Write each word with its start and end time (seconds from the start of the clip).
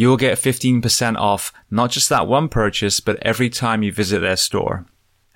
you 0.00 0.08
will 0.08 0.16
get 0.16 0.38
15% 0.38 1.16
off 1.18 1.52
not 1.70 1.90
just 1.90 2.08
that 2.08 2.26
one 2.26 2.48
purchase, 2.48 3.00
but 3.00 3.18
every 3.20 3.50
time 3.50 3.82
you 3.82 3.92
visit 3.92 4.20
their 4.20 4.36
store. 4.36 4.86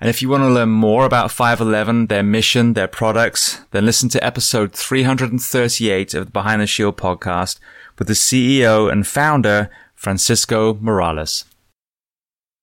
And 0.01 0.09
if 0.09 0.23
you 0.23 0.31
want 0.31 0.43
to 0.43 0.49
learn 0.49 0.71
more 0.71 1.05
about 1.05 1.31
511, 1.31 2.07
their 2.07 2.23
mission, 2.23 2.73
their 2.73 2.89
products, 2.89 3.61
then 3.73 3.85
listen 3.85 4.09
to 4.09 4.25
episode 4.25 4.73
338 4.73 6.15
of 6.15 6.25
the 6.25 6.33
Behind 6.33 6.63
the 6.63 6.67
Shield 6.67 6.97
podcast 6.97 7.61
with 7.99 8.09
the 8.09 8.15
CEO 8.15 8.91
and 8.91 9.07
founder, 9.07 9.71
Francisco 9.95 10.79
Morales. 10.81 11.45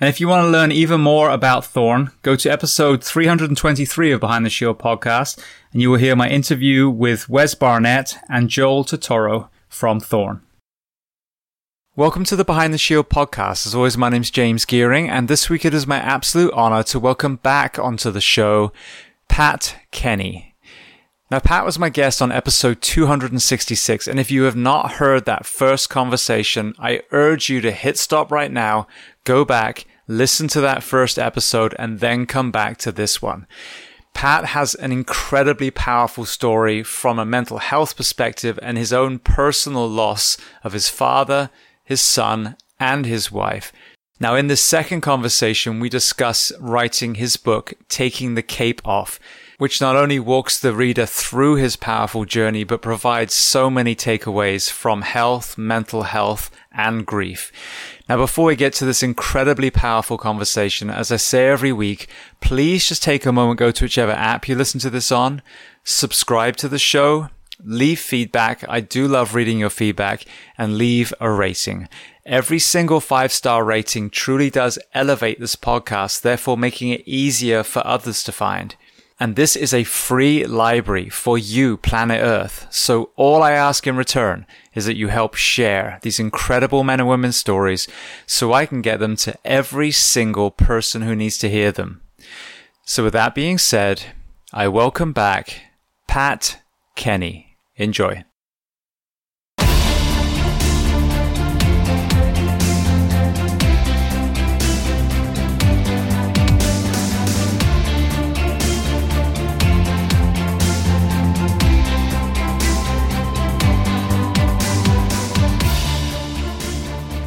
And 0.00 0.08
if 0.08 0.20
you 0.20 0.28
want 0.28 0.44
to 0.44 0.50
learn 0.50 0.70
even 0.70 1.00
more 1.00 1.28
about 1.28 1.64
Thorne, 1.64 2.12
go 2.22 2.36
to 2.36 2.48
episode 2.48 3.02
323 3.02 4.12
of 4.12 4.20
Behind 4.20 4.46
the 4.46 4.50
Shield 4.50 4.78
podcast, 4.78 5.42
and 5.72 5.82
you 5.82 5.90
will 5.90 5.98
hear 5.98 6.14
my 6.14 6.28
interview 6.28 6.88
with 6.88 7.28
Wes 7.28 7.56
Barnett 7.56 8.16
and 8.28 8.48
Joel 8.48 8.84
Totoro 8.84 9.48
from 9.68 9.98
Thorne. 9.98 10.42
Welcome 11.96 12.22
to 12.26 12.36
the 12.36 12.44
Behind 12.44 12.72
the 12.72 12.78
Shield 12.78 13.08
podcast. 13.08 13.66
As 13.66 13.74
always, 13.74 13.98
my 13.98 14.08
name's 14.08 14.30
James 14.30 14.64
Geering, 14.64 15.08
and 15.08 15.26
this 15.26 15.50
week 15.50 15.64
it 15.64 15.74
is 15.74 15.84
my 15.84 15.98
absolute 15.98 16.52
honor 16.52 16.84
to 16.84 17.00
welcome 17.00 17.34
back 17.34 17.76
onto 17.76 18.12
the 18.12 18.20
show 18.20 18.72
Pat 19.28 19.74
Kenny. 19.90 20.54
Now, 21.30 21.40
Pat 21.40 21.66
was 21.66 21.78
my 21.78 21.90
guest 21.90 22.22
on 22.22 22.32
episode 22.32 22.80
266, 22.80 24.06
and 24.06 24.18
if 24.18 24.30
you 24.30 24.44
have 24.44 24.56
not 24.56 24.92
heard 24.92 25.26
that 25.26 25.44
first 25.44 25.90
conversation, 25.90 26.72
I 26.78 27.02
urge 27.10 27.50
you 27.50 27.60
to 27.60 27.70
hit 27.70 27.98
stop 27.98 28.32
right 28.32 28.50
now, 28.50 28.86
go 29.28 29.44
back, 29.44 29.84
listen 30.06 30.48
to 30.48 30.60
that 30.62 30.82
first 30.82 31.18
episode, 31.18 31.74
and 31.78 32.00
then 32.00 32.24
come 32.24 32.50
back 32.50 32.78
to 32.78 32.90
this 32.90 33.20
one. 33.20 33.46
Pat 34.14 34.46
has 34.46 34.74
an 34.74 34.90
incredibly 34.90 35.70
powerful 35.70 36.24
story 36.24 36.82
from 36.82 37.18
a 37.18 37.26
mental 37.26 37.58
health 37.58 37.94
perspective 37.94 38.58
and 38.62 38.78
his 38.78 38.90
own 38.90 39.18
personal 39.18 39.86
loss 39.86 40.38
of 40.64 40.72
his 40.72 40.88
father, 40.88 41.50
his 41.84 42.00
son, 42.00 42.56
and 42.80 43.04
his 43.04 43.30
wife. 43.30 43.70
Now, 44.18 44.34
in 44.34 44.46
this 44.46 44.62
second 44.62 45.02
conversation, 45.02 45.78
we 45.78 45.90
discuss 45.90 46.50
writing 46.58 47.16
his 47.16 47.36
book, 47.36 47.74
Taking 47.90 48.34
the 48.34 48.42
Cape 48.42 48.80
Off 48.86 49.20
which 49.58 49.80
not 49.80 49.96
only 49.96 50.20
walks 50.20 50.58
the 50.58 50.72
reader 50.72 51.04
through 51.04 51.56
his 51.56 51.74
powerful 51.76 52.24
journey, 52.24 52.62
but 52.62 52.80
provides 52.80 53.34
so 53.34 53.68
many 53.68 53.94
takeaways 53.94 54.70
from 54.70 55.02
health, 55.02 55.58
mental 55.58 56.04
health, 56.04 56.50
and 56.72 57.04
grief. 57.04 57.50
Now, 58.08 58.16
before 58.16 58.46
we 58.46 58.56
get 58.56 58.72
to 58.74 58.86
this 58.86 59.02
incredibly 59.02 59.70
powerful 59.70 60.16
conversation, 60.16 60.88
as 60.88 61.12
I 61.12 61.16
say 61.16 61.48
every 61.48 61.72
week, 61.72 62.08
please 62.40 62.88
just 62.88 63.02
take 63.02 63.26
a 63.26 63.32
moment, 63.32 63.58
go 63.58 63.70
to 63.70 63.84
whichever 63.84 64.12
app 64.12 64.48
you 64.48 64.54
listen 64.54 64.80
to 64.80 64.90
this 64.90 65.12
on, 65.12 65.42
subscribe 65.84 66.56
to 66.56 66.68
the 66.68 66.78
show, 66.78 67.28
leave 67.62 68.00
feedback. 68.00 68.64
I 68.66 68.80
do 68.80 69.06
love 69.06 69.34
reading 69.34 69.58
your 69.58 69.68
feedback 69.68 70.24
and 70.56 70.78
leave 70.78 71.12
a 71.20 71.30
rating. 71.30 71.86
Every 72.24 72.58
single 72.58 73.00
five 73.00 73.30
star 73.30 73.62
rating 73.62 74.08
truly 74.08 74.48
does 74.48 74.78
elevate 74.94 75.38
this 75.38 75.56
podcast, 75.56 76.22
therefore 76.22 76.56
making 76.56 76.90
it 76.90 77.02
easier 77.06 77.62
for 77.62 77.86
others 77.86 78.22
to 78.24 78.32
find. 78.32 78.74
And 79.20 79.34
this 79.34 79.56
is 79.56 79.74
a 79.74 79.82
free 79.82 80.46
library 80.46 81.08
for 81.08 81.36
you, 81.36 81.76
planet 81.76 82.20
Earth. 82.22 82.68
So 82.70 83.10
all 83.16 83.42
I 83.42 83.50
ask 83.50 83.84
in 83.86 83.96
return 83.96 84.46
is 84.74 84.86
that 84.86 84.96
you 84.96 85.08
help 85.08 85.34
share 85.34 85.98
these 86.02 86.20
incredible 86.20 86.84
men 86.84 87.00
and 87.00 87.08
women's 87.08 87.36
stories 87.36 87.88
so 88.26 88.52
I 88.52 88.64
can 88.64 88.80
get 88.80 89.00
them 89.00 89.16
to 89.16 89.36
every 89.44 89.90
single 89.90 90.52
person 90.52 91.02
who 91.02 91.16
needs 91.16 91.36
to 91.38 91.50
hear 91.50 91.72
them. 91.72 92.00
So 92.84 93.02
with 93.02 93.12
that 93.14 93.34
being 93.34 93.58
said, 93.58 94.02
I 94.52 94.68
welcome 94.68 95.12
back 95.12 95.62
Pat 96.06 96.62
Kenny. 96.94 97.56
Enjoy. 97.76 98.24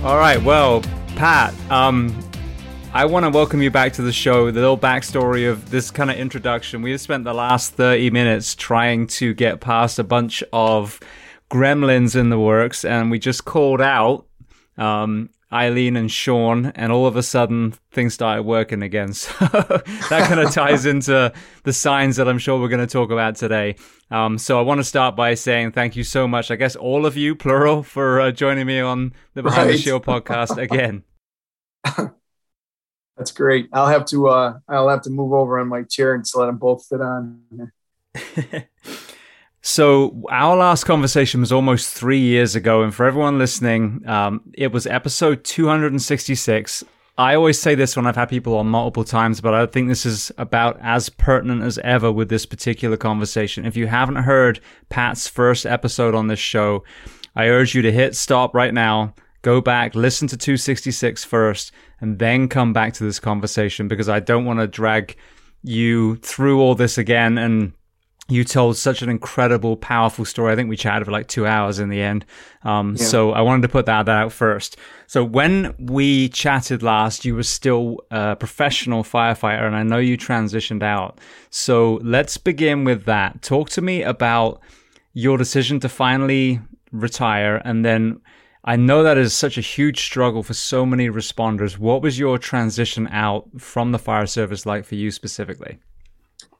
All 0.03 0.17
right. 0.17 0.41
Well, 0.41 0.81
Pat, 1.15 1.53
um, 1.69 2.17
I 2.91 3.05
want 3.05 3.23
to 3.23 3.29
welcome 3.29 3.61
you 3.61 3.69
back 3.69 3.93
to 3.93 4.01
the 4.01 4.11
show. 4.11 4.49
The 4.49 4.59
little 4.59 4.75
backstory 4.75 5.47
of 5.47 5.69
this 5.69 5.91
kind 5.91 6.09
of 6.09 6.17
introduction. 6.17 6.81
We 6.81 6.89
have 6.89 7.01
spent 7.01 7.23
the 7.23 7.35
last 7.35 7.73
30 7.73 8.09
minutes 8.09 8.55
trying 8.55 9.05
to 9.07 9.35
get 9.35 9.61
past 9.61 9.99
a 9.99 10.03
bunch 10.03 10.43
of 10.51 10.99
gremlins 11.51 12.15
in 12.15 12.31
the 12.31 12.39
works, 12.39 12.83
and 12.83 13.11
we 13.11 13.19
just 13.19 13.45
called 13.45 13.79
out 13.79 14.25
um, 14.75 15.29
Eileen 15.53 15.95
and 15.95 16.11
Sean, 16.11 16.67
and 16.67 16.91
all 16.91 17.05
of 17.05 17.15
a 17.15 17.23
sudden 17.23 17.73
things 17.91 18.13
started 18.13 18.43
working 18.43 18.81
again. 18.81 19.13
So 19.21 19.45
that 20.09 20.27
kind 20.27 20.39
of 20.39 20.51
ties 20.51 20.85
into 20.85 21.31
the 21.63 21.73
signs 21.73 22.15
that 22.17 22.27
I'm 22.27 22.37
sure 22.37 22.59
we're 22.59 22.69
going 22.69 22.85
to 22.85 22.91
talk 22.91 23.11
about 23.11 23.35
today. 23.35 23.75
Um, 24.09 24.37
so 24.37 24.59
I 24.59 24.61
want 24.61 24.79
to 24.79 24.83
start 24.83 25.15
by 25.15 25.33
saying 25.33 25.71
thank 25.71 25.95
you 25.95 26.03
so 26.03 26.27
much, 26.27 26.51
I 26.51 26.55
guess 26.55 26.75
all 26.75 27.05
of 27.05 27.17
you, 27.17 27.35
plural, 27.35 27.83
for 27.83 28.21
uh, 28.21 28.31
joining 28.31 28.67
me 28.67 28.79
on 28.79 29.13
the 29.33 29.43
Behind 29.43 29.67
right. 29.67 29.73
the 29.73 29.81
Shield 29.81 30.05
podcast 30.05 30.57
again. 30.57 31.03
That's 33.17 33.31
great. 33.31 33.69
I'll 33.73 33.87
have 33.87 34.05
to 34.05 34.29
uh, 34.29 34.59
I'll 34.67 34.89
have 34.89 35.03
to 35.03 35.09
move 35.09 35.33
over 35.33 35.59
on 35.59 35.67
my 35.67 35.83
chair 35.83 36.13
and 36.13 36.25
let 36.35 36.47
them 36.47 36.57
both 36.57 36.85
fit 36.87 37.01
on. 37.01 37.71
So 39.61 40.23
our 40.29 40.55
last 40.55 40.85
conversation 40.85 41.39
was 41.39 41.51
almost 41.51 41.93
three 41.93 42.19
years 42.19 42.55
ago, 42.55 42.81
and 42.81 42.93
for 42.93 43.05
everyone 43.05 43.37
listening, 43.37 44.01
um, 44.07 44.41
it 44.53 44.71
was 44.71 44.87
episode 44.87 45.43
266. 45.43 46.83
I 47.17 47.35
always 47.35 47.61
say 47.61 47.75
this 47.75 47.95
when 47.95 48.07
I've 48.07 48.15
had 48.15 48.29
people 48.29 48.57
on 48.57 48.67
multiple 48.67 49.03
times, 49.03 49.39
but 49.39 49.53
I 49.53 49.67
think 49.67 49.87
this 49.87 50.03
is 50.03 50.31
about 50.39 50.79
as 50.81 51.09
pertinent 51.09 51.61
as 51.61 51.77
ever 51.79 52.11
with 52.11 52.29
this 52.29 52.47
particular 52.47 52.97
conversation. 52.97 53.65
If 53.65 53.77
you 53.77 53.85
haven't 53.85 54.15
heard 54.15 54.59
Pat's 54.89 55.27
first 55.27 55.67
episode 55.67 56.15
on 56.15 56.25
this 56.25 56.39
show, 56.39 56.83
I 57.35 57.45
urge 57.45 57.75
you 57.75 57.83
to 57.83 57.91
hit 57.91 58.15
stop 58.15 58.55
right 58.55 58.73
now, 58.73 59.13
go 59.43 59.61
back, 59.61 59.93
listen 59.93 60.27
to 60.29 60.37
266 60.37 61.23
first, 61.23 61.71
and 61.99 62.17
then 62.17 62.47
come 62.47 62.73
back 62.73 62.93
to 62.93 63.03
this 63.03 63.19
conversation 63.19 63.87
because 63.87 64.09
I 64.09 64.19
don't 64.19 64.45
want 64.45 64.59
to 64.59 64.67
drag 64.67 65.15
you 65.61 66.15
through 66.15 66.59
all 66.59 66.73
this 66.73 66.97
again 66.97 67.37
and 67.37 67.73
you 68.31 68.45
told 68.45 68.77
such 68.77 69.01
an 69.01 69.09
incredible, 69.09 69.75
powerful 69.75 70.23
story. 70.23 70.53
I 70.53 70.55
think 70.55 70.69
we 70.69 70.77
chatted 70.77 71.05
for 71.05 71.11
like 71.11 71.27
two 71.27 71.45
hours 71.45 71.79
in 71.79 71.89
the 71.89 72.01
end. 72.01 72.25
Um, 72.63 72.95
yeah. 72.95 73.05
So 73.05 73.31
I 73.31 73.41
wanted 73.41 73.63
to 73.63 73.69
put 73.69 73.85
that, 73.87 74.05
that 74.05 74.15
out 74.15 74.31
first. 74.31 74.77
So 75.07 75.23
when 75.23 75.75
we 75.77 76.29
chatted 76.29 76.81
last, 76.81 77.25
you 77.25 77.35
were 77.35 77.43
still 77.43 77.97
a 78.09 78.37
professional 78.37 79.03
firefighter, 79.03 79.67
and 79.67 79.75
I 79.75 79.83
know 79.83 79.97
you 79.97 80.17
transitioned 80.17 80.81
out. 80.81 81.19
So 81.49 81.99
let's 82.03 82.37
begin 82.37 82.85
with 82.85 83.03
that. 83.05 83.41
Talk 83.41 83.69
to 83.71 83.81
me 83.81 84.01
about 84.01 84.61
your 85.13 85.37
decision 85.37 85.81
to 85.81 85.89
finally 85.89 86.61
retire, 86.93 87.61
and 87.65 87.83
then 87.83 88.21
I 88.63 88.75
know 88.75 89.03
that 89.03 89.17
is 89.17 89.33
such 89.33 89.57
a 89.57 89.61
huge 89.61 90.03
struggle 90.03 90.43
for 90.43 90.53
so 90.53 90.85
many 90.85 91.09
responders. 91.09 91.77
What 91.77 92.01
was 92.01 92.17
your 92.17 92.37
transition 92.37 93.07
out 93.07 93.49
from 93.57 93.91
the 93.91 93.99
fire 93.99 94.27
service 94.27 94.65
like 94.65 94.85
for 94.85 94.95
you 94.95 95.11
specifically? 95.11 95.79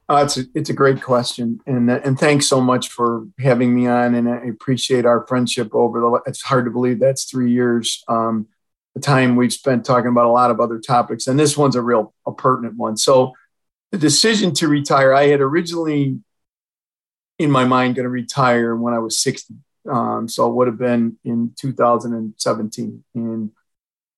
Uh, 0.08 0.22
it's 0.24 0.36
a, 0.36 0.42
it's 0.54 0.70
a 0.70 0.74
great 0.74 1.00
question, 1.00 1.60
and 1.66 1.90
and 1.90 2.18
thanks 2.18 2.46
so 2.46 2.60
much 2.60 2.88
for 2.88 3.26
having 3.38 3.74
me 3.74 3.86
on. 3.86 4.14
And 4.14 4.28
I 4.28 4.38
appreciate 4.46 5.06
our 5.06 5.26
friendship 5.26 5.74
over 5.74 6.00
the. 6.00 6.20
It's 6.26 6.42
hard 6.42 6.64
to 6.64 6.70
believe 6.70 7.00
that's 7.00 7.24
three 7.24 7.52
years. 7.52 8.02
Um, 8.08 8.48
the 8.94 9.00
time 9.00 9.36
we've 9.36 9.52
spent 9.52 9.84
talking 9.84 10.10
about 10.10 10.26
a 10.26 10.32
lot 10.32 10.50
of 10.50 10.60
other 10.60 10.78
topics, 10.78 11.26
and 11.26 11.38
this 11.38 11.56
one's 11.56 11.76
a 11.76 11.82
real 11.82 12.12
a 12.26 12.32
pertinent 12.32 12.76
one. 12.76 12.96
So, 12.96 13.32
the 13.90 13.98
decision 13.98 14.52
to 14.54 14.68
retire, 14.68 15.14
I 15.14 15.28
had 15.28 15.40
originally 15.40 16.20
in 17.38 17.50
my 17.50 17.64
mind 17.64 17.94
going 17.94 18.04
to 18.04 18.10
retire 18.10 18.76
when 18.76 18.94
I 18.94 18.98
was 18.98 19.18
sixty. 19.18 19.54
Um, 19.90 20.28
so 20.28 20.48
it 20.48 20.54
would 20.54 20.68
have 20.68 20.78
been 20.78 21.18
in 21.24 21.54
2017, 21.58 23.04
and 23.14 23.50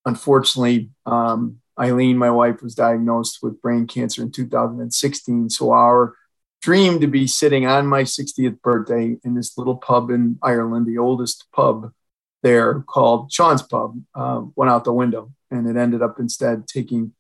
unfortunately, 0.04 0.90
um, 1.06 1.60
Eileen, 1.78 2.16
my 2.16 2.30
wife, 2.30 2.62
was 2.62 2.74
diagnosed 2.74 3.38
with 3.42 3.60
brain 3.60 3.86
cancer 3.86 4.22
in 4.22 4.30
2016. 4.30 5.50
So 5.50 5.72
our 5.72 6.14
dream 6.62 7.00
to 7.00 7.06
be 7.06 7.26
sitting 7.26 7.66
on 7.66 7.86
my 7.86 8.02
60th 8.02 8.60
birthday 8.62 9.16
in 9.24 9.34
this 9.34 9.58
little 9.58 9.76
pub 9.76 10.10
in 10.10 10.38
Ireland, 10.42 10.86
the 10.86 10.98
oldest 10.98 11.46
pub 11.52 11.92
there 12.42 12.80
called 12.80 13.32
Sean's 13.32 13.62
Pub, 13.62 13.98
uh, 14.14 14.42
went 14.54 14.70
out 14.70 14.84
the 14.84 14.92
window. 14.92 15.32
And 15.50 15.68
it 15.68 15.78
ended 15.78 16.02
up 16.02 16.18
instead 16.18 16.66
taking 16.66 17.12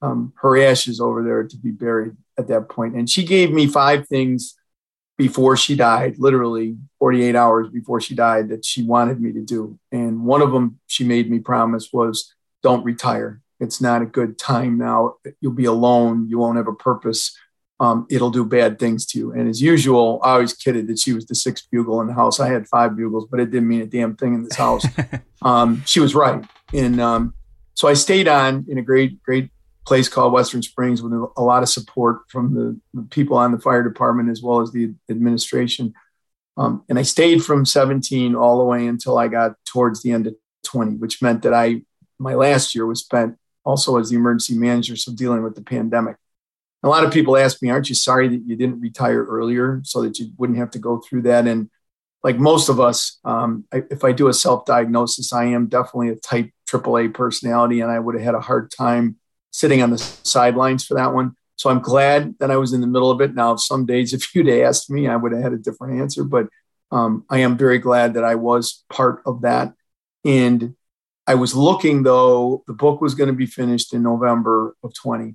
um, 0.00 0.32
her 0.40 0.60
ashes 0.60 1.00
over 1.00 1.22
there 1.22 1.44
to 1.44 1.56
be 1.56 1.70
buried 1.70 2.16
at 2.38 2.48
that 2.48 2.68
point. 2.68 2.94
And 2.94 3.08
she 3.08 3.24
gave 3.24 3.50
me 3.52 3.66
five 3.66 4.06
things 4.08 4.56
before 5.16 5.56
she 5.56 5.74
died, 5.74 6.14
literally 6.18 6.76
48 7.00 7.34
hours 7.34 7.68
before 7.70 8.00
she 8.00 8.14
died, 8.14 8.50
that 8.50 8.64
she 8.64 8.84
wanted 8.84 9.20
me 9.20 9.32
to 9.32 9.42
do. 9.42 9.78
And 9.90 10.24
one 10.24 10.42
of 10.42 10.52
them 10.52 10.78
she 10.86 11.04
made 11.04 11.30
me 11.30 11.40
promise 11.40 11.90
was 11.92 12.34
don't 12.62 12.84
retire 12.84 13.42
it's 13.60 13.80
not 13.80 14.02
a 14.02 14.06
good 14.06 14.38
time 14.38 14.78
now. 14.78 15.14
You'll 15.40 15.52
be 15.52 15.64
alone. 15.64 16.28
You 16.28 16.38
won't 16.38 16.56
have 16.56 16.68
a 16.68 16.74
purpose. 16.74 17.36
Um, 17.80 18.06
it'll 18.10 18.30
do 18.30 18.44
bad 18.44 18.78
things 18.78 19.06
to 19.06 19.18
you. 19.18 19.32
And 19.32 19.48
as 19.48 19.62
usual, 19.62 20.20
I 20.22 20.32
always 20.32 20.52
kidded 20.52 20.88
that 20.88 20.98
she 20.98 21.12
was 21.12 21.26
the 21.26 21.34
sixth 21.34 21.68
bugle 21.70 22.00
in 22.00 22.08
the 22.08 22.14
house. 22.14 22.40
I 22.40 22.48
had 22.48 22.66
five 22.66 22.96
bugles, 22.96 23.26
but 23.30 23.40
it 23.40 23.50
didn't 23.50 23.68
mean 23.68 23.82
a 23.82 23.86
damn 23.86 24.16
thing 24.16 24.34
in 24.34 24.44
this 24.44 24.56
house. 24.56 24.84
um, 25.42 25.82
she 25.86 26.00
was 26.00 26.14
right. 26.14 26.44
And 26.72 27.00
um, 27.00 27.34
so 27.74 27.86
I 27.86 27.94
stayed 27.94 28.26
on 28.26 28.66
in 28.68 28.78
a 28.78 28.82
great, 28.82 29.22
great 29.22 29.50
place 29.86 30.08
called 30.08 30.32
Western 30.32 30.62
Springs 30.62 31.02
with 31.02 31.12
a 31.12 31.42
lot 31.42 31.62
of 31.62 31.68
support 31.68 32.22
from 32.28 32.54
the, 32.54 32.78
the 32.94 33.06
people 33.08 33.36
on 33.36 33.52
the 33.52 33.60
fire 33.60 33.82
department 33.82 34.28
as 34.28 34.42
well 34.42 34.60
as 34.60 34.72
the 34.72 34.92
administration. 35.08 35.94
Um, 36.56 36.84
and 36.88 36.98
I 36.98 37.02
stayed 37.02 37.44
from 37.44 37.64
17 37.64 38.34
all 38.34 38.58
the 38.58 38.64
way 38.64 38.86
until 38.88 39.16
I 39.16 39.28
got 39.28 39.52
towards 39.64 40.02
the 40.02 40.10
end 40.10 40.26
of 40.26 40.34
20, 40.64 40.96
which 40.96 41.22
meant 41.22 41.42
that 41.42 41.54
I 41.54 41.82
my 42.18 42.34
last 42.34 42.74
year 42.74 42.84
was 42.84 43.00
spent 43.00 43.38
also 43.64 43.98
as 43.98 44.10
the 44.10 44.16
emergency 44.16 44.56
manager, 44.56 44.96
so 44.96 45.12
dealing 45.12 45.42
with 45.42 45.54
the 45.54 45.62
pandemic. 45.62 46.16
A 46.82 46.88
lot 46.88 47.04
of 47.04 47.12
people 47.12 47.36
ask 47.36 47.60
me, 47.60 47.70
aren't 47.70 47.88
you 47.88 47.94
sorry 47.94 48.28
that 48.28 48.42
you 48.46 48.56
didn't 48.56 48.80
retire 48.80 49.24
earlier 49.24 49.80
so 49.84 50.02
that 50.02 50.18
you 50.18 50.30
wouldn't 50.36 50.58
have 50.58 50.70
to 50.72 50.78
go 50.78 50.98
through 50.98 51.22
that? 51.22 51.46
And 51.46 51.70
like 52.22 52.38
most 52.38 52.68
of 52.68 52.80
us, 52.80 53.18
um, 53.24 53.64
I, 53.72 53.82
if 53.90 54.04
I 54.04 54.12
do 54.12 54.28
a 54.28 54.34
self 54.34 54.64
diagnosis, 54.64 55.32
I 55.32 55.44
am 55.44 55.66
definitely 55.66 56.10
a 56.10 56.16
type 56.16 56.50
AAA 56.70 57.14
personality, 57.14 57.80
and 57.80 57.90
I 57.90 57.98
would 57.98 58.14
have 58.14 58.24
had 58.24 58.34
a 58.34 58.40
hard 58.40 58.70
time 58.70 59.16
sitting 59.50 59.82
on 59.82 59.90
the 59.90 59.98
sidelines 59.98 60.84
for 60.84 60.94
that 60.94 61.14
one. 61.14 61.34
So 61.56 61.70
I'm 61.70 61.80
glad 61.80 62.38
that 62.38 62.50
I 62.50 62.56
was 62.56 62.72
in 62.72 62.80
the 62.80 62.86
middle 62.86 63.10
of 63.10 63.20
it. 63.20 63.34
Now, 63.34 63.56
some 63.56 63.86
days, 63.86 64.12
if 64.14 64.34
you'd 64.34 64.48
asked 64.48 64.90
me, 64.90 65.08
I 65.08 65.16
would 65.16 65.32
have 65.32 65.42
had 65.42 65.52
a 65.52 65.58
different 65.58 66.00
answer, 66.00 66.24
but 66.24 66.48
um, 66.90 67.24
I 67.28 67.40
am 67.40 67.58
very 67.58 67.78
glad 67.78 68.14
that 68.14 68.24
I 68.24 68.36
was 68.36 68.84
part 68.88 69.22
of 69.26 69.42
that. 69.42 69.74
And 70.24 70.74
I 71.28 71.34
was 71.34 71.54
looking 71.54 72.04
though, 72.04 72.64
the 72.66 72.72
book 72.72 73.02
was 73.02 73.14
going 73.14 73.28
to 73.28 73.34
be 73.34 73.44
finished 73.44 73.92
in 73.92 74.02
November 74.02 74.74
of 74.82 74.94
20. 74.94 75.34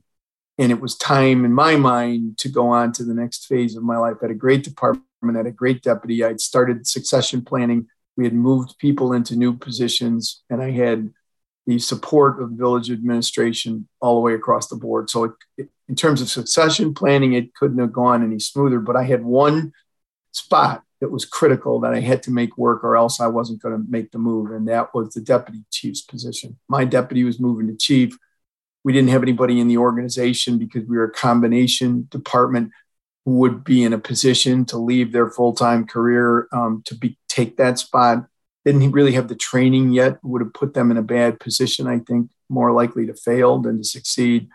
And 0.57 0.71
it 0.71 0.81
was 0.81 0.97
time 0.97 1.45
in 1.45 1.53
my 1.53 1.75
mind 1.75 2.39
to 2.39 2.50
go 2.50 2.69
on 2.69 2.91
to 2.93 3.03
the 3.03 3.13
next 3.13 3.45
phase 3.45 3.75
of 3.75 3.83
my 3.83 3.97
life. 3.97 4.17
I 4.19 4.25
had 4.25 4.31
a 4.31 4.35
great 4.35 4.63
department, 4.63 5.03
I 5.23 5.38
had 5.38 5.45
a 5.45 5.51
great 5.51 5.83
deputy. 5.83 6.23
I'd 6.23 6.41
started 6.41 6.88
succession 6.88 7.43
planning. 7.43 7.88
We 8.17 8.23
had 8.23 8.33
moved 8.33 8.79
people 8.79 9.13
into 9.13 9.35
new 9.35 9.55
positions, 9.55 10.43
and 10.50 10.63
I 10.63 10.71
had 10.71 11.12
the 11.67 11.77
support 11.77 12.41
of 12.41 12.51
village 12.51 12.89
administration 12.89 13.88
all 14.01 14.15
the 14.15 14.21
way 14.21 14.33
across 14.33 14.67
the 14.67 14.75
board. 14.75 15.09
So, 15.12 15.25
it, 15.25 15.31
it, 15.57 15.69
in 15.88 15.95
terms 15.95 16.21
of 16.21 16.29
succession 16.29 16.93
planning, 16.93 17.33
it 17.33 17.53
couldn't 17.53 17.79
have 17.79 17.93
gone 17.93 18.23
any 18.23 18.39
smoother. 18.39 18.79
But 18.79 18.95
I 18.95 19.03
had 19.03 19.23
one 19.23 19.73
spot 20.31 20.83
that 21.03 21.12
was 21.12 21.25
critical 21.25 21.81
that 21.81 21.93
I 21.93 22.00
had 22.00 22.24
to 22.24 22.31
make 22.31 22.57
work, 22.57 22.81
or 22.81 22.95
else 22.95 23.19
I 23.19 23.27
wasn't 23.27 23.62
going 23.62 23.75
to 23.75 23.91
make 23.91 24.12
the 24.12 24.19
move, 24.19 24.51
and 24.51 24.65
that 24.69 24.95
was 24.95 25.13
the 25.13 25.19
deputy 25.19 25.65
chief's 25.69 26.00
position. 26.00 26.57
My 26.69 26.86
deputy 26.86 27.25
was 27.25 27.41
moving 27.41 27.67
to 27.67 27.75
chief. 27.75 28.17
We 28.86 28.93
didn't 28.93 29.10
have 29.10 29.22
anybody 29.22 29.60
in 29.60 29.67
the 29.67 29.79
organization 29.79 30.57
because 30.57 30.86
we 30.88 30.95
were 30.95 31.03
a 31.03 31.12
combination 31.12 32.07
department 32.10 32.72
who 33.25 33.33
would 33.39 33.65
be 33.65 33.83
in 33.83 33.91
a 33.91 33.98
position 33.98 34.63
to 34.67 34.77
leave 34.77 35.12
their 35.12 35.29
full 35.29 35.53
time 35.53 35.86
career 35.86 36.48
um, 36.53 36.83
to 36.86 36.95
be 36.95 37.17
take 37.27 37.57
that 37.57 37.79
spot 37.79 38.25
didn't 38.63 38.91
really 38.91 39.12
have 39.12 39.27
the 39.27 39.36
training 39.36 39.91
yet, 39.91 40.19
would 40.24 40.41
have 40.41 40.53
put 40.53 40.74
them 40.74 40.89
in 40.89 40.95
a 40.95 41.03
bad 41.03 41.38
position, 41.38 41.86
I 41.86 42.00
think, 42.00 42.31
more 42.48 42.72
likely 42.72 43.05
to 43.07 43.13
fail 43.13 43.60
than 43.60 43.79
to 43.79 43.83
succeed. 43.83 44.48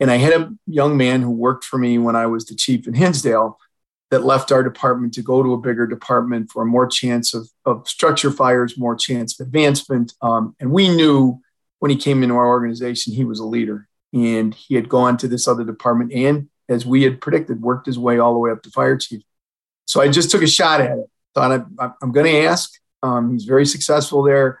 And 0.00 0.10
I 0.10 0.16
had 0.16 0.32
a 0.32 0.50
young 0.66 0.96
man 0.96 1.20
who 1.20 1.30
worked 1.30 1.64
for 1.64 1.76
me 1.76 1.98
when 1.98 2.16
I 2.16 2.24
was 2.24 2.46
the 2.46 2.54
chief 2.54 2.88
in 2.88 2.94
Hinsdale 2.94 3.58
that 4.12 4.26
left 4.26 4.52
our 4.52 4.62
department 4.62 5.14
to 5.14 5.22
go 5.22 5.42
to 5.42 5.54
a 5.54 5.58
bigger 5.58 5.86
department 5.86 6.50
for 6.50 6.66
more 6.66 6.86
chance 6.86 7.32
of, 7.32 7.48
of 7.64 7.88
structure 7.88 8.30
fires, 8.30 8.76
more 8.76 8.94
chance 8.94 9.40
of 9.40 9.46
advancement. 9.46 10.12
Um, 10.20 10.54
and 10.60 10.70
we 10.70 10.94
knew 10.94 11.40
when 11.78 11.90
he 11.90 11.96
came 11.96 12.22
into 12.22 12.36
our 12.36 12.46
organization, 12.46 13.14
he 13.14 13.24
was 13.24 13.40
a 13.40 13.46
leader. 13.46 13.88
And 14.12 14.52
he 14.52 14.74
had 14.74 14.90
gone 14.90 15.16
to 15.16 15.28
this 15.28 15.48
other 15.48 15.64
department 15.64 16.12
and, 16.12 16.50
as 16.68 16.84
we 16.84 17.04
had 17.04 17.22
predicted, 17.22 17.62
worked 17.62 17.86
his 17.86 17.98
way 17.98 18.18
all 18.18 18.34
the 18.34 18.38
way 18.38 18.50
up 18.50 18.62
to 18.64 18.70
fire 18.70 18.98
chief. 18.98 19.22
So 19.86 20.02
I 20.02 20.08
just 20.08 20.30
took 20.30 20.42
a 20.42 20.46
shot 20.46 20.82
at 20.82 20.98
it. 20.98 21.06
Thought 21.34 21.66
I, 21.78 21.90
I'm 22.02 22.12
going 22.12 22.26
to 22.26 22.44
ask. 22.44 22.70
Um, 23.02 23.32
he's 23.32 23.44
very 23.44 23.64
successful 23.64 24.22
there. 24.22 24.60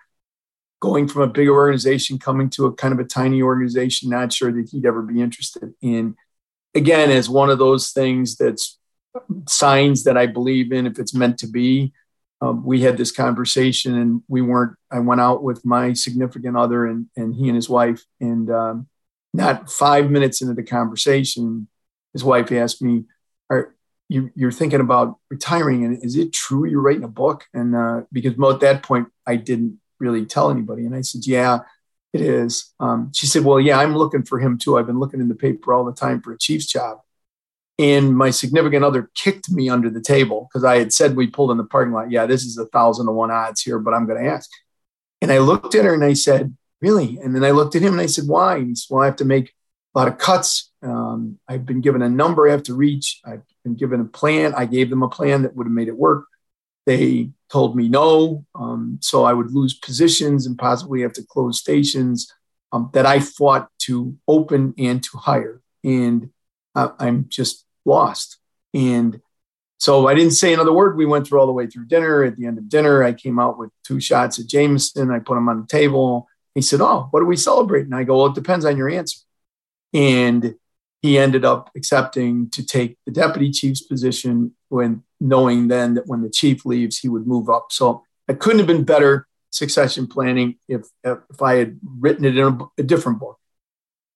Going 0.80 1.08
from 1.08 1.22
a 1.22 1.26
bigger 1.26 1.54
organization, 1.54 2.18
coming 2.18 2.48
to 2.50 2.64
a 2.64 2.72
kind 2.72 2.94
of 2.94 3.00
a 3.00 3.04
tiny 3.04 3.42
organization, 3.42 4.08
not 4.08 4.32
sure 4.32 4.50
that 4.50 4.70
he'd 4.70 4.86
ever 4.86 5.02
be 5.02 5.20
interested 5.20 5.74
in. 5.82 6.16
Again, 6.74 7.10
as 7.10 7.28
one 7.28 7.50
of 7.50 7.58
those 7.58 7.90
things 7.90 8.36
that's 8.36 8.78
signs 9.48 10.04
that 10.04 10.16
I 10.16 10.26
believe 10.26 10.72
in, 10.72 10.86
if 10.86 10.98
it's 10.98 11.14
meant 11.14 11.38
to 11.38 11.46
be. 11.46 11.92
Um, 12.40 12.64
we 12.64 12.80
had 12.80 12.96
this 12.96 13.12
conversation 13.12 13.96
and 13.96 14.22
we 14.26 14.42
weren't, 14.42 14.76
I 14.90 14.98
went 14.98 15.20
out 15.20 15.44
with 15.44 15.64
my 15.64 15.92
significant 15.92 16.56
other 16.56 16.86
and, 16.86 17.06
and 17.16 17.34
he 17.34 17.46
and 17.48 17.54
his 17.54 17.68
wife. 17.68 18.02
And 18.20 18.50
um, 18.50 18.88
not 19.32 19.70
five 19.70 20.10
minutes 20.10 20.42
into 20.42 20.54
the 20.54 20.64
conversation, 20.64 21.68
his 22.12 22.24
wife 22.24 22.50
asked 22.50 22.82
me, 22.82 23.04
Are, 23.48 23.74
you, 24.12 24.30
you're 24.34 24.52
thinking 24.52 24.80
about 24.80 25.16
retiring 25.30 25.84
and 25.84 26.04
is 26.04 26.16
it 26.16 26.34
true 26.34 26.66
you're 26.66 26.82
writing 26.82 27.04
a 27.04 27.08
book 27.08 27.46
and 27.54 27.74
uh, 27.74 28.02
because 28.12 28.32
at 28.32 28.60
that 28.60 28.82
point 28.82 29.08
i 29.26 29.36
didn't 29.36 29.80
really 29.98 30.26
tell 30.26 30.50
anybody 30.50 30.84
and 30.84 30.94
i 30.94 31.00
said 31.00 31.22
yeah 31.24 31.60
it 32.12 32.20
is 32.20 32.74
um, 32.78 33.10
she 33.14 33.26
said 33.26 33.42
well 33.42 33.58
yeah 33.58 33.78
i'm 33.78 33.96
looking 33.96 34.22
for 34.22 34.38
him 34.38 34.58
too 34.58 34.76
i've 34.76 34.86
been 34.86 35.00
looking 35.00 35.20
in 35.20 35.28
the 35.28 35.34
paper 35.34 35.72
all 35.72 35.84
the 35.84 35.92
time 35.92 36.20
for 36.20 36.32
a 36.32 36.38
chief's 36.38 36.66
job 36.66 36.98
and 37.82 38.16
my 38.16 38.30
significant 38.30 38.84
other 38.84 39.10
kicked 39.14 39.50
me 39.50 39.68
under 39.68 39.90
the 39.90 40.00
table 40.00 40.48
because 40.48 40.64
i 40.64 40.78
had 40.78 40.92
said 40.92 41.16
we 41.16 41.26
pulled 41.26 41.50
in 41.50 41.56
the 41.56 41.64
parking 41.64 41.92
lot 41.92 42.10
yeah 42.10 42.26
this 42.26 42.44
is 42.44 42.58
a 42.58 42.66
thousand 42.66 43.06
to 43.06 43.12
one 43.12 43.30
odds 43.30 43.62
here 43.62 43.78
but 43.78 43.94
i'm 43.94 44.06
going 44.06 44.22
to 44.22 44.30
ask 44.30 44.48
and 45.20 45.32
i 45.32 45.38
looked 45.38 45.74
at 45.74 45.84
her 45.84 45.94
and 45.94 46.04
i 46.04 46.12
said 46.12 46.54
really 46.80 47.18
and 47.22 47.34
then 47.34 47.44
i 47.44 47.50
looked 47.50 47.74
at 47.74 47.82
him 47.82 47.92
and 47.92 48.00
i 48.00 48.06
said 48.06 48.26
why 48.26 48.56
and 48.56 48.68
he 48.68 48.74
said 48.74 48.92
well 48.94 49.02
i 49.02 49.06
have 49.06 49.16
to 49.16 49.24
make 49.24 49.54
a 49.94 49.98
lot 49.98 50.08
of 50.08 50.18
cuts 50.18 50.72
um, 50.82 51.38
I've 51.48 51.64
been 51.64 51.80
given 51.80 52.02
a 52.02 52.08
number 52.08 52.48
I 52.48 52.52
have 52.52 52.64
to 52.64 52.74
reach. 52.74 53.20
I've 53.24 53.42
been 53.62 53.74
given 53.74 54.00
a 54.00 54.04
plan. 54.04 54.54
I 54.54 54.66
gave 54.66 54.90
them 54.90 55.02
a 55.02 55.08
plan 55.08 55.42
that 55.42 55.54
would 55.54 55.66
have 55.66 55.72
made 55.72 55.88
it 55.88 55.96
work. 55.96 56.26
They 56.86 57.30
told 57.50 57.76
me 57.76 57.88
no. 57.88 58.44
Um, 58.54 58.98
so 59.00 59.24
I 59.24 59.32
would 59.32 59.52
lose 59.52 59.74
positions 59.74 60.46
and 60.46 60.58
possibly 60.58 61.02
have 61.02 61.12
to 61.14 61.24
close 61.24 61.60
stations 61.60 62.32
um, 62.72 62.90
that 62.94 63.06
I 63.06 63.20
fought 63.20 63.68
to 63.82 64.16
open 64.26 64.74
and 64.76 65.02
to 65.04 65.18
hire. 65.18 65.60
And 65.84 66.30
uh, 66.74 66.90
I'm 66.98 67.26
just 67.28 67.64
lost. 67.84 68.38
And 68.74 69.20
so 69.78 70.06
I 70.06 70.14
didn't 70.14 70.32
say 70.32 70.54
another 70.54 70.72
word. 70.72 70.96
We 70.96 71.06
went 71.06 71.26
through 71.26 71.40
all 71.40 71.46
the 71.46 71.52
way 71.52 71.66
through 71.66 71.86
dinner. 71.86 72.22
At 72.22 72.36
the 72.36 72.46
end 72.46 72.58
of 72.58 72.68
dinner, 72.68 73.02
I 73.02 73.12
came 73.12 73.38
out 73.38 73.58
with 73.58 73.70
two 73.84 74.00
shots 74.00 74.38
of 74.38 74.46
Jameson. 74.46 75.10
I 75.10 75.18
put 75.18 75.34
them 75.34 75.48
on 75.48 75.60
the 75.60 75.66
table. 75.66 76.28
He 76.54 76.62
said, 76.62 76.80
Oh, 76.80 77.08
what 77.10 77.22
are 77.22 77.26
we 77.26 77.36
celebrating? 77.36 77.86
And 77.86 77.96
I 77.96 78.04
go, 78.04 78.18
Well, 78.18 78.26
it 78.26 78.34
depends 78.34 78.64
on 78.64 78.76
your 78.76 78.88
answer. 78.88 79.18
And 79.92 80.54
he 81.02 81.18
ended 81.18 81.44
up 81.44 81.70
accepting 81.76 82.48
to 82.50 82.64
take 82.64 82.96
the 83.06 83.12
deputy 83.12 83.50
chief's 83.50 83.82
position 83.82 84.54
when 84.68 85.02
knowing 85.20 85.66
then 85.66 85.94
that 85.94 86.06
when 86.06 86.22
the 86.22 86.30
chief 86.30 86.64
leaves, 86.64 86.98
he 86.98 87.08
would 87.08 87.26
move 87.26 87.50
up. 87.50 87.66
So 87.70 88.04
it 88.28 88.38
couldn't 88.38 88.60
have 88.60 88.68
been 88.68 88.84
better 88.84 89.26
succession 89.50 90.06
planning 90.06 90.56
if, 90.68 90.86
if 91.02 91.42
I 91.42 91.56
had 91.56 91.80
written 91.98 92.24
it 92.24 92.38
in 92.38 92.46
a, 92.46 92.58
a 92.78 92.82
different 92.84 93.18
book. 93.18 93.38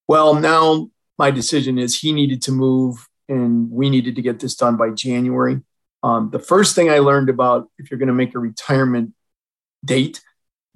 Well, 0.06 0.34
now 0.34 0.90
my 1.18 1.32
decision 1.32 1.76
is 1.78 1.98
he 1.98 2.12
needed 2.12 2.40
to 2.42 2.52
move 2.52 3.08
and 3.28 3.70
we 3.70 3.90
needed 3.90 4.16
to 4.16 4.22
get 4.22 4.40
this 4.40 4.54
done 4.54 4.76
by 4.76 4.90
January. 4.90 5.60
Um, 6.02 6.30
the 6.30 6.38
first 6.38 6.74
thing 6.74 6.90
I 6.90 6.98
learned 6.98 7.28
about 7.28 7.68
if 7.78 7.90
you're 7.90 7.98
going 7.98 8.08
to 8.08 8.14
make 8.14 8.34
a 8.34 8.38
retirement 8.38 9.12
date, 9.84 10.22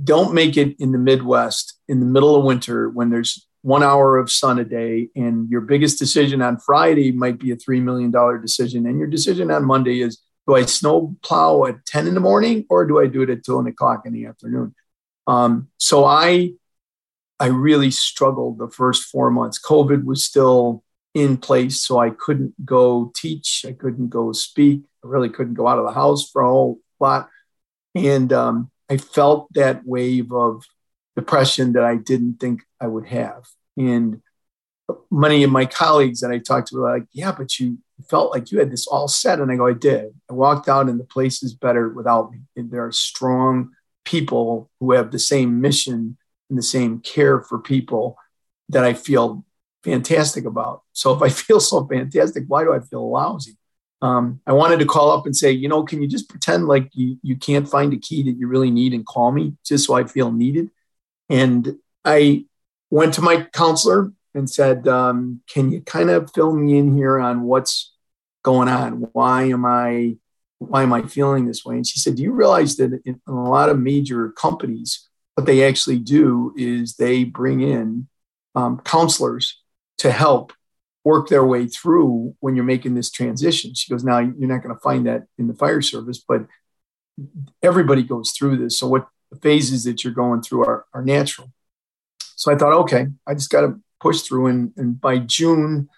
don't 0.02 0.34
make 0.34 0.56
it 0.56 0.76
in 0.78 0.92
the 0.92 0.98
Midwest 0.98 1.78
in 1.88 2.00
the 2.00 2.06
middle 2.06 2.36
of 2.36 2.44
winter 2.44 2.88
when 2.88 3.10
there's 3.10 3.46
one 3.62 3.82
hour 3.82 4.16
of 4.16 4.30
sun 4.30 4.58
a 4.58 4.64
day, 4.64 5.10
and 5.14 5.48
your 5.50 5.60
biggest 5.60 5.98
decision 5.98 6.40
on 6.40 6.58
Friday 6.58 7.12
might 7.12 7.38
be 7.38 7.50
a 7.50 7.56
$3 7.56 7.82
million 7.82 8.10
decision. 8.40 8.86
And 8.86 8.98
your 8.98 9.08
decision 9.08 9.50
on 9.50 9.66
Monday 9.66 10.00
is 10.00 10.20
do 10.46 10.54
I 10.54 10.64
snow 10.64 11.14
plow 11.22 11.64
at 11.64 11.84
10 11.86 12.06
in 12.06 12.14
the 12.14 12.20
morning 12.20 12.64
or 12.70 12.86
do 12.86 12.98
I 12.98 13.06
do 13.06 13.22
it 13.22 13.30
at 13.30 13.44
2 13.44 13.58
o'clock 13.58 14.02
in 14.06 14.12
the 14.12 14.26
afternoon? 14.26 14.74
Um, 15.26 15.68
so 15.76 16.04
I, 16.04 16.54
I 17.38 17.46
really 17.46 17.90
struggled 17.90 18.58
the 18.58 18.68
first 18.68 19.04
four 19.04 19.30
months. 19.30 19.60
COVID 19.60 20.04
was 20.04 20.24
still 20.24 20.82
in 21.14 21.36
place, 21.36 21.82
so 21.82 21.98
I 21.98 22.10
couldn't 22.10 22.64
go 22.64 23.12
teach, 23.14 23.64
I 23.68 23.72
couldn't 23.72 24.08
go 24.08 24.32
speak, 24.32 24.82
I 25.04 25.08
really 25.08 25.28
couldn't 25.28 25.54
go 25.54 25.66
out 25.66 25.78
of 25.78 25.86
the 25.86 25.92
house 25.92 26.30
for 26.30 26.42
a 26.42 26.48
whole 26.48 26.78
lot. 27.00 27.28
And 27.94 28.32
um, 28.32 28.70
I 28.88 28.96
felt 28.96 29.52
that 29.54 29.84
wave 29.84 30.32
of 30.32 30.64
depression 31.16 31.72
that 31.72 31.84
I 31.84 31.96
didn't 31.96 32.38
think 32.38 32.62
I 32.80 32.86
would 32.86 33.06
have. 33.06 33.48
And 33.76 34.22
many 35.10 35.42
of 35.42 35.50
my 35.50 35.66
colleagues 35.66 36.20
that 36.20 36.30
I 36.30 36.38
talked 36.38 36.68
to 36.68 36.76
were 36.76 36.92
like, 36.92 37.06
yeah, 37.12 37.32
but 37.32 37.58
you 37.58 37.78
felt 38.08 38.32
like 38.32 38.50
you 38.50 38.58
had 38.58 38.70
this 38.70 38.86
all 38.86 39.08
set. 39.08 39.40
And 39.40 39.50
I 39.50 39.56
go, 39.56 39.66
I 39.66 39.72
did. 39.72 40.14
I 40.28 40.32
walked 40.32 40.68
out 40.68 40.88
and 40.88 40.98
the 40.98 41.04
place 41.04 41.42
is 41.42 41.54
better 41.54 41.88
without 41.88 42.30
me. 42.30 42.40
And 42.56 42.70
there 42.70 42.84
are 42.84 42.92
strong 42.92 43.70
people 44.04 44.70
who 44.80 44.92
have 44.92 45.10
the 45.10 45.18
same 45.18 45.60
mission 45.60 46.16
and 46.48 46.58
the 46.58 46.62
same 46.62 47.00
care 47.00 47.40
for 47.40 47.58
people 47.58 48.16
that 48.68 48.84
I 48.84 48.94
feel 48.94 49.44
fantastic 49.84 50.44
about. 50.44 50.82
So 50.92 51.14
if 51.14 51.22
I 51.22 51.28
feel 51.42 51.60
so 51.60 51.86
fantastic, 51.86 52.44
why 52.48 52.64
do 52.64 52.72
I 52.72 52.80
feel 52.80 53.10
lousy? 53.10 53.56
Um, 54.02 54.40
I 54.46 54.52
wanted 54.52 54.78
to 54.78 54.86
call 54.86 55.10
up 55.10 55.26
and 55.26 55.36
say, 55.36 55.50
you 55.50 55.68
know, 55.68 55.82
can 55.82 56.00
you 56.00 56.08
just 56.08 56.28
pretend 56.28 56.66
like 56.66 56.88
you, 56.94 57.18
you 57.22 57.36
can't 57.36 57.68
find 57.68 57.92
a 57.92 57.98
key 57.98 58.22
that 58.22 58.38
you 58.38 58.48
really 58.48 58.70
need 58.70 58.94
and 58.94 59.04
call 59.04 59.30
me 59.30 59.54
just 59.64 59.86
so 59.86 59.94
I 59.94 60.04
feel 60.04 60.32
needed? 60.32 60.70
And 61.28 61.78
I 62.04 62.46
went 62.88 63.14
to 63.14 63.22
my 63.22 63.46
counselor 63.52 64.12
and 64.34 64.48
said, 64.48 64.88
um, 64.88 65.42
Can 65.48 65.70
you 65.70 65.82
kind 65.82 66.08
of 66.10 66.30
fill 66.32 66.52
me 66.52 66.78
in 66.78 66.96
here 66.96 67.18
on 67.18 67.42
what's 67.42 67.92
going 68.42 68.68
on? 68.68 69.08
Why 69.12 69.44
am 69.44 69.66
I 69.66 70.16
why 70.58 70.82
am 70.82 70.92
I 70.92 71.02
feeling 71.02 71.46
this 71.46 71.64
way? 71.64 71.76
And 71.76 71.86
she 71.86 71.98
said, 71.98 72.16
Do 72.16 72.22
you 72.22 72.32
realize 72.32 72.76
that 72.76 73.00
in 73.04 73.20
a 73.26 73.32
lot 73.32 73.70
of 73.70 73.78
major 73.78 74.30
companies, 74.30 75.08
what 75.34 75.46
they 75.46 75.66
actually 75.66 75.98
do 75.98 76.52
is 76.56 76.96
they 76.96 77.24
bring 77.24 77.60
in 77.62 78.08
um, 78.54 78.80
counselors 78.84 79.59
to 80.00 80.10
help 80.10 80.52
work 81.04 81.28
their 81.28 81.44
way 81.44 81.66
through 81.66 82.34
when 82.40 82.56
you're 82.56 82.64
making 82.64 82.94
this 82.94 83.10
transition. 83.10 83.74
She 83.74 83.90
goes, 83.90 84.04
Now 84.04 84.18
you're 84.18 84.48
not 84.48 84.62
going 84.62 84.74
to 84.74 84.80
find 84.80 85.06
that 85.06 85.24
in 85.38 85.46
the 85.46 85.54
fire 85.54 85.82
service, 85.82 86.22
but 86.26 86.46
everybody 87.62 88.02
goes 88.02 88.32
through 88.32 88.56
this. 88.56 88.78
So 88.78 88.88
what 88.88 89.08
phases 89.42 89.84
that 89.84 90.02
you're 90.02 90.12
going 90.12 90.42
through 90.42 90.64
are, 90.64 90.86
are 90.94 91.04
natural. 91.04 91.52
So 92.36 92.50
I 92.50 92.56
thought, 92.56 92.72
okay, 92.72 93.08
I 93.26 93.34
just 93.34 93.50
got 93.50 93.60
to 93.62 93.78
push 94.00 94.22
through. 94.22 94.46
And, 94.46 94.72
and 94.78 94.98
by 94.98 95.18
June, 95.18 95.90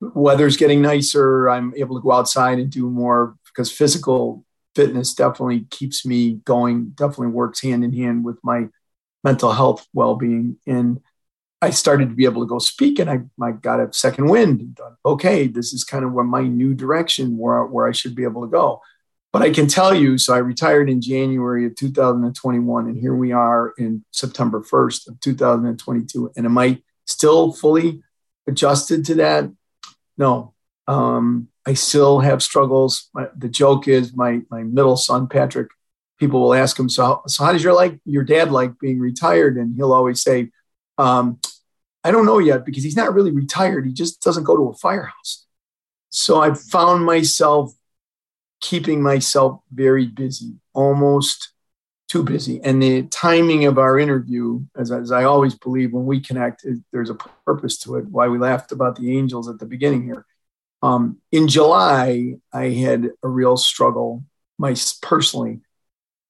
weather's 0.00 0.56
getting 0.56 0.80
nicer. 0.80 1.50
I'm 1.50 1.74
able 1.76 1.96
to 1.96 2.02
go 2.02 2.12
outside 2.12 2.58
and 2.58 2.70
do 2.70 2.88
more 2.88 3.36
because 3.46 3.72
physical 3.72 4.44
fitness 4.76 5.14
definitely 5.14 5.66
keeps 5.70 6.06
me 6.06 6.34
going, 6.44 6.90
definitely 6.90 7.28
works 7.28 7.60
hand 7.60 7.82
in 7.82 7.92
hand 7.92 8.24
with 8.24 8.38
my 8.44 8.68
mental 9.24 9.52
health 9.52 9.86
well 9.92 10.14
being. 10.14 10.58
And 10.66 11.00
I 11.62 11.70
started 11.70 12.08
to 12.08 12.14
be 12.14 12.24
able 12.24 12.42
to 12.42 12.48
go 12.48 12.58
speak 12.58 12.98
and 12.98 13.10
I, 13.10 13.20
I 13.42 13.52
got 13.52 13.80
a 13.80 13.92
second 13.92 14.28
wind 14.28 14.78
okay, 15.04 15.46
this 15.46 15.72
is 15.72 15.84
kind 15.84 16.04
of 16.04 16.12
where 16.12 16.24
my 16.24 16.42
new 16.42 16.74
direction 16.74 17.36
where, 17.36 17.64
where 17.66 17.86
I 17.86 17.92
should 17.92 18.14
be 18.14 18.24
able 18.24 18.42
to 18.42 18.50
go. 18.50 18.80
But 19.32 19.42
I 19.42 19.50
can 19.50 19.68
tell 19.68 19.94
you, 19.94 20.18
so 20.18 20.34
I 20.34 20.38
retired 20.38 20.90
in 20.90 21.00
January 21.00 21.64
of 21.64 21.76
2021, 21.76 22.86
and 22.86 22.96
here 22.96 23.14
we 23.14 23.30
are 23.30 23.72
in 23.78 24.04
September 24.10 24.60
1st 24.60 25.08
of 25.08 25.20
2022. 25.20 26.32
And 26.36 26.46
am 26.46 26.58
I 26.58 26.82
still 27.04 27.52
fully 27.52 28.02
adjusted 28.48 29.04
to 29.04 29.14
that? 29.16 29.48
No. 30.18 30.54
Um, 30.88 31.48
I 31.64 31.74
still 31.74 32.18
have 32.18 32.42
struggles. 32.42 33.08
My, 33.14 33.28
the 33.36 33.48
joke 33.48 33.86
is 33.86 34.16
my 34.16 34.40
my 34.50 34.64
middle 34.64 34.96
son 34.96 35.28
Patrick, 35.28 35.68
people 36.18 36.40
will 36.40 36.54
ask 36.54 36.78
him, 36.78 36.88
so, 36.88 37.22
so 37.26 37.44
how 37.44 37.52
does 37.52 37.64
your 37.64 37.72
like 37.72 37.98
your 38.04 38.22
dad 38.22 38.52
like 38.52 38.78
being 38.78 39.00
retired? 39.00 39.56
And 39.56 39.74
he'll 39.74 39.92
always 39.92 40.22
say, 40.22 40.50
um, 40.98 41.38
I 42.02 42.10
don't 42.10 42.26
know 42.26 42.38
yet 42.38 42.64
because 42.64 42.82
he's 42.82 42.96
not 42.96 43.14
really 43.14 43.30
retired. 43.30 43.86
He 43.86 43.92
just 43.92 44.22
doesn't 44.22 44.44
go 44.44 44.56
to 44.56 44.68
a 44.68 44.74
firehouse. 44.74 45.46
So 46.10 46.40
I 46.40 46.54
found 46.54 47.04
myself 47.04 47.72
keeping 48.60 49.02
myself 49.02 49.60
very 49.72 50.06
busy, 50.06 50.54
almost 50.74 51.52
too 52.08 52.22
busy. 52.22 52.60
And 52.62 52.82
the 52.82 53.04
timing 53.04 53.66
of 53.66 53.78
our 53.78 53.98
interview, 53.98 54.62
as, 54.76 54.90
as 54.90 55.12
I 55.12 55.24
always 55.24 55.54
believe 55.54 55.92
when 55.92 56.06
we 56.06 56.20
connect, 56.20 56.66
there's 56.92 57.10
a 57.10 57.14
purpose 57.14 57.78
to 57.78 57.96
it. 57.96 58.06
Why 58.06 58.28
we 58.28 58.38
laughed 58.38 58.72
about 58.72 58.96
the 58.96 59.16
angels 59.16 59.48
at 59.48 59.58
the 59.58 59.66
beginning 59.66 60.04
here. 60.04 60.26
Um, 60.82 61.18
in 61.30 61.46
July, 61.46 62.36
I 62.52 62.70
had 62.70 63.10
a 63.22 63.28
real 63.28 63.56
struggle, 63.56 64.24
my 64.58 64.74
personally, 65.02 65.60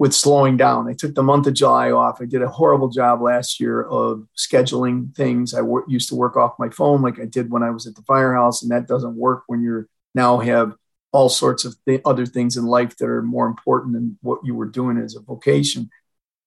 with 0.00 0.14
slowing 0.14 0.56
down. 0.56 0.88
I 0.88 0.94
took 0.94 1.14
the 1.14 1.22
month 1.22 1.46
of 1.46 1.52
July 1.52 1.90
off. 1.90 2.22
I 2.22 2.24
did 2.24 2.40
a 2.40 2.48
horrible 2.48 2.88
job 2.88 3.20
last 3.20 3.60
year 3.60 3.82
of 3.82 4.26
scheduling 4.34 5.14
things. 5.14 5.52
I 5.52 5.58
w- 5.58 5.84
used 5.86 6.08
to 6.08 6.14
work 6.14 6.38
off 6.38 6.58
my 6.58 6.70
phone 6.70 7.02
like 7.02 7.20
I 7.20 7.26
did 7.26 7.50
when 7.50 7.62
I 7.62 7.68
was 7.68 7.86
at 7.86 7.94
the 7.94 8.02
firehouse, 8.02 8.62
and 8.62 8.70
that 8.70 8.88
doesn't 8.88 9.14
work 9.14 9.42
when 9.46 9.62
you're 9.62 9.88
now 10.14 10.38
have 10.38 10.74
all 11.12 11.28
sorts 11.28 11.66
of 11.66 11.76
th- 11.84 12.00
other 12.06 12.24
things 12.24 12.56
in 12.56 12.64
life 12.64 12.96
that 12.96 13.10
are 13.10 13.20
more 13.20 13.46
important 13.46 13.92
than 13.92 14.18
what 14.22 14.40
you 14.42 14.54
were 14.54 14.68
doing 14.68 14.96
as 14.96 15.16
a 15.16 15.20
vocation. 15.20 15.90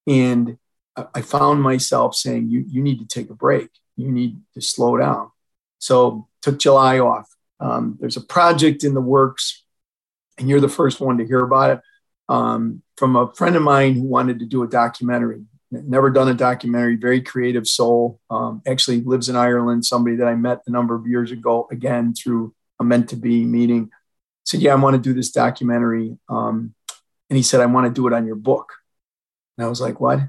And 0.08 0.58
I 1.14 1.22
found 1.22 1.62
myself 1.62 2.16
saying, 2.16 2.50
"You 2.50 2.66
you 2.68 2.82
need 2.82 2.98
to 3.00 3.06
take 3.06 3.30
a 3.30 3.36
break. 3.36 3.70
You 3.96 4.12
need 4.12 4.42
to 4.56 4.62
slow 4.62 4.98
down." 4.98 5.30
So 5.78 6.28
took 6.42 6.58
July 6.58 6.98
off. 6.98 7.30
Um, 7.60 7.98
there's 8.00 8.18
a 8.18 8.22
project 8.22 8.84
in 8.84 8.96
the 8.96 9.02
works, 9.02 9.64
and 10.40 10.50
you're 10.50 10.60
the 10.60 10.68
first 10.68 11.00
one 11.00 11.20
to 11.20 11.26
hear 11.28 11.42
about 11.42 11.70
it 11.70 11.82
um, 12.34 12.82
from 12.98 13.16
a 13.16 13.32
friend 13.36 13.56
of 13.56 13.62
mine 13.62 13.94
who 13.94 14.02
wanted 14.02 14.40
to 14.40 14.48
do 14.48 14.64
a 14.64 14.68
documentary. 14.68 15.44
Never 15.70 16.10
done 16.10 16.30
a 16.30 16.34
documentary, 16.34 16.96
very 16.96 17.22
creative 17.22 17.68
soul. 17.68 18.20
Um, 18.32 18.64
actually 18.66 19.02
lives 19.02 19.30
in 19.30 19.36
Ireland, 19.36 19.86
somebody 19.86 20.16
that 20.16 20.28
I 20.28 20.34
met 20.34 20.62
a 20.66 20.72
number 20.72 20.96
of 20.96 21.06
years 21.06 21.32
ago, 21.32 21.68
again, 21.72 22.16
through 22.16 22.56
a 22.80 22.84
meant 22.84 23.10
to 23.10 23.16
be 23.16 23.46
meeting. 23.46 23.92
Said, 24.46 24.62
Yeah, 24.62 24.74
I 24.74 24.78
want 24.78 24.96
to 24.96 25.02
do 25.02 25.14
this 25.14 25.32
documentary. 25.32 26.18
Um, 26.28 26.74
and 27.30 27.38
he 27.38 27.44
said, 27.44 27.62
I 27.62 27.68
want 27.68 27.86
to 27.86 27.94
do 27.94 28.08
it 28.08 28.14
on 28.14 28.26
your 28.26 28.36
book. 28.36 28.74
And 29.58 29.66
I 29.66 29.70
was 29.70 29.80
like, 29.80 30.00
What? 30.00 30.20
He 30.20 30.26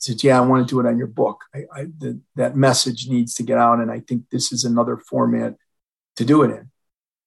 said, 0.00 0.24
Yeah, 0.24 0.38
I 0.38 0.44
want 0.44 0.66
to 0.66 0.74
do 0.74 0.80
it 0.80 0.86
on 0.86 0.98
your 0.98 1.06
book. 1.06 1.44
I, 1.54 1.58
I, 1.72 1.84
the, 1.84 2.20
that 2.34 2.56
message 2.56 3.06
needs 3.08 3.34
to 3.34 3.44
get 3.44 3.58
out. 3.58 3.78
And 3.78 3.92
I 3.92 4.00
think 4.00 4.28
this 4.30 4.50
is 4.50 4.64
another 4.64 4.96
format 4.96 5.54
to 6.16 6.24
do 6.24 6.42
it 6.42 6.50
in. 6.50 6.70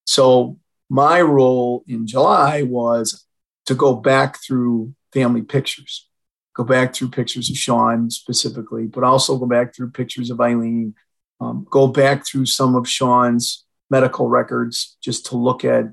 So 0.05 0.59
my 0.89 1.21
role 1.21 1.85
in 1.87 2.07
July 2.07 2.63
was 2.63 3.25
to 3.65 3.75
go 3.75 3.95
back 3.95 4.41
through 4.41 4.93
family 5.13 5.41
pictures, 5.41 6.09
go 6.55 6.63
back 6.63 6.93
through 6.93 7.09
pictures 7.09 7.49
of 7.49 7.57
Sean 7.57 8.09
specifically, 8.09 8.87
but 8.87 9.03
also 9.03 9.37
go 9.37 9.45
back 9.45 9.75
through 9.75 9.91
pictures 9.91 10.29
of 10.29 10.41
Eileen, 10.41 10.95
um, 11.39 11.65
go 11.69 11.87
back 11.87 12.25
through 12.25 12.45
some 12.45 12.75
of 12.75 12.87
Sean's 12.87 13.65
medical 13.89 14.29
records 14.29 14.97
just 15.01 15.25
to 15.27 15.37
look 15.37 15.65
at 15.65 15.85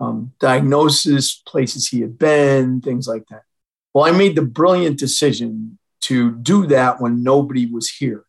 um, 0.00 0.32
diagnosis, 0.40 1.34
places 1.46 1.88
he 1.88 2.00
had 2.00 2.18
been, 2.18 2.80
things 2.80 3.06
like 3.06 3.24
that. 3.30 3.42
Well, 3.94 4.04
I 4.04 4.16
made 4.16 4.36
the 4.36 4.42
brilliant 4.42 4.98
decision 4.98 5.78
to 6.02 6.32
do 6.32 6.66
that 6.66 7.00
when 7.00 7.22
nobody 7.22 7.66
was 7.66 7.88
here 7.88 8.24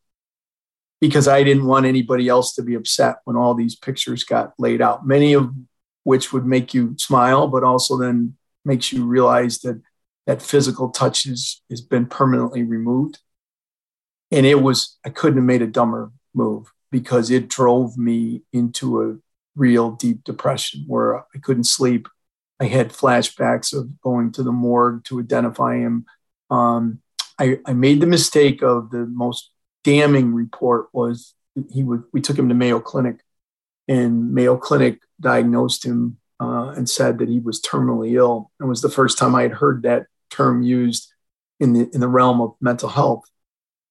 because 1.01 1.27
I 1.27 1.43
didn't 1.43 1.65
want 1.65 1.85
anybody 1.85 2.27
else 2.29 2.53
to 2.55 2.63
be 2.63 2.75
upset 2.75 3.17
when 3.25 3.35
all 3.35 3.55
these 3.55 3.75
pictures 3.75 4.23
got 4.23 4.53
laid 4.57 4.81
out, 4.81 5.05
many 5.05 5.33
of 5.33 5.51
which 6.03 6.31
would 6.31 6.45
make 6.45 6.73
you 6.73 6.95
smile, 6.97 7.47
but 7.47 7.63
also 7.63 7.97
then 7.97 8.37
makes 8.65 8.91
you 8.91 9.05
realize 9.05 9.59
that 9.59 9.81
that 10.25 10.41
physical 10.41 10.89
touch 10.89 11.23
has 11.23 11.81
been 11.89 12.05
permanently 12.05 12.63
removed. 12.63 13.19
And 14.31 14.45
it 14.45 14.61
was, 14.61 14.97
I 15.05 15.09
couldn't 15.09 15.37
have 15.37 15.45
made 15.45 15.61
a 15.61 15.67
dumber 15.67 16.11
move 16.33 16.71
because 16.91 17.29
it 17.29 17.49
drove 17.49 17.97
me 17.97 18.43
into 18.53 19.01
a 19.01 19.17
real 19.55 19.91
deep 19.91 20.23
depression 20.23 20.85
where 20.87 21.19
I 21.19 21.39
couldn't 21.41 21.65
sleep. 21.65 22.07
I 22.59 22.65
had 22.65 22.89
flashbacks 22.89 23.77
of 23.77 23.99
going 24.01 24.31
to 24.33 24.43
the 24.43 24.51
morgue 24.51 25.03
to 25.05 25.19
identify 25.19 25.77
him. 25.77 26.05
Um, 26.49 26.99
I, 27.37 27.59
I 27.65 27.73
made 27.73 27.99
the 27.99 28.07
mistake 28.07 28.61
of 28.61 28.91
the 28.91 29.05
most 29.05 29.51
damning 29.83 30.33
report 30.33 30.87
was 30.93 31.33
he 31.71 31.83
would, 31.83 32.03
we 32.13 32.21
took 32.21 32.37
him 32.37 32.49
to 32.49 32.55
Mayo 32.55 32.79
Clinic 32.79 33.17
and 33.87 34.33
Mayo 34.33 34.57
Clinic 34.57 34.99
diagnosed 35.19 35.85
him 35.85 36.17
uh, 36.43 36.71
and 36.71 36.89
said 36.89 37.19
that 37.19 37.29
he 37.29 37.39
was 37.39 37.61
terminally 37.61 38.13
ill. 38.13 38.51
It 38.59 38.65
was 38.65 38.81
the 38.81 38.89
first 38.89 39.17
time 39.17 39.33
I 39.33 39.43
had 39.43 39.53
heard 39.53 39.83
that 39.83 40.07
term 40.29 40.61
used 40.61 41.11
in 41.59 41.71
the 41.73 41.89
in 41.93 42.01
the 42.01 42.07
realm 42.09 42.41
of 42.41 42.55
mental 42.59 42.89
health. 42.89 43.23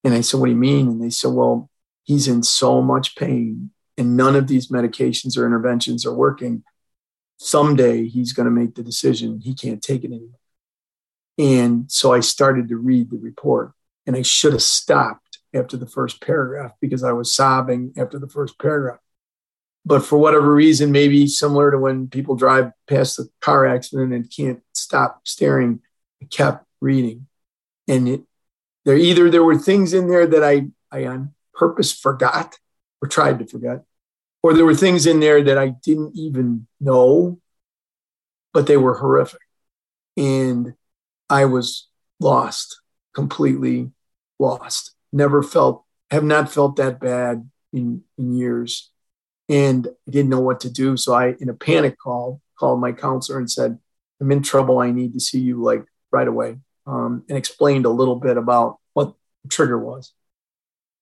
And 0.04 0.12
I 0.12 0.20
said, 0.20 0.38
"What 0.38 0.46
do 0.46 0.52
you 0.52 0.58
mean?" 0.58 0.88
And 0.88 1.02
they 1.02 1.10
said, 1.10 1.32
"Well, 1.32 1.70
he's 2.02 2.28
in 2.28 2.42
so 2.42 2.82
much 2.82 3.16
pain, 3.16 3.70
and 3.96 4.16
none 4.16 4.36
of 4.36 4.48
these 4.48 4.68
medications 4.68 5.38
or 5.38 5.46
interventions 5.46 6.04
are 6.04 6.14
working. 6.14 6.62
Someday 7.38 8.06
he's 8.06 8.34
going 8.34 8.44
to 8.44 8.50
make 8.50 8.74
the 8.74 8.82
decision 8.82 9.40
he 9.40 9.54
can't 9.54 9.82
take 9.82 10.04
it 10.04 10.08
anymore." 10.08 10.40
And 11.38 11.90
so 11.90 12.12
I 12.12 12.20
started 12.20 12.68
to 12.68 12.76
read 12.76 13.10
the 13.10 13.18
report, 13.18 13.72
and 14.06 14.14
I 14.14 14.22
should 14.22 14.52
have 14.52 14.62
stopped 14.62 15.38
after 15.54 15.78
the 15.78 15.86
first 15.86 16.20
paragraph 16.20 16.72
because 16.80 17.02
I 17.02 17.12
was 17.12 17.34
sobbing 17.34 17.94
after 17.96 18.18
the 18.18 18.28
first 18.28 18.58
paragraph 18.58 18.98
but 19.84 20.04
for 20.04 20.18
whatever 20.18 20.54
reason, 20.54 20.92
maybe 20.92 21.26
similar 21.26 21.70
to 21.70 21.78
when 21.78 22.08
people 22.08 22.36
drive 22.36 22.70
past 22.86 23.18
a 23.18 23.24
car 23.40 23.66
accident 23.66 24.12
and 24.12 24.30
can't 24.30 24.62
stop 24.72 25.26
staring, 25.26 25.80
I 26.22 26.26
kept 26.26 26.64
reading. 26.80 27.26
And 27.88 28.08
it, 28.08 28.22
there 28.84 28.96
either 28.96 29.28
there 29.28 29.42
were 29.42 29.58
things 29.58 29.92
in 29.92 30.08
there 30.08 30.26
that 30.26 30.44
I, 30.44 30.66
I 30.90 31.06
on 31.06 31.34
purpose 31.52 31.92
forgot 31.92 32.58
or 33.00 33.08
tried 33.08 33.40
to 33.40 33.46
forget, 33.46 33.84
or 34.42 34.54
there 34.54 34.64
were 34.64 34.74
things 34.74 35.06
in 35.06 35.18
there 35.18 35.42
that 35.42 35.58
I 35.58 35.68
didn't 35.68 36.16
even 36.16 36.68
know, 36.80 37.40
but 38.52 38.66
they 38.66 38.76
were 38.76 38.94
horrific. 38.94 39.40
And 40.16 40.74
I 41.28 41.46
was 41.46 41.88
lost, 42.20 42.80
completely 43.14 43.90
lost. 44.38 44.92
Never 45.12 45.42
felt, 45.42 45.84
have 46.10 46.24
not 46.24 46.52
felt 46.52 46.76
that 46.76 47.00
bad 47.00 47.48
in, 47.72 48.02
in 48.16 48.34
years 48.36 48.91
and 49.52 49.86
I 49.86 50.10
didn't 50.10 50.30
know 50.30 50.40
what 50.40 50.60
to 50.60 50.70
do. 50.70 50.96
So 50.96 51.12
I, 51.12 51.34
in 51.38 51.50
a 51.50 51.54
panic 51.54 51.98
call, 51.98 52.40
called 52.58 52.80
my 52.80 52.90
counselor 52.90 53.38
and 53.38 53.50
said, 53.50 53.78
I'm 54.18 54.32
in 54.32 54.42
trouble. 54.42 54.78
I 54.78 54.90
need 54.90 55.12
to 55.12 55.20
see 55.20 55.40
you 55.40 55.62
like 55.62 55.84
right 56.10 56.26
away. 56.26 56.56
Um, 56.86 57.24
and 57.28 57.36
explained 57.36 57.84
a 57.84 57.90
little 57.90 58.16
bit 58.16 58.38
about 58.38 58.78
what 58.94 59.12
the 59.42 59.50
trigger 59.50 59.78
was. 59.78 60.14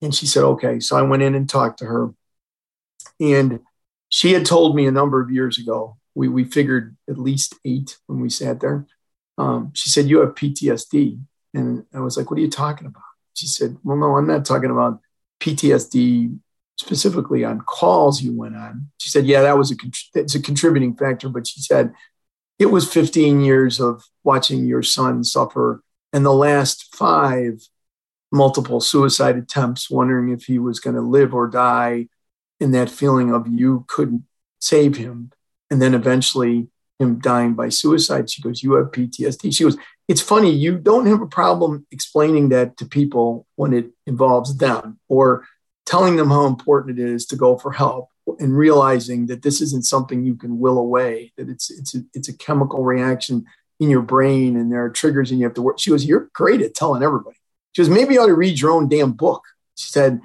And 0.03 0.13
she 0.13 0.27
said, 0.27 0.43
okay. 0.43 0.81
So 0.81 0.97
I 0.97 1.03
went 1.03 1.23
in 1.23 1.37
and 1.37 1.49
talked 1.49 1.79
to 1.79 1.87
her. 1.87 2.13
And 3.21 3.61
she 4.09 4.33
had 4.33 4.45
told 4.45 4.75
me 4.75 4.87
a 4.87 4.91
number 4.93 5.21
of 5.21 5.31
years 5.31 5.57
ago, 5.57 5.97
we, 6.17 6.27
we 6.27 6.43
figured 6.43 6.97
at 7.09 7.19
least 7.19 7.55
eight 7.65 7.99
when 8.09 8.21
we 8.21 8.31
sat 8.31 8.59
there. 8.59 8.85
Um, 9.39 9.71
she 9.75 9.91
said, 9.91 10.07
You 10.07 10.21
have 10.21 10.35
PTSD. 10.35 11.21
And 11.55 11.85
I 11.95 12.01
was 12.01 12.17
like, 12.17 12.31
What 12.31 12.39
are 12.39 12.43
you 12.43 12.51
talking 12.51 12.89
about? 12.89 13.03
She 13.35 13.47
said, 13.47 13.79
Well, 13.85 13.97
no, 13.97 14.17
I'm 14.17 14.27
not 14.27 14.45
talking 14.45 14.71
about 14.71 15.01
PTSD 15.41 16.37
specifically 16.81 17.45
on 17.45 17.61
calls 17.61 18.23
you 18.23 18.33
went 18.33 18.57
on. 18.57 18.89
She 18.99 19.11
said, 19.11 19.27
"Yeah, 19.27 19.43
that 19.43 19.59
was 19.59 19.71
a 19.71 19.77
it's 20.15 20.35
a 20.35 20.43
contributing 20.43 20.97
factor," 20.97 21.29
but 21.29 21.47
she 21.47 21.61
said 21.61 21.93
it 22.59 22.67
was 22.67 22.93
15 22.93 23.41
years 23.41 23.81
of 23.81 24.05
watching 24.25 24.65
your 24.65 24.83
son 24.83 25.23
suffer, 25.23 25.83
and 26.13 26.25
the 26.25 26.33
last 26.33 26.95
five 26.95 27.69
multiple 28.33 28.81
suicide 28.81 29.37
attempts, 29.37 29.91
wondering 29.91 30.31
if 30.31 30.45
he 30.45 30.59
was 30.59 30.81
going 30.81 30.97
to 30.97 31.03
live 31.03 31.35
or 31.35 31.49
die, 31.49 32.09
and 32.61 32.75
that 32.75 32.91
feeling 32.91 33.33
of 33.33 33.47
you 33.47 33.85
couldn't 33.89 34.25
save 34.61 34.97
him, 34.97 35.31
and 35.71 35.81
then 35.83 35.95
eventually 35.95 36.69
him 36.99 37.19
dying 37.19 37.55
by 37.55 37.69
suicide. 37.69 38.31
She 38.31 38.43
goes, 38.43 38.63
"You 38.63 38.73
have 38.75 38.93
PTSD." 38.93 39.51
She 39.51 39.65
goes, 39.65 39.77
"It's 40.09 40.23
funny 40.23 40.51
you 40.51 40.79
don't 40.79 41.07
have 41.07 41.21
a 41.21 41.27
problem 41.27 41.87
explaining 41.91 42.49
that 42.51 42.77
to 42.79 42.87
people 42.87 43.47
when 43.57 43.73
it 43.75 43.93
involves 44.07 44.57
them 44.57 44.99
or." 45.09 45.45
Telling 45.91 46.15
them 46.15 46.31
how 46.31 46.47
important 46.47 47.01
it 47.01 47.05
is 47.05 47.27
to 47.27 47.37
go 47.37 47.59
for 47.59 47.73
help 47.73 48.11
and 48.39 48.57
realizing 48.57 49.27
that 49.27 49.43
this 49.43 49.61
isn't 49.61 49.85
something 49.85 50.25
you 50.25 50.37
can 50.37 50.61
will 50.61 50.79
away, 50.79 51.33
that 51.37 51.49
it's 51.49 51.69
it's 51.69 51.97
a, 51.97 51.99
it's 52.15 52.29
a 52.29 52.37
chemical 52.37 52.85
reaction 52.85 53.45
in 53.81 53.91
your 53.91 54.03
brain 54.03 54.57
and 54.57 54.71
there 54.71 54.85
are 54.85 54.91
triggers 54.91 55.33
and 55.33 55.41
you 55.41 55.47
have 55.47 55.55
to 55.55 55.63
work. 55.63 55.81
She 55.81 55.91
goes, 55.91 56.05
You're 56.05 56.31
great 56.33 56.63
at 56.63 56.75
telling 56.75 57.03
everybody. 57.03 57.37
She 57.73 57.83
goes, 57.83 57.91
Maybe 57.91 58.15
you 58.15 58.23
ought 58.23 58.27
to 58.27 58.35
read 58.35 58.61
your 58.61 58.71
own 58.71 58.89
damn 58.89 59.13
book. 59.13 59.43
She 59.75 59.91
said, 59.91 60.21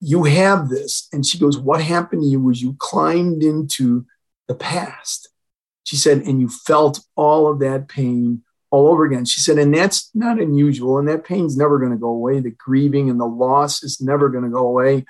You 0.00 0.22
have 0.24 0.68
this. 0.68 1.08
And 1.12 1.26
she 1.26 1.38
goes, 1.38 1.58
What 1.58 1.82
happened 1.82 2.22
to 2.22 2.28
you 2.28 2.40
was 2.40 2.62
you 2.62 2.76
climbed 2.78 3.42
into 3.42 4.06
the 4.46 4.54
past. 4.54 5.30
She 5.84 5.96
said, 5.96 6.18
and 6.18 6.40
you 6.40 6.48
felt 6.48 7.00
all 7.16 7.48
of 7.48 7.58
that 7.60 7.88
pain 7.88 8.42
all 8.70 8.88
over 8.88 9.04
again. 9.04 9.24
She 9.24 9.40
said, 9.40 9.58
and 9.58 9.74
that's 9.74 10.10
not 10.14 10.40
unusual. 10.40 10.98
And 10.98 11.08
that 11.08 11.24
pain's 11.24 11.56
never 11.56 11.78
going 11.78 11.92
to 11.92 11.98
go 11.98 12.08
away. 12.08 12.40
The 12.40 12.50
grieving 12.50 13.10
and 13.10 13.20
the 13.20 13.26
loss 13.26 13.82
is 13.82 14.00
never 14.00 14.28
going 14.28 14.44
to 14.44 14.50
go 14.50 14.66
away 14.66 15.04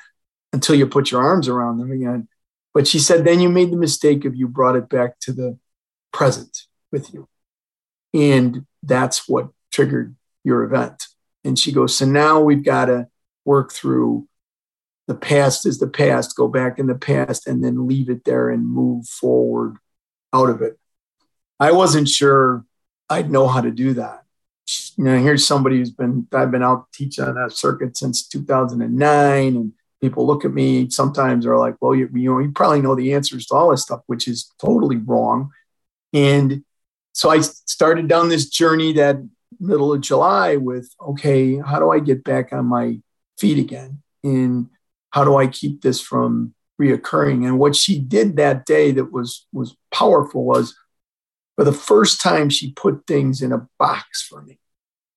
until 0.53 0.75
you 0.75 0.87
put 0.87 1.11
your 1.11 1.23
arms 1.23 1.49
around 1.49 1.79
them 1.79 1.93
again. 1.93 2.29
But 2.73 2.87
she 2.87 2.99
said, 2.99 3.25
then 3.25 3.41
you 3.41 3.49
made 3.49 3.71
the 3.71 3.77
mistake 3.77 4.25
of 4.25 4.35
you 4.35 4.49
brought 4.49 4.77
it 4.77 4.89
back 4.89 5.19
to 5.21 5.33
the 5.33 5.59
present 6.13 6.67
with 6.91 7.13
you. 7.13 7.29
And 8.15 8.67
that's 8.83 9.29
what 9.29 9.51
triggered 9.73 10.17
your 10.45 10.63
event. 10.65 11.07
And 11.45 11.59
she 11.59 11.73
goes, 11.73 11.97
So 11.97 12.07
now 12.07 12.41
we've 12.41 12.65
got 12.65 12.87
to 12.87 13.09
work 13.45 13.73
through 13.73 14.27
the 15.07 15.15
past 15.15 15.67
is 15.67 15.79
the 15.79 15.89
past, 15.89 16.37
go 16.37 16.47
back 16.47 16.79
in 16.79 16.87
the 16.87 16.95
past 16.95 17.49
and 17.49 17.65
then 17.65 17.89
leave 17.89 18.09
it 18.09 18.25
there 18.25 18.49
and 18.49 18.67
move 18.67 19.07
forward 19.07 19.77
out 20.33 20.49
of 20.49 20.63
it. 20.63 20.79
I 21.59 21.73
wasn't 21.73 22.09
sure 22.09 22.65
I'd 23.11 23.31
know 23.31 23.49
how 23.49 23.61
to 23.61 23.71
do 23.71 23.95
that. 23.95 24.23
You 24.97 25.05
know, 25.05 25.19
here's 25.19 25.47
somebody 25.47 25.79
who's 25.79 25.91
been, 25.91 26.29
I've 26.33 26.53
been 26.53 26.63
out 26.63 26.87
teaching 26.93 27.25
on 27.25 27.35
that 27.35 27.53
circuit 27.53 27.97
since 27.97 28.27
2009. 28.29 29.57
And 29.57 29.73
people 30.01 30.27
look 30.27 30.45
at 30.45 30.53
me 30.53 30.89
sometimes 30.91 31.45
are 31.45 31.59
like, 31.59 31.75
well, 31.81 31.95
you, 31.95 32.09
you 32.15 32.33
know, 32.33 32.39
you 32.39 32.53
probably 32.53 32.81
know 32.81 32.95
the 32.95 33.13
answers 33.13 33.47
to 33.47 33.55
all 33.55 33.71
this 33.73 33.83
stuff, 33.83 34.01
which 34.07 34.29
is 34.29 34.53
totally 34.61 34.97
wrong. 34.97 35.51
And 36.13 36.65
so 37.13 37.31
I 37.31 37.41
started 37.41 38.07
down 38.07 38.29
this 38.29 38.49
journey 38.49 38.93
that 38.95 39.17
middle 39.59 39.93
of 39.93 40.01
July 40.01 40.57
with, 40.57 40.95
okay, 41.01 41.59
how 41.59 41.81
do 41.81 41.91
I 41.91 41.99
get 41.99 42.23
back 42.23 42.53
on 42.53 42.67
my 42.67 43.01
feet 43.39 43.59
again? 43.59 44.03
And 44.23 44.69
how 45.11 45.25
do 45.25 45.37
I 45.37 45.49
keep 45.49 45.83
this 45.83 46.01
from 46.01 46.55
reoccurring? 46.81 47.45
And 47.47 47.59
what 47.59 47.75
she 47.75 47.99
did 47.99 48.37
that 48.37 48.65
day 48.65 48.93
that 48.93 49.13
was 49.13 49.47
was 49.53 49.77
powerful 49.93 50.45
was 50.45 50.75
for 51.61 51.65
the 51.65 51.73
first 51.75 52.23
time 52.23 52.49
she 52.49 52.73
put 52.73 53.07
things 53.07 53.43
in 53.43 53.53
a 53.53 53.69
box 53.79 54.23
for 54.23 54.41
me. 54.41 54.59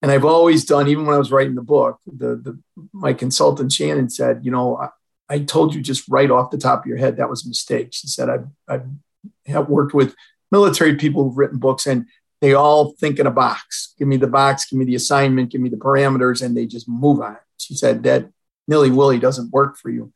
And 0.01 0.11
I've 0.11 0.25
always 0.25 0.65
done, 0.65 0.89
even 0.89 1.05
when 1.05 1.15
I 1.15 1.17
was 1.17 1.31
writing 1.31 1.55
the 1.55 1.61
book, 1.61 2.01
the, 2.05 2.35
the 2.35 2.59
my 2.91 3.13
consultant 3.13 3.71
Shannon 3.71 4.09
said, 4.09 4.41
you 4.43 4.51
know, 4.51 4.75
I, 4.75 4.89
I 5.29 5.39
told 5.39 5.73
you 5.73 5.79
just 5.79 6.03
right 6.09 6.29
off 6.29 6.51
the 6.51 6.57
top 6.57 6.81
of 6.81 6.85
your 6.85 6.97
head 6.97 7.15
that 7.15 7.29
was 7.29 7.45
a 7.45 7.47
mistake. 7.47 7.93
She 7.93 8.07
said, 8.07 8.29
I've, 8.29 8.47
I've 8.67 8.85
have 9.45 9.69
worked 9.69 9.93
with 9.93 10.15
military 10.51 10.97
people 10.97 11.23
who've 11.23 11.37
written 11.37 11.59
books 11.59 11.87
and 11.87 12.07
they 12.41 12.53
all 12.53 12.91
think 12.91 13.19
in 13.19 13.25
a 13.25 13.31
box. 13.31 13.93
Give 13.97 14.09
me 14.09 14.17
the 14.17 14.27
box, 14.27 14.65
give 14.65 14.77
me 14.77 14.83
the 14.83 14.95
assignment, 14.95 15.49
give 15.49 15.61
me 15.61 15.69
the 15.69 15.77
parameters, 15.77 16.41
and 16.41 16.57
they 16.57 16.65
just 16.65 16.89
move 16.89 17.21
on. 17.21 17.37
She 17.57 17.73
said 17.73 18.03
that 18.03 18.29
nilly 18.67 18.91
willy 18.91 19.17
doesn't 19.17 19.53
work 19.53 19.77
for 19.77 19.89
you. 19.89 20.11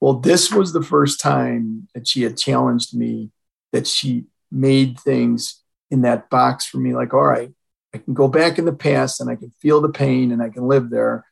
Well, 0.00 0.14
this 0.14 0.50
was 0.50 0.72
the 0.72 0.82
first 0.82 1.20
time 1.20 1.86
that 1.94 2.08
she 2.08 2.22
had 2.22 2.36
challenged 2.36 2.96
me 2.96 3.30
that 3.70 3.86
she 3.86 4.24
made 4.50 4.98
things 4.98 5.62
in 5.90 6.02
that 6.02 6.30
box 6.30 6.66
for 6.66 6.78
me 6.78 6.94
like, 6.94 7.14
all 7.14 7.24
right, 7.24 7.52
I 7.94 7.98
can 7.98 8.14
go 8.14 8.28
back 8.28 8.58
in 8.58 8.64
the 8.64 8.72
past 8.72 9.20
and 9.20 9.30
I 9.30 9.36
can 9.36 9.50
feel 9.60 9.80
the 9.80 9.88
pain 9.88 10.32
and 10.32 10.42
I 10.42 10.50
can 10.50 10.68
live 10.68 10.90
there. 10.90 11.26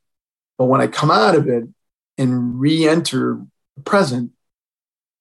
But 0.58 0.66
when 0.66 0.80
I 0.80 0.86
come 0.86 1.10
out 1.10 1.34
of 1.34 1.48
it 1.48 1.64
and 2.16 2.58
re 2.58 2.88
enter 2.88 3.42
the 3.76 3.82
present, 3.82 4.32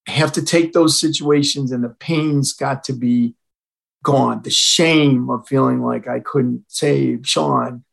I 0.08 0.12
have 0.12 0.32
to 0.34 0.46
take 0.46 0.72
those 0.72 1.00
situations 1.00 1.72
and 1.72 1.84
the 1.84 1.90
pain's 1.90 2.54
got 2.54 2.84
to 2.86 2.94
be 2.94 3.36
gone. 4.04 4.42
The 4.44 4.52
shame 4.52 5.30
of 5.30 5.48
feeling 5.48 5.82
like 5.82 6.08
I 6.08 6.20
couldn't 6.20 6.66
save 6.68 7.28
Sean 7.28 7.84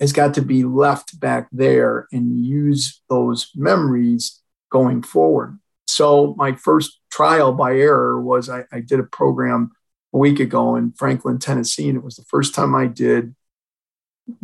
has 0.00 0.12
got 0.12 0.34
to 0.34 0.42
be 0.42 0.64
left 0.64 1.18
back 1.18 1.48
there 1.52 2.06
and 2.12 2.44
use 2.44 3.00
those 3.08 3.50
memories 3.54 4.40
going 4.70 5.02
forward. 5.02 5.58
So 5.86 6.34
my 6.36 6.54
first 6.54 7.00
trial 7.10 7.52
by 7.52 7.76
error 7.76 8.20
was 8.20 8.48
I, 8.48 8.64
I 8.72 8.80
did 8.80 8.98
a 8.98 9.04
program 9.04 9.72
a 10.14 10.18
week 10.18 10.38
ago 10.38 10.76
in 10.76 10.92
Franklin, 10.92 11.38
Tennessee, 11.38 11.88
and 11.88 11.98
it 11.98 12.04
was 12.04 12.14
the 12.14 12.24
first 12.24 12.54
time 12.54 12.74
I 12.74 12.86
did 12.86 13.34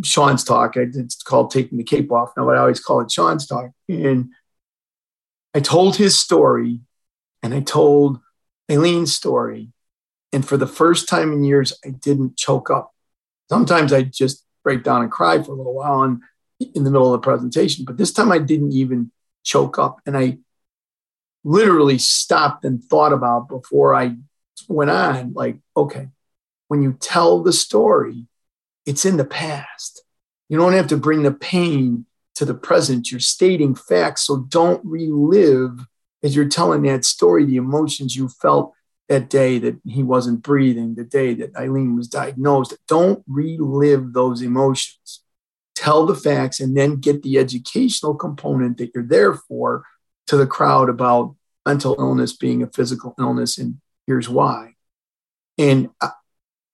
Sean's 0.03 0.45
talk. 0.45 0.77
It's 0.77 1.23
called 1.23 1.53
Taking 1.53 1.79
the 1.79 1.85
Cape 1.85 2.11
Off 2.11 2.33
now, 2.37 2.45
but 2.45 2.57
I 2.57 2.61
always 2.61 2.81
call 2.81 3.01
it 3.01 3.11
Sean's 3.11 3.47
talk. 3.47 3.71
And 3.89 4.33
I 5.55 5.61
told 5.61 5.97
his 5.97 6.19
story 6.19 6.81
and 7.43 7.55
I 7.55 7.61
told 7.61 8.19
Eileen's 8.69 9.15
story. 9.15 9.69
And 10.33 10.47
for 10.47 10.57
the 10.57 10.67
first 10.67 11.09
time 11.09 11.33
in 11.33 11.45
years, 11.45 11.73
I 11.85 11.91
didn't 11.91 12.37
choke 12.37 12.69
up. 12.71 12.93
Sometimes 13.49 13.93
I 13.93 14.03
just 14.03 14.45
break 14.63 14.83
down 14.85 15.03
and 15.03 15.11
cry 15.11 15.43
for 15.43 15.53
a 15.53 15.57
little 15.57 15.75
while 15.75 16.03
and 16.03 16.21
in 16.59 16.85
the 16.85 16.91
middle 16.91 17.15
of 17.15 17.21
the 17.21 17.25
presentation. 17.25 17.85
But 17.85 17.97
this 17.97 18.13
time 18.13 18.31
I 18.31 18.39
didn't 18.39 18.73
even 18.73 19.11
choke 19.45 19.79
up. 19.79 20.01
And 20.05 20.17
I 20.17 20.39
literally 21.43 21.99
stopped 21.99 22.65
and 22.65 22.85
thought 22.85 23.13
about 23.13 23.49
before 23.49 23.95
I 23.95 24.17
went 24.69 24.91
on, 24.91 25.33
like, 25.33 25.59
okay, 25.77 26.09
when 26.69 26.83
you 26.83 26.97
tell 27.01 27.43
the 27.43 27.53
story, 27.53 28.27
it's 28.87 29.05
in 29.05 29.17
the 29.17 29.25
past. 29.25 30.03
You 30.49 30.59
don't 30.59 30.73
have 30.73 30.89
to 30.89 30.97
bring 30.97 31.23
the 31.23 31.33
pain 31.33 32.07
to 32.37 32.45
the 32.45 32.55
present. 32.55 33.11
You're 33.11 33.21
stating 33.21 33.75
facts. 33.75 34.23
So 34.23 34.39
don't 34.49 34.81
relive 34.85 35.87
as 36.23 36.37
you're 36.37 36.49
telling 36.49 36.83
that 36.83 37.05
story 37.05 37.45
the 37.45 37.57
emotions 37.57 38.17
you 38.17 38.29
felt 38.29 38.73
that 39.09 39.29
day 39.29 39.59
that 39.59 39.81
he 39.85 40.03
wasn't 40.03 40.43
breathing, 40.43 40.95
the 40.95 41.05
day 41.05 41.35
that 41.35 41.57
Eileen 41.57 41.97
was 41.97 42.09
diagnosed. 42.09 42.77
Don't 42.87 43.25
relive 43.27 44.13
those 44.13 44.41
emotions. 44.43 45.23
Tell 45.75 46.07
the 46.07 46.15
facts 46.15 46.61
and 46.61 46.77
then 46.77 46.97
get 46.97 47.23
the 47.23 47.39
educational 47.39 48.15
component 48.15 48.79
that 48.79 48.91
you're 48.95 49.05
there 49.05 49.35
for 49.35 49.85
to 50.29 50.37
the 50.37 50.47
crowd 50.47 50.89
about 50.89 51.35
mental 51.67 51.97
illness 51.99 52.37
being 52.37 52.63
a 52.63 52.69
physical 52.69 53.15
illness 53.19 53.59
and 53.59 53.81
here's 54.11 54.29
why. 54.29 54.75
And 55.57 55.89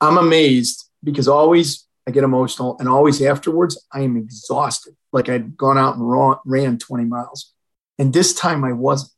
I'm 0.01 0.17
amazed 0.17 0.89
because 1.05 1.29
always 1.29 1.87
I 2.09 2.11
get 2.11 2.25
emotional 2.25 2.79
and 2.79 2.89
always 2.89 3.21
afterwards 3.21 3.85
I 3.93 4.01
am 4.01 4.17
exhausted, 4.17 4.97
like 5.13 5.29
I'd 5.29 5.55
gone 5.55 5.77
out 5.77 5.99
and 5.99 6.39
ran 6.47 6.79
20 6.79 7.05
miles. 7.05 7.53
And 7.99 8.15
this 8.15 8.33
time 8.33 8.65
I 8.65 8.73
wasn't. 8.73 9.13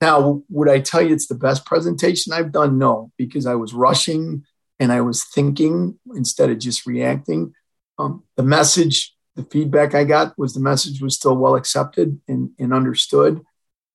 Now, 0.00 0.42
would 0.48 0.68
I 0.68 0.80
tell 0.80 1.02
you 1.02 1.14
it's 1.14 1.28
the 1.28 1.36
best 1.36 1.64
presentation 1.64 2.32
I've 2.32 2.50
done? 2.50 2.78
No, 2.78 3.12
because 3.16 3.46
I 3.46 3.54
was 3.54 3.72
rushing 3.72 4.44
and 4.80 4.90
I 4.90 5.00
was 5.00 5.22
thinking 5.22 6.00
instead 6.16 6.50
of 6.50 6.58
just 6.58 6.84
reacting. 6.84 7.54
Um, 7.96 8.24
the 8.36 8.42
message, 8.42 9.14
the 9.36 9.44
feedback 9.44 9.94
I 9.94 10.02
got 10.02 10.36
was 10.36 10.52
the 10.52 10.60
message 10.60 11.00
was 11.00 11.14
still 11.14 11.36
well 11.36 11.54
accepted 11.54 12.20
and, 12.26 12.50
and 12.58 12.74
understood, 12.74 13.42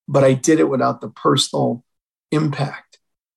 but 0.07 0.23
I 0.23 0.35
did 0.35 0.61
it 0.61 0.69
without 0.69 1.01
the 1.01 1.09
personal 1.09 1.83
impact 2.31 2.86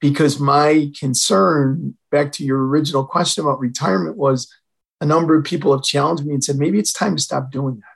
because 0.00 0.40
my 0.40 0.90
concern, 0.98 1.96
back 2.10 2.32
to 2.32 2.44
your 2.44 2.66
original 2.66 3.04
question 3.04 3.44
about 3.44 3.60
retirement, 3.60 4.16
was 4.16 4.52
a 5.00 5.06
number 5.06 5.36
of 5.36 5.44
people 5.44 5.72
have 5.72 5.82
challenged 5.82 6.24
me 6.24 6.34
and 6.34 6.42
said, 6.42 6.56
maybe 6.56 6.78
it's 6.78 6.92
time 6.92 7.16
to 7.16 7.22
stop 7.22 7.50
doing 7.50 7.76
that. 7.76 7.86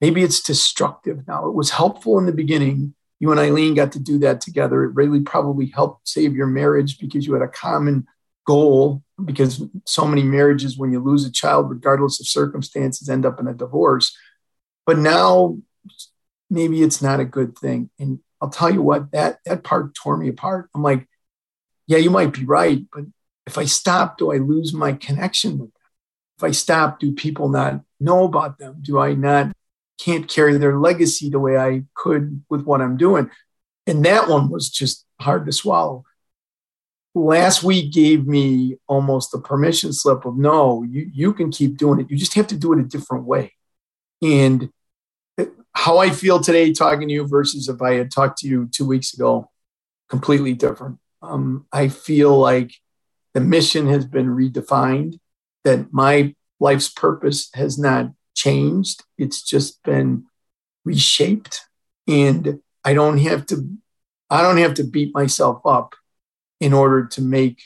Maybe 0.00 0.22
it's 0.22 0.42
destructive 0.42 1.26
now. 1.26 1.46
It 1.46 1.54
was 1.54 1.70
helpful 1.70 2.18
in 2.18 2.26
the 2.26 2.32
beginning 2.32 2.94
you 3.24 3.30
and 3.30 3.40
Eileen 3.40 3.74
got 3.74 3.92
to 3.92 3.98
do 3.98 4.18
that 4.18 4.42
together. 4.42 4.84
It 4.84 4.94
really 4.94 5.20
probably 5.20 5.66
helped 5.66 6.08
save 6.08 6.34
your 6.34 6.46
marriage 6.46 6.98
because 6.98 7.26
you 7.26 7.32
had 7.32 7.42
a 7.42 7.48
common 7.48 8.06
goal. 8.46 9.02
Because 9.24 9.62
so 9.86 10.06
many 10.06 10.22
marriages, 10.22 10.76
when 10.76 10.92
you 10.92 11.00
lose 11.00 11.24
a 11.24 11.32
child, 11.32 11.70
regardless 11.70 12.20
of 12.20 12.26
circumstances, 12.26 13.08
end 13.08 13.24
up 13.24 13.40
in 13.40 13.46
a 13.46 13.54
divorce. 13.54 14.14
But 14.84 14.98
now 14.98 15.56
maybe 16.50 16.82
it's 16.82 17.00
not 17.00 17.20
a 17.20 17.24
good 17.24 17.56
thing. 17.56 17.88
And 17.98 18.18
I'll 18.42 18.50
tell 18.50 18.70
you 18.70 18.82
what, 18.82 19.12
that 19.12 19.38
that 19.46 19.64
part 19.64 19.94
tore 19.94 20.18
me 20.18 20.28
apart. 20.28 20.68
I'm 20.74 20.82
like, 20.82 21.08
yeah, 21.86 21.98
you 21.98 22.10
might 22.10 22.32
be 22.32 22.44
right, 22.44 22.82
but 22.92 23.04
if 23.46 23.58
I 23.58 23.64
stop, 23.64 24.18
do 24.18 24.32
I 24.32 24.36
lose 24.36 24.72
my 24.72 24.92
connection 24.92 25.58
with 25.58 25.72
them? 25.72 25.82
If 26.38 26.44
I 26.44 26.50
stop, 26.50 26.98
do 26.98 27.12
people 27.12 27.48
not 27.48 27.82
know 28.00 28.24
about 28.24 28.58
them? 28.58 28.78
Do 28.80 28.98
I 28.98 29.14
not 29.14 29.52
can't 29.98 30.28
carry 30.28 30.58
their 30.58 30.78
legacy 30.78 31.30
the 31.30 31.38
way 31.38 31.56
I 31.56 31.84
could 31.94 32.42
with 32.48 32.62
what 32.64 32.80
I'm 32.80 32.96
doing. 32.96 33.30
And 33.86 34.04
that 34.04 34.28
one 34.28 34.50
was 34.50 34.70
just 34.70 35.04
hard 35.20 35.46
to 35.46 35.52
swallow. 35.52 36.04
Last 37.14 37.62
week 37.62 37.92
gave 37.92 38.26
me 38.26 38.76
almost 38.88 39.34
a 39.34 39.38
permission 39.38 39.92
slip 39.92 40.24
of 40.24 40.36
no, 40.36 40.82
you, 40.82 41.08
you 41.12 41.32
can 41.32 41.52
keep 41.52 41.76
doing 41.76 42.00
it. 42.00 42.10
You 42.10 42.16
just 42.16 42.34
have 42.34 42.48
to 42.48 42.56
do 42.56 42.72
it 42.72 42.80
a 42.80 42.84
different 42.84 43.24
way. 43.24 43.52
And 44.20 44.70
uh, 45.38 45.44
how 45.72 45.98
I 45.98 46.10
feel 46.10 46.40
today 46.40 46.72
talking 46.72 47.06
to 47.06 47.14
you 47.14 47.26
versus 47.26 47.68
if 47.68 47.80
I 47.80 47.94
had 47.94 48.10
talked 48.10 48.38
to 48.38 48.48
you 48.48 48.68
two 48.72 48.86
weeks 48.86 49.14
ago, 49.14 49.48
completely 50.08 50.54
different. 50.54 50.98
Um, 51.24 51.66
I 51.72 51.88
feel 51.88 52.38
like 52.38 52.72
the 53.32 53.40
mission 53.40 53.88
has 53.88 54.04
been 54.04 54.28
redefined, 54.28 55.18
that 55.64 55.92
my 55.92 56.34
life's 56.60 56.88
purpose 56.88 57.50
has 57.54 57.78
not 57.78 58.10
changed. 58.34 59.02
It's 59.18 59.42
just 59.42 59.82
been 59.82 60.24
reshaped. 60.84 61.62
And 62.06 62.60
I 62.84 62.94
don't 62.94 63.18
have 63.18 63.46
to, 63.46 63.68
I 64.30 64.42
don't 64.42 64.58
have 64.58 64.74
to 64.74 64.84
beat 64.84 65.14
myself 65.14 65.62
up 65.64 65.94
in 66.60 66.72
order 66.72 67.06
to 67.06 67.22
make 67.22 67.62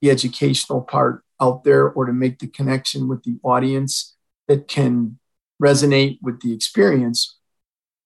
the 0.00 0.10
educational 0.10 0.80
part 0.80 1.24
out 1.40 1.64
there 1.64 1.88
or 1.88 2.06
to 2.06 2.12
make 2.12 2.38
the 2.38 2.46
connection 2.46 3.08
with 3.08 3.22
the 3.24 3.36
audience 3.42 4.16
that 4.48 4.68
can 4.68 5.18
resonate 5.62 6.18
with 6.22 6.40
the 6.40 6.52
experience, 6.52 7.38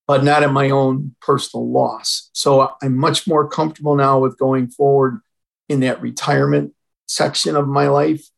but 0.06 0.24
not 0.24 0.42
at 0.42 0.52
my 0.52 0.70
own 0.70 1.14
personal 1.20 1.70
loss. 1.70 2.30
So 2.32 2.72
I'm 2.82 2.96
much 2.96 3.26
more 3.26 3.48
comfortable 3.48 3.96
now 3.96 4.18
with 4.20 4.38
going 4.38 4.68
forward 4.68 5.20
in 5.68 5.80
that 5.80 6.00
retirement 6.00 6.72
section 7.06 7.56
of 7.56 7.66
my 7.66 7.88
life 7.88 8.28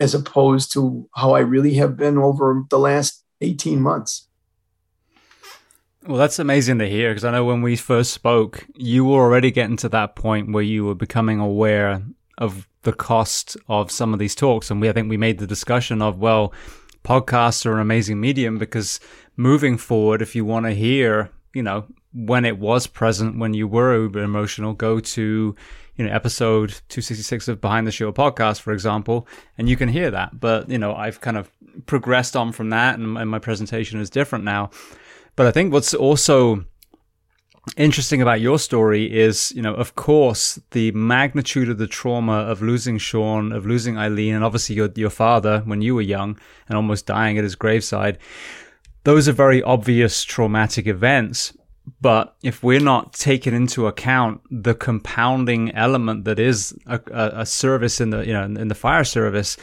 as 0.00 0.14
opposed 0.14 0.72
to 0.72 1.08
how 1.14 1.34
I 1.34 1.40
really 1.40 1.74
have 1.74 1.96
been 1.96 2.18
over 2.18 2.64
the 2.68 2.78
last 2.78 3.22
18 3.40 3.80
months. 3.80 4.28
Well, 6.06 6.18
that's 6.18 6.38
amazing 6.38 6.80
to 6.80 6.88
hear 6.88 7.10
because 7.10 7.24
I 7.24 7.30
know 7.30 7.44
when 7.44 7.62
we 7.62 7.76
first 7.76 8.12
spoke, 8.12 8.66
you 8.74 9.06
were 9.06 9.22
already 9.22 9.50
getting 9.50 9.76
to 9.78 9.88
that 9.90 10.16
point 10.16 10.52
where 10.52 10.62
you 10.62 10.84
were 10.84 10.94
becoming 10.94 11.40
aware 11.40 12.02
of 12.36 12.68
the 12.82 12.92
cost 12.92 13.56
of 13.68 13.90
some 13.90 14.12
of 14.12 14.18
these 14.18 14.34
talks. 14.34 14.70
And 14.70 14.80
we, 14.80 14.88
I 14.88 14.92
think 14.92 15.08
we 15.08 15.16
made 15.16 15.38
the 15.38 15.46
discussion 15.46 16.02
of, 16.02 16.18
well, 16.18 16.52
podcasts 17.04 17.66
are 17.66 17.74
an 17.74 17.80
amazing 17.80 18.20
medium 18.20 18.58
because 18.58 18.98
moving 19.36 19.76
forward, 19.78 20.22
if 20.22 20.34
you 20.34 20.44
want 20.44 20.66
to 20.66 20.72
hear, 20.72 21.30
you 21.52 21.62
know, 21.62 21.86
when 22.12 22.44
it 22.44 22.58
was 22.58 22.86
present, 22.86 23.38
when 23.38 23.54
you 23.54 23.68
were 23.68 23.96
uber 23.96 24.22
emotional, 24.22 24.72
go 24.72 25.00
to, 25.00 25.54
you 25.96 26.04
know, 26.04 26.12
episode 26.12 26.70
266 26.88 27.48
of 27.48 27.60
Behind 27.60 27.86
the 27.86 27.92
Show 27.92 28.12
podcast, 28.12 28.60
for 28.60 28.72
example, 28.72 29.26
and 29.58 29.68
you 29.68 29.76
can 29.76 29.88
hear 29.88 30.10
that. 30.10 30.38
But, 30.40 30.70
you 30.70 30.78
know, 30.78 30.94
I've 30.94 31.20
kind 31.20 31.36
of 31.36 31.50
progressed 31.86 32.36
on 32.36 32.52
from 32.52 32.70
that 32.70 32.98
and, 32.98 33.18
and 33.18 33.30
my 33.30 33.38
presentation 33.38 34.00
is 34.00 34.10
different 34.10 34.44
now. 34.44 34.70
But 35.36 35.46
I 35.46 35.50
think 35.50 35.72
what's 35.72 35.92
also 35.92 36.64
interesting 37.76 38.22
about 38.22 38.40
your 38.40 38.58
story 38.58 39.12
is, 39.12 39.52
you 39.56 39.62
know, 39.62 39.74
of 39.74 39.94
course, 39.94 40.60
the 40.72 40.90
magnitude 40.92 41.68
of 41.68 41.78
the 41.78 41.86
trauma 41.86 42.40
of 42.40 42.62
losing 42.62 42.98
Sean, 42.98 43.52
of 43.52 43.66
losing 43.66 43.98
Eileen, 43.98 44.34
and 44.34 44.44
obviously 44.44 44.76
your, 44.76 44.90
your 44.94 45.10
father 45.10 45.62
when 45.64 45.82
you 45.82 45.94
were 45.94 46.02
young 46.02 46.38
and 46.68 46.76
almost 46.76 47.06
dying 47.06 47.38
at 47.38 47.44
his 47.44 47.54
graveside. 47.54 48.18
Those 49.04 49.28
are 49.28 49.32
very 49.32 49.62
obvious 49.62 50.24
traumatic 50.24 50.86
events. 50.86 51.56
But 52.00 52.34
if 52.42 52.62
we're 52.62 52.80
not 52.80 53.12
taking 53.12 53.54
into 53.54 53.86
account 53.86 54.40
the 54.50 54.74
compounding 54.74 55.70
element 55.72 56.24
that 56.24 56.38
is 56.38 56.74
a, 56.86 57.00
a, 57.12 57.44
service 57.44 58.00
in 58.00 58.08
the, 58.08 58.26
you 58.26 58.32
know, 58.32 58.44
in 58.44 58.68
the 58.68 58.74
fire 58.74 59.04
service, 59.04 59.58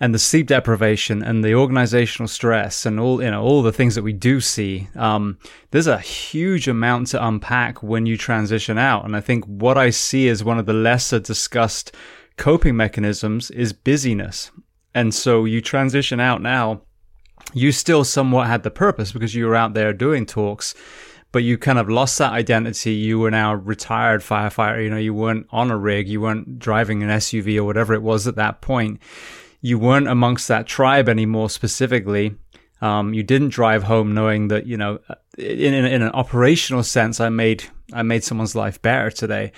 and 0.00 0.14
the 0.14 0.18
sleep 0.18 0.46
deprivation 0.46 1.22
and 1.22 1.44
the 1.44 1.54
organizational 1.54 2.28
stress 2.28 2.86
and 2.86 3.00
all 3.00 3.22
you 3.22 3.30
know 3.30 3.42
all 3.42 3.62
the 3.62 3.72
things 3.72 3.94
that 3.94 4.02
we 4.02 4.12
do 4.12 4.40
see 4.40 4.88
um, 4.94 5.38
there's 5.70 5.86
a 5.86 5.98
huge 5.98 6.68
amount 6.68 7.08
to 7.08 7.26
unpack 7.26 7.82
when 7.82 8.06
you 8.06 8.16
transition 8.16 8.78
out 8.78 9.04
and 9.04 9.16
i 9.16 9.20
think 9.20 9.44
what 9.44 9.76
i 9.78 9.90
see 9.90 10.28
as 10.28 10.44
one 10.44 10.58
of 10.58 10.66
the 10.66 10.72
lesser 10.72 11.18
discussed 11.18 11.94
coping 12.36 12.76
mechanisms 12.76 13.50
is 13.50 13.72
busyness 13.72 14.50
and 14.94 15.14
so 15.14 15.44
you 15.44 15.60
transition 15.60 16.20
out 16.20 16.40
now 16.40 16.80
you 17.54 17.72
still 17.72 18.04
somewhat 18.04 18.46
had 18.46 18.62
the 18.62 18.70
purpose 18.70 19.12
because 19.12 19.34
you 19.34 19.46
were 19.46 19.56
out 19.56 19.74
there 19.74 19.92
doing 19.92 20.26
talks 20.26 20.74
but 21.30 21.42
you 21.42 21.58
kind 21.58 21.78
of 21.78 21.90
lost 21.90 22.16
that 22.18 22.32
identity. 22.32 22.92
You 22.92 23.18
were 23.18 23.30
now 23.30 23.52
retired 23.54 24.22
firefighter. 24.22 24.82
You 24.82 24.88
know, 24.88 24.96
you 24.96 25.12
weren't 25.12 25.46
on 25.50 25.70
a 25.70 25.76
rig. 25.76 26.08
You 26.08 26.22
weren't 26.22 26.58
driving 26.58 27.02
an 27.02 27.10
SUV 27.10 27.58
or 27.58 27.64
whatever 27.64 27.92
it 27.92 28.02
was 28.02 28.26
at 28.26 28.36
that 28.36 28.62
point 28.62 28.98
you 29.60 29.78
weren't 29.78 30.08
amongst 30.08 30.48
that 30.48 30.66
tribe 30.66 31.08
anymore 31.08 31.50
specifically. 31.50 32.36
Um, 32.80 33.12
you 33.12 33.22
didn't 33.22 33.48
drive 33.48 33.82
home 33.82 34.14
knowing 34.14 34.48
that 34.48 34.66
you 34.66 34.76
know, 34.76 35.00
in, 35.36 35.74
in, 35.74 35.84
in 35.84 36.02
an 36.02 36.12
operational 36.12 36.84
sense, 36.84 37.20
I 37.20 37.28
made 37.28 37.64
I 37.92 38.02
made 38.02 38.24
someone's 38.24 38.54
life 38.54 38.80
better 38.80 39.10
today. 39.10 39.52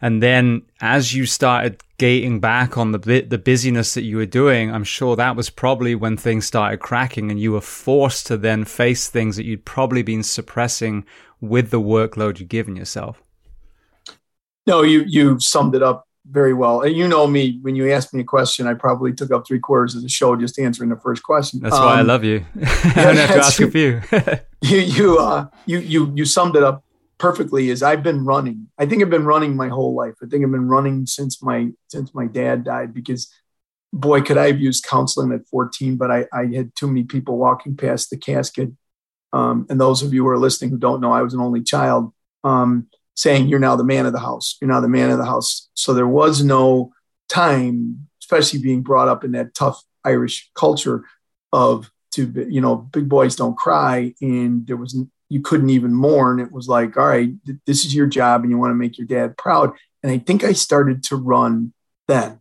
And 0.00 0.22
then 0.22 0.62
as 0.80 1.14
you 1.14 1.24
started 1.24 1.80
gating 1.98 2.40
back 2.40 2.76
on 2.76 2.92
the 2.92 2.98
the 2.98 3.38
busyness 3.38 3.94
that 3.94 4.02
you 4.02 4.16
were 4.16 4.26
doing, 4.26 4.70
I'm 4.70 4.84
sure 4.84 5.16
that 5.16 5.36
was 5.36 5.48
probably 5.48 5.94
when 5.94 6.16
things 6.16 6.46
started 6.46 6.80
cracking, 6.80 7.30
and 7.30 7.40
you 7.40 7.52
were 7.52 7.60
forced 7.60 8.26
to 8.26 8.36
then 8.36 8.64
face 8.64 9.08
things 9.08 9.36
that 9.36 9.46
you'd 9.46 9.64
probably 9.64 10.02
been 10.02 10.22
suppressing 10.22 11.06
with 11.40 11.70
the 11.70 11.80
workload 11.80 12.40
you'd 12.40 12.48
given 12.48 12.76
yourself. 12.76 13.22
No, 14.66 14.82
you 14.82 15.04
you 15.06 15.38
summed 15.38 15.74
it 15.74 15.82
up 15.82 16.05
very 16.30 16.52
well. 16.52 16.82
And 16.82 16.94
you 16.94 17.06
know 17.06 17.26
me, 17.26 17.58
when 17.62 17.76
you 17.76 17.90
asked 17.92 18.12
me 18.12 18.20
a 18.20 18.24
question, 18.24 18.66
I 18.66 18.74
probably 18.74 19.12
took 19.12 19.30
up 19.30 19.46
three 19.46 19.60
quarters 19.60 19.94
of 19.94 20.02
the 20.02 20.08
show 20.08 20.36
just 20.36 20.58
answering 20.58 20.90
the 20.90 20.96
first 20.96 21.22
question. 21.22 21.60
That's 21.60 21.76
um, 21.76 21.84
why 21.84 21.96
I 21.96 22.00
um, 22.00 22.06
love 22.06 22.24
you. 22.24 22.44
I 22.56 22.92
don't 22.94 23.16
have 23.16 23.30
to 23.30 23.36
ask 23.36 23.60
a 23.60 23.70
few. 23.70 24.00
you 24.62 24.78
you 24.78 25.18
uh 25.18 25.46
you 25.66 25.78
you 25.78 26.12
you 26.14 26.24
summed 26.24 26.56
it 26.56 26.62
up 26.62 26.84
perfectly. 27.18 27.70
Is 27.70 27.82
I've 27.82 28.02
been 28.02 28.24
running. 28.24 28.68
I 28.78 28.86
think 28.86 29.02
I've 29.02 29.10
been 29.10 29.26
running 29.26 29.56
my 29.56 29.68
whole 29.68 29.94
life. 29.94 30.14
I 30.22 30.26
think 30.26 30.44
I've 30.44 30.50
been 30.50 30.68
running 30.68 31.06
since 31.06 31.42
my 31.42 31.70
since 31.88 32.14
my 32.14 32.26
dad 32.26 32.64
died 32.64 32.92
because 32.92 33.32
boy 33.92 34.20
could 34.20 34.38
I 34.38 34.48
have 34.48 34.60
used 34.60 34.84
counseling 34.84 35.32
at 35.32 35.46
14, 35.48 35.96
but 35.96 36.10
I, 36.10 36.26
I 36.32 36.46
had 36.46 36.74
too 36.76 36.88
many 36.88 37.04
people 37.04 37.38
walking 37.38 37.76
past 37.76 38.10
the 38.10 38.16
casket. 38.16 38.70
Um, 39.32 39.66
and 39.70 39.80
those 39.80 40.02
of 40.02 40.12
you 40.12 40.22
who 40.22 40.28
are 40.28 40.38
listening 40.38 40.70
who 40.70 40.78
don't 40.78 41.00
know, 41.00 41.12
I 41.12 41.22
was 41.22 41.34
an 41.34 41.40
only 41.40 41.62
child. 41.62 42.12
Um, 42.44 42.88
saying 43.16 43.48
you're 43.48 43.58
now 43.58 43.74
the 43.74 43.84
man 43.84 44.06
of 44.06 44.12
the 44.12 44.20
house. 44.20 44.56
You're 44.60 44.70
now 44.70 44.80
the 44.80 44.88
man 44.88 45.10
of 45.10 45.18
the 45.18 45.24
house. 45.24 45.68
So 45.74 45.94
there 45.94 46.06
was 46.06 46.44
no 46.44 46.92
time, 47.28 48.08
especially 48.22 48.60
being 48.60 48.82
brought 48.82 49.08
up 49.08 49.24
in 49.24 49.32
that 49.32 49.54
tough 49.54 49.82
Irish 50.04 50.50
culture 50.54 51.04
of 51.52 51.90
to 52.12 52.46
you 52.48 52.60
know 52.60 52.76
big 52.76 53.08
boys 53.08 53.36
don't 53.36 53.56
cry, 53.56 54.14
and 54.20 54.66
there 54.66 54.76
was 54.76 54.96
you 55.28 55.40
couldn't 55.40 55.70
even 55.70 55.92
mourn. 55.92 56.38
It 56.38 56.52
was 56.52 56.68
like, 56.68 56.96
all 56.96 57.08
right, 57.08 57.30
th- 57.44 57.58
this 57.66 57.84
is 57.84 57.94
your 57.94 58.06
job, 58.06 58.42
and 58.42 58.50
you 58.50 58.58
want 58.58 58.70
to 58.70 58.76
make 58.76 58.98
your 58.98 59.06
dad 59.06 59.36
proud. 59.36 59.72
And 60.02 60.12
I 60.12 60.18
think 60.18 60.44
I 60.44 60.52
started 60.52 61.02
to 61.04 61.16
run 61.16 61.72
then, 62.06 62.38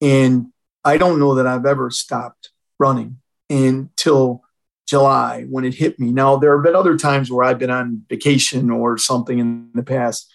and 0.00 0.52
I 0.84 0.96
don't 0.98 1.18
know 1.18 1.34
that 1.34 1.46
I've 1.46 1.66
ever 1.66 1.90
stopped 1.90 2.50
running 2.78 3.18
until 3.50 4.43
July 4.86 5.46
when 5.48 5.64
it 5.64 5.74
hit 5.74 5.98
me. 5.98 6.12
Now, 6.12 6.36
there 6.36 6.54
have 6.54 6.64
been 6.64 6.76
other 6.76 6.96
times 6.96 7.30
where 7.30 7.44
I've 7.44 7.58
been 7.58 7.70
on 7.70 8.02
vacation 8.08 8.70
or 8.70 8.98
something 8.98 9.38
in 9.38 9.70
the 9.74 9.82
past. 9.82 10.32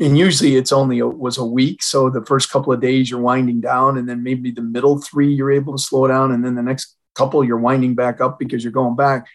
And 0.00 0.16
usually 0.16 0.56
it's 0.56 0.72
only 0.72 1.00
a, 1.00 1.06
was 1.06 1.38
a 1.38 1.44
week. 1.44 1.82
So 1.82 2.10
the 2.10 2.24
first 2.24 2.50
couple 2.50 2.72
of 2.72 2.80
days 2.80 3.10
you're 3.10 3.20
winding 3.20 3.60
down, 3.60 3.98
and 3.98 4.08
then 4.08 4.22
maybe 4.22 4.50
the 4.50 4.62
middle 4.62 5.00
three 5.00 5.32
you're 5.32 5.52
able 5.52 5.76
to 5.76 5.82
slow 5.82 6.06
down, 6.06 6.32
and 6.32 6.44
then 6.44 6.54
the 6.54 6.62
next 6.62 6.96
couple 7.14 7.44
you're 7.44 7.58
winding 7.58 7.94
back 7.94 8.20
up 8.20 8.38
because 8.38 8.64
you're 8.64 8.72
going 8.72 8.96
back. 8.96 9.26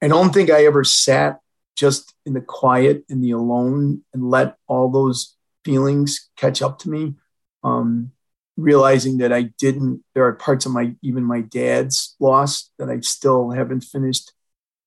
I 0.00 0.08
don't 0.08 0.32
think 0.32 0.50
I 0.50 0.64
ever 0.64 0.84
sat 0.84 1.40
just 1.76 2.14
in 2.24 2.34
the 2.34 2.40
quiet 2.40 3.04
and 3.08 3.22
the 3.22 3.32
alone 3.32 4.04
and 4.12 4.30
let 4.30 4.56
all 4.66 4.90
those 4.90 5.36
feelings 5.64 6.30
catch 6.36 6.62
up 6.62 6.78
to 6.80 6.90
me. 6.90 7.14
Um, 7.62 8.12
realizing 8.56 9.18
that 9.18 9.32
I 9.32 9.42
didn't, 9.58 10.04
there 10.14 10.26
are 10.26 10.34
parts 10.34 10.66
of 10.66 10.72
my, 10.72 10.94
even 11.02 11.24
my 11.24 11.40
dad's 11.40 12.14
loss 12.20 12.70
that 12.78 12.88
I 12.88 13.00
still 13.00 13.50
haven't 13.50 13.82
finished 13.82 14.32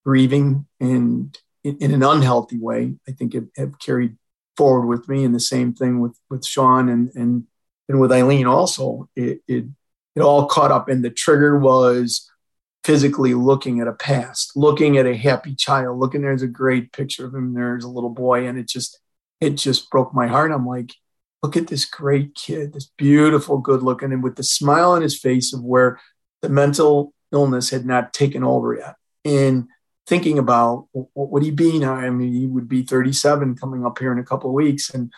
grieving 0.04 0.66
and 0.80 1.36
in, 1.64 1.76
in 1.78 1.92
an 1.92 2.02
unhealthy 2.02 2.58
way, 2.58 2.94
I 3.06 3.12
think 3.12 3.34
have, 3.34 3.48
have, 3.56 3.78
carried 3.78 4.16
forward 4.56 4.86
with 4.86 5.08
me. 5.08 5.24
And 5.24 5.34
the 5.34 5.40
same 5.40 5.74
thing 5.74 6.00
with, 6.00 6.18
with 6.30 6.44
Sean 6.44 6.88
and, 6.88 7.10
and, 7.14 7.44
and 7.88 8.00
with 8.00 8.12
Eileen 8.12 8.46
also, 8.46 9.08
it, 9.14 9.40
it, 9.46 9.64
it 10.16 10.20
all 10.20 10.46
caught 10.46 10.72
up. 10.72 10.88
And 10.88 11.04
the 11.04 11.10
trigger 11.10 11.58
was 11.58 12.30
physically 12.84 13.34
looking 13.34 13.80
at 13.80 13.88
a 13.88 13.92
past, 13.92 14.52
looking 14.56 14.96
at 14.96 15.06
a 15.06 15.16
happy 15.16 15.54
child, 15.54 15.98
looking, 15.98 16.22
there's 16.22 16.42
a 16.42 16.48
great 16.48 16.92
picture 16.92 17.26
of 17.26 17.34
him. 17.34 17.54
There's 17.54 17.84
a 17.84 17.88
little 17.88 18.10
boy. 18.10 18.46
And 18.46 18.58
it 18.58 18.68
just, 18.68 18.98
it 19.40 19.50
just 19.50 19.90
broke 19.90 20.14
my 20.14 20.26
heart. 20.26 20.52
I'm 20.52 20.66
like, 20.66 20.94
look 21.42 21.56
at 21.56 21.68
this 21.68 21.84
great 21.84 22.34
kid, 22.34 22.72
this 22.72 22.90
beautiful, 22.96 23.58
good 23.58 23.82
looking, 23.82 24.12
and 24.12 24.22
with 24.22 24.36
the 24.36 24.42
smile 24.42 24.92
on 24.92 25.02
his 25.02 25.18
face 25.18 25.52
of 25.52 25.62
where 25.62 26.00
the 26.42 26.48
mental 26.48 27.12
illness 27.32 27.70
had 27.70 27.86
not 27.86 28.12
taken 28.12 28.42
over 28.42 28.74
yet. 28.74 28.96
And 29.24 29.68
thinking 30.06 30.38
about 30.38 30.88
what 30.92 31.30
would 31.30 31.42
he 31.42 31.50
be 31.50 31.78
now? 31.78 31.94
I 31.94 32.10
mean, 32.10 32.32
he 32.32 32.46
would 32.46 32.68
be 32.68 32.82
37 32.82 33.56
coming 33.56 33.84
up 33.84 33.98
here 33.98 34.12
in 34.12 34.18
a 34.18 34.24
couple 34.24 34.50
of 34.50 34.54
weeks, 34.54 34.90
and 34.90 35.12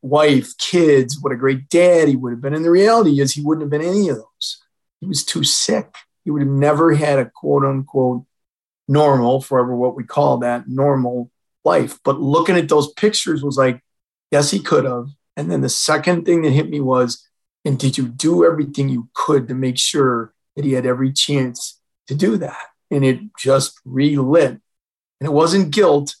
wife, 0.00 0.56
kids, 0.58 1.18
what 1.20 1.32
a 1.32 1.36
great 1.36 1.68
dad 1.68 2.08
he 2.08 2.16
would 2.16 2.32
have 2.32 2.40
been. 2.40 2.54
And 2.54 2.64
the 2.64 2.70
reality 2.70 3.20
is, 3.20 3.32
he 3.32 3.42
wouldn't 3.42 3.62
have 3.62 3.70
been 3.70 3.88
any 3.88 4.08
of 4.08 4.16
those. 4.16 4.62
He 5.00 5.06
was 5.06 5.24
too 5.24 5.44
sick. 5.44 5.94
He 6.24 6.30
would 6.30 6.42
have 6.42 6.50
never 6.50 6.94
had 6.94 7.18
a 7.18 7.30
quote 7.30 7.64
unquote 7.64 8.24
normal, 8.88 9.40
forever 9.40 9.74
what 9.74 9.96
we 9.96 10.04
call 10.04 10.38
that 10.38 10.68
normal 10.68 11.30
life. 11.64 11.98
But 12.04 12.20
looking 12.20 12.56
at 12.56 12.68
those 12.68 12.92
pictures 12.92 13.42
was 13.42 13.56
like, 13.56 13.82
Yes, 14.32 14.50
he 14.50 14.58
could 14.58 14.84
have. 14.84 15.08
And 15.36 15.50
then 15.50 15.60
the 15.60 15.68
second 15.68 16.24
thing 16.24 16.42
that 16.42 16.50
hit 16.50 16.68
me 16.68 16.80
was, 16.80 17.28
and 17.64 17.78
did 17.78 17.96
you 17.96 18.08
do 18.08 18.44
everything 18.44 18.88
you 18.88 19.08
could 19.14 19.46
to 19.48 19.54
make 19.54 19.78
sure 19.78 20.34
that 20.56 20.64
he 20.64 20.72
had 20.72 20.86
every 20.86 21.12
chance 21.12 21.78
to 22.08 22.14
do 22.14 22.38
that? 22.38 22.58
And 22.90 23.04
it 23.04 23.20
just 23.38 23.78
relit. 23.84 24.58
And 25.20 25.28
it 25.28 25.32
wasn't 25.32 25.70
guilt, 25.70 26.16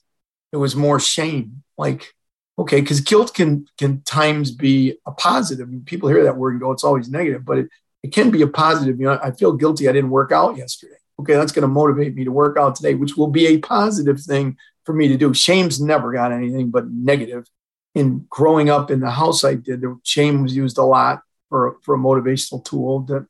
it 0.52 0.58
was 0.58 0.76
more 0.76 1.00
shame. 1.00 1.62
Like, 1.76 2.12
okay, 2.58 2.80
because 2.80 3.00
guilt 3.00 3.34
can 3.34 3.66
can 3.78 4.02
times 4.02 4.50
be 4.50 4.98
a 5.06 5.12
positive. 5.12 5.68
People 5.86 6.08
hear 6.10 6.22
that 6.24 6.36
word 6.36 6.52
and 6.52 6.60
go, 6.60 6.70
it's 6.70 6.84
always 6.84 7.08
negative, 7.08 7.44
but 7.44 7.58
it, 7.58 7.68
it 8.02 8.12
can 8.12 8.30
be 8.30 8.42
a 8.42 8.46
positive. 8.46 9.00
You 9.00 9.06
know, 9.06 9.18
I 9.22 9.32
feel 9.32 9.52
guilty 9.52 9.88
I 9.88 9.92
didn't 9.92 10.10
work 10.10 10.32
out 10.32 10.56
yesterday. 10.56 10.94
Okay, 11.18 11.34
that's 11.34 11.52
going 11.52 11.62
to 11.62 11.68
motivate 11.68 12.14
me 12.14 12.24
to 12.24 12.32
work 12.32 12.56
out 12.58 12.76
today, 12.76 12.94
which 12.94 13.16
will 13.16 13.28
be 13.28 13.46
a 13.48 13.58
positive 13.58 14.20
thing 14.20 14.56
for 14.84 14.92
me 14.92 15.08
to 15.08 15.16
do. 15.16 15.32
Shame's 15.32 15.80
never 15.80 16.12
got 16.12 16.32
anything 16.32 16.70
but 16.70 16.90
negative 16.90 17.48
in 17.94 18.26
growing 18.30 18.70
up 18.70 18.90
in 18.90 19.00
the 19.00 19.10
house 19.10 19.44
I 19.44 19.54
did, 19.54 19.82
the 19.82 19.98
shame 20.02 20.42
was 20.42 20.56
used 20.56 20.78
a 20.78 20.82
lot 20.82 21.22
for, 21.48 21.76
for 21.82 21.94
a 21.94 21.98
motivational 21.98 22.64
tool. 22.64 23.00
That 23.00 23.26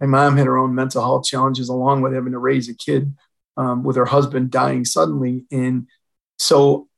my 0.00 0.06
mom 0.06 0.36
had 0.36 0.46
her 0.46 0.58
own 0.58 0.74
mental 0.74 1.02
health 1.02 1.24
challenges 1.24 1.68
along 1.68 2.02
with 2.02 2.12
having 2.12 2.32
to 2.32 2.38
raise 2.38 2.68
a 2.68 2.74
kid 2.74 3.14
um, 3.56 3.84
with 3.84 3.96
her 3.96 4.06
husband 4.06 4.50
dying 4.50 4.84
suddenly. 4.84 5.44
And 5.50 5.86
so 6.38 6.88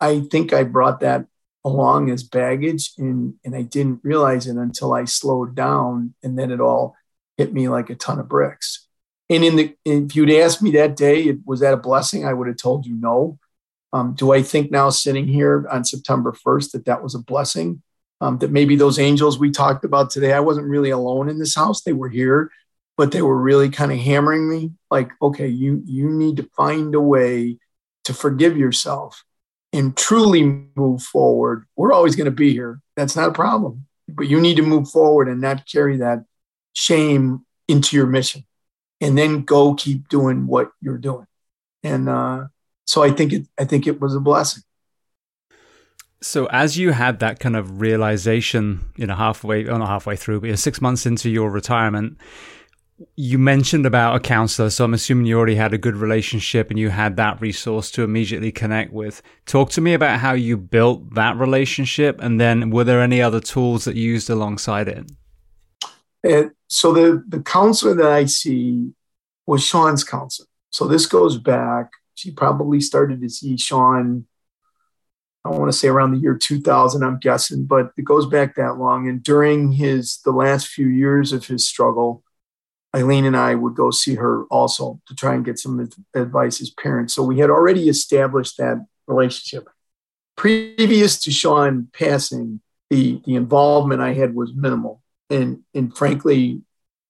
I 0.00 0.20
think 0.20 0.52
I 0.52 0.64
brought 0.64 1.00
that 1.00 1.26
along 1.64 2.10
as 2.10 2.22
baggage 2.22 2.92
and, 2.98 3.34
and 3.44 3.54
I 3.54 3.62
didn't 3.62 4.00
realize 4.02 4.46
it 4.46 4.56
until 4.56 4.92
I 4.92 5.04
slowed 5.04 5.54
down 5.54 6.14
and 6.22 6.38
then 6.38 6.50
it 6.50 6.60
all 6.60 6.94
hit 7.36 7.52
me 7.52 7.68
like 7.68 7.90
a 7.90 7.94
ton 7.94 8.18
of 8.18 8.28
bricks. 8.28 8.86
And 9.30 9.42
in 9.42 9.56
the 9.56 9.74
if 9.84 10.14
you'd 10.14 10.30
asked 10.30 10.62
me 10.62 10.70
that 10.72 10.96
day, 10.96 11.22
it, 11.22 11.38
was 11.46 11.60
that 11.60 11.72
a 11.72 11.78
blessing? 11.78 12.26
I 12.26 12.34
would 12.34 12.46
have 12.46 12.58
told 12.58 12.84
you 12.84 12.94
no. 12.94 13.38
Um, 13.94 14.14
do 14.14 14.32
I 14.32 14.42
think 14.42 14.72
now, 14.72 14.90
sitting 14.90 15.28
here 15.28 15.66
on 15.70 15.84
September 15.84 16.32
1st, 16.32 16.72
that 16.72 16.84
that 16.86 17.02
was 17.02 17.14
a 17.14 17.20
blessing? 17.20 17.80
Um, 18.20 18.38
that 18.38 18.50
maybe 18.50 18.74
those 18.74 18.98
angels 18.98 19.38
we 19.38 19.50
talked 19.50 19.84
about 19.84 20.10
today, 20.10 20.32
I 20.32 20.40
wasn't 20.40 20.66
really 20.66 20.90
alone 20.90 21.28
in 21.28 21.38
this 21.38 21.54
house. 21.54 21.82
They 21.82 21.92
were 21.92 22.08
here, 22.08 22.50
but 22.96 23.12
they 23.12 23.22
were 23.22 23.40
really 23.40 23.70
kind 23.70 23.92
of 23.92 23.98
hammering 23.98 24.50
me 24.50 24.72
like, 24.90 25.10
okay, 25.22 25.46
you 25.46 25.82
you 25.86 26.10
need 26.10 26.38
to 26.38 26.50
find 26.56 26.94
a 26.94 27.00
way 27.00 27.58
to 28.04 28.12
forgive 28.14 28.56
yourself 28.56 29.24
and 29.72 29.96
truly 29.96 30.42
move 30.74 31.02
forward. 31.02 31.66
We're 31.76 31.92
always 31.92 32.16
going 32.16 32.26
to 32.26 32.30
be 32.30 32.52
here. 32.52 32.80
That's 32.96 33.14
not 33.14 33.28
a 33.28 33.32
problem. 33.32 33.86
But 34.08 34.28
you 34.28 34.40
need 34.40 34.56
to 34.56 34.62
move 34.62 34.88
forward 34.90 35.28
and 35.28 35.40
not 35.40 35.66
carry 35.66 35.98
that 35.98 36.24
shame 36.72 37.46
into 37.68 37.96
your 37.96 38.06
mission 38.06 38.44
and 39.00 39.16
then 39.16 39.42
go 39.42 39.74
keep 39.74 40.08
doing 40.08 40.46
what 40.46 40.70
you're 40.80 40.98
doing. 40.98 41.26
And 41.82 42.08
uh, 42.08 42.46
so 42.84 43.02
I 43.02 43.10
think 43.10 43.32
it 43.32 43.46
I 43.58 43.64
think 43.64 43.86
it 43.86 44.00
was 44.00 44.14
a 44.14 44.20
blessing. 44.20 44.62
So 46.20 46.46
as 46.46 46.78
you 46.78 46.92
had 46.92 47.18
that 47.18 47.38
kind 47.38 47.54
of 47.54 47.82
realization, 47.82 48.80
you 48.96 49.06
know, 49.06 49.14
halfway, 49.14 49.66
or 49.66 49.78
not 49.78 49.88
halfway 49.88 50.16
through, 50.16 50.40
but 50.40 50.58
six 50.58 50.80
months 50.80 51.04
into 51.04 51.28
your 51.28 51.50
retirement, 51.50 52.16
you 53.14 53.38
mentioned 53.38 53.84
about 53.84 54.16
a 54.16 54.20
counselor. 54.20 54.70
So 54.70 54.86
I'm 54.86 54.94
assuming 54.94 55.26
you 55.26 55.36
already 55.36 55.56
had 55.56 55.74
a 55.74 55.78
good 55.78 55.96
relationship 55.96 56.70
and 56.70 56.78
you 56.78 56.88
had 56.88 57.16
that 57.16 57.40
resource 57.42 57.90
to 57.92 58.02
immediately 58.02 58.52
connect 58.52 58.90
with. 58.90 59.20
Talk 59.44 59.70
to 59.72 59.82
me 59.82 59.92
about 59.92 60.20
how 60.20 60.32
you 60.32 60.56
built 60.56 61.14
that 61.14 61.36
relationship. 61.36 62.18
And 62.22 62.40
then 62.40 62.70
were 62.70 62.84
there 62.84 63.02
any 63.02 63.20
other 63.20 63.40
tools 63.40 63.84
that 63.84 63.96
you 63.96 64.12
used 64.12 64.30
alongside 64.30 64.88
it? 64.88 65.10
it 66.22 66.52
so 66.68 66.94
the, 66.94 67.22
the 67.28 67.42
counselor 67.42 67.94
that 67.96 68.10
I 68.10 68.24
see 68.24 68.92
was 69.46 69.62
Sean's 69.62 70.04
counselor. 70.04 70.48
So 70.70 70.88
this 70.88 71.04
goes 71.04 71.36
back, 71.36 71.90
she 72.14 72.30
probably 72.30 72.80
started 72.80 73.20
to 73.20 73.28
see 73.28 73.56
Sean 73.56 74.26
I 75.44 75.50
want 75.50 75.70
to 75.70 75.76
say 75.76 75.88
around 75.88 76.12
the 76.12 76.18
year 76.18 76.34
2000, 76.34 77.02
I'm 77.02 77.18
guessing, 77.18 77.64
but 77.64 77.92
it 77.98 78.04
goes 78.04 78.26
back 78.26 78.54
that 78.54 78.78
long. 78.78 79.08
And 79.08 79.22
during 79.22 79.72
his 79.72 80.20
the 80.24 80.32
last 80.32 80.68
few 80.68 80.86
years 80.86 81.32
of 81.32 81.46
his 81.46 81.68
struggle, 81.68 82.22
Eileen 82.96 83.26
and 83.26 83.36
I 83.36 83.54
would 83.54 83.74
go 83.74 83.90
see 83.90 84.14
her 84.14 84.44
also 84.44 85.00
to 85.06 85.14
try 85.14 85.34
and 85.34 85.44
get 85.44 85.58
some 85.58 85.86
advice 86.14 86.62
as 86.62 86.70
parents. 86.70 87.12
So 87.12 87.22
we 87.22 87.40
had 87.40 87.50
already 87.50 87.88
established 87.90 88.56
that 88.56 88.84
relationship. 89.06 89.68
Previous 90.36 91.20
to 91.20 91.30
Sean 91.30 91.88
passing, 91.92 92.60
the 92.88 93.20
the 93.26 93.34
involvement 93.34 94.00
I 94.00 94.14
had 94.14 94.34
was 94.34 94.54
minimal, 94.54 95.02
and 95.28 95.62
and 95.74 95.94
frankly, 95.94 96.62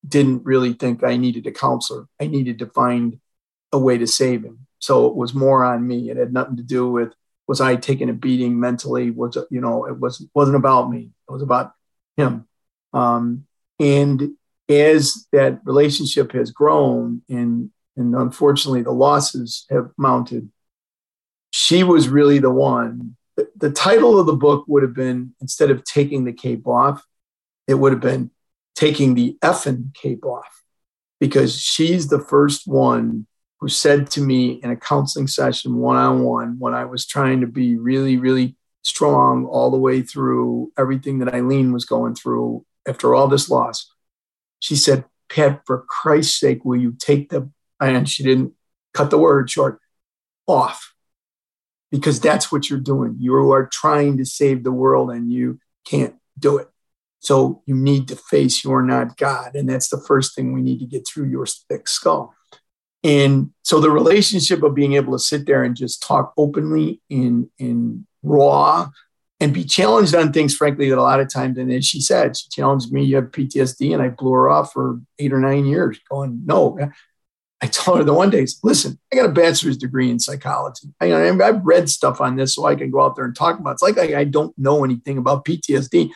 didn't 0.06 0.44
really 0.44 0.72
think 0.72 1.04
I 1.04 1.16
needed 1.16 1.46
a 1.46 1.52
counselor. 1.52 2.06
I 2.20 2.26
needed 2.26 2.58
to 2.58 2.66
find 2.66 3.20
a 3.72 3.78
way 3.78 3.96
to 3.98 4.06
save 4.06 4.42
him. 4.42 4.63
So 4.84 5.06
it 5.06 5.16
was 5.16 5.32
more 5.32 5.64
on 5.64 5.86
me. 5.86 6.10
It 6.10 6.18
had 6.18 6.34
nothing 6.34 6.58
to 6.58 6.62
do 6.62 6.90
with 6.90 7.14
was 7.48 7.58
I 7.58 7.76
taking 7.76 8.10
a 8.10 8.12
beating 8.12 8.60
mentally? 8.60 9.10
Was 9.10 9.38
you 9.50 9.62
know 9.62 9.86
it 9.86 9.98
was 9.98 10.26
wasn't 10.34 10.58
about 10.58 10.90
me. 10.90 11.10
It 11.26 11.32
was 11.32 11.40
about 11.40 11.72
him. 12.18 12.46
Um, 12.92 13.46
and 13.80 14.32
as 14.68 15.26
that 15.32 15.60
relationship 15.64 16.32
has 16.32 16.50
grown 16.50 17.22
and 17.30 17.70
and 17.96 18.14
unfortunately 18.14 18.82
the 18.82 18.92
losses 18.92 19.64
have 19.70 19.90
mounted, 19.96 20.50
she 21.50 21.82
was 21.82 22.10
really 22.10 22.38
the 22.38 22.50
one. 22.50 23.16
The, 23.36 23.48
the 23.56 23.70
title 23.70 24.18
of 24.20 24.26
the 24.26 24.36
book 24.36 24.66
would 24.68 24.82
have 24.82 24.94
been 24.94 25.34
instead 25.40 25.70
of 25.70 25.82
taking 25.84 26.24
the 26.24 26.32
cape 26.34 26.66
off, 26.66 27.02
it 27.66 27.74
would 27.74 27.92
have 27.92 28.02
been 28.02 28.32
taking 28.74 29.14
the 29.14 29.38
effing 29.40 29.94
cape 29.94 30.26
off 30.26 30.62
because 31.20 31.58
she's 31.58 32.08
the 32.08 32.20
first 32.20 32.66
one 32.66 33.26
who 33.64 33.68
said 33.70 34.10
to 34.10 34.20
me 34.20 34.60
in 34.62 34.70
a 34.70 34.76
counseling 34.76 35.26
session 35.26 35.76
one 35.76 35.96
on 35.96 36.22
one 36.22 36.58
when 36.58 36.74
I 36.74 36.84
was 36.84 37.06
trying 37.06 37.40
to 37.40 37.46
be 37.46 37.78
really, 37.78 38.18
really 38.18 38.56
strong 38.82 39.46
all 39.46 39.70
the 39.70 39.78
way 39.78 40.02
through 40.02 40.70
everything 40.76 41.20
that 41.20 41.32
Eileen 41.32 41.72
was 41.72 41.86
going 41.86 42.14
through 42.14 42.66
after 42.86 43.14
all 43.14 43.26
this 43.26 43.48
loss. 43.48 43.90
She 44.60 44.76
said, 44.76 45.06
Pat, 45.30 45.62
for 45.64 45.86
Christ's 45.88 46.38
sake, 46.38 46.62
will 46.62 46.78
you 46.78 46.94
take 46.98 47.30
the, 47.30 47.50
and 47.80 48.06
she 48.06 48.22
didn't 48.22 48.52
cut 48.92 49.08
the 49.08 49.16
word 49.16 49.48
short, 49.48 49.80
off? 50.46 50.92
Because 51.90 52.20
that's 52.20 52.52
what 52.52 52.68
you're 52.68 52.78
doing. 52.78 53.16
You 53.18 53.50
are 53.50 53.66
trying 53.72 54.18
to 54.18 54.26
save 54.26 54.62
the 54.62 54.72
world 54.72 55.10
and 55.10 55.32
you 55.32 55.58
can't 55.86 56.16
do 56.38 56.58
it. 56.58 56.68
So 57.20 57.62
you 57.64 57.74
need 57.74 58.08
to 58.08 58.16
face 58.16 58.62
you're 58.62 58.82
not 58.82 59.16
God. 59.16 59.54
And 59.54 59.70
that's 59.70 59.88
the 59.88 60.04
first 60.06 60.34
thing 60.34 60.52
we 60.52 60.60
need 60.60 60.80
to 60.80 60.86
get 60.86 61.08
through 61.08 61.30
your 61.30 61.46
thick 61.46 61.88
skull. 61.88 62.34
And 63.04 63.50
so 63.62 63.80
the 63.80 63.90
relationship 63.90 64.62
of 64.62 64.74
being 64.74 64.94
able 64.94 65.12
to 65.12 65.18
sit 65.18 65.46
there 65.46 65.62
and 65.62 65.76
just 65.76 66.02
talk 66.02 66.32
openly 66.36 67.00
in 67.10 67.50
in 67.58 68.06
raw 68.22 68.88
and 69.40 69.52
be 69.52 69.64
challenged 69.64 70.14
on 70.14 70.32
things, 70.32 70.56
frankly, 70.56 70.88
that 70.88 70.98
a 70.98 71.02
lot 71.02 71.20
of 71.20 71.28
times, 71.28 71.58
and 71.58 71.70
as 71.70 71.84
she 71.84 72.00
said, 72.00 72.36
she 72.36 72.48
challenged 72.48 72.90
me, 72.90 73.04
you 73.04 73.16
have 73.16 73.26
PTSD, 73.26 73.92
and 73.92 74.02
I 74.02 74.08
blew 74.08 74.32
her 74.32 74.48
off 74.48 74.72
for 74.72 75.00
eight 75.18 75.34
or 75.34 75.38
nine 75.38 75.66
years, 75.66 75.98
going, 76.08 76.42
no. 76.46 76.78
I 77.60 77.66
told 77.66 77.98
her 77.98 78.04
the 78.04 78.14
one 78.14 78.30
day, 78.30 78.46
listen, 78.62 78.98
I 79.12 79.16
got 79.16 79.26
a 79.26 79.32
bachelor's 79.32 79.76
degree 79.76 80.10
in 80.10 80.18
psychology. 80.18 80.88
I, 81.00 81.06
have 81.06 81.60
read 81.64 81.90
stuff 81.90 82.20
on 82.20 82.36
this 82.36 82.54
so 82.54 82.64
I 82.64 82.74
can 82.74 82.90
go 82.90 83.02
out 83.02 83.16
there 83.16 83.24
and 83.24 83.34
talk 83.34 83.58
about 83.58 83.70
it. 83.70 83.72
It's 83.74 83.82
like 83.82 83.98
I, 83.98 84.20
I 84.20 84.24
don't 84.24 84.56
know 84.58 84.84
anything 84.84 85.18
about 85.18 85.44
PTSD. 85.44 86.10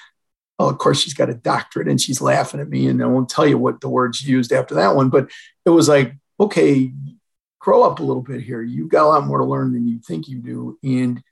Well, 0.59 0.68
of 0.68 0.79
course, 0.79 1.01
she's 1.01 1.14
got 1.14 1.31
a 1.31 1.35
doctorate 1.35 1.88
and 1.88 2.01
she's 2.01 2.20
laughing 2.20 2.61
at 2.61 2.68
me, 2.68 2.88
and 2.88 3.03
I 3.03 3.07
won't 3.07 3.29
tell 3.29 3.46
you 3.46 3.59
what 3.59 3.81
the 3.81 3.88
words 3.88 4.27
used 4.27 4.53
after 4.53 4.74
that 4.77 4.94
one, 4.94 5.11
but 5.11 5.31
it 5.64 5.70
was 5.70 5.88
like, 5.88 6.14
okay, 6.40 6.92
grow 7.59 7.83
up 7.83 7.98
a 7.98 8.03
little 8.03 8.22
bit 8.22 8.42
here. 8.42 8.62
You've 8.62 8.88
got 8.90 9.05
a 9.05 9.09
lot 9.09 9.27
more 9.27 9.38
to 9.38 9.44
learn 9.44 9.72
than 9.72 9.88
you 9.88 9.98
think 10.01 10.29
you 10.29 10.38
do. 10.38 10.79
And 10.83 11.22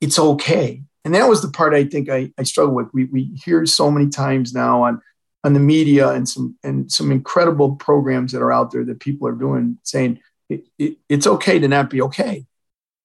it's 0.00 0.18
okay. 0.18 0.82
And 1.04 1.14
that 1.14 1.28
was 1.28 1.42
the 1.42 1.50
part 1.50 1.74
I 1.74 1.84
think 1.84 2.08
I, 2.08 2.32
I 2.38 2.44
struggle 2.44 2.74
with. 2.74 2.88
We, 2.92 3.04
we 3.04 3.24
hear 3.44 3.66
so 3.66 3.90
many 3.90 4.08
times 4.08 4.54
now 4.54 4.84
on, 4.84 5.02
on 5.42 5.52
the 5.52 5.60
media 5.60 6.08
and 6.10 6.26
some 6.26 6.56
and 6.64 6.90
some 6.90 7.12
incredible 7.12 7.76
programs 7.76 8.32
that 8.32 8.40
are 8.40 8.52
out 8.52 8.70
there 8.70 8.84
that 8.84 9.00
people 9.00 9.28
are 9.28 9.32
doing 9.32 9.78
saying 9.82 10.20
it, 10.48 10.64
it, 10.78 10.96
it's 11.08 11.26
okay 11.26 11.58
to 11.58 11.68
not 11.68 11.90
be 11.90 12.00
okay. 12.00 12.46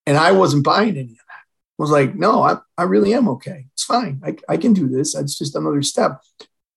And 0.05 0.17
I 0.17 0.31
wasn't 0.31 0.63
buying 0.63 0.97
any 0.97 1.11
of 1.11 1.17
that. 1.17 1.43
I 1.79 1.81
was 1.81 1.91
like, 1.91 2.15
no, 2.15 2.41
I, 2.41 2.57
I 2.77 2.83
really 2.83 3.13
am 3.13 3.27
okay. 3.29 3.65
It's 3.73 3.83
fine. 3.83 4.21
I, 4.25 4.37
I 4.47 4.57
can 4.57 4.73
do 4.73 4.87
this. 4.87 5.13
That's 5.13 5.37
just 5.37 5.55
another 5.55 5.81
step. 5.81 6.21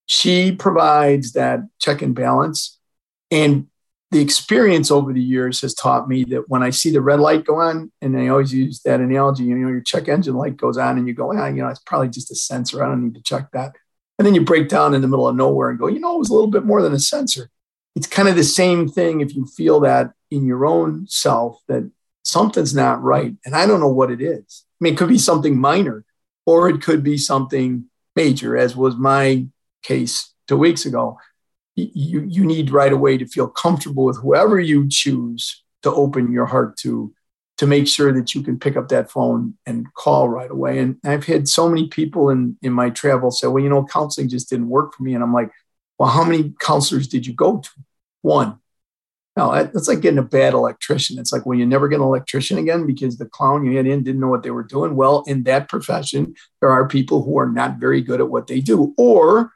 She 0.07 0.53
provides 0.53 1.33
that 1.33 1.61
check 1.79 2.03
and 2.03 2.15
balance. 2.15 2.79
And 3.31 3.69
the 4.13 4.21
experience 4.21 4.91
over 4.91 5.11
the 5.11 5.23
years 5.23 5.63
has 5.63 5.73
taught 5.73 6.07
me 6.07 6.25
that 6.25 6.47
when 6.47 6.63
I 6.63 6.69
see 6.69 6.91
the 6.91 7.01
red 7.01 7.19
light 7.19 7.47
go 7.47 7.57
on, 7.57 7.91
and 8.03 8.15
I 8.15 8.29
always 8.29 8.53
use 8.53 8.81
that 8.83 9.01
analogy, 9.01 9.45
you 9.45 9.55
know, 9.55 9.71
your 9.71 9.81
check 9.81 10.07
engine 10.07 10.35
light 10.35 10.59
goes 10.59 10.77
on 10.77 10.99
and 10.99 11.09
you 11.09 11.15
go, 11.15 11.33
ah, 11.35 11.47
you 11.47 11.63
know, 11.63 11.69
it's 11.69 11.81
probably 11.81 12.11
just 12.11 12.31
a 12.31 12.35
sensor. 12.35 12.85
I 12.85 12.89
don't 12.89 13.03
need 13.03 13.15
to 13.15 13.23
check 13.23 13.51
that. 13.53 13.75
And 14.19 14.27
then 14.27 14.35
you 14.35 14.45
break 14.45 14.69
down 14.69 14.93
in 14.93 15.01
the 15.01 15.09
middle 15.09 15.27
of 15.27 15.35
nowhere 15.35 15.71
and 15.71 15.79
go, 15.79 15.87
you 15.87 15.99
know, 15.99 16.15
it 16.15 16.19
was 16.19 16.29
a 16.29 16.35
little 16.35 16.51
bit 16.51 16.67
more 16.67 16.83
than 16.83 16.93
a 16.93 16.99
sensor. 16.99 17.49
It's 17.97 18.07
kind 18.07 18.29
of 18.29 18.37
the 18.37 18.45
same 18.45 18.87
thing 18.87 19.23
if 19.23 19.35
you 19.35 19.47
feel 19.47 19.81
that 19.81 20.13
in 20.31 20.45
your 20.45 20.67
own 20.67 21.07
self 21.09 21.63
that 21.69 21.91
something's 22.23 22.75
not 22.75 23.03
right. 23.03 23.35
And 23.47 23.57
I 23.57 23.67
don't 23.67 23.81
know 23.81 23.89
what 23.89 24.11
it 24.11 24.21
is. 24.21 24.65
I 24.79 24.85
mean, 24.85 24.93
it 24.93 24.99
could 24.99 25.09
be 25.09 25.19
something 25.19 25.59
minor 25.59 26.05
or 26.45 26.69
it 26.69 26.83
could 26.83 27.03
be 27.03 27.17
something 27.17 27.87
major, 28.15 28.59
as 28.59 28.77
was 28.77 28.95
my 28.95 29.47
case 29.83 30.35
two 30.47 30.59
weeks 30.59 30.85
ago 30.85 31.17
you, 31.75 32.27
you 32.29 32.45
need 32.45 32.71
right 32.71 32.93
away 32.93 33.17
to 33.17 33.27
feel 33.27 33.49
comfortable 33.49 34.05
with 34.05 34.19
whoever 34.19 34.61
you 34.61 34.87
choose 34.89 35.63
to 35.83 35.93
open 35.93 36.33
your 36.33 36.47
heart 36.47 36.77
to 36.79 37.13
to 37.59 37.67
make 37.67 37.87
sure 37.87 38.13
that 38.13 38.35
you 38.35 38.43
can 38.43 38.59
pick 38.59 38.77
up 38.77 38.89
that 38.89 39.11
phone 39.11 39.55
and 39.67 39.93
call 39.95 40.29
right 40.29 40.51
away. 40.51 40.79
And 40.79 40.97
i've 41.05 41.25
had 41.25 41.49
so 41.49 41.69
many 41.69 41.89
people 41.89 42.31
in 42.31 42.57
in 42.63 42.73
my 42.73 42.91
travel 42.91 43.31
say 43.31 43.47
well 43.47 43.63
you 43.63 43.71
know 43.71 43.85
counseling 43.85 44.29
just 44.29 44.51
didn't 44.51 44.69
work 44.69 44.95
for 44.95 45.03
me. 45.03 45.15
And 45.15 45.23
i'm 45.23 45.33
like 45.33 45.51
well 45.99 46.11
how 46.11 46.25
many 46.25 46.55
counselors 46.61 47.09
did 47.09 47.27
you 47.27 47.35
go 47.35 47.59
to? 47.59 47.71
One. 48.23 48.59
No 49.37 49.53
that's 49.53 49.89
like 49.89 50.01
getting 50.01 50.19
a 50.19 50.23
bad 50.23 50.53
electrician. 50.55 51.19
It's 51.19 51.33
like 51.33 51.47
well 51.47 51.59
you 51.59 51.67
never 51.67 51.89
get 51.89 52.01
an 52.01 52.07
electrician 52.07 52.59
again 52.59 52.87
because 52.87 53.17
the 53.17 53.27
clown 53.27 53.65
you 53.65 53.77
had 53.77 53.87
in 53.87 54.03
didn't 54.03 54.21
know 54.21 54.29
what 54.29 54.43
they 54.43 54.51
were 54.51 54.63
doing. 54.63 54.95
Well 54.95 55.25
in 55.27 55.45
that 55.45 55.69
profession 55.69 56.35
there 56.61 56.71
are 56.71 56.87
people 56.87 57.23
who 57.23 57.39
are 57.39 57.49
not 57.49 57.79
very 57.79 58.03
good 58.03 58.21
at 58.21 58.29
what 58.29 58.47
they 58.47 58.61
do 58.61 58.95
or 58.97 59.53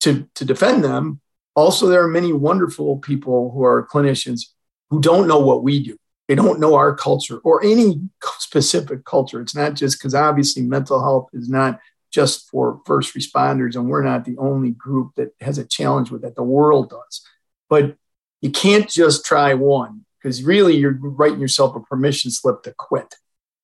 to 0.00 0.28
to 0.34 0.44
defend 0.44 0.84
them 0.84 1.20
also, 1.56 1.88
there 1.88 2.04
are 2.04 2.08
many 2.08 2.34
wonderful 2.34 2.98
people 2.98 3.50
who 3.50 3.64
are 3.64 3.88
clinicians 3.88 4.50
who 4.90 5.00
don't 5.00 5.26
know 5.26 5.40
what 5.40 5.62
we 5.62 5.82
do. 5.82 5.96
They 6.28 6.34
don't 6.34 6.60
know 6.60 6.74
our 6.74 6.94
culture 6.94 7.38
or 7.38 7.64
any 7.64 8.02
specific 8.38 9.06
culture. 9.06 9.40
It's 9.40 9.54
not 9.54 9.74
just 9.74 9.98
because 9.98 10.14
obviously 10.14 10.62
mental 10.62 11.02
health 11.02 11.30
is 11.32 11.48
not 11.48 11.80
just 12.12 12.48
for 12.50 12.80
first 12.86 13.14
responders, 13.14 13.74
and 13.74 13.88
we're 13.88 14.04
not 14.04 14.24
the 14.24 14.36
only 14.36 14.70
group 14.70 15.12
that 15.16 15.34
has 15.40 15.56
a 15.56 15.64
challenge 15.64 16.10
with 16.10 16.22
that. 16.22 16.36
The 16.36 16.42
world 16.42 16.90
does. 16.90 17.22
But 17.70 17.96
you 18.42 18.50
can't 18.50 18.88
just 18.88 19.24
try 19.24 19.54
one 19.54 20.04
because 20.22 20.42
really 20.42 20.76
you're 20.76 20.98
writing 21.00 21.40
yourself 21.40 21.74
a 21.74 21.80
permission 21.80 22.30
slip 22.30 22.62
to 22.64 22.74
quit. 22.76 23.14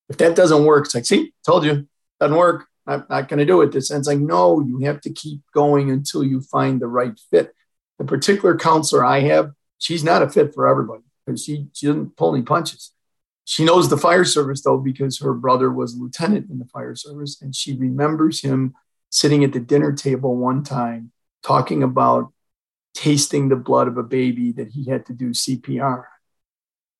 If 0.09 0.17
that 0.17 0.35
doesn't 0.35 0.65
work, 0.65 0.85
it's 0.85 0.95
like, 0.95 1.05
see, 1.05 1.31
told 1.45 1.63
you, 1.63 1.87
doesn't 2.19 2.35
work. 2.35 2.65
I'm 2.87 3.05
not 3.09 3.29
going 3.29 3.39
to 3.39 3.45
do 3.45 3.61
it. 3.61 3.71
This 3.71 3.91
and 3.91 3.99
it's 3.99 4.07
like, 4.07 4.19
no, 4.19 4.61
you 4.61 4.79
have 4.79 4.99
to 5.01 5.13
keep 5.13 5.41
going 5.53 5.91
until 5.91 6.23
you 6.23 6.41
find 6.41 6.81
the 6.81 6.87
right 6.87 7.17
fit 7.29 7.53
the 7.97 8.05
particular 8.05 8.57
counselor 8.57 9.05
I 9.05 9.21
have, 9.21 9.51
she's 9.77 10.03
not 10.03 10.21
a 10.21 10.29
fit 10.29 10.53
for 10.53 10.67
everybody 10.67 11.03
because 11.25 11.43
she, 11.43 11.67
she 11.73 11.87
doesn't 11.87 12.15
pull 12.17 12.35
any 12.35 12.43
punches. 12.43 12.91
She 13.45 13.65
knows 13.65 13.89
the 13.89 13.97
fire 13.97 14.25
service 14.25 14.63
though, 14.63 14.77
because 14.77 15.19
her 15.19 15.33
brother 15.33 15.71
was 15.71 15.95
a 15.95 15.99
lieutenant 15.99 16.49
in 16.49 16.59
the 16.59 16.65
fire 16.65 16.95
service 16.95 17.41
and 17.41 17.55
she 17.55 17.75
remembers 17.75 18.41
him 18.41 18.73
sitting 19.09 19.43
at 19.43 19.53
the 19.53 19.59
dinner 19.59 19.91
table 19.91 20.35
one 20.35 20.63
time 20.63 21.11
talking 21.43 21.83
about 21.83 22.31
tasting 22.93 23.49
the 23.49 23.55
blood 23.55 23.87
of 23.87 23.97
a 23.97 24.03
baby 24.03 24.51
that 24.53 24.69
he 24.69 24.85
had 24.89 25.05
to 25.07 25.13
do 25.13 25.31
CPR. 25.31 26.05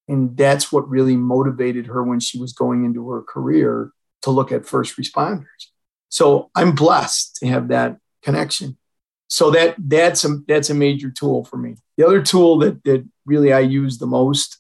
And 0.08 0.36
that's 0.36 0.72
what 0.72 0.90
really 0.90 1.16
motivated 1.16 1.88
her 1.88 2.04
when 2.04 2.20
she 2.20 2.40
was 2.40 2.54
going 2.54 2.84
into 2.84 3.10
her 3.10 3.22
career 3.22 3.92
to 4.24 4.32
look 4.32 4.52
at 4.52 4.66
first 4.66 4.98
responders. 4.98 5.46
So 6.10 6.52
I'm 6.56 6.76
blessed 6.76 7.38
to 7.38 7.48
have 7.48 7.70
that 7.70 7.98
connection. 8.22 8.78
So 9.28 9.52
that 9.52 9.76
that's 9.80 10.26
a 10.26 10.40
that's 10.48 10.70
a 10.70 10.76
major 10.76 11.10
tool 11.10 11.44
for 11.46 11.58
me. 11.58 11.76
The 11.98 12.06
other 12.06 12.22
tool 12.22 12.60
that 12.60 12.84
that 12.84 13.08
really 13.26 13.52
I 13.54 13.60
use 13.60 13.98
the 13.98 14.06
most 14.06 14.60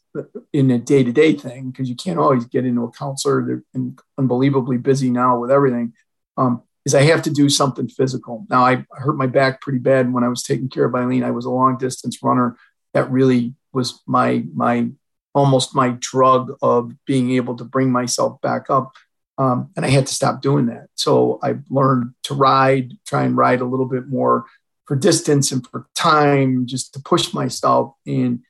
in 0.51 0.71
a 0.71 0.79
day 0.79 1.03
to 1.03 1.11
day 1.11 1.33
thing 1.33 1.71
because 1.71 1.89
you 1.89 1.95
can't 1.95 2.19
always 2.19 2.45
get 2.45 2.65
into 2.65 2.83
a 2.83 2.91
counselor. 2.91 3.63
They're 3.73 3.83
unbelievably 4.17 4.77
busy 4.77 5.09
now 5.09 5.39
with 5.39 5.51
everything. 5.51 5.93
Um, 6.37 6.63
is 6.85 6.95
I 6.95 7.03
have 7.03 7.21
to 7.23 7.29
do 7.29 7.49
something 7.49 7.87
physical. 7.87 8.45
Now 8.49 8.65
I 8.65 8.85
hurt 8.91 9.15
my 9.15 9.27
back 9.27 9.61
pretty 9.61 9.79
bad 9.79 10.11
when 10.11 10.23
I 10.23 10.27
was 10.27 10.43
taking 10.43 10.69
care 10.69 10.85
of 10.85 10.95
Eileen. 10.95 11.23
I 11.23 11.31
was 11.31 11.45
a 11.45 11.51
long 11.51 11.77
distance 11.77 12.21
runner. 12.21 12.57
That 12.93 13.09
really 13.11 13.55
was 13.71 14.01
my 14.05 14.43
my 14.53 14.89
almost 15.33 15.75
my 15.75 15.95
drug 15.99 16.55
of 16.61 16.93
being 17.05 17.31
able 17.31 17.55
to 17.55 17.63
bring 17.63 17.91
myself 17.91 18.39
back 18.41 18.69
up. 18.69 18.93
Um, 19.37 19.71
and 19.75 19.85
I 19.85 19.89
had 19.89 20.07
to 20.07 20.13
stop 20.13 20.41
doing 20.41 20.67
that. 20.67 20.87
So 20.95 21.39
I 21.41 21.55
learned 21.69 22.13
to 22.23 22.35
ride, 22.35 22.93
try 23.05 23.23
and 23.23 23.35
ride 23.35 23.61
a 23.61 23.65
little 23.65 23.87
bit 23.87 24.07
more 24.07 24.45
for 24.85 24.95
distance 24.95 25.51
and 25.51 25.65
for 25.67 25.87
time, 25.95 26.65
just 26.65 26.93
to 26.93 26.99
push 26.99 27.33
myself. 27.33 27.95
And 28.05 28.41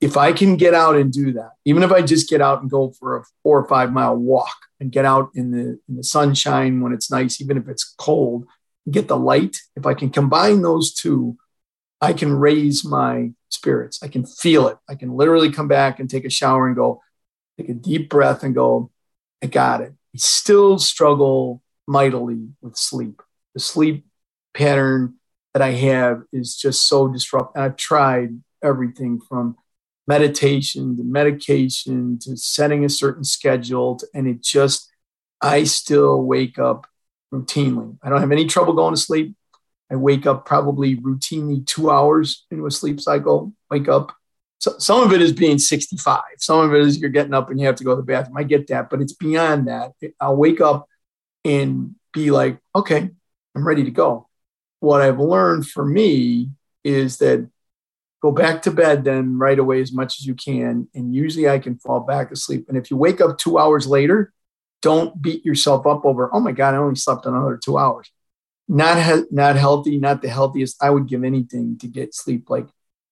if 0.00 0.16
I 0.16 0.32
can 0.32 0.56
get 0.56 0.74
out 0.74 0.96
and 0.96 1.12
do 1.12 1.32
that, 1.32 1.52
even 1.64 1.82
if 1.82 1.92
I 1.92 2.02
just 2.02 2.28
get 2.28 2.40
out 2.40 2.60
and 2.60 2.70
go 2.70 2.90
for 2.90 3.18
a 3.18 3.24
four 3.42 3.60
or 3.60 3.68
five 3.68 3.92
mile 3.92 4.16
walk 4.16 4.56
and 4.80 4.92
get 4.92 5.04
out 5.04 5.30
in 5.34 5.50
the 5.50 5.78
in 5.88 5.96
the 5.96 6.04
sunshine 6.04 6.80
when 6.80 6.92
it's 6.92 7.10
nice, 7.10 7.40
even 7.40 7.56
if 7.56 7.68
it's 7.68 7.94
cold, 7.98 8.46
get 8.90 9.08
the 9.08 9.16
light. 9.16 9.56
If 9.76 9.86
I 9.86 9.94
can 9.94 10.10
combine 10.10 10.62
those 10.62 10.92
two, 10.92 11.36
I 12.00 12.12
can 12.12 12.32
raise 12.32 12.84
my 12.84 13.30
spirits. 13.48 14.02
I 14.02 14.08
can 14.08 14.26
feel 14.26 14.66
it. 14.68 14.76
I 14.88 14.96
can 14.96 15.16
literally 15.16 15.52
come 15.52 15.68
back 15.68 16.00
and 16.00 16.10
take 16.10 16.24
a 16.24 16.30
shower 16.30 16.66
and 16.66 16.74
go, 16.74 17.00
take 17.56 17.68
a 17.68 17.74
deep 17.74 18.10
breath 18.10 18.42
and 18.42 18.54
go, 18.54 18.90
I 19.40 19.46
got 19.46 19.82
it. 19.82 19.94
I 20.14 20.18
still 20.18 20.78
struggle 20.78 21.62
mightily 21.86 22.48
with 22.60 22.76
sleep. 22.76 23.22
The 23.54 23.60
sleep 23.60 24.06
pattern 24.54 25.14
that 25.54 25.62
I 25.62 25.72
have 25.72 26.22
is 26.32 26.56
just 26.56 26.86
so 26.86 27.08
disruptive. 27.08 27.62
I've 27.62 27.76
tried 27.76 28.40
everything 28.62 29.20
from 29.20 29.56
meditation 30.06 30.96
to 30.96 31.02
medication 31.02 32.18
to 32.20 32.36
setting 32.36 32.84
a 32.84 32.88
certain 32.88 33.24
schedule, 33.24 34.00
and 34.14 34.26
it 34.26 34.42
just, 34.42 34.90
I 35.40 35.64
still 35.64 36.22
wake 36.22 36.58
up 36.58 36.86
routinely. 37.32 37.96
I 38.02 38.10
don't 38.10 38.20
have 38.20 38.32
any 38.32 38.46
trouble 38.46 38.74
going 38.74 38.94
to 38.94 39.00
sleep. 39.00 39.34
I 39.90 39.96
wake 39.96 40.26
up 40.26 40.46
probably 40.46 40.96
routinely 40.96 41.66
two 41.66 41.90
hours 41.90 42.46
into 42.50 42.66
a 42.66 42.70
sleep 42.70 43.00
cycle, 43.00 43.52
wake 43.70 43.88
up. 43.88 44.16
So 44.62 44.76
some 44.78 45.02
of 45.02 45.12
it 45.12 45.20
is 45.20 45.32
being 45.32 45.58
65. 45.58 46.20
Some 46.38 46.60
of 46.60 46.72
it 46.72 46.82
is 46.82 47.00
you're 47.00 47.10
getting 47.10 47.34
up 47.34 47.50
and 47.50 47.58
you 47.58 47.66
have 47.66 47.74
to 47.74 47.84
go 47.84 47.90
to 47.90 47.96
the 47.96 48.06
bathroom. 48.06 48.36
I 48.36 48.44
get 48.44 48.68
that, 48.68 48.90
but 48.90 49.00
it's 49.00 49.12
beyond 49.12 49.66
that. 49.66 49.90
I'll 50.20 50.36
wake 50.36 50.60
up 50.60 50.88
and 51.44 51.96
be 52.12 52.30
like, 52.30 52.60
okay, 52.72 53.10
I'm 53.56 53.66
ready 53.66 53.82
to 53.82 53.90
go. 53.90 54.28
What 54.78 55.02
I've 55.02 55.18
learned 55.18 55.66
for 55.66 55.84
me 55.84 56.50
is 56.84 57.18
that 57.18 57.50
go 58.22 58.30
back 58.30 58.62
to 58.62 58.70
bed 58.70 59.02
then 59.02 59.36
right 59.36 59.58
away 59.58 59.82
as 59.82 59.92
much 59.92 60.20
as 60.20 60.26
you 60.26 60.36
can. 60.36 60.86
And 60.94 61.12
usually 61.12 61.48
I 61.48 61.58
can 61.58 61.80
fall 61.80 61.98
back 61.98 62.30
asleep. 62.30 62.66
And 62.68 62.78
if 62.78 62.88
you 62.88 62.96
wake 62.96 63.20
up 63.20 63.38
two 63.38 63.58
hours 63.58 63.88
later, 63.88 64.32
don't 64.80 65.20
beat 65.20 65.44
yourself 65.44 65.88
up 65.88 66.04
over, 66.04 66.32
oh 66.32 66.38
my 66.38 66.52
God, 66.52 66.74
I 66.74 66.76
only 66.76 66.94
slept 66.94 67.26
another 67.26 67.56
two 67.56 67.78
hours 67.78 68.12
not 68.68 69.02
he- 69.02 69.26
not 69.30 69.56
healthy, 69.56 69.98
not 69.98 70.22
the 70.22 70.28
healthiest. 70.28 70.82
I 70.82 70.90
would 70.90 71.06
give 71.08 71.24
anything 71.24 71.78
to 71.78 71.88
get 71.88 72.14
sleep 72.14 72.48
like 72.48 72.68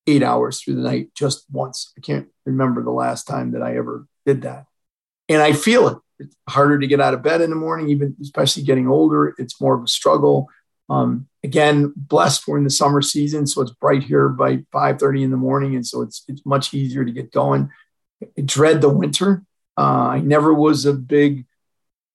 eight 0.07 0.23
hours 0.23 0.61
through 0.61 0.77
the 0.77 0.83
night 0.83 1.11
just 1.15 1.45
once. 1.51 1.93
I 1.97 2.01
can't 2.01 2.29
remember 2.45 2.83
the 2.83 2.91
last 2.91 3.25
time 3.25 3.53
that 3.53 3.63
I 3.63 3.77
ever 3.77 4.07
did 4.27 4.43
that, 4.43 4.67
and 5.29 5.43
I 5.43 5.53
feel 5.53 5.89
it. 5.89 5.99
It's 6.19 6.37
harder 6.49 6.79
to 6.79 6.87
get 6.87 7.01
out 7.01 7.15
of 7.15 7.23
bed 7.23 7.41
in 7.41 7.51
the 7.51 7.57
morning, 7.57 7.89
even 7.89 8.15
especially 8.21 8.63
getting 8.63 8.89
older. 8.89 9.35
It's 9.39 9.61
more 9.61 9.75
of 9.75 9.83
a 9.83 9.89
struggle. 9.89 10.49
Um, 10.91 11.29
again, 11.43 11.95
blessed 11.97 12.47
we're 12.47 12.59
in 12.59 12.65
the 12.65 12.71
summer 12.71 13.01
season, 13.01 13.47
so 13.47 13.63
it's 13.63 13.71
bright 13.71 14.03
here 14.03 14.29
by 14.29 14.65
5:30 14.73 15.23
in 15.23 15.31
the 15.31 15.37
morning, 15.37 15.75
and 15.77 15.87
so 15.87 16.03
it's 16.03 16.25
it's 16.29 16.45
much 16.45 16.75
easier 16.75 17.05
to 17.05 17.13
get 17.13 17.33
going. 17.33 17.71
I 18.23 18.43
dread 18.43 18.81
the 18.81 18.91
winter. 18.91 19.45
Uh, 19.79 20.09
I 20.09 20.21
never 20.21 20.53
was 20.53 20.85
a 20.85 20.93
big 20.93 21.47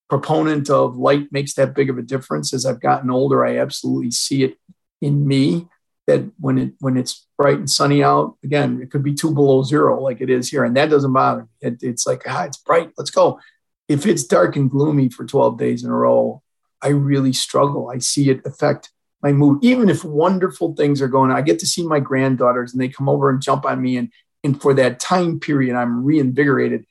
proponent 0.09 0.69
of 0.69 0.97
light 0.97 1.31
makes 1.31 1.55
that 1.55 1.73
big 1.73 1.89
of 1.89 1.97
a 1.97 2.03
difference. 2.03 2.53
As 2.53 2.65
I've 2.65 2.81
gotten 2.81 3.09
older, 3.09 3.45
I 3.45 3.57
absolutely 3.57 4.11
see 4.11 4.43
it 4.43 4.57
in 5.01 5.27
me 5.27 5.67
that 6.07 6.23
when 6.39 6.57
it 6.57 6.73
when 6.79 6.97
it's 6.97 7.27
bright 7.37 7.57
and 7.57 7.69
sunny 7.69 8.03
out, 8.03 8.37
again, 8.43 8.79
it 8.81 8.91
could 8.91 9.03
be 9.03 9.13
two 9.13 9.33
below 9.33 9.63
zero 9.63 10.01
like 10.01 10.21
it 10.21 10.29
is 10.29 10.49
here, 10.49 10.63
and 10.63 10.75
that 10.77 10.89
doesn't 10.89 11.13
bother 11.13 11.43
me. 11.43 11.47
It, 11.61 11.77
it's 11.81 12.05
like 12.05 12.23
ah, 12.27 12.43
it's 12.43 12.57
bright, 12.57 12.91
let's 12.97 13.11
go. 13.11 13.39
If 13.87 14.05
it's 14.05 14.23
dark 14.23 14.55
and 14.55 14.69
gloomy 14.69 15.09
for 15.09 15.25
12 15.25 15.59
days 15.59 15.83
in 15.83 15.91
a 15.91 15.95
row, 15.95 16.41
I 16.81 16.87
really 16.89 17.33
struggle. 17.33 17.89
I 17.89 17.99
see 17.99 18.31
it 18.31 18.41
affect 18.45 18.89
my 19.21 19.31
mood. 19.31 19.63
Even 19.63 19.89
if 19.89 20.03
wonderful 20.03 20.75
things 20.75 21.01
are 21.03 21.07
going 21.07 21.29
on, 21.29 21.37
I 21.37 21.41
get 21.41 21.59
to 21.59 21.67
see 21.67 21.85
my 21.85 21.99
granddaughters 21.99 22.73
and 22.73 22.81
they 22.81 22.89
come 22.89 23.07
over 23.07 23.29
and 23.29 23.41
jump 23.41 23.65
on 23.65 23.81
me, 23.81 23.97
and 23.97 24.11
and 24.43 24.61
for 24.61 24.73
that 24.75 24.99
time 24.99 25.39
period, 25.39 25.75
I'm 25.75 26.03
reinvigorated 26.03 26.85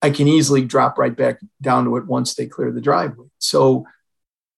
I 0.00 0.10
can 0.10 0.28
easily 0.28 0.64
drop 0.64 0.98
right 0.98 1.14
back 1.14 1.40
down 1.60 1.84
to 1.84 1.96
it 1.96 2.06
once 2.06 2.34
they 2.34 2.46
clear 2.46 2.70
the 2.70 2.80
driveway. 2.80 3.26
So 3.38 3.86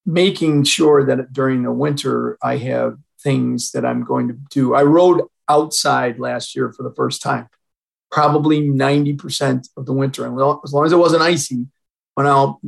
making 0.04 0.64
sure 0.64 1.04
that 1.06 1.32
during 1.32 1.62
the 1.62 1.72
winter 1.72 2.36
I 2.42 2.56
have 2.58 2.98
things 3.22 3.72
that 3.72 3.84
I'm 3.84 4.04
going 4.04 4.28
to 4.28 4.38
do. 4.50 4.74
I 4.74 4.82
rode 4.82 5.22
outside 5.48 6.18
last 6.18 6.54
year 6.54 6.72
for 6.72 6.82
the 6.82 6.94
first 6.94 7.22
time, 7.22 7.48
probably 8.10 8.60
90% 8.60 9.68
of 9.76 9.86
the 9.86 9.92
winter. 9.92 10.24
And 10.24 10.34
as 10.64 10.72
long 10.72 10.86
as 10.86 10.92
it 10.92 10.96
wasn't 10.96 11.22
icy, 11.22 11.66
went 12.16 12.28
out, 12.28 12.58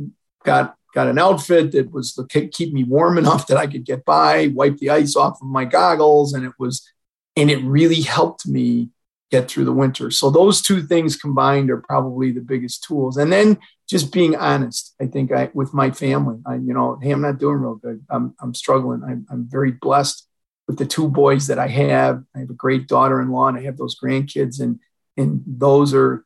got 0.43 0.75
got 0.93 1.07
an 1.07 1.17
outfit 1.17 1.71
that 1.71 1.91
was 1.91 2.13
to 2.13 2.47
keep 2.47 2.71
me 2.71 2.83
warm 2.83 3.17
enough 3.23 3.47
that 3.47 3.57
I 3.57 3.67
could 3.67 3.85
get 3.85 4.05
by, 4.05 4.47
wipe 4.53 4.77
the 4.77 4.91
ice 4.91 5.15
off 5.15 5.41
of 5.41 5.47
my 5.47 5.65
goggles, 5.65 6.33
and 6.33 6.45
it 6.45 6.53
was, 6.59 6.87
and 7.35 7.49
it 7.49 7.63
really 7.63 8.01
helped 8.01 8.47
me 8.47 8.89
get 9.31 9.49
through 9.49 9.65
the 9.65 9.73
winter. 9.73 10.11
So 10.11 10.29
those 10.29 10.61
two 10.61 10.83
things 10.83 11.15
combined 11.15 11.71
are 11.71 11.81
probably 11.81 12.31
the 12.31 12.41
biggest 12.41 12.83
tools. 12.83 13.17
And 13.17 13.33
then 13.33 13.57
just 13.89 14.13
being 14.13 14.35
honest, 14.35 14.93
I 15.01 15.07
think 15.07 15.31
I 15.31 15.49
with 15.55 15.73
my 15.73 15.89
family, 15.89 16.37
I, 16.45 16.55
you 16.55 16.73
know, 16.73 16.99
hey, 17.01 17.09
I'm 17.09 17.21
not 17.21 17.39
doing 17.39 17.57
real 17.57 17.75
good. 17.75 18.05
I'm, 18.11 18.35
I'm 18.39 18.53
struggling. 18.53 19.01
I'm, 19.03 19.25
I'm 19.31 19.49
very 19.49 19.71
blessed 19.71 20.27
with 20.67 20.77
the 20.77 20.85
two 20.85 21.09
boys 21.09 21.47
that 21.47 21.59
I 21.59 21.67
have. 21.67 22.23
I 22.35 22.39
have 22.39 22.49
a 22.49 22.53
great 22.53 22.87
daughter-in-law 22.87 23.49
and 23.49 23.57
I 23.57 23.63
have 23.63 23.77
those 23.77 23.99
grandkids 23.99 24.61
and, 24.61 24.79
and 25.17 25.43
those 25.45 25.93
are 25.93 26.25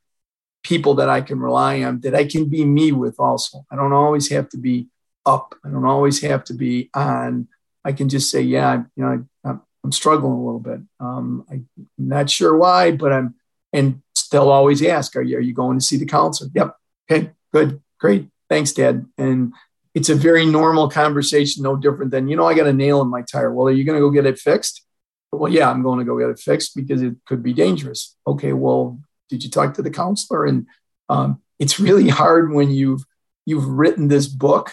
people 0.64 0.96
that 0.96 1.10
I 1.10 1.22
can 1.22 1.40
rely 1.40 1.84
on 1.84 2.02
that 2.02 2.14
I 2.14 2.26
can 2.26 2.50
be 2.50 2.66
me 2.66 2.92
with 2.92 3.20
also. 3.20 3.66
I 3.72 3.76
don't 3.76 3.94
always 3.94 4.30
have 4.30 4.50
to 4.50 4.58
be 4.58 4.88
up. 5.26 5.56
I 5.64 5.70
don't 5.70 5.86
always 5.86 6.22
have 6.22 6.44
to 6.46 6.54
be 6.54 6.90
on. 6.94 7.48
I 7.84 7.94
can 7.94 8.10
just 8.10 8.30
say, 8.30 8.42
yeah, 8.42 8.84
you 8.96 9.04
know, 9.04 9.26
I'm, 9.44 9.62
I'm 9.84 9.92
struggling 9.92 10.34
a 10.34 10.44
little 10.44 10.60
bit. 10.60 10.82
Um, 11.00 11.46
I, 11.50 11.56
am 11.56 11.88
not 11.98 12.30
sure 12.30 12.58
why, 12.58 12.92
but 12.92 13.14
I'm, 13.14 13.36
and 13.72 14.02
they'll 14.32 14.50
always 14.50 14.84
ask, 14.84 15.16
are 15.16 15.22
you, 15.22 15.38
are 15.38 15.42
you 15.42 15.54
going 15.54 15.80
to 15.80 15.86
see 15.86 15.98
the 15.98 16.06
counselor? 16.06 16.50
Yep. 16.54 16.76
Okay, 17.10 17.32
good, 17.54 17.82
great. 18.00 18.28
Thanks, 18.50 18.74
Dad. 18.74 19.06
And 19.18 19.54
it's 19.98 20.10
a 20.10 20.16
very 20.16 20.45
normal 20.45 20.88
conversation, 20.89 21.64
no 21.64 21.76
different 21.76 22.12
than, 22.12 22.28
you 22.28 22.36
know, 22.36 22.45
I 22.45 22.54
got 22.54 22.68
a 22.68 22.72
nail 22.74 23.02
in 23.02 23.08
my 23.10 23.24
tire. 23.24 23.52
Well, 23.52 23.68
are 23.68 23.72
you 23.72 23.84
going 23.84 23.95
to 23.95 24.00
go 24.00 24.12
get 24.12 24.28
it 24.28 24.38
fixed? 24.38 24.84
Well, 25.32 25.52
yeah, 25.52 25.72
I'm 25.72 25.82
going 25.82 25.98
to 25.98 26.06
go 26.06 26.20
get 26.20 26.30
it 26.30 26.38
fixed 26.38 26.76
because 26.76 27.02
it 27.02 27.16
could 27.26 27.41
be 27.41 27.52
dangerous. 27.52 28.16
Okay, 28.28 28.54
well, 28.54 29.00
did 29.28 29.43
you 29.43 29.50
talk 29.50 29.74
to 29.74 29.82
the 29.82 29.89
counselor? 29.89 30.45
And 30.45 30.68
um, 31.10 31.41
it's 31.58 31.80
really 31.80 32.10
hard 32.10 32.54
when 32.54 32.70
you've 32.70 33.04
you've 33.48 33.68
written 33.68 34.08
this 34.08 34.28
book 34.28 34.72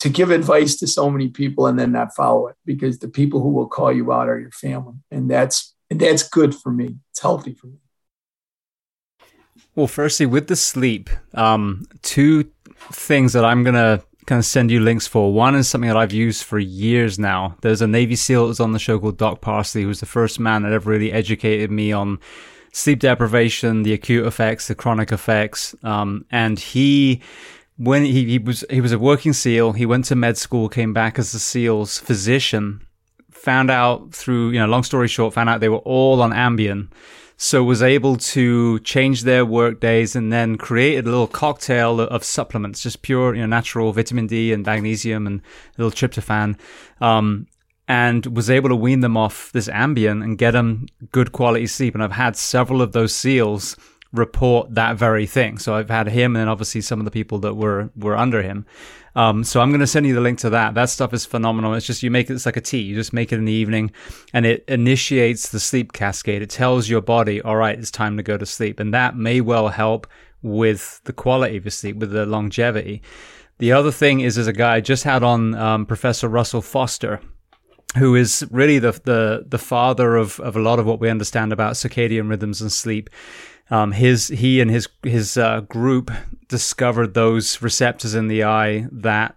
to 0.00 0.08
give 0.08 0.30
advice 0.30 0.76
to 0.76 0.86
so 0.86 1.10
many 1.10 1.28
people 1.28 1.66
and 1.66 1.78
then 1.78 1.92
not 1.92 2.16
follow 2.16 2.46
it 2.46 2.56
because 2.64 3.00
the 3.00 3.08
people 3.08 3.42
who 3.42 3.50
will 3.50 3.66
call 3.68 3.92
you 3.92 4.12
out 4.12 4.28
are 4.28 4.38
your 4.38 4.52
family 4.52 4.94
and 5.10 5.30
that's 5.30 5.74
and 5.90 6.00
that's 6.00 6.28
good 6.28 6.54
for 6.54 6.72
me 6.72 6.96
it's 7.10 7.20
healthy 7.20 7.54
for 7.54 7.66
me 7.66 7.78
well 9.74 9.88
firstly 9.88 10.26
with 10.26 10.46
the 10.46 10.56
sleep 10.56 11.10
um, 11.34 11.84
two 12.02 12.44
things 12.92 13.32
that 13.32 13.44
i'm 13.44 13.62
gonna 13.64 14.02
of 14.30 14.44
send 14.44 14.70
you 14.70 14.80
links 14.80 15.06
for. 15.06 15.32
One 15.32 15.54
is 15.54 15.68
something 15.68 15.88
that 15.88 15.96
i've 15.96 16.12
used 16.12 16.44
for 16.44 16.58
years 16.58 17.18
now. 17.18 17.56
There's 17.62 17.82
a 17.82 17.86
navy 17.86 18.16
seal 18.16 18.42
that 18.42 18.48
was 18.48 18.60
on 18.60 18.72
the 18.72 18.78
show 18.78 18.98
called 18.98 19.18
doc 19.18 19.40
parsley 19.40 19.82
who 19.82 19.88
was 19.88 20.00
the 20.00 20.06
first 20.06 20.38
man 20.40 20.62
that 20.62 20.72
ever 20.72 20.90
really 20.90 21.12
educated 21.12 21.70
me 21.70 21.92
on 21.92 22.18
sleep 22.72 23.00
deprivation 23.00 23.82
the 23.82 23.92
acute 23.92 24.26
effects 24.26 24.68
the 24.68 24.74
chronic 24.74 25.12
effects. 25.12 25.74
Um, 25.82 26.24
and 26.30 26.58
he 26.58 27.20
when 27.76 28.04
he, 28.04 28.24
he 28.26 28.38
was 28.38 28.64
he 28.70 28.80
was 28.80 28.92
a 28.92 28.98
working 28.98 29.32
SEAL, 29.32 29.72
he 29.72 29.86
went 29.86 30.04
to 30.06 30.14
med 30.14 30.36
school, 30.36 30.68
came 30.68 30.92
back 30.92 31.18
as 31.18 31.32
the 31.32 31.38
SEAL's 31.38 31.98
physician, 31.98 32.86
found 33.30 33.70
out 33.70 34.14
through 34.14 34.50
you 34.50 34.60
know 34.60 34.66
long 34.66 34.84
story 34.84 35.08
short, 35.08 35.34
found 35.34 35.48
out 35.48 35.60
they 35.60 35.68
were 35.68 35.78
all 35.78 36.22
on 36.22 36.32
Ambien. 36.32 36.88
So 37.36 37.64
was 37.64 37.82
able 37.82 38.16
to 38.16 38.78
change 38.80 39.22
their 39.22 39.44
work 39.44 39.80
days 39.80 40.14
and 40.14 40.32
then 40.32 40.56
created 40.56 41.06
a 41.06 41.10
little 41.10 41.26
cocktail 41.26 42.00
of 42.00 42.22
supplements, 42.22 42.82
just 42.82 43.02
pure, 43.02 43.34
you 43.34 43.40
know, 43.40 43.46
natural 43.46 43.92
vitamin 43.92 44.26
D 44.26 44.52
and 44.52 44.64
magnesium 44.64 45.26
and 45.26 45.40
a 45.40 45.82
little 45.82 45.90
tryptophan. 45.90 46.56
Um, 47.00 47.46
and 47.88 48.26
was 48.26 48.48
able 48.48 48.68
to 48.68 48.76
wean 48.76 49.00
them 49.00 49.16
off 49.16 49.50
this 49.52 49.68
Ambien 49.68 50.22
and 50.22 50.38
get 50.38 50.52
them 50.52 50.86
good 51.10 51.32
quality 51.32 51.66
sleep. 51.66 51.94
And 51.94 52.02
I've 52.02 52.12
had 52.12 52.36
several 52.36 52.80
of 52.80 52.92
those 52.92 53.14
seals 53.14 53.76
report 54.12 54.74
that 54.74 54.96
very 54.96 55.26
thing. 55.26 55.58
So 55.58 55.74
I've 55.74 55.90
had 55.90 56.08
him 56.08 56.36
and 56.36 56.48
obviously 56.48 56.80
some 56.80 57.00
of 57.00 57.04
the 57.04 57.10
people 57.10 57.38
that 57.40 57.54
were 57.54 57.90
were 57.96 58.16
under 58.16 58.42
him. 58.42 58.66
Um, 59.14 59.44
so 59.44 59.60
I'm 59.60 59.70
going 59.70 59.80
to 59.80 59.86
send 59.86 60.06
you 60.06 60.14
the 60.14 60.20
link 60.20 60.38
to 60.38 60.50
that. 60.50 60.74
That 60.74 60.88
stuff 60.88 61.12
is 61.12 61.26
phenomenal. 61.26 61.74
It's 61.74 61.86
just 61.86 62.02
you 62.02 62.10
make 62.10 62.30
it, 62.30 62.34
it's 62.34 62.46
like 62.46 62.56
a 62.56 62.62
tea. 62.62 62.80
You 62.80 62.94
just 62.94 63.12
make 63.12 63.30
it 63.30 63.36
in 63.36 63.44
the 63.44 63.52
evening 63.52 63.90
and 64.32 64.46
it 64.46 64.64
initiates 64.68 65.50
the 65.50 65.60
sleep 65.60 65.92
cascade. 65.92 66.40
It 66.40 66.50
tells 66.50 66.88
your 66.88 67.02
body, 67.02 67.40
all 67.42 67.56
right, 67.56 67.78
it's 67.78 67.90
time 67.90 68.16
to 68.16 68.22
go 68.22 68.38
to 68.38 68.46
sleep. 68.46 68.80
And 68.80 68.94
that 68.94 69.16
may 69.16 69.40
well 69.40 69.68
help 69.68 70.06
with 70.40 71.00
the 71.04 71.12
quality 71.12 71.56
of 71.56 71.64
your 71.64 71.70
sleep, 71.70 71.96
with 71.96 72.10
the 72.10 72.26
longevity. 72.26 73.02
The 73.58 73.72
other 73.72 73.92
thing 73.92 74.20
is, 74.20 74.38
as 74.38 74.46
a 74.46 74.52
guy 74.52 74.76
I 74.76 74.80
just 74.80 75.04
had 75.04 75.22
on 75.22 75.54
um, 75.54 75.86
Professor 75.86 76.26
Russell 76.26 76.62
Foster, 76.62 77.20
who 77.96 78.16
is 78.16 78.44
really 78.50 78.78
the, 78.78 78.92
the, 79.04 79.44
the 79.46 79.58
father 79.58 80.16
of, 80.16 80.40
of 80.40 80.56
a 80.56 80.60
lot 80.60 80.78
of 80.78 80.86
what 80.86 80.98
we 80.98 81.10
understand 81.10 81.52
about 81.52 81.74
circadian 81.74 82.28
rhythms 82.28 82.62
and 82.62 82.72
sleep. 82.72 83.10
Um, 83.70 83.92
his 83.92 84.28
he 84.28 84.60
and 84.60 84.70
his 84.70 84.88
his 85.02 85.36
uh, 85.36 85.60
group 85.60 86.10
discovered 86.48 87.14
those 87.14 87.62
receptors 87.62 88.14
in 88.14 88.28
the 88.28 88.44
eye 88.44 88.86
that 88.92 89.36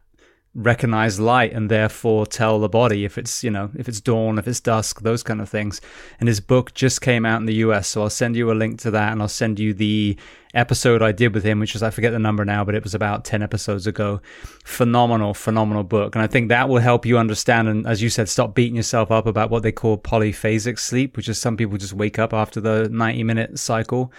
recognize 0.54 1.20
light 1.20 1.52
and 1.52 1.70
therefore 1.70 2.26
tell 2.26 2.60
the 2.60 2.70
body 2.70 3.04
if 3.04 3.18
it's 3.18 3.44
you 3.44 3.52
know 3.52 3.70
if 3.78 3.90
it's 3.90 4.00
dawn 4.00 4.40
if 4.40 4.48
it's 4.48 4.62
dusk 4.62 5.02
those 5.02 5.24
kind 5.24 5.42
of 5.42 5.50
things. 5.50 5.82
And 6.20 6.28
his 6.28 6.40
book 6.40 6.74
just 6.74 7.02
came 7.02 7.26
out 7.26 7.40
in 7.40 7.46
the 7.46 7.56
US 7.56 7.88
so 7.90 8.04
I'll 8.04 8.10
send 8.10 8.36
you 8.36 8.52
a 8.52 8.54
link 8.54 8.80
to 8.82 8.92
that 8.92 9.12
and 9.12 9.22
I'll 9.22 9.28
send 9.28 9.60
you 9.60 9.74
the 9.74 10.18
episode 10.56 11.02
I 11.02 11.12
did 11.12 11.34
with 11.34 11.44
him 11.44 11.60
which 11.60 11.76
is 11.76 11.84
I 11.84 11.90
forget 11.90 12.12
the 12.12 12.20
number 12.20 12.46
now 12.46 12.64
but 12.64 12.76
it 12.76 12.84
was 12.84 12.96
about 12.96 13.26
10 13.26 13.44
episodes 13.44 13.88
ago 13.88 14.22
phenomenal 14.64 15.34
phenomenal 15.34 15.84
book 15.84 16.16
and 16.16 16.24
I 16.24 16.28
think 16.28 16.50
that 16.50 16.70
will 16.70 16.80
help 16.80 17.06
you 17.06 17.18
understand 17.18 17.68
and 17.68 17.86
as 17.86 18.02
you 18.02 18.10
said 18.10 18.30
stop 18.30 18.56
beating 18.56 18.76
yourself 18.76 19.12
up 19.12 19.26
about 19.26 19.50
what 19.50 19.64
they 19.64 19.72
call 19.72 19.98
polyphasic 19.98 20.80
sleep 20.80 21.18
which 21.18 21.30
is 21.30 21.38
some 21.38 21.58
people 21.58 21.78
just 21.78 21.94
wake 21.94 22.18
up 22.18 22.34
after 22.34 22.60
the 22.60 22.90
90 22.90 23.24
minute 23.24 23.60
cycle 23.60 24.12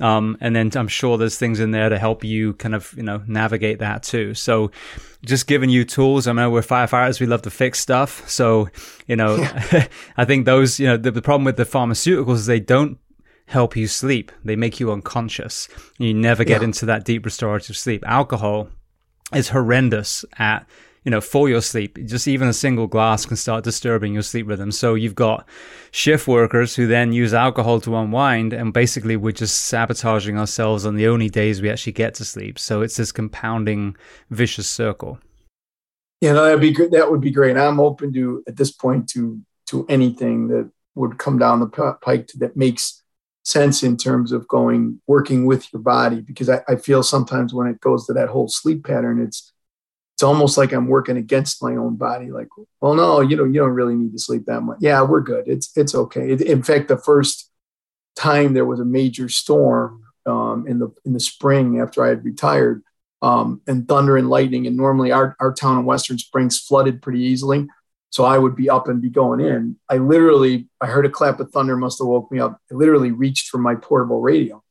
um, 0.00 0.36
and 0.40 0.56
then 0.56 0.70
I'm 0.74 0.88
sure 0.88 1.18
there's 1.18 1.38
things 1.38 1.60
in 1.60 1.70
there 1.70 1.88
to 1.88 1.98
help 1.98 2.24
you 2.24 2.54
kind 2.54 2.74
of 2.74 2.92
you 2.96 3.02
know 3.02 3.22
navigate 3.26 3.78
that 3.80 4.02
too 4.02 4.34
so 4.34 4.70
just 5.24 5.46
giving 5.46 5.70
you 5.70 5.84
tools. 5.84 6.26
I 6.26 6.32
know 6.32 6.50
we're 6.50 6.62
firefighters. 6.62 7.20
We 7.20 7.26
love 7.26 7.42
to 7.42 7.50
fix 7.50 7.78
stuff. 7.78 8.28
So, 8.28 8.68
you 9.06 9.16
know, 9.16 9.36
yeah. 9.36 9.86
I 10.16 10.24
think 10.24 10.46
those, 10.46 10.80
you 10.80 10.86
know, 10.86 10.96
the, 10.96 11.10
the, 11.12 11.22
problem 11.22 11.44
with 11.44 11.56
the 11.56 11.64
pharmaceuticals 11.64 12.34
is 12.34 12.46
they 12.46 12.60
don't 12.60 12.98
help 13.52 13.76
you 13.76 13.86
sleep. 13.86 14.32
They 14.44 14.56
make 14.56 14.80
you 14.80 14.90
unconscious. 14.90 15.68
You 15.98 16.14
never 16.14 16.44
get 16.44 16.60
yeah. 16.60 16.68
into 16.68 16.86
that 16.86 17.04
deep 17.04 17.24
restorative 17.24 17.76
sleep. 17.76 18.02
Alcohol 18.06 18.68
is 19.32 19.50
horrendous 19.50 20.24
at 20.38 20.66
you 21.04 21.10
know, 21.10 21.20
for 21.20 21.48
your 21.48 21.60
sleep. 21.60 21.98
Just 22.06 22.28
even 22.28 22.48
a 22.48 22.52
single 22.52 22.86
glass 22.86 23.26
can 23.26 23.36
start 23.36 23.64
disturbing 23.64 24.12
your 24.12 24.22
sleep 24.22 24.46
rhythm. 24.46 24.70
So 24.70 24.94
you've 24.94 25.16
got 25.16 25.48
shift 25.90 26.28
workers 26.28 26.76
who 26.76 26.86
then 26.86 27.12
use 27.12 27.34
alcohol 27.34 27.80
to 27.80 27.96
unwind, 27.96 28.52
and 28.52 28.72
basically 28.72 29.16
we're 29.16 29.32
just 29.32 29.66
sabotaging 29.66 30.38
ourselves 30.38 30.86
on 30.86 30.94
the 30.94 31.08
only 31.08 31.28
days 31.28 31.60
we 31.60 31.70
actually 31.70 31.94
get 31.94 32.14
to 32.14 32.24
sleep. 32.24 32.58
So 32.58 32.82
it's 32.82 32.96
this 32.96 33.10
compounding 33.10 33.96
vicious 34.30 34.68
circle. 34.68 35.18
Yeah, 36.20 36.34
no, 36.34 36.44
that'd 36.44 36.60
be 36.60 36.70
good. 36.70 36.92
That 36.92 37.10
would 37.10 37.20
be 37.20 37.32
great. 37.32 37.56
I'm 37.56 37.80
open 37.80 38.12
to 38.12 38.44
at 38.46 38.56
this 38.56 38.70
point 38.70 39.08
to 39.10 39.40
to 39.66 39.86
anything 39.88 40.48
that 40.48 40.70
would 40.94 41.18
come 41.18 41.38
down 41.38 41.60
the 41.60 41.96
pike 42.00 42.26
to, 42.28 42.38
that 42.38 42.56
makes 42.56 43.01
sense 43.44 43.82
in 43.82 43.96
terms 43.96 44.32
of 44.32 44.46
going 44.48 45.00
working 45.06 45.46
with 45.46 45.72
your 45.72 45.82
body 45.82 46.20
because 46.20 46.48
I, 46.48 46.60
I 46.68 46.76
feel 46.76 47.02
sometimes 47.02 47.52
when 47.52 47.66
it 47.66 47.80
goes 47.80 48.06
to 48.06 48.12
that 48.12 48.28
whole 48.28 48.48
sleep 48.48 48.86
pattern, 48.86 49.20
it's 49.20 49.52
it's 50.14 50.22
almost 50.22 50.56
like 50.56 50.72
I'm 50.72 50.86
working 50.86 51.16
against 51.16 51.62
my 51.62 51.74
own 51.74 51.96
body. 51.96 52.30
Like, 52.30 52.46
well, 52.80 52.94
no, 52.94 53.20
you 53.20 53.36
don't, 53.36 53.52
you 53.52 53.60
don't 53.60 53.70
really 53.70 53.96
need 53.96 54.12
to 54.12 54.20
sleep 54.20 54.44
that 54.46 54.60
much. 54.60 54.78
Yeah, 54.80 55.02
we're 55.02 55.20
good. 55.20 55.48
It's, 55.48 55.76
it's 55.76 55.96
okay. 55.96 56.30
It, 56.30 56.42
in 56.42 56.62
fact, 56.62 56.86
the 56.86 56.96
first 56.96 57.50
time 58.14 58.54
there 58.54 58.64
was 58.64 58.78
a 58.78 58.84
major 58.84 59.28
storm 59.28 60.04
um, 60.26 60.66
in 60.68 60.78
the, 60.78 60.92
in 61.04 61.12
the 61.12 61.18
spring 61.18 61.80
after 61.80 62.04
I 62.04 62.10
had 62.10 62.24
retired 62.24 62.84
um, 63.20 63.62
and 63.66 63.88
thunder 63.88 64.16
and 64.16 64.30
lightning. 64.30 64.68
And 64.68 64.76
normally 64.76 65.10
our, 65.10 65.34
our 65.40 65.52
town 65.52 65.80
in 65.80 65.84
Western 65.86 66.18
Springs 66.18 66.60
flooded 66.60 67.02
pretty 67.02 67.22
easily. 67.22 67.66
So 68.12 68.24
I 68.24 68.36
would 68.36 68.54
be 68.54 68.68
up 68.68 68.88
and 68.88 69.00
be 69.00 69.08
going 69.08 69.40
in. 69.40 69.76
I 69.88 69.96
literally, 69.96 70.68
I 70.82 70.86
heard 70.86 71.06
a 71.06 71.10
clap 71.10 71.40
of 71.40 71.50
thunder 71.50 71.76
must 71.76 71.98
have 71.98 72.06
woke 72.06 72.30
me 72.30 72.40
up. 72.40 72.60
I 72.70 72.74
literally 72.74 73.10
reached 73.10 73.48
for 73.48 73.56
my 73.56 73.74
portable 73.74 74.20
radio. 74.20 74.62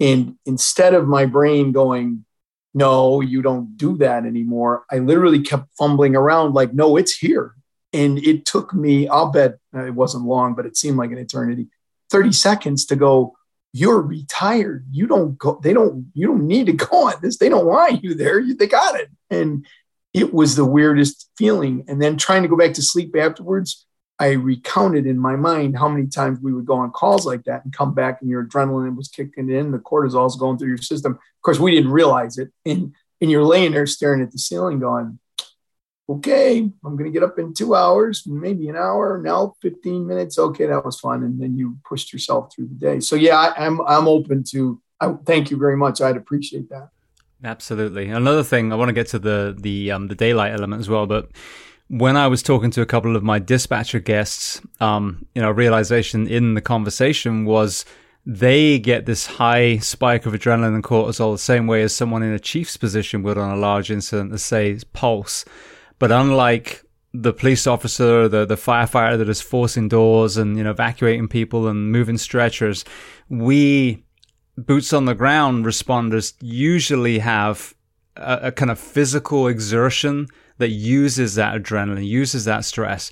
And 0.00 0.36
instead 0.46 0.94
of 0.94 1.06
my 1.06 1.26
brain 1.26 1.72
going, 1.72 2.24
no, 2.72 3.20
you 3.20 3.42
don't 3.42 3.76
do 3.76 3.98
that 3.98 4.24
anymore. 4.24 4.84
I 4.90 4.98
literally 4.98 5.42
kept 5.42 5.68
fumbling 5.76 6.16
around 6.16 6.54
like, 6.54 6.72
no, 6.72 6.96
it's 6.96 7.16
here. 7.16 7.54
And 7.92 8.18
it 8.18 8.46
took 8.46 8.72
me, 8.72 9.08
I'll 9.08 9.30
bet 9.30 9.58
uh, 9.74 9.84
it 9.84 9.94
wasn't 9.94 10.24
long, 10.24 10.54
but 10.54 10.64
it 10.64 10.78
seemed 10.78 10.96
like 10.96 11.10
an 11.10 11.18
eternity, 11.18 11.68
30 12.10 12.32
seconds 12.32 12.86
to 12.86 12.96
go, 12.96 13.36
you're 13.74 14.00
retired. 14.00 14.86
You 14.90 15.06
don't 15.06 15.36
go, 15.36 15.60
they 15.62 15.74
don't, 15.74 16.10
you 16.14 16.26
don't 16.26 16.46
need 16.46 16.66
to 16.66 16.72
go 16.72 17.08
on 17.08 17.14
this. 17.20 17.36
They 17.36 17.50
don't 17.50 17.66
want 17.66 18.02
you 18.02 18.14
there. 18.14 18.40
You, 18.40 18.54
they 18.54 18.66
got 18.66 18.98
it. 18.98 19.10
And 19.28 19.66
it 20.16 20.32
was 20.32 20.56
the 20.56 20.64
weirdest 20.64 21.30
feeling. 21.36 21.84
And 21.88 22.00
then 22.00 22.16
trying 22.16 22.42
to 22.42 22.48
go 22.48 22.56
back 22.56 22.72
to 22.74 22.82
sleep 22.82 23.14
afterwards, 23.14 23.86
I 24.18 24.30
recounted 24.30 25.06
in 25.06 25.18
my 25.18 25.36
mind 25.36 25.76
how 25.76 25.90
many 25.90 26.06
times 26.06 26.40
we 26.40 26.54
would 26.54 26.64
go 26.64 26.76
on 26.78 26.90
calls 26.90 27.26
like 27.26 27.44
that 27.44 27.64
and 27.64 27.72
come 27.72 27.92
back 27.94 28.22
and 28.22 28.30
your 28.30 28.46
adrenaline 28.46 28.96
was 28.96 29.08
kicking 29.08 29.50
in, 29.50 29.72
the 29.72 29.78
cortisol's 29.78 30.36
going 30.36 30.56
through 30.56 30.70
your 30.70 30.78
system. 30.78 31.12
Of 31.12 31.42
course, 31.42 31.58
we 31.58 31.70
didn't 31.70 31.90
realize 31.90 32.38
it. 32.38 32.50
And, 32.64 32.94
and 33.20 33.30
you're 33.30 33.44
laying 33.44 33.72
there 33.72 33.86
staring 33.86 34.22
at 34.22 34.32
the 34.32 34.38
ceiling 34.38 34.78
going, 34.78 35.18
okay, 36.08 36.60
I'm 36.60 36.96
going 36.96 37.04
to 37.04 37.10
get 37.10 37.22
up 37.22 37.38
in 37.38 37.52
two 37.52 37.74
hours, 37.74 38.26
maybe 38.26 38.70
an 38.70 38.76
hour, 38.76 39.20
now 39.22 39.54
15 39.60 40.06
minutes. 40.06 40.38
Okay, 40.38 40.64
that 40.64 40.82
was 40.82 40.98
fun. 40.98 41.24
And 41.24 41.38
then 41.38 41.58
you 41.58 41.76
pushed 41.86 42.10
yourself 42.14 42.54
through 42.54 42.68
the 42.68 42.74
day. 42.74 43.00
So 43.00 43.16
yeah, 43.16 43.36
I, 43.36 43.66
I'm, 43.66 43.82
I'm 43.82 44.08
open 44.08 44.44
to, 44.52 44.80
I, 44.98 45.12
thank 45.26 45.50
you 45.50 45.58
very 45.58 45.76
much. 45.76 46.00
I'd 46.00 46.16
appreciate 46.16 46.70
that. 46.70 46.88
Absolutely. 47.44 48.08
Another 48.08 48.42
thing, 48.42 48.72
I 48.72 48.76
want 48.76 48.88
to 48.88 48.94
get 48.94 49.08
to 49.08 49.18
the, 49.18 49.54
the, 49.58 49.90
um, 49.90 50.08
the 50.08 50.14
daylight 50.14 50.52
element 50.52 50.80
as 50.80 50.88
well, 50.88 51.06
but 51.06 51.30
when 51.88 52.16
I 52.16 52.26
was 52.26 52.42
talking 52.42 52.70
to 52.72 52.82
a 52.82 52.86
couple 52.86 53.14
of 53.14 53.22
my 53.22 53.38
dispatcher 53.38 54.00
guests, 54.00 54.60
um, 54.80 55.24
you 55.34 55.42
know, 55.42 55.50
realization 55.50 56.26
in 56.26 56.54
the 56.54 56.60
conversation 56.60 57.44
was 57.44 57.84
they 58.24 58.78
get 58.80 59.06
this 59.06 59.26
high 59.26 59.78
spike 59.78 60.26
of 60.26 60.32
adrenaline 60.32 60.74
and 60.74 60.82
cortisol 60.82 61.34
the 61.34 61.38
same 61.38 61.68
way 61.68 61.82
as 61.82 61.94
someone 61.94 62.24
in 62.24 62.32
a 62.32 62.40
chief's 62.40 62.76
position 62.76 63.22
would 63.22 63.38
on 63.38 63.56
a 63.56 63.60
large 63.60 63.90
incident, 63.90 64.32
let's 64.32 64.42
say 64.42 64.80
pulse. 64.94 65.44
But 66.00 66.10
unlike 66.10 66.82
the 67.14 67.32
police 67.32 67.68
officer, 67.68 68.26
the, 68.28 68.44
the 68.44 68.56
firefighter 68.56 69.16
that 69.18 69.28
is 69.28 69.40
forcing 69.40 69.88
doors 69.88 70.36
and, 70.36 70.56
you 70.58 70.64
know, 70.64 70.72
evacuating 70.72 71.28
people 71.28 71.68
and 71.68 71.92
moving 71.92 72.18
stretchers, 72.18 72.84
we 73.28 74.02
boots 74.56 74.92
on 74.92 75.04
the 75.04 75.14
ground 75.14 75.64
responders 75.64 76.34
usually 76.40 77.18
have 77.18 77.74
a, 78.16 78.38
a 78.44 78.52
kind 78.52 78.70
of 78.70 78.78
physical 78.78 79.48
exertion 79.48 80.28
that 80.58 80.70
uses 80.70 81.34
that 81.34 81.60
adrenaline, 81.60 82.06
uses 82.06 82.44
that 82.46 82.64
stress. 82.64 83.10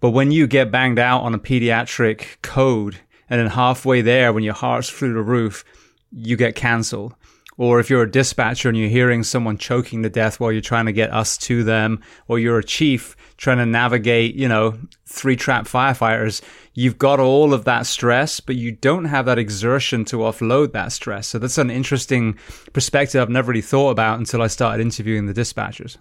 But 0.00 0.10
when 0.10 0.32
you 0.32 0.46
get 0.46 0.70
banged 0.70 0.98
out 0.98 1.22
on 1.22 1.34
a 1.34 1.38
pediatric 1.38 2.40
code 2.42 2.98
and 3.28 3.40
then 3.40 3.48
halfway 3.48 4.00
there, 4.00 4.32
when 4.32 4.42
your 4.42 4.54
heart's 4.54 4.90
through 4.90 5.14
the 5.14 5.22
roof, 5.22 5.64
you 6.10 6.36
get 6.36 6.56
canceled. 6.56 7.14
Or 7.56 7.78
if 7.78 7.90
you're 7.90 8.02
a 8.02 8.10
dispatcher 8.10 8.70
and 8.70 8.78
you're 8.78 8.88
hearing 8.88 9.22
someone 9.22 9.58
choking 9.58 10.02
to 10.02 10.08
death 10.08 10.40
while 10.40 10.50
you're 10.50 10.62
trying 10.62 10.86
to 10.86 10.92
get 10.92 11.12
us 11.12 11.36
to 11.38 11.62
them, 11.62 12.02
or 12.26 12.38
you're 12.38 12.58
a 12.58 12.64
chief 12.64 13.14
trying 13.40 13.56
to 13.56 13.64
navigate, 13.64 14.34
you 14.34 14.46
know, 14.46 14.78
three 15.06 15.34
trap 15.34 15.64
firefighters, 15.64 16.42
you've 16.74 16.98
got 16.98 17.18
all 17.18 17.54
of 17.54 17.64
that 17.64 17.86
stress, 17.86 18.38
but 18.38 18.54
you 18.54 18.70
don't 18.70 19.06
have 19.06 19.24
that 19.24 19.38
exertion 19.38 20.04
to 20.04 20.18
offload 20.18 20.72
that 20.72 20.92
stress. 20.92 21.26
So 21.26 21.38
that's 21.38 21.56
an 21.56 21.70
interesting 21.70 22.38
perspective 22.74 23.20
I've 23.20 23.30
never 23.30 23.50
really 23.50 23.62
thought 23.62 23.90
about 23.90 24.18
until 24.18 24.42
I 24.42 24.46
started 24.46 24.82
interviewing 24.82 25.24
the 25.24 25.32
dispatchers. 25.32 25.96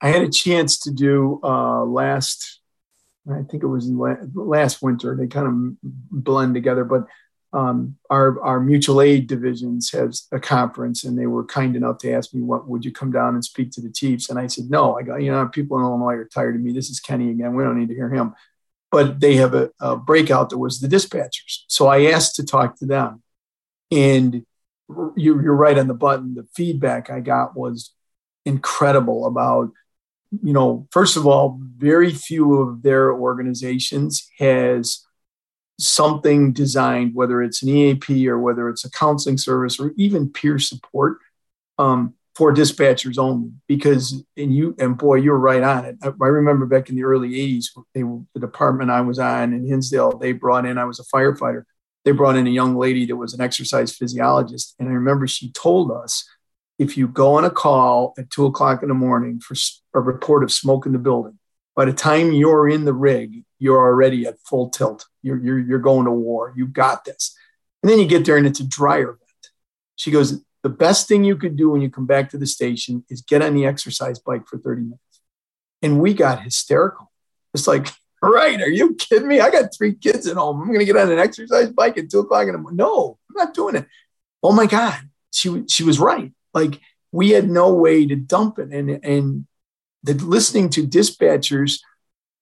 I 0.00 0.10
had 0.10 0.22
a 0.22 0.30
chance 0.30 0.78
to 0.80 0.92
do 0.92 1.40
uh, 1.42 1.84
last, 1.84 2.60
I 3.28 3.42
think 3.50 3.64
it 3.64 3.66
was 3.66 3.90
last 3.90 4.80
winter. 4.80 5.16
They 5.16 5.26
kind 5.26 5.48
of 5.48 5.92
blend 6.12 6.54
together, 6.54 6.84
but 6.84 7.02
um, 7.52 7.96
our 8.10 8.40
our 8.42 8.60
mutual 8.60 9.00
aid 9.00 9.26
divisions 9.26 9.90
has 9.92 10.26
a 10.32 10.40
conference, 10.40 11.04
and 11.04 11.18
they 11.18 11.26
were 11.26 11.44
kind 11.44 11.76
enough 11.76 11.98
to 11.98 12.12
ask 12.12 12.34
me, 12.34 12.42
"What 12.42 12.68
would 12.68 12.84
you 12.84 12.92
come 12.92 13.10
down 13.10 13.34
and 13.34 13.44
speak 13.44 13.70
to 13.72 13.80
the 13.80 13.90
chiefs?" 13.90 14.28
And 14.28 14.38
I 14.38 14.46
said, 14.48 14.70
"No, 14.70 14.96
I 14.96 15.02
got 15.02 15.22
you 15.22 15.30
know 15.30 15.48
people 15.48 15.78
in 15.78 15.84
Illinois 15.84 16.14
are 16.14 16.24
tired 16.26 16.56
of 16.56 16.60
me. 16.60 16.72
This 16.72 16.90
is 16.90 17.00
Kenny 17.00 17.30
again. 17.30 17.54
We 17.54 17.64
don't 17.64 17.78
need 17.78 17.88
to 17.88 17.94
hear 17.94 18.10
him." 18.10 18.34
But 18.90 19.20
they 19.20 19.36
have 19.36 19.54
a, 19.54 19.70
a 19.80 19.96
breakout 19.96 20.50
that 20.50 20.58
was 20.58 20.80
the 20.80 20.88
dispatchers, 20.88 21.64
so 21.68 21.86
I 21.86 22.06
asked 22.06 22.36
to 22.36 22.44
talk 22.44 22.78
to 22.78 22.86
them, 22.86 23.22
and 23.90 24.44
you, 24.88 25.42
you're 25.42 25.54
right 25.54 25.78
on 25.78 25.88
the 25.88 25.94
button. 25.94 26.34
The 26.34 26.46
feedback 26.54 27.10
I 27.10 27.20
got 27.20 27.56
was 27.56 27.94
incredible 28.44 29.26
about 29.26 29.70
you 30.42 30.52
know, 30.52 30.86
first 30.90 31.16
of 31.16 31.26
all, 31.26 31.58
very 31.78 32.12
few 32.12 32.60
of 32.60 32.82
their 32.82 33.12
organizations 33.12 34.28
has 34.38 35.06
something 35.78 36.52
designed, 36.52 37.14
whether 37.14 37.42
it's 37.42 37.62
an 37.62 37.68
EAP 37.68 38.28
or 38.28 38.38
whether 38.38 38.68
it's 38.68 38.84
a 38.84 38.90
counseling 38.90 39.38
service 39.38 39.78
or 39.78 39.92
even 39.96 40.30
peer 40.30 40.58
support 40.58 41.18
um, 41.78 42.14
for 42.34 42.52
dispatchers 42.52 43.18
only. 43.18 43.50
Because 43.66 44.24
and 44.36 44.54
you 44.54 44.74
and 44.78 44.98
boy, 44.98 45.16
you're 45.16 45.38
right 45.38 45.62
on 45.62 45.84
it. 45.84 45.96
I, 46.02 46.08
I 46.08 46.26
remember 46.26 46.66
back 46.66 46.88
in 46.88 46.96
the 46.96 47.04
early 47.04 47.30
'80s, 47.30 47.66
they, 47.94 48.02
the 48.02 48.40
department 48.40 48.90
I 48.90 49.00
was 49.02 49.18
on 49.18 49.52
in 49.52 49.66
Hinsdale, 49.66 50.18
they 50.18 50.32
brought 50.32 50.66
in. 50.66 50.78
I 50.78 50.84
was 50.84 51.00
a 51.00 51.16
firefighter. 51.16 51.64
They 52.04 52.12
brought 52.12 52.36
in 52.36 52.46
a 52.46 52.50
young 52.50 52.76
lady 52.76 53.06
that 53.06 53.16
was 53.16 53.34
an 53.34 53.40
exercise 53.40 53.94
physiologist, 53.94 54.74
and 54.78 54.88
I 54.88 54.92
remember 54.92 55.26
she 55.26 55.52
told 55.52 55.90
us 55.92 56.28
if 56.78 56.96
you 56.96 57.08
go 57.08 57.34
on 57.34 57.44
a 57.44 57.50
call 57.50 58.14
at 58.18 58.30
two 58.30 58.46
o'clock 58.46 58.82
in 58.82 58.88
the 58.88 58.94
morning 58.94 59.40
for 59.40 59.54
a 59.94 60.00
report 60.00 60.44
of 60.44 60.52
smoke 60.52 60.86
in 60.86 60.92
the 60.92 60.98
building, 60.98 61.37
by 61.78 61.84
the 61.84 61.92
time 61.92 62.32
you're 62.32 62.68
in 62.68 62.84
the 62.84 62.92
rig, 62.92 63.44
you're 63.60 63.78
already 63.78 64.26
at 64.26 64.40
full 64.40 64.68
tilt. 64.68 65.06
You're, 65.22 65.40
you're, 65.40 65.60
you're 65.60 65.78
going 65.78 66.06
to 66.06 66.10
war. 66.10 66.52
You've 66.56 66.72
got 66.72 67.04
this. 67.04 67.36
And 67.80 67.88
then 67.88 68.00
you 68.00 68.08
get 68.08 68.24
there 68.24 68.36
and 68.36 68.48
it's 68.48 68.58
a 68.58 68.66
dry 68.66 68.96
event. 68.96 69.20
She 69.94 70.10
goes, 70.10 70.42
The 70.64 70.70
best 70.70 71.06
thing 71.06 71.22
you 71.22 71.36
could 71.36 71.54
do 71.54 71.70
when 71.70 71.80
you 71.80 71.88
come 71.88 72.04
back 72.04 72.30
to 72.30 72.36
the 72.36 72.48
station 72.48 73.04
is 73.08 73.22
get 73.22 73.42
on 73.42 73.54
the 73.54 73.64
exercise 73.64 74.18
bike 74.18 74.48
for 74.48 74.58
30 74.58 74.82
minutes. 74.82 75.20
And 75.80 76.00
we 76.00 76.14
got 76.14 76.42
hysterical. 76.42 77.12
It's 77.54 77.68
like, 77.68 77.86
right, 78.20 78.60
are 78.60 78.68
you 78.68 78.96
kidding 78.96 79.28
me? 79.28 79.38
I 79.38 79.48
got 79.48 79.72
three 79.72 79.94
kids 79.94 80.26
at 80.26 80.36
home. 80.36 80.60
I'm 80.60 80.66
going 80.66 80.80
to 80.80 80.84
get 80.84 80.96
on 80.96 81.12
an 81.12 81.20
exercise 81.20 81.70
bike 81.70 81.96
at 81.96 82.10
two 82.10 82.18
o'clock 82.18 82.48
in 82.48 82.54
the 82.54 82.58
morning. 82.58 82.78
No, 82.78 83.18
I'm 83.30 83.46
not 83.46 83.54
doing 83.54 83.76
it. 83.76 83.86
Oh 84.42 84.50
my 84.50 84.66
God. 84.66 84.98
She, 85.32 85.62
she 85.68 85.84
was 85.84 86.00
right. 86.00 86.32
Like 86.52 86.80
we 87.12 87.30
had 87.30 87.48
no 87.48 87.72
way 87.72 88.04
to 88.04 88.16
dump 88.16 88.58
it. 88.58 88.72
And, 88.72 88.90
and 89.04 89.46
the 90.08 90.24
listening 90.24 90.70
to 90.70 90.86
dispatchers 90.86 91.80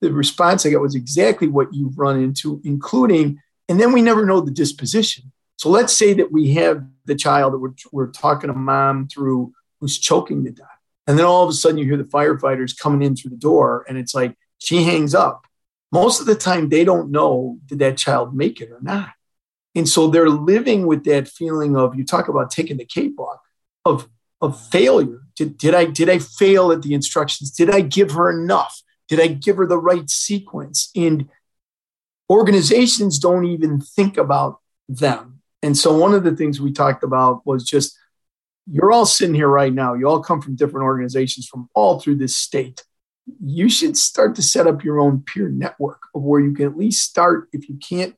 the 0.01 0.11
response 0.11 0.65
I 0.65 0.69
got 0.69 0.81
was 0.81 0.95
exactly 0.95 1.47
what 1.47 1.73
you've 1.73 1.97
run 1.97 2.21
into, 2.21 2.61
including, 2.63 3.41
and 3.67 3.79
then 3.79 3.91
we 3.91 4.01
never 4.01 4.25
know 4.25 4.41
the 4.41 4.51
disposition. 4.51 5.31
So 5.57 5.69
let's 5.69 5.93
say 5.93 6.13
that 6.13 6.31
we 6.31 6.53
have 6.53 6.83
the 7.05 7.15
child 7.15 7.53
that 7.53 7.57
we're, 7.57 7.73
we're 7.91 8.11
talking 8.11 8.49
to 8.49 8.53
mom 8.53 9.07
through 9.07 9.53
who's 9.79 9.97
choking 9.97 10.43
to 10.45 10.51
death. 10.51 10.67
And 11.07 11.17
then 11.17 11.25
all 11.25 11.43
of 11.43 11.49
a 11.49 11.53
sudden 11.53 11.77
you 11.77 11.85
hear 11.85 11.97
the 11.97 12.03
firefighters 12.03 12.77
coming 12.77 13.01
in 13.01 13.15
through 13.15 13.31
the 13.31 13.37
door 13.37 13.85
and 13.89 13.97
it's 13.97 14.13
like 14.13 14.37
she 14.59 14.83
hangs 14.83 15.15
up. 15.15 15.47
Most 15.91 16.19
of 16.19 16.27
the 16.27 16.35
time 16.35 16.69
they 16.69 16.83
don't 16.83 17.11
know 17.11 17.57
did 17.65 17.79
that 17.79 17.97
child 17.97 18.35
make 18.35 18.61
it 18.61 18.69
or 18.69 18.79
not. 18.81 19.11
And 19.73 19.87
so 19.87 20.07
they're 20.07 20.29
living 20.29 20.85
with 20.85 21.05
that 21.05 21.27
feeling 21.27 21.75
of 21.75 21.95
you 21.95 22.03
talk 22.03 22.27
about 22.27 22.51
taking 22.51 22.77
the 22.77 22.85
cape 22.85 23.19
off 23.19 23.39
of 23.85 24.09
of 24.41 24.59
failure. 24.69 25.21
Did, 25.37 25.57
did 25.57 25.75
I 25.75 25.85
did 25.85 26.09
I 26.09 26.19
fail 26.19 26.71
at 26.71 26.81
the 26.81 26.93
instructions? 26.93 27.51
Did 27.51 27.69
I 27.69 27.81
give 27.81 28.11
her 28.11 28.29
enough? 28.29 28.81
Did 29.07 29.21
I 29.21 29.27
give 29.27 29.57
her 29.57 29.67
the 29.67 29.77
right 29.77 30.09
sequence? 30.09 30.89
And 30.95 31.29
organizations 32.29 33.19
don't 33.19 33.45
even 33.45 33.79
think 33.79 34.17
about 34.17 34.59
them. 34.89 35.41
And 35.61 35.77
so 35.77 35.95
one 35.95 36.13
of 36.13 36.23
the 36.23 36.35
things 36.35 36.59
we 36.59 36.71
talked 36.71 37.03
about 37.03 37.45
was 37.45 37.63
just 37.63 37.97
you're 38.69 38.91
all 38.91 39.05
sitting 39.05 39.35
here 39.35 39.47
right 39.47 39.73
now. 39.73 39.93
You 39.93 40.09
all 40.09 40.21
come 40.21 40.41
from 40.41 40.55
different 40.55 40.83
organizations 40.83 41.47
from 41.47 41.69
all 41.73 41.99
through 41.99 42.15
this 42.15 42.35
state. 42.35 42.83
You 43.43 43.69
should 43.69 43.95
start 43.95 44.35
to 44.35 44.41
set 44.41 44.67
up 44.67 44.83
your 44.83 44.99
own 44.99 45.21
peer 45.21 45.49
network 45.49 46.01
of 46.13 46.23
where 46.23 46.41
you 46.41 46.53
can 46.53 46.65
at 46.65 46.77
least 46.77 47.07
start. 47.07 47.47
If 47.53 47.69
you 47.69 47.77
can't 47.77 48.15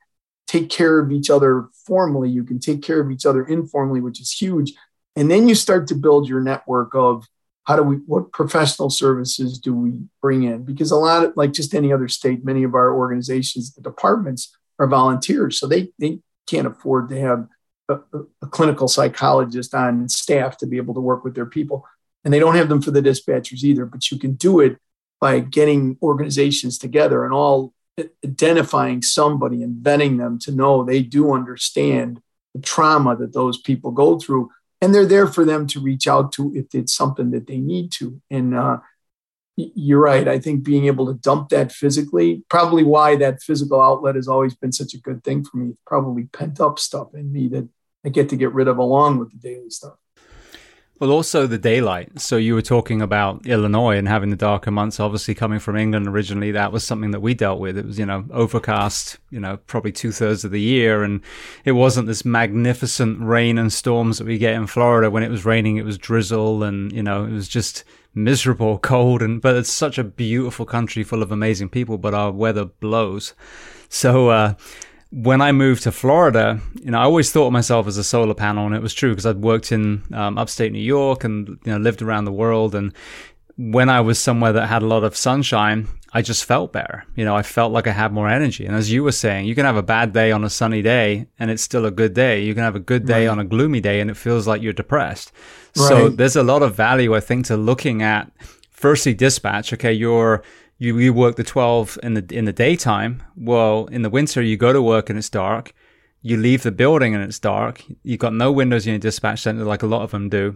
take 0.48 0.70
care 0.70 1.00
of 1.00 1.12
each 1.12 1.30
other 1.30 1.68
formally, 1.86 2.30
you 2.30 2.44
can 2.44 2.60
take 2.60 2.82
care 2.82 3.00
of 3.00 3.12
each 3.12 3.26
other 3.26 3.46
informally, 3.46 4.02
which 4.02 4.20
is 4.20 4.32
huge. 4.32 4.74
And 5.16 5.30
then 5.30 5.48
you 5.48 5.56
start 5.56 5.88
to 5.88 5.96
build 5.96 6.30
your 6.30 6.42
network 6.42 6.96
of 6.96 7.26
how 7.66 7.76
do 7.76 7.84
we 7.84 7.98
what 7.98 8.32
professional 8.32 8.90
services 8.90 9.60
do 9.60 9.76
we 9.76 9.94
bring 10.22 10.44
in? 10.44 10.64
Because 10.64 10.92
a 10.92 10.96
lot 10.96 11.24
of 11.24 11.34
like 11.38 11.54
just 11.54 11.76
any 11.76 11.94
other 11.94 12.08
state 12.08 12.44
many 12.44 12.64
of 12.64 12.74
our 12.74 12.94
organizations 12.94 13.74
the 13.74 13.82
departments 13.82 14.56
are 14.80 14.88
volunteers 14.88 15.60
so 15.60 15.68
they 15.68 15.92
they 16.00 16.20
can't 16.48 16.66
afford 16.66 17.10
to 17.10 17.20
have 17.20 17.48
a, 17.88 18.00
a, 18.42 18.48
clinical 18.48 18.88
psychologist 18.88 19.76
on 19.76 20.10
staff 20.10 20.58
to 20.58 20.68
be 20.68 20.78
able 20.78 20.96
to 20.96 21.00
work 21.00 21.24
with 21.24 21.36
their 21.36 21.46
people. 21.46 21.86
And 22.24 22.34
they 22.34 22.40
don't 22.40 22.56
have 22.56 22.70
them 22.70 22.82
for 22.82 22.92
the 22.92 23.02
dispatchers 23.02 23.64
either 23.64 23.86
but 23.86 24.10
you 24.10 24.18
can 24.18 24.34
do 24.34 24.62
it 24.62 24.78
by 25.20 25.40
getting 25.40 25.98
organizations 26.02 26.78
together 26.78 27.24
and 27.24 27.34
all 27.34 27.74
identifying 28.26 29.02
somebody 29.02 29.62
and 29.62 29.84
vetting 29.84 30.18
them 30.18 30.40
to 30.40 30.52
know 30.52 30.84
they 30.84 31.04
do 31.04 31.34
understand 31.34 32.22
the 32.56 32.62
trauma 32.62 33.16
that 33.16 33.34
those 33.34 33.60
people 33.60 33.92
go 33.92 34.18
through 34.18 34.50
and 34.82 34.94
they're 34.94 35.06
there 35.06 35.28
for 35.28 35.46
them 35.46 35.68
to 35.68 35.80
reach 35.80 36.08
out 36.08 36.32
to 36.34 36.54
if 36.56 36.74
it's 36.74 36.94
something 36.94 37.32
that 37.32 37.48
they 37.48 37.58
need 37.58 37.92
to. 37.94 38.22
And 38.30 38.56
uh, 38.56 38.78
you're 39.56 40.00
right. 40.00 40.28
I 40.28 40.40
think 40.40 40.64
being 40.64 40.86
able 40.86 41.08
to 41.08 41.20
dump 41.20 41.50
that 41.50 41.72
physically, 41.72 42.44
probably 42.50 42.84
why 42.84 43.16
that 43.18 43.42
physical 43.42 43.82
outlet 43.82 44.16
has 44.16 44.28
always 44.28 44.56
been 44.56 44.72
such 44.72 44.94
a 44.94 45.00
good 45.00 45.24
thing 45.24 45.44
for 45.44 45.58
me. 45.58 45.74
Probably 45.86 46.24
pent 46.24 46.62
up 46.62 46.80
stuff 46.80 47.14
in 47.14 47.32
me 47.32 47.50
that 47.50 47.68
I 48.06 48.10
get 48.10 48.30
to 48.30 48.38
get 48.38 48.54
rid 48.54 48.68
of 48.68 48.78
along 48.78 49.20
with 49.20 49.32
the 49.32 49.38
daily 49.38 49.70
stuff. 49.70 49.96
Well, 51.00 51.12
also 51.12 51.48
the 51.48 51.58
daylight. 51.58 52.20
So 52.20 52.36
you 52.36 52.54
were 52.56 52.62
talking 52.62 53.02
about 53.02 53.48
Illinois 53.48 53.98
and 53.98 54.06
having 54.06 54.32
the 54.32 54.36
darker 54.36 54.70
months. 54.70 55.00
Obviously, 55.00 55.34
coming 55.34 55.60
from 55.60 55.78
England 55.78 56.10
originally, 56.10 56.52
that 56.52 56.74
was 56.74 56.84
something 56.84 57.12
that 57.12 57.22
we 57.22 57.34
dealt 57.34 57.62
with. 57.62 57.78
It 57.78 57.86
was, 57.86 57.98
you 57.98 58.06
know, 58.06 58.26
overcast, 58.32 59.18
you 59.32 59.40
know, 59.40 59.58
probably 59.66 59.94
two 59.94 60.12
thirds 60.12 60.44
of 60.44 60.52
the 60.52 60.60
year. 60.60 61.04
And 61.04 61.22
it 61.64 61.72
wasn't 61.72 62.08
this 62.08 62.26
magnificent 62.26 63.22
rain 63.22 63.58
and 63.58 63.72
storms 63.72 64.18
that 64.18 64.28
we 64.28 64.38
get 64.38 64.56
in 64.56 64.68
Florida. 64.68 65.10
When 65.10 65.24
it 65.24 65.32
was 65.32 65.46
raining, 65.46 65.78
it 65.78 65.86
was 65.86 65.98
drizzle 65.98 66.64
and, 66.64 66.92
you 66.92 67.02
know, 67.02 67.24
it 67.24 67.32
was 67.32 67.48
just 67.48 67.86
miserable, 68.14 68.78
cold. 68.94 69.22
And, 69.22 69.42
but 69.42 69.56
it's 69.56 69.72
such 69.72 69.98
a 69.98 70.04
beautiful 70.04 70.66
country 70.66 71.06
full 71.06 71.24
of 71.24 71.32
amazing 71.32 71.70
people, 71.70 71.98
but 71.98 72.14
our 72.14 72.30
weather 72.30 72.66
blows. 72.66 73.34
So, 73.88 74.30
uh, 74.32 74.56
when 75.12 75.42
I 75.42 75.52
moved 75.52 75.84
to 75.84 75.92
Florida, 75.92 76.60
you 76.76 76.92
know, 76.92 77.00
I 77.00 77.04
always 77.04 77.32
thought 77.32 77.48
of 77.48 77.54
myself 77.54 77.88
as 77.88 77.98
a 77.98 78.04
solar 78.04 78.36
panel, 78.36 78.68
and 78.68 78.76
it 78.76 78.82
was 78.82 78.94
true 78.94 79.10
because 79.10 79.26
I'd 79.26 79.42
worked 79.42 79.72
in 79.72 80.04
um, 80.14 80.38
upstate 80.38 80.72
New 80.72 80.80
York 80.80 81.24
and 81.24 81.48
you 81.66 81.72
know 81.72 81.78
lived 81.78 82.02
around 82.02 82.26
the 82.26 82.32
world. 82.32 82.76
And 82.76 82.94
when 83.58 83.90
I 83.90 84.02
was 84.02 84.20
somewhere 84.20 84.54
that 84.54 84.68
had 84.68 84.84
a 84.84 84.88
lot 84.88 85.04
of 85.04 85.18
sunshine, 85.18 85.88
I 86.14 86.22
just 86.22 86.46
felt 86.46 86.72
better. 86.72 87.06
You 87.16 87.26
know, 87.26 87.36
I 87.36 87.42
felt 87.42 87.72
like 87.72 87.88
I 87.88 87.92
had 87.92 88.14
more 88.14 88.30
energy. 88.30 88.66
And 88.66 88.76
as 88.76 88.92
you 88.92 89.04
were 89.04 89.12
saying, 89.12 89.48
you 89.48 89.56
can 89.56 89.66
have 89.66 89.78
a 89.78 89.84
bad 89.84 90.14
day 90.14 90.32
on 90.32 90.44
a 90.44 90.50
sunny 90.50 90.84
day, 90.84 91.28
and 91.40 91.50
it's 91.50 91.64
still 91.64 91.86
a 91.86 91.92
good 91.92 92.14
day. 92.14 92.44
You 92.44 92.54
can 92.54 92.64
have 92.64 92.76
a 92.76 92.80
good 92.80 93.06
day 93.08 93.26
right. 93.26 93.32
on 93.32 93.40
a 93.40 93.44
gloomy 93.44 93.82
day, 93.82 94.02
and 94.02 94.12
it 94.12 94.18
feels 94.18 94.48
like 94.48 94.62
you're 94.62 94.74
depressed. 94.74 95.32
Right. 95.76 95.88
So 95.88 96.10
there's 96.10 96.36
a 96.36 96.44
lot 96.44 96.62
of 96.62 96.76
value, 96.76 97.16
I 97.16 97.20
think, 97.20 97.48
to 97.48 97.58
looking 97.58 98.04
at 98.04 98.32
firstly 98.70 99.16
dispatch. 99.16 99.74
Okay, 99.74 99.94
you're 99.94 100.44
you, 100.80 100.98
you 100.98 101.14
work 101.14 101.36
the 101.36 101.44
12 101.44 102.00
in 102.02 102.16
the 102.16 102.26
in 102.32 102.46
the 102.46 102.54
daytime. 102.54 103.22
Well 103.36 103.86
in 103.92 104.02
the 104.02 104.10
winter 104.10 104.42
you 104.42 104.58
go 104.58 104.74
to 104.74 104.82
work 104.82 105.10
and 105.10 105.20
it's 105.20 105.30
dark. 105.30 105.74
You 106.22 106.38
leave 106.38 106.64
the 106.64 106.72
building 106.72 107.14
and 107.14 107.24
it's 107.24 107.40
dark. 107.40 107.84
You've 108.04 108.20
got 108.20 108.34
no 108.34 108.52
windows 108.52 108.88
in 108.88 108.94
your 108.94 109.00
dispatch 109.00 109.42
center 109.42 109.64
like 109.64 109.84
a 109.84 109.88
lot 109.88 110.02
of 110.02 110.12
them 110.12 110.30
do 110.30 110.56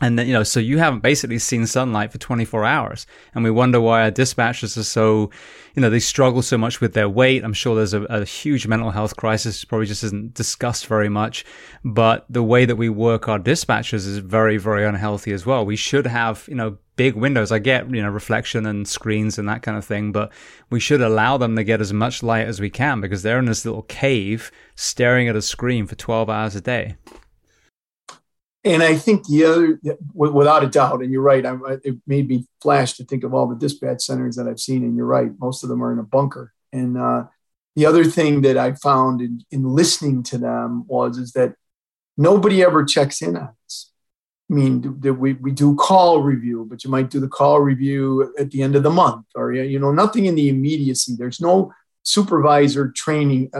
and 0.00 0.18
then, 0.18 0.26
you 0.26 0.32
know, 0.32 0.42
so 0.42 0.60
you 0.60 0.78
haven't 0.78 1.00
basically 1.00 1.38
seen 1.38 1.66
sunlight 1.66 2.10
for 2.10 2.18
24 2.18 2.64
hours. 2.64 3.06
And 3.34 3.44
we 3.44 3.50
wonder 3.50 3.80
why 3.80 4.02
our 4.02 4.10
dispatchers 4.10 4.78
are 4.78 4.82
so, 4.82 5.30
you 5.74 5.82
know, 5.82 5.90
they 5.90 6.00
struggle 6.00 6.40
so 6.40 6.56
much 6.56 6.80
with 6.80 6.94
their 6.94 7.08
weight. 7.08 7.44
I'm 7.44 7.52
sure 7.52 7.76
there's 7.76 7.92
a, 7.92 8.02
a 8.04 8.24
huge 8.24 8.66
mental 8.66 8.92
health 8.92 9.16
crisis, 9.16 9.62
probably 9.64 9.86
just 9.86 10.02
isn't 10.04 10.32
discussed 10.32 10.86
very 10.86 11.10
much. 11.10 11.44
But 11.84 12.24
the 12.30 12.42
way 12.42 12.64
that 12.64 12.76
we 12.76 12.88
work 12.88 13.28
our 13.28 13.38
dispatchers 13.38 14.06
is 14.06 14.18
very, 14.18 14.56
very 14.56 14.86
unhealthy 14.86 15.32
as 15.32 15.44
well. 15.44 15.66
We 15.66 15.76
should 15.76 16.06
have, 16.06 16.46
you 16.48 16.54
know, 16.54 16.78
big 16.96 17.14
windows. 17.14 17.52
I 17.52 17.58
get, 17.58 17.90
you 17.90 18.02
know, 18.02 18.10
reflection 18.10 18.64
and 18.64 18.88
screens 18.88 19.38
and 19.38 19.48
that 19.50 19.62
kind 19.62 19.76
of 19.76 19.84
thing, 19.84 20.12
but 20.12 20.32
we 20.70 20.80
should 20.80 21.02
allow 21.02 21.36
them 21.36 21.56
to 21.56 21.64
get 21.64 21.82
as 21.82 21.92
much 21.92 22.22
light 22.22 22.46
as 22.46 22.58
we 22.58 22.70
can 22.70 23.02
because 23.02 23.22
they're 23.22 23.38
in 23.38 23.46
this 23.46 23.66
little 23.66 23.82
cave 23.82 24.50
staring 24.76 25.28
at 25.28 25.36
a 25.36 25.42
screen 25.42 25.86
for 25.86 25.94
12 25.94 26.30
hours 26.30 26.56
a 26.56 26.60
day. 26.62 26.96
And 28.62 28.82
I 28.82 28.94
think 28.94 29.26
the 29.26 29.44
other, 29.44 29.80
without 30.12 30.62
a 30.62 30.68
doubt, 30.68 31.02
and 31.02 31.10
you're 31.10 31.22
right, 31.22 31.46
I, 31.46 31.56
it 31.82 31.96
made 32.06 32.28
me 32.28 32.46
flash 32.60 32.92
to 32.94 33.04
think 33.04 33.24
of 33.24 33.32
all 33.32 33.46
the 33.46 33.56
dispatch 33.56 34.02
centers 34.02 34.36
that 34.36 34.46
I've 34.46 34.60
seen, 34.60 34.82
and 34.84 34.94
you're 34.96 35.06
right, 35.06 35.30
most 35.38 35.62
of 35.62 35.70
them 35.70 35.82
are 35.82 35.92
in 35.92 35.98
a 35.98 36.02
bunker. 36.02 36.52
And 36.72 36.98
uh, 36.98 37.24
the 37.74 37.86
other 37.86 38.04
thing 38.04 38.42
that 38.42 38.58
I 38.58 38.72
found 38.72 39.22
in, 39.22 39.40
in 39.50 39.64
listening 39.64 40.22
to 40.24 40.38
them 40.38 40.84
was 40.86 41.16
is 41.16 41.32
that 41.32 41.54
nobody 42.18 42.62
ever 42.62 42.84
checks 42.84 43.22
in 43.22 43.36
on 43.36 43.54
us. 43.64 43.90
I 44.50 44.54
mean, 44.54 45.00
we, 45.00 45.34
we 45.34 45.52
do 45.52 45.76
call 45.76 46.20
review, 46.20 46.66
but 46.68 46.84
you 46.84 46.90
might 46.90 47.08
do 47.08 47.20
the 47.20 47.28
call 47.28 47.60
review 47.60 48.34
at 48.38 48.50
the 48.50 48.62
end 48.62 48.76
of 48.76 48.82
the 48.82 48.90
month, 48.90 49.26
or 49.36 49.52
you 49.52 49.78
know, 49.78 49.92
nothing 49.92 50.26
in 50.26 50.34
the 50.34 50.48
immediacy. 50.50 51.14
There's 51.16 51.40
no 51.40 51.72
supervisor 52.02 52.90
training 52.90 53.50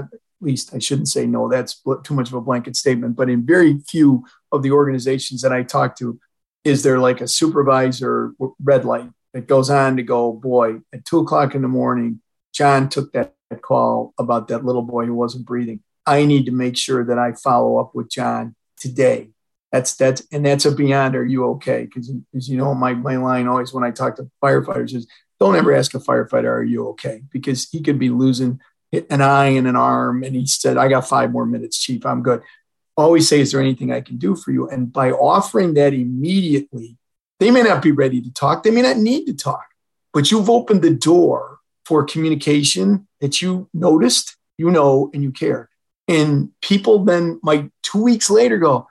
least 0.42 0.74
I 0.74 0.78
shouldn't 0.78 1.08
say 1.08 1.26
no, 1.26 1.48
that's 1.48 1.82
too 2.04 2.14
much 2.14 2.28
of 2.28 2.34
a 2.34 2.40
blanket 2.40 2.76
statement, 2.76 3.16
but 3.16 3.28
in 3.28 3.44
very 3.46 3.78
few 3.88 4.24
of 4.52 4.62
the 4.62 4.72
organizations 4.72 5.42
that 5.42 5.52
I 5.52 5.62
talk 5.62 5.96
to, 5.98 6.18
is 6.64 6.82
there 6.82 6.98
like 6.98 7.20
a 7.20 7.28
supervisor 7.28 8.32
red 8.62 8.84
light 8.84 9.10
that 9.32 9.46
goes 9.46 9.70
on 9.70 9.96
to 9.96 10.02
go, 10.02 10.32
boy, 10.32 10.80
at 10.92 11.04
two 11.04 11.20
o'clock 11.20 11.54
in 11.54 11.62
the 11.62 11.68
morning, 11.68 12.20
John 12.52 12.88
took 12.88 13.12
that 13.12 13.34
call 13.62 14.14
about 14.18 14.48
that 14.48 14.64
little 14.64 14.82
boy 14.82 15.06
who 15.06 15.14
wasn't 15.14 15.46
breathing. 15.46 15.80
I 16.06 16.24
need 16.24 16.46
to 16.46 16.52
make 16.52 16.76
sure 16.76 17.04
that 17.04 17.18
I 17.18 17.32
follow 17.32 17.78
up 17.78 17.94
with 17.94 18.10
John 18.10 18.54
today. 18.76 19.30
That's 19.72 19.94
that's 19.94 20.22
and 20.32 20.44
that's 20.44 20.64
a 20.64 20.72
beyond 20.72 21.14
are 21.14 21.24
you 21.24 21.46
okay? 21.52 21.84
Because 21.84 22.12
as 22.34 22.48
you 22.48 22.56
know, 22.56 22.74
my, 22.74 22.94
my 22.94 23.16
line 23.16 23.46
always 23.46 23.72
when 23.72 23.84
I 23.84 23.92
talk 23.92 24.16
to 24.16 24.28
firefighters 24.42 24.94
is 24.94 25.06
don't 25.38 25.56
ever 25.56 25.72
ask 25.72 25.94
a 25.94 25.98
firefighter, 25.98 26.50
are 26.50 26.62
you 26.62 26.88
okay? 26.88 27.22
Because 27.30 27.68
he 27.70 27.80
could 27.80 27.98
be 27.98 28.10
losing 28.10 28.60
an 28.92 29.20
eye 29.20 29.46
and 29.46 29.66
an 29.66 29.76
arm. 29.76 30.22
And 30.22 30.34
he 30.34 30.46
said, 30.46 30.76
I 30.76 30.88
got 30.88 31.08
five 31.08 31.30
more 31.30 31.46
minutes, 31.46 31.78
Chief. 31.78 32.04
I'm 32.04 32.22
good. 32.22 32.42
Always 32.96 33.28
say, 33.28 33.40
Is 33.40 33.52
there 33.52 33.60
anything 33.60 33.92
I 33.92 34.00
can 34.00 34.16
do 34.16 34.36
for 34.36 34.50
you? 34.50 34.68
And 34.68 34.92
by 34.92 35.10
offering 35.10 35.74
that 35.74 35.94
immediately, 35.94 36.96
they 37.38 37.50
may 37.50 37.62
not 37.62 37.82
be 37.82 37.92
ready 37.92 38.20
to 38.20 38.32
talk. 38.32 38.62
They 38.62 38.70
may 38.70 38.82
not 38.82 38.98
need 38.98 39.26
to 39.26 39.34
talk, 39.34 39.64
but 40.12 40.30
you've 40.30 40.50
opened 40.50 40.82
the 40.82 40.94
door 40.94 41.58
for 41.84 42.04
communication 42.04 43.06
that 43.20 43.40
you 43.40 43.68
noticed, 43.72 44.36
you 44.58 44.70
know, 44.70 45.10
and 45.14 45.22
you 45.22 45.32
care. 45.32 45.68
And 46.06 46.50
people 46.60 47.04
then 47.04 47.40
might 47.42 47.70
two 47.82 48.02
weeks 48.02 48.28
later 48.28 48.58
go, 48.58 48.88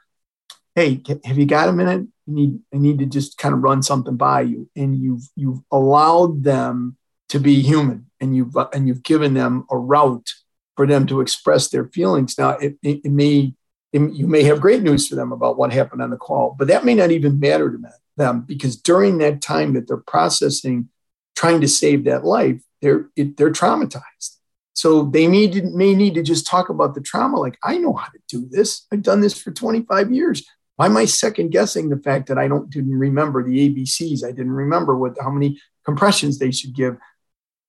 Hey, 0.76 1.02
have 1.26 1.38
you 1.38 1.46
got 1.46 1.70
a 1.70 1.74
minute? 1.74 2.08
I 2.28 2.32
need, 2.32 2.60
I 2.74 2.78
need 2.78 3.00
to 3.00 3.06
just 3.06 3.38
kind 3.38 3.54
of 3.54 3.62
run 3.62 3.84
something 3.84 4.16
by 4.16 4.42
you. 4.42 4.70
And 4.76 4.98
you've 4.98 5.28
you've 5.36 5.60
allowed 5.72 6.44
them 6.44 6.96
to 7.30 7.40
be 7.40 7.62
human 7.62 8.09
and 8.22 8.36
you've 8.36 8.56
and 8.74 8.88
you've 8.88 9.04
given 9.04 9.34
them 9.34 9.66
a 9.70 9.78
route 9.78 10.30
for 10.76 10.88
them 10.88 11.08
to 11.08 11.22
express 11.22 11.70
their 11.70 11.86
feelings. 11.86 12.38
Now 12.38 12.52
it, 12.52 12.78
it, 12.82 13.02
it 13.06 13.12
may 13.12 13.54
it, 13.92 14.14
you 14.14 14.28
may 14.28 14.44
have 14.44 14.62
great 14.62 14.84
news 14.84 15.08
for 15.08 15.16
them 15.16 15.32
about 15.32 15.58
what 15.58 15.74
happened 15.74 16.02
on 16.02 16.10
the 16.10 16.18
call, 16.18 16.56
but 16.58 16.68
that 16.68 16.86
may 16.86 16.94
not 16.94 17.12
even 17.12 17.40
matter 17.40 17.72
to 17.72 17.78
them 18.18 18.42
because 18.42 18.76
during 18.76 19.18
that 19.18 19.42
time 19.42 19.74
that 19.74 19.88
they're 19.88 19.98
processing, 19.98 20.90
trying 21.36 21.62
to 21.62 21.68
save 21.68 22.06
that 22.06 22.26
life, 22.26 22.62
they're 22.82 23.10
they're 23.16 23.52
traumatized. 23.52 24.38
So 24.80 25.04
they 25.04 25.28
may, 25.28 25.50
may 25.74 25.94
need 25.94 26.14
to 26.14 26.24
just 26.24 26.48
talk 26.48 26.70
about 26.70 26.96
the 26.96 27.02
trauma. 27.02 27.38
Like, 27.38 27.58
I 27.62 27.78
know 27.78 27.92
how 27.92 28.08
to 28.08 28.20
do 28.30 28.48
this. 28.50 28.88
I've 28.94 29.02
done 29.02 29.20
this 29.20 29.38
for 29.38 29.52
25 29.52 30.10
years. 30.10 30.48
Why 30.78 30.86
am 30.86 30.96
I 30.96 31.04
second 31.04 31.50
guessing 31.50 31.90
the 31.90 31.98
fact 31.98 32.28
that 32.28 32.38
I 32.38 32.48
don't 32.48 32.70
didn't 32.70 32.98
remember 32.98 33.44
the 33.44 33.70
ABCs? 33.70 34.24
I 34.24 34.32
didn't 34.32 34.54
remember 34.54 34.96
what 34.96 35.18
how 35.20 35.32
many 35.32 35.60
compressions 35.84 36.40
they 36.40 36.52
should 36.52 36.74
give. 36.74 36.96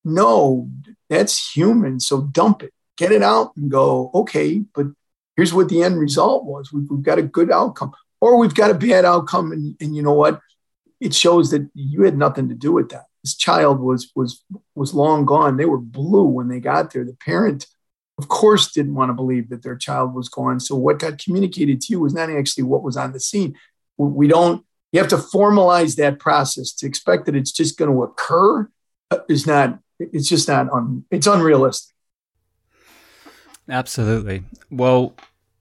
No, 0.05 0.70
that's 1.09 1.53
human. 1.53 2.01
So 2.01 2.22
dump 2.22 2.62
it, 2.62 2.72
get 2.96 3.12
it 3.12 3.22
out, 3.22 3.57
and 3.57 3.70
go. 3.70 4.11
Okay, 4.14 4.62
but 4.74 4.86
here's 5.36 5.53
what 5.53 5.68
the 5.68 5.82
end 5.82 5.98
result 5.98 6.44
was. 6.44 6.72
We've, 6.72 6.88
we've 6.90 7.03
got 7.03 7.18
a 7.18 7.22
good 7.22 7.51
outcome, 7.51 7.92
or 8.20 8.38
we've 8.38 8.55
got 8.55 8.70
a 8.70 8.74
bad 8.74 9.05
outcome, 9.05 9.53
and, 9.53 9.76
and 9.80 9.94
you 9.94 10.03
know 10.03 10.14
what? 10.14 10.40
It 11.01 11.14
shows 11.14 11.51
that 11.51 11.68
you 11.74 12.03
had 12.03 12.16
nothing 12.16 12.48
to 12.51 12.55
do 12.55 12.72
with 12.72 12.90
that. 12.90 13.05
This 13.24 13.36
child 13.36 13.80
was 13.80 14.11
was 14.14 14.42
was 14.74 14.94
long 14.94 15.26
gone. 15.26 15.57
They 15.57 15.66
were 15.66 15.78
blue 15.78 16.24
when 16.24 16.48
they 16.48 16.61
got 16.61 16.92
there. 16.92 17.05
The 17.05 17.14
parent 17.14 17.66
of 18.20 18.28
course, 18.28 18.70
didn't 18.70 18.94
want 18.94 19.09
to 19.09 19.14
believe 19.14 19.48
that 19.48 19.62
their 19.62 19.76
child 19.76 20.14
was 20.14 20.28
gone. 20.28 20.61
So 20.61 20.76
what 20.76 20.98
got 20.98 21.16
communicated 21.16 21.80
to 21.80 21.92
you 21.94 22.01
was 22.01 22.12
not 22.12 22.28
actually 22.28 22.64
what 22.64 22.82
was 22.82 22.94
on 22.94 23.14
the 23.14 23.18
scene. 23.18 23.55
We 23.96 24.28
don't, 24.28 24.62
you 24.92 25.01
have 25.01 25.09
to 25.09 25.16
formalize 25.16 25.96
that 25.96 26.18
process 26.18 26.72
to 26.74 26.86
expect 26.86 27.24
that 27.26 27.34
it's 27.34 27.51
just 27.51 27.78
going 27.78 27.90
to 27.90 28.03
occur 28.03 28.68
is 29.30 29.46
not, 29.46 29.78
it's 30.01 30.28
just 30.28 30.48
not, 30.48 30.70
un, 30.70 31.05
it's 31.11 31.26
unrealistic. 31.26 31.94
Absolutely. 33.68 34.42
Well, 34.70 35.14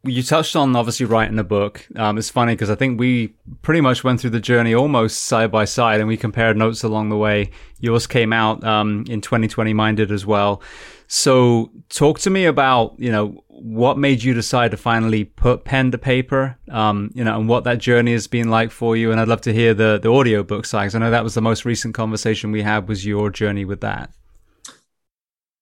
you 0.03 0.23
touched 0.23 0.55
on 0.55 0.75
obviously 0.75 1.05
writing 1.05 1.35
the 1.35 1.43
book. 1.43 1.85
Um, 1.95 2.17
it's 2.17 2.29
funny 2.29 2.53
because 2.53 2.69
I 2.69 2.75
think 2.75 2.99
we 2.99 3.35
pretty 3.61 3.81
much 3.81 4.03
went 4.03 4.21
through 4.21 4.29
the 4.29 4.39
journey 4.39 4.73
almost 4.73 5.25
side 5.25 5.51
by 5.51 5.65
side 5.65 5.99
and 5.99 6.07
we 6.07 6.15
compared 6.15 6.55
notes 6.55 6.83
along 6.83 7.09
the 7.09 7.17
way. 7.17 7.51
Yours 7.79 8.07
came 8.07 8.31
out 8.31 8.63
um, 8.63 9.03
in 9.09 9.19
2020, 9.19 9.73
mine 9.73 9.95
did 9.95 10.11
as 10.11 10.25
well. 10.25 10.61
So 11.07 11.71
talk 11.89 12.19
to 12.19 12.29
me 12.29 12.45
about, 12.45 12.95
you 12.97 13.11
know, 13.11 13.43
what 13.47 13.97
made 13.97 14.23
you 14.23 14.33
decide 14.33 14.71
to 14.71 14.77
finally 14.77 15.25
put 15.25 15.65
pen 15.65 15.91
to 15.91 15.97
paper, 15.97 16.57
um, 16.71 17.11
you 17.13 17.23
know, 17.23 17.37
and 17.37 17.49
what 17.49 17.65
that 17.65 17.79
journey 17.79 18.13
has 18.13 18.27
been 18.27 18.49
like 18.49 18.71
for 18.71 18.95
you. 18.95 19.11
And 19.11 19.19
I'd 19.19 19.27
love 19.27 19.41
to 19.41 19.53
hear 19.53 19.73
the, 19.73 19.99
the 20.01 20.09
audio 20.09 20.43
book 20.43 20.65
side. 20.65 20.95
I 20.95 20.99
know 20.99 21.11
that 21.11 21.23
was 21.23 21.33
the 21.33 21.41
most 21.41 21.65
recent 21.65 21.93
conversation 21.93 22.51
we 22.51 22.61
had 22.61 22.87
was 22.87 23.05
your 23.05 23.29
journey 23.29 23.65
with 23.65 23.81
that. 23.81 24.11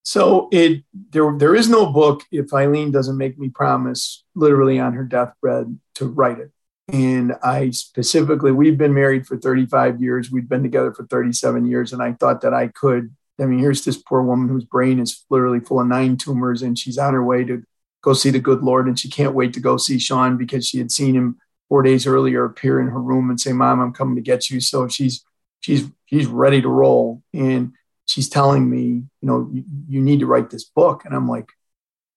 So 0.08 0.48
it 0.54 0.86
there 1.10 1.38
there 1.38 1.54
is 1.54 1.68
no 1.68 1.86
book 1.88 2.24
if 2.32 2.54
Eileen 2.54 2.92
doesn't 2.92 3.18
make 3.18 3.38
me 3.38 3.50
promise 3.50 4.24
literally 4.36 4.80
on 4.80 4.94
her 4.94 5.04
deathbed 5.04 5.78
to 5.96 6.08
write 6.08 6.40
it. 6.40 6.50
And 6.88 7.34
I 7.44 7.72
specifically, 7.72 8.54
we've 8.54 8.78
been 8.78 8.94
married 8.94 9.28
for 9.28 9.36
35 9.36 10.02
years. 10.02 10.32
We've 10.32 10.48
been 10.48 10.64
together 10.64 10.94
for 10.94 11.06
37 11.08 11.66
years. 11.66 11.92
And 11.92 12.02
I 12.02 12.14
thought 12.14 12.40
that 12.44 12.54
I 12.54 12.70
could. 12.70 13.14
I 13.38 13.48
mean, 13.48 13.60
here's 13.60 13.84
this 13.84 14.02
poor 14.02 14.22
woman 14.22 14.48
whose 14.48 14.64
brain 14.64 15.02
is 15.02 15.26
literally 15.30 15.60
full 15.60 15.82
of 15.82 15.88
nine 15.88 16.16
tumors, 16.16 16.62
and 16.62 16.80
she's 16.80 16.98
on 16.98 17.14
her 17.14 17.26
way 17.26 17.44
to 17.44 17.64
go 18.02 18.14
see 18.14 18.30
the 18.30 18.40
good 18.40 18.64
Lord. 18.64 18.88
And 18.88 18.98
she 18.98 19.10
can't 19.10 19.36
wait 19.36 19.52
to 19.56 19.60
go 19.60 19.76
see 19.76 20.00
Sean 20.00 20.38
because 20.38 20.66
she 20.66 20.78
had 20.78 20.90
seen 20.90 21.16
him 21.16 21.38
four 21.68 21.84
days 21.84 22.08
earlier 22.08 22.46
appear 22.46 22.80
in 22.80 22.88
her 22.88 23.02
room 23.02 23.30
and 23.30 23.42
say, 23.42 23.52
Mom, 23.52 23.82
I'm 23.82 23.92
coming 23.92 24.16
to 24.16 24.22
get 24.22 24.50
you. 24.50 24.62
So 24.62 24.88
she's 24.88 25.26
she's 25.60 25.86
she's 26.06 26.28
ready 26.28 26.62
to 26.62 26.70
roll. 26.70 27.24
And 27.34 27.74
she's 28.08 28.30
telling 28.30 28.68
me, 28.68 28.86
you 28.86 29.06
know, 29.22 29.50
you, 29.52 29.64
you 29.88 30.02
need 30.02 30.22
to 30.22 30.26
write 30.26 30.50
this 30.50 30.64
book. 30.64 31.06
And 31.06 31.14
I'm 31.14 31.30
like, 31.30 31.50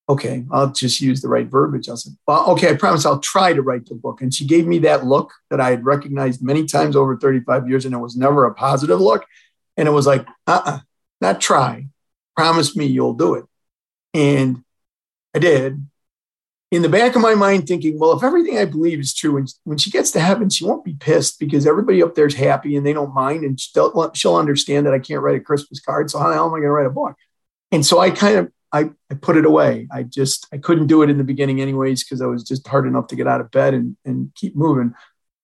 okay, 0.09 0.45
I'll 0.51 0.73
just 0.73 1.01
use 1.01 1.21
the 1.21 1.29
right 1.29 1.47
verbiage. 1.47 1.89
I 1.89 1.95
said, 1.95 2.17
well, 2.27 2.51
okay, 2.53 2.71
I 2.71 2.75
promise 2.75 3.05
I'll 3.05 3.21
try 3.21 3.53
to 3.53 3.63
write 3.63 3.87
the 3.87 3.95
book. 3.95 4.23
And 4.23 4.33
she 4.33 4.47
gave 4.47 4.67
me 4.67 4.79
that 4.81 5.05
look 5.05 5.33
that 5.51 5.61
I 5.61 5.71
had 5.71 5.85
recognized 5.85 6.43
many 6.43 6.65
times 6.65 6.97
over 6.97 7.17
35 7.17 7.69
years, 7.69 7.85
and 7.85 7.95
it 7.95 7.99
was 7.99 8.17
never 8.17 8.47
a 8.47 8.55
positive 8.55 9.01
look. 9.01 9.27
And 9.77 9.87
it 9.87 9.93
was 9.93 10.07
like, 10.07 10.27
uh 10.47 10.63
uh-uh, 10.65 10.71
uh 10.71 10.79
not 11.21 11.41
try. 11.41 11.87
Promise 12.37 12.77
me 12.77 12.87
you'll 12.87 13.15
do 13.15 13.35
it. 13.35 13.45
And 14.15 14.65
I 15.35 15.39
did 15.39 15.87
in 16.71 16.83
the 16.83 16.89
back 16.89 17.17
of 17.17 17.23
my 17.23 17.35
mind 17.35 17.67
thinking, 17.67 17.99
well, 17.99 18.17
if 18.17 18.23
everything 18.23 18.57
I 18.59 18.65
believe 18.65 19.01
is 19.01 19.13
true, 19.13 19.37
and 19.37 19.53
when 19.65 19.79
she 19.79 19.91
gets 19.91 20.13
to 20.13 20.21
heaven, 20.21 20.49
she 20.49 20.65
won't 20.65 20.85
be 20.85 20.95
pissed 20.95 21.41
because 21.41 21.67
everybody 21.67 22.03
up 22.03 22.15
there's 22.15 22.35
happy 22.35 22.77
and 22.77 22.87
they 22.87 22.93
don't 22.93 23.15
mind, 23.15 23.45
and 23.45 23.59
she'll, 23.59 24.37
understand 24.37 24.87
that 24.87 24.95
I 24.95 25.01
can't 25.01 25.23
write 25.23 25.37
a 25.37 25.41
Christmas 25.41 25.81
card. 25.81 26.11
So 26.11 26.19
how 26.19 26.29
the 26.29 26.35
hell 26.35 26.47
am 26.47 26.55
I 26.55 26.59
going 26.59 26.63
to 26.63 26.71
write 26.71 26.87
a 26.87 26.91
book? 26.91 27.17
And 27.73 27.85
so 27.85 27.99
I 27.99 28.11
kind 28.11 28.37
of 28.37 28.53
I, 28.73 28.91
I 29.11 29.15
put 29.21 29.37
it 29.37 29.45
away. 29.45 29.89
I 29.93 30.05
just 30.05 30.47
I 30.53 30.59
couldn't 30.59 30.87
do 30.87 31.03
it 31.03 31.11
in 31.11 31.19
the 31.19 31.25
beginning 31.25 31.61
anyways 31.61 32.05
because 32.05 32.23
I 32.23 32.27
was 32.27 32.45
just 32.45 32.67
hard 32.69 32.87
enough 32.87 33.09
to 33.09 33.17
get 33.17 33.27
out 33.27 33.41
of 33.41 33.51
bed 33.51 33.75
and 33.75 33.97
and 34.05 34.33
keep 34.37 34.55
moving. 34.55 34.95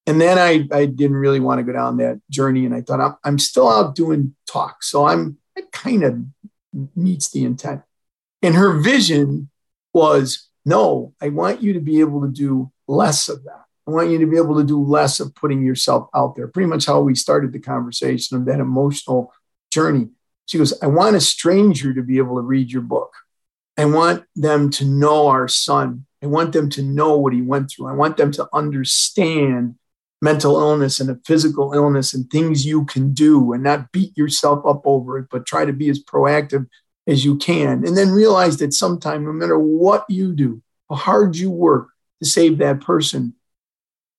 And 0.07 0.21
then 0.21 0.39
I 0.39 0.69
I 0.73 0.87
didn't 0.87 1.17
really 1.17 1.41
want 1.41 1.59
to 1.59 1.65
go 1.65 1.73
down 1.73 1.97
that 1.97 2.21
journey, 2.31 2.67
and 2.67 2.75
I 2.75 2.83
thought 2.83 3.01
I'm, 3.01 3.17
I'm 3.25 3.39
still 3.41 3.69
out 3.69 3.97
doing 3.97 4.37
talks, 4.47 4.91
so 4.91 5.07
I'm 5.07 5.39
it 5.57 5.73
kind 5.73 6.05
of 6.05 6.21
meets 6.95 7.31
the 7.31 7.45
intent. 7.45 7.83
And 8.43 8.55
her 8.55 8.79
vision 8.79 9.51
was 9.93 10.49
no, 10.67 11.15
I 11.23 11.29
want 11.29 11.63
you 11.63 11.73
to 11.75 11.81
be 11.81 12.01
able 12.01 12.21
to 12.23 12.29
do 12.29 12.71
less 12.89 13.29
of 13.29 13.45
that. 13.45 13.65
I 13.87 13.93
want 13.93 14.11
you 14.11 14.19
to 14.19 14.27
be 14.27 14.37
able 14.37 14.57
to 14.57 14.65
do 14.65 14.83
less 14.83 15.21
of 15.21 15.33
putting 15.37 15.65
yourself 15.65 16.09
out 16.13 16.35
there. 16.35 16.49
Pretty 16.49 16.69
much 16.69 16.87
how 16.87 17.01
we 17.01 17.15
started 17.15 17.53
the 17.53 17.61
conversation 17.61 18.37
of 18.37 18.47
that 18.47 18.59
emotional 18.59 19.33
journey. 19.73 20.09
She 20.47 20.59
goes, 20.59 20.75
I 20.83 20.89
want 20.89 21.15
a 21.15 21.21
stranger 21.21 21.95
to 21.95 22.03
be 22.03 22.19
able 22.19 22.35
to 22.37 22.43
read 22.43 22.73
your 22.73 22.83
book. 22.83 23.15
I 23.79 23.85
want 23.85 24.25
them 24.35 24.71
to 24.71 24.85
know 24.85 25.29
our 25.29 25.47
son. 25.47 26.05
I 26.21 26.27
want 26.27 26.53
them 26.53 26.69
to 26.71 26.83
know 26.83 27.17
what 27.17 27.33
he 27.33 27.43
went 27.43 27.71
through. 27.71 27.87
I 27.87 27.93
want 27.93 28.17
them 28.17 28.33
to 28.33 28.49
understand 28.53 29.77
mental 30.21 30.59
illness 30.59 30.99
and 30.99 31.11
a 31.11 31.21
physical 31.25 31.75
illness 31.75 32.13
and 32.13 32.29
things 32.29 32.67
you 32.67 32.87
can 32.87 33.13
do 33.13 33.53
and 33.53 33.63
not 33.63 33.93
beat 33.93 34.17
yourself 34.19 34.67
up 34.67 34.83
over 34.85 35.19
it, 35.19 35.27
but 35.31 35.47
try 35.47 35.65
to 35.65 35.73
be 35.73 35.89
as 35.91 36.03
proactive 36.03 36.67
as 37.07 37.25
you 37.25 37.37
can. 37.37 37.85
And 37.87 37.97
then 37.97 38.11
realize 38.11 38.59
that 38.59 38.73
sometime, 38.73 39.25
no 39.25 39.33
matter 39.33 39.59
what 39.59 40.05
you 40.09 40.35
do, 40.35 40.63
how 40.89 40.97
hard 40.97 41.37
you 41.37 41.51
work 41.51 41.89
to 42.23 42.29
save 42.29 42.59
that 42.59 42.81
person, 42.81 43.35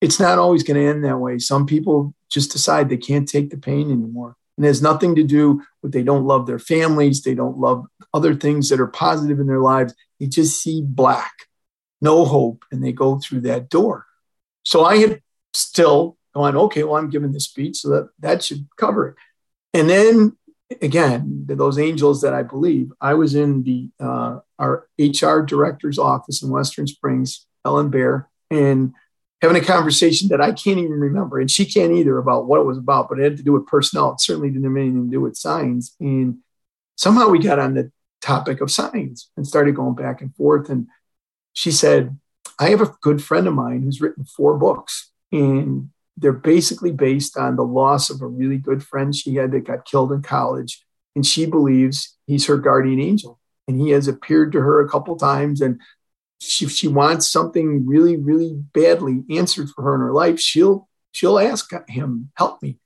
it's 0.01 0.19
not 0.19 0.37
always 0.37 0.63
going 0.63 0.79
to 0.79 0.87
end 0.87 1.03
that 1.03 1.17
way. 1.17 1.39
Some 1.39 1.65
people 1.65 2.13
just 2.29 2.51
decide 2.51 2.89
they 2.89 2.97
can't 2.97 3.27
take 3.27 3.49
the 3.49 3.57
pain 3.57 3.91
anymore. 3.91 4.35
And 4.57 4.65
it 4.65 4.69
has 4.69 4.81
nothing 4.81 5.15
to 5.15 5.23
do 5.23 5.61
with 5.81 5.91
they 5.91 6.03
don't 6.03 6.25
love 6.25 6.47
their 6.47 6.59
families, 6.59 7.21
they 7.21 7.35
don't 7.35 7.57
love 7.57 7.85
other 8.13 8.33
things 8.33 8.69
that 8.69 8.79
are 8.79 8.87
positive 8.87 9.39
in 9.39 9.47
their 9.47 9.59
lives. 9.59 9.93
They 10.19 10.27
just 10.27 10.61
see 10.61 10.81
black, 10.83 11.33
no 12.01 12.25
hope, 12.25 12.63
and 12.71 12.83
they 12.83 12.91
go 12.91 13.19
through 13.19 13.41
that 13.41 13.69
door. 13.69 14.05
So 14.63 14.83
I 14.83 14.97
had 14.97 15.21
still 15.53 16.17
gone, 16.33 16.55
okay, 16.55 16.83
well, 16.83 16.95
I'm 16.95 17.09
giving 17.09 17.31
this 17.31 17.45
speech, 17.45 17.77
so 17.77 17.89
that 17.89 18.09
that 18.19 18.43
should 18.43 18.67
cover 18.77 19.09
it. 19.09 19.15
And 19.73 19.89
then 19.89 20.36
again, 20.81 21.45
those 21.47 21.79
angels 21.79 22.21
that 22.21 22.33
I 22.33 22.43
believe, 22.43 22.91
I 22.99 23.13
was 23.13 23.35
in 23.35 23.63
the 23.63 23.89
uh, 23.99 24.39
our 24.59 24.87
HR 24.99 25.39
director's 25.41 25.97
office 25.97 26.41
in 26.41 26.49
Western 26.49 26.87
Springs, 26.87 27.45
Ellen 27.65 27.89
Bear, 27.89 28.29
and 28.51 28.93
having 29.41 29.61
a 29.61 29.65
conversation 29.65 30.29
that 30.29 30.41
I 30.41 30.51
can't 30.51 30.79
even 30.79 30.99
remember, 30.99 31.39
and 31.39 31.49
she 31.49 31.65
can't 31.65 31.93
either 31.93 32.17
about 32.17 32.47
what 32.47 32.59
it 32.59 32.65
was 32.65 32.77
about, 32.77 33.07
but 33.09 33.19
it 33.19 33.23
had 33.23 33.37
to 33.37 33.43
do 33.43 33.53
with 33.53 33.67
personnel. 33.67 34.13
It 34.13 34.21
certainly 34.21 34.49
didn't 34.49 34.63
have 34.63 34.75
anything 34.75 35.05
to 35.05 35.11
do 35.11 35.21
with 35.21 35.37
signs. 35.37 35.95
And 35.99 36.39
somehow 36.95 37.29
we 37.29 37.39
got 37.39 37.59
on 37.59 37.75
the 37.75 37.91
topic 38.21 38.61
of 38.61 38.71
signs 38.71 39.29
and 39.37 39.47
started 39.47 39.75
going 39.75 39.95
back 39.95 40.21
and 40.21 40.35
forth. 40.35 40.69
And 40.69 40.87
she 41.53 41.71
said, 41.71 42.17
I 42.59 42.69
have 42.69 42.81
a 42.81 42.95
good 43.01 43.23
friend 43.23 43.47
of 43.47 43.53
mine 43.53 43.83
who's 43.83 44.01
written 44.01 44.25
four 44.25 44.57
books, 44.57 45.11
and 45.31 45.91
they're 46.17 46.33
basically 46.33 46.91
based 46.91 47.37
on 47.37 47.55
the 47.55 47.63
loss 47.63 48.09
of 48.09 48.21
a 48.21 48.27
really 48.27 48.57
good 48.57 48.83
friend 48.83 49.15
she 49.15 49.35
had 49.35 49.51
that 49.51 49.65
got 49.65 49.85
killed 49.85 50.11
in 50.11 50.23
college. 50.23 50.83
And 51.15 51.25
she 51.25 51.45
believes 51.45 52.17
he's 52.25 52.47
her 52.47 52.57
guardian 52.57 52.99
angel. 52.99 53.39
And 53.67 53.79
he 53.79 53.91
has 53.91 54.07
appeared 54.07 54.51
to 54.53 54.61
her 54.61 54.81
a 54.81 54.89
couple 54.89 55.15
times. 55.15 55.61
And 55.61 55.79
if 56.41 56.71
she 56.71 56.87
wants 56.87 57.27
something 57.27 57.85
really, 57.85 58.17
really 58.17 58.53
badly 58.73 59.23
answered 59.29 59.69
for 59.69 59.83
her 59.83 59.95
in 59.95 60.01
her 60.01 60.13
life, 60.13 60.39
she'll 60.39 60.87
she'll 61.11 61.39
ask 61.39 61.71
him, 61.87 62.31
help 62.35 62.61
me. 62.61 62.77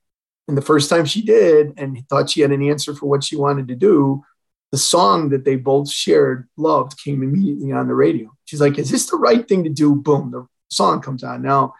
And 0.48 0.56
the 0.56 0.62
first 0.62 0.90
time 0.90 1.04
she 1.04 1.22
did 1.22 1.74
and 1.76 2.02
thought 2.08 2.30
she 2.30 2.40
had 2.40 2.50
an 2.50 2.62
answer 2.62 2.94
for 2.94 3.06
what 3.06 3.24
she 3.24 3.36
wanted 3.36 3.68
to 3.68 3.76
do, 3.76 4.22
the 4.70 4.78
song 4.78 5.28
that 5.30 5.44
they 5.44 5.56
both 5.56 5.90
shared, 5.90 6.48
loved, 6.56 6.98
came 6.98 7.22
immediately 7.22 7.72
on 7.72 7.88
the 7.88 7.94
radio. 7.94 8.30
She's 8.46 8.60
like, 8.60 8.78
Is 8.78 8.90
this 8.90 9.06
the 9.06 9.16
right 9.16 9.46
thing 9.46 9.64
to 9.64 9.70
do? 9.70 9.94
Boom, 9.94 10.30
the 10.30 10.46
song 10.70 11.00
comes 11.00 11.22
on. 11.22 11.42
Now, 11.42 11.74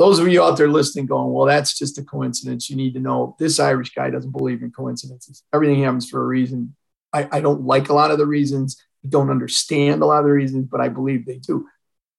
those 0.00 0.18
of 0.18 0.26
you 0.26 0.42
out 0.42 0.56
there 0.56 0.68
listening 0.68 1.06
going, 1.06 1.32
Well, 1.32 1.46
that's 1.46 1.78
just 1.78 1.98
a 1.98 2.02
coincidence. 2.02 2.68
You 2.68 2.76
need 2.76 2.94
to 2.94 3.00
know 3.00 3.36
this 3.38 3.60
Irish 3.60 3.94
guy 3.94 4.10
doesn't 4.10 4.32
believe 4.32 4.62
in 4.62 4.72
coincidences. 4.72 5.44
Everything 5.54 5.82
happens 5.82 6.10
for 6.10 6.20
a 6.20 6.26
reason. 6.26 6.74
I, 7.12 7.28
I 7.30 7.40
don't 7.40 7.62
like 7.62 7.88
a 7.88 7.94
lot 7.94 8.10
of 8.10 8.18
the 8.18 8.26
reasons. 8.26 8.82
I 9.04 9.08
don't 9.08 9.30
understand 9.30 10.02
a 10.02 10.06
lot 10.06 10.20
of 10.20 10.24
the 10.24 10.32
reasons, 10.32 10.66
but 10.66 10.80
I 10.80 10.88
believe 10.88 11.24
they 11.24 11.38
do. 11.38 11.68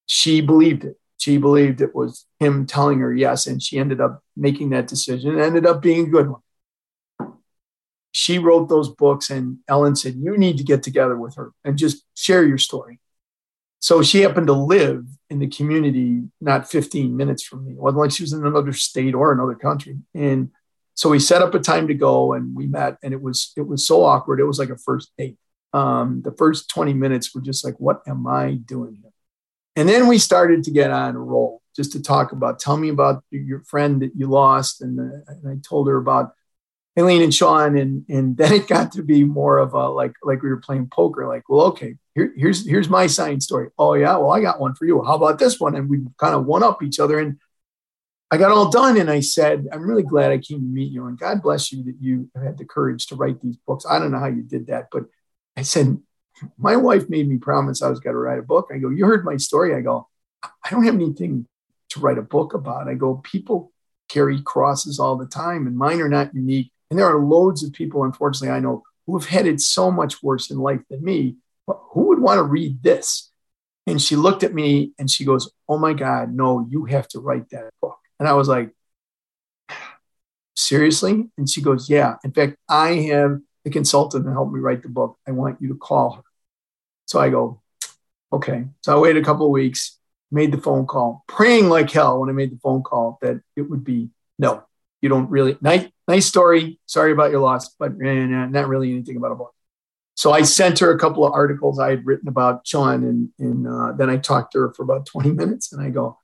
She 0.05 0.39
believed 0.39 0.85
it. 0.85 0.97
She 1.17 1.37
believed 1.37 1.81
it 1.81 1.93
was 1.93 2.25
him 2.39 2.65
telling 2.65 2.99
her 2.99 3.13
yes, 3.13 3.45
and 3.45 3.61
she 3.61 3.77
ended 3.77 3.99
up 3.99 4.23
making 4.37 4.69
that 4.71 4.87
decision. 4.87 5.37
It 5.37 5.43
ended 5.43 5.65
up 5.65 5.81
being 5.81 6.07
a 6.07 6.09
good 6.09 6.29
one 6.29 6.41
she 8.11 8.39
wrote 8.39 8.69
those 8.69 8.89
books 8.89 9.29
and 9.29 9.59
Ellen 9.67 9.95
said, 9.95 10.15
You 10.15 10.37
need 10.37 10.57
to 10.57 10.63
get 10.63 10.83
together 10.83 11.17
with 11.17 11.35
her 11.35 11.51
and 11.63 11.77
just 11.77 12.05
share 12.15 12.45
your 12.45 12.57
story. 12.57 12.99
So 13.79 14.03
she 14.03 14.21
happened 14.21 14.47
to 14.47 14.53
live 14.53 15.05
in 15.31 15.39
the 15.39 15.47
community 15.47 16.23
not 16.41 16.69
15 16.69 17.15
minutes 17.15 17.41
from 17.41 17.65
me. 17.65 17.71
It 17.71 17.79
wasn't 17.79 18.01
like 18.01 18.11
she 18.11 18.23
was 18.23 18.33
in 18.33 18.45
another 18.45 18.73
state 18.73 19.15
or 19.15 19.31
another 19.31 19.55
country. 19.55 19.97
And 20.13 20.51
so 20.93 21.09
we 21.09 21.19
set 21.19 21.41
up 21.41 21.55
a 21.55 21.59
time 21.59 21.87
to 21.87 21.93
go 21.93 22.33
and 22.33 22.53
we 22.53 22.67
met 22.67 22.97
and 23.01 23.13
it 23.13 23.21
was 23.21 23.53
it 23.55 23.65
was 23.65 23.87
so 23.87 24.03
awkward. 24.03 24.41
It 24.41 24.45
was 24.45 24.59
like 24.59 24.69
a 24.69 24.77
first 24.77 25.11
date. 25.17 25.37
Um, 25.73 26.21
the 26.21 26.33
first 26.33 26.69
20 26.69 26.93
minutes 26.93 27.33
were 27.33 27.39
just 27.39 27.63
like, 27.63 27.75
what 27.79 28.01
am 28.05 28.27
I 28.27 28.55
doing 28.55 28.97
here? 29.01 29.11
And 29.77 29.87
then 29.87 30.07
we 30.07 30.17
started 30.17 30.65
to 30.65 30.71
get 30.71 30.91
on 30.91 31.15
a 31.15 31.19
roll 31.19 31.61
just 31.77 31.93
to 31.93 32.03
talk 32.03 32.33
about, 32.33 32.59
tell 32.59 32.75
me 32.75 32.89
about 32.89 33.23
your 33.31 33.61
friend 33.61 34.01
that 34.01 34.11
you 34.17 34.27
lost. 34.27 34.81
And, 34.81 34.99
uh, 34.99 35.31
and 35.31 35.47
I 35.47 35.55
told 35.65 35.87
her 35.87 35.95
about 35.95 36.33
Eileen 36.99 37.21
and 37.21 37.33
Sean, 37.33 37.77
and 37.77 38.05
and 38.09 38.37
then 38.37 38.53
it 38.53 38.67
got 38.67 38.91
to 38.93 39.03
be 39.03 39.23
more 39.23 39.57
of 39.57 39.73
a 39.73 39.89
like 39.89 40.13
like 40.23 40.41
we 40.41 40.49
were 40.49 40.57
playing 40.57 40.89
poker. 40.91 41.27
Like, 41.27 41.49
well, 41.49 41.67
okay, 41.67 41.95
here, 42.15 42.33
here's 42.35 42.67
here's 42.67 42.89
my 42.89 43.07
sign 43.07 43.39
story. 43.41 43.69
Oh 43.77 43.93
yeah, 43.93 44.17
well 44.17 44.31
I 44.31 44.41
got 44.41 44.59
one 44.59 44.75
for 44.75 44.85
you. 44.85 45.03
How 45.03 45.15
about 45.15 45.39
this 45.39 45.59
one? 45.59 45.75
And 45.75 45.89
we 45.89 45.99
kind 46.17 46.35
of 46.35 46.45
one 46.45 46.63
up 46.63 46.83
each 46.83 46.99
other. 46.99 47.19
And 47.19 47.39
I 48.33 48.37
got 48.37 48.51
all 48.51 48.69
done, 48.69 48.97
and 48.97 49.11
I 49.11 49.19
said, 49.19 49.67
I'm 49.73 49.81
really 49.81 50.03
glad 50.03 50.31
I 50.31 50.37
came 50.37 50.59
to 50.59 50.65
meet 50.65 50.91
you, 50.91 51.05
and 51.07 51.19
God 51.19 51.41
bless 51.41 51.71
you 51.71 51.83
that 51.83 51.95
you 51.99 52.29
had 52.33 52.57
the 52.57 52.63
courage 52.63 53.07
to 53.07 53.15
write 53.15 53.41
these 53.41 53.57
books. 53.67 53.85
I 53.89 53.99
don't 53.99 54.11
know 54.11 54.19
how 54.19 54.27
you 54.27 54.41
did 54.41 54.67
that, 54.67 54.87
but 54.89 55.03
I 55.57 55.63
said, 55.63 55.97
my 56.57 56.77
wife 56.77 57.09
made 57.09 57.27
me 57.27 57.37
promise 57.37 57.81
I 57.81 57.89
was 57.89 57.99
going 57.99 58.13
to 58.13 58.19
write 58.19 58.39
a 58.39 58.43
book. 58.43 58.69
I 58.73 58.77
go, 58.77 58.89
you 58.89 59.05
heard 59.05 59.25
my 59.25 59.35
story. 59.35 59.75
I 59.75 59.81
go, 59.81 60.07
I 60.43 60.69
don't 60.69 60.85
have 60.85 60.95
anything 60.95 61.45
to 61.89 61.99
write 61.99 62.17
a 62.17 62.21
book 62.23 62.53
about. 62.53 62.87
I 62.87 62.93
go, 62.93 63.15
people 63.15 63.73
carry 64.07 64.41
crosses 64.41 64.97
all 64.97 65.17
the 65.17 65.25
time, 65.25 65.67
and 65.67 65.77
mine 65.77 65.99
are 65.99 66.09
not 66.09 66.33
unique 66.33 66.71
and 66.91 66.99
there 66.99 67.07
are 67.07 67.19
loads 67.19 67.63
of 67.63 67.71
people, 67.71 68.03
unfortunately, 68.03 68.53
I 68.53 68.59
know 68.59 68.83
who 69.07 69.17
have 69.17 69.27
had 69.27 69.47
it 69.47 69.61
so 69.61 69.89
much 69.89 70.21
worse 70.21 70.51
in 70.51 70.57
life 70.57 70.81
than 70.89 71.03
me. 71.03 71.37
But 71.65 71.79
who 71.91 72.09
would 72.09 72.19
want 72.19 72.39
to 72.39 72.43
read 72.43 72.83
this? 72.83 73.31
And 73.87 73.99
she 73.99 74.17
looked 74.17 74.43
at 74.43 74.53
me 74.53 74.91
and 74.99 75.09
she 75.09 75.23
goes, 75.23 75.51
Oh 75.69 75.77
my 75.77 75.93
God, 75.93 76.33
no, 76.33 76.67
you 76.69 76.85
have 76.85 77.07
to 77.09 77.19
write 77.19 77.49
that 77.51 77.71
book. 77.81 77.97
And 78.19 78.27
I 78.27 78.33
was 78.33 78.49
like, 78.49 78.71
Seriously? 80.55 81.29
And 81.37 81.49
she 81.49 81.61
goes, 81.61 81.89
Yeah. 81.89 82.17
In 82.25 82.33
fact, 82.33 82.57
I 82.67 82.95
have 83.11 83.39
the 83.63 83.71
consultant 83.71 84.25
that 84.25 84.31
helped 84.31 84.53
me 84.53 84.59
write 84.59 84.83
the 84.83 84.89
book. 84.89 85.17
I 85.25 85.31
want 85.31 85.61
you 85.61 85.69
to 85.69 85.75
call 85.75 86.11
her. 86.11 86.23
So 87.05 87.19
I 87.21 87.29
go, 87.29 87.61
Okay. 88.33 88.65
So 88.81 88.95
I 88.95 88.99
waited 88.99 89.23
a 89.23 89.25
couple 89.25 89.45
of 89.45 89.51
weeks, 89.51 89.97
made 90.29 90.51
the 90.51 90.61
phone 90.61 90.85
call, 90.85 91.23
praying 91.27 91.69
like 91.69 91.89
hell 91.89 92.19
when 92.19 92.29
I 92.29 92.33
made 92.33 92.51
the 92.51 92.59
phone 92.59 92.83
call 92.83 93.17
that 93.21 93.41
it 93.55 93.61
would 93.61 93.85
be 93.85 94.09
no 94.37 94.65
you 95.01 95.09
don't 95.09 95.29
really 95.29 95.57
nice 96.11 96.25
story. 96.25 96.79
Sorry 96.85 97.11
about 97.11 97.31
your 97.31 97.39
loss, 97.39 97.69
but 97.69 97.93
eh, 98.03 98.25
not 98.25 98.67
really 98.67 98.91
anything 98.91 99.17
about 99.17 99.31
a 99.31 99.35
book. 99.35 99.53
So 100.15 100.33
I 100.33 100.41
sent 100.41 100.79
her 100.79 100.91
a 100.91 100.99
couple 100.99 101.25
of 101.25 101.33
articles 101.33 101.79
I 101.79 101.91
had 101.91 102.05
written 102.05 102.27
about 102.27 102.67
Sean, 102.67 103.03
and, 103.03 103.29
and 103.39 103.67
uh, 103.67 103.93
then 103.93 104.09
I 104.09 104.17
talked 104.17 104.51
to 104.53 104.59
her 104.59 104.73
for 104.73 104.83
about 104.83 105.05
20 105.05 105.31
minutes, 105.41 105.71
and 105.71 105.81
I 105.81 105.89
go, 105.89 106.17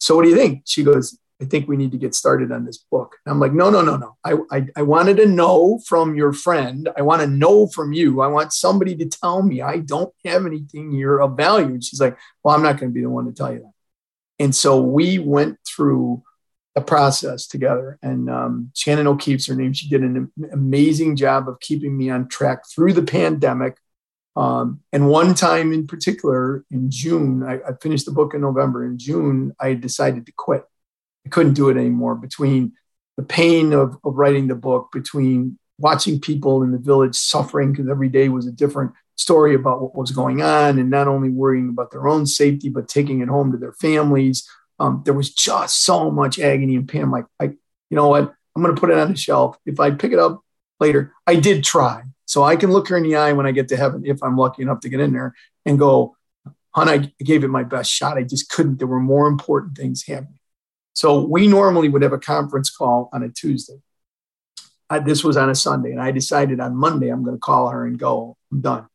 "So 0.00 0.16
what 0.16 0.24
do 0.24 0.28
you 0.28 0.36
think?" 0.36 0.62
She 0.66 0.82
goes, 0.82 1.18
"I 1.40 1.44
think 1.44 1.68
we 1.68 1.76
need 1.76 1.92
to 1.92 1.98
get 1.98 2.14
started 2.14 2.50
on 2.50 2.64
this 2.64 2.78
book." 2.78 3.16
And 3.24 3.32
I'm 3.32 3.40
like, 3.40 3.52
"No, 3.52 3.70
no, 3.70 3.80
no, 3.80 3.96
no. 3.96 4.16
I, 4.24 4.34
I 4.50 4.66
I 4.76 4.82
wanted 4.82 5.16
to 5.18 5.26
know 5.26 5.80
from 5.86 6.16
your 6.16 6.32
friend. 6.32 6.88
I 6.98 7.02
want 7.02 7.22
to 7.22 7.28
know 7.28 7.68
from 7.68 7.92
you. 7.92 8.20
I 8.20 8.26
want 8.26 8.52
somebody 8.52 8.96
to 8.96 9.06
tell 9.06 9.42
me. 9.42 9.62
I 9.62 9.78
don't 9.78 10.12
have 10.24 10.44
anything 10.44 10.90
here 10.90 11.18
of 11.20 11.36
value." 11.36 11.74
And 11.74 11.84
she's 11.84 12.00
like, 12.00 12.18
"Well, 12.42 12.54
I'm 12.56 12.62
not 12.62 12.78
going 12.78 12.90
to 12.90 12.94
be 12.94 13.02
the 13.02 13.10
one 13.10 13.26
to 13.26 13.32
tell 13.32 13.52
you 13.52 13.60
that." 13.60 13.74
And 14.40 14.54
so 14.54 14.80
we 14.80 15.18
went 15.18 15.58
through 15.66 16.22
a 16.76 16.80
process 16.80 17.46
together. 17.46 17.98
And 18.02 18.30
um, 18.30 18.70
Shannon 18.74 19.06
O'Keefe's 19.06 19.46
her 19.46 19.54
name. 19.54 19.72
She 19.72 19.88
did 19.88 20.02
an 20.02 20.30
amazing 20.52 21.16
job 21.16 21.48
of 21.48 21.60
keeping 21.60 21.96
me 21.96 22.10
on 22.10 22.28
track 22.28 22.68
through 22.68 22.92
the 22.92 23.02
pandemic. 23.02 23.76
Um, 24.36 24.80
and 24.92 25.08
one 25.08 25.34
time 25.34 25.72
in 25.72 25.86
particular, 25.86 26.64
in 26.70 26.90
June, 26.90 27.42
I, 27.42 27.54
I, 27.54 27.72
finished 27.82 28.06
the 28.06 28.12
book 28.12 28.34
in 28.34 28.40
November. 28.40 28.86
In 28.86 28.96
June, 28.96 29.52
I 29.58 29.74
decided 29.74 30.26
to 30.26 30.32
quit. 30.36 30.64
I 31.26 31.30
couldn't 31.30 31.54
do 31.54 31.70
it 31.70 31.76
anymore 31.76 32.14
between 32.14 32.74
the 33.16 33.24
pain 33.24 33.72
of, 33.72 33.98
of 34.04 34.14
writing 34.14 34.46
the 34.46 34.54
book, 34.54 34.90
between 34.92 35.58
watching 35.78 36.20
people 36.20 36.62
in 36.62 36.70
the 36.70 36.78
village 36.78 37.16
suffering 37.16 37.72
because 37.72 37.88
every 37.88 38.08
day 38.08 38.28
was 38.28 38.46
a 38.46 38.52
different 38.52 38.92
story 39.16 39.56
about 39.56 39.82
what 39.82 39.96
was 39.96 40.12
going 40.12 40.40
on, 40.40 40.78
and 40.78 40.88
not 40.88 41.08
only 41.08 41.30
worrying 41.30 41.68
about 41.68 41.90
their 41.90 42.06
own 42.06 42.24
safety, 42.24 42.68
but 42.68 42.88
taking 42.88 43.20
it 43.20 43.28
home 43.28 43.50
to 43.50 43.58
their 43.58 43.72
families 43.72 44.48
um, 44.78 45.02
there 45.04 45.14
was 45.14 45.34
just 45.34 45.84
so 45.84 46.10
much 46.10 46.38
agony 46.38 46.76
and 46.76 46.88
pain. 46.88 47.02
I'm 47.02 47.10
like, 47.10 47.26
I, 47.40 47.44
you 47.44 47.96
know 47.96 48.08
what? 48.08 48.34
I'm 48.54 48.62
going 48.62 48.74
to 48.74 48.80
put 48.80 48.90
it 48.90 48.98
on 48.98 49.10
the 49.10 49.16
shelf. 49.16 49.56
If 49.66 49.80
I 49.80 49.90
pick 49.90 50.12
it 50.12 50.18
up 50.18 50.40
later, 50.80 51.12
I 51.26 51.36
did 51.36 51.64
try. 51.64 52.02
So 52.26 52.42
I 52.42 52.56
can 52.56 52.70
look 52.70 52.88
her 52.88 52.96
in 52.96 53.04
the 53.04 53.16
eye 53.16 53.32
when 53.32 53.46
I 53.46 53.52
get 53.52 53.68
to 53.68 53.76
heaven, 53.76 54.02
if 54.04 54.22
I'm 54.22 54.36
lucky 54.36 54.62
enough 54.62 54.80
to 54.80 54.88
get 54.88 55.00
in 55.00 55.12
there 55.12 55.34
and 55.64 55.78
go, 55.78 56.16
hon, 56.72 56.88
I 56.88 57.12
gave 57.20 57.42
it 57.42 57.48
my 57.48 57.64
best 57.64 57.90
shot. 57.90 58.18
I 58.18 58.22
just 58.22 58.50
couldn't. 58.50 58.78
There 58.78 58.86
were 58.86 59.00
more 59.00 59.26
important 59.28 59.76
things 59.76 60.06
happening. 60.06 60.38
So 60.92 61.24
we 61.24 61.46
normally 61.46 61.88
would 61.88 62.02
have 62.02 62.12
a 62.12 62.18
conference 62.18 62.70
call 62.70 63.08
on 63.12 63.22
a 63.22 63.28
Tuesday. 63.28 63.80
I, 64.90 64.98
this 64.98 65.22
was 65.22 65.36
on 65.36 65.50
a 65.50 65.54
Sunday, 65.54 65.92
and 65.92 66.00
I 66.00 66.10
decided 66.10 66.60
on 66.60 66.76
Monday 66.76 67.08
I'm 67.08 67.22
going 67.22 67.36
to 67.36 67.40
call 67.40 67.68
her 67.68 67.86
and 67.86 67.98
go, 67.98 68.36
I'm 68.50 68.60
done. 68.60 68.86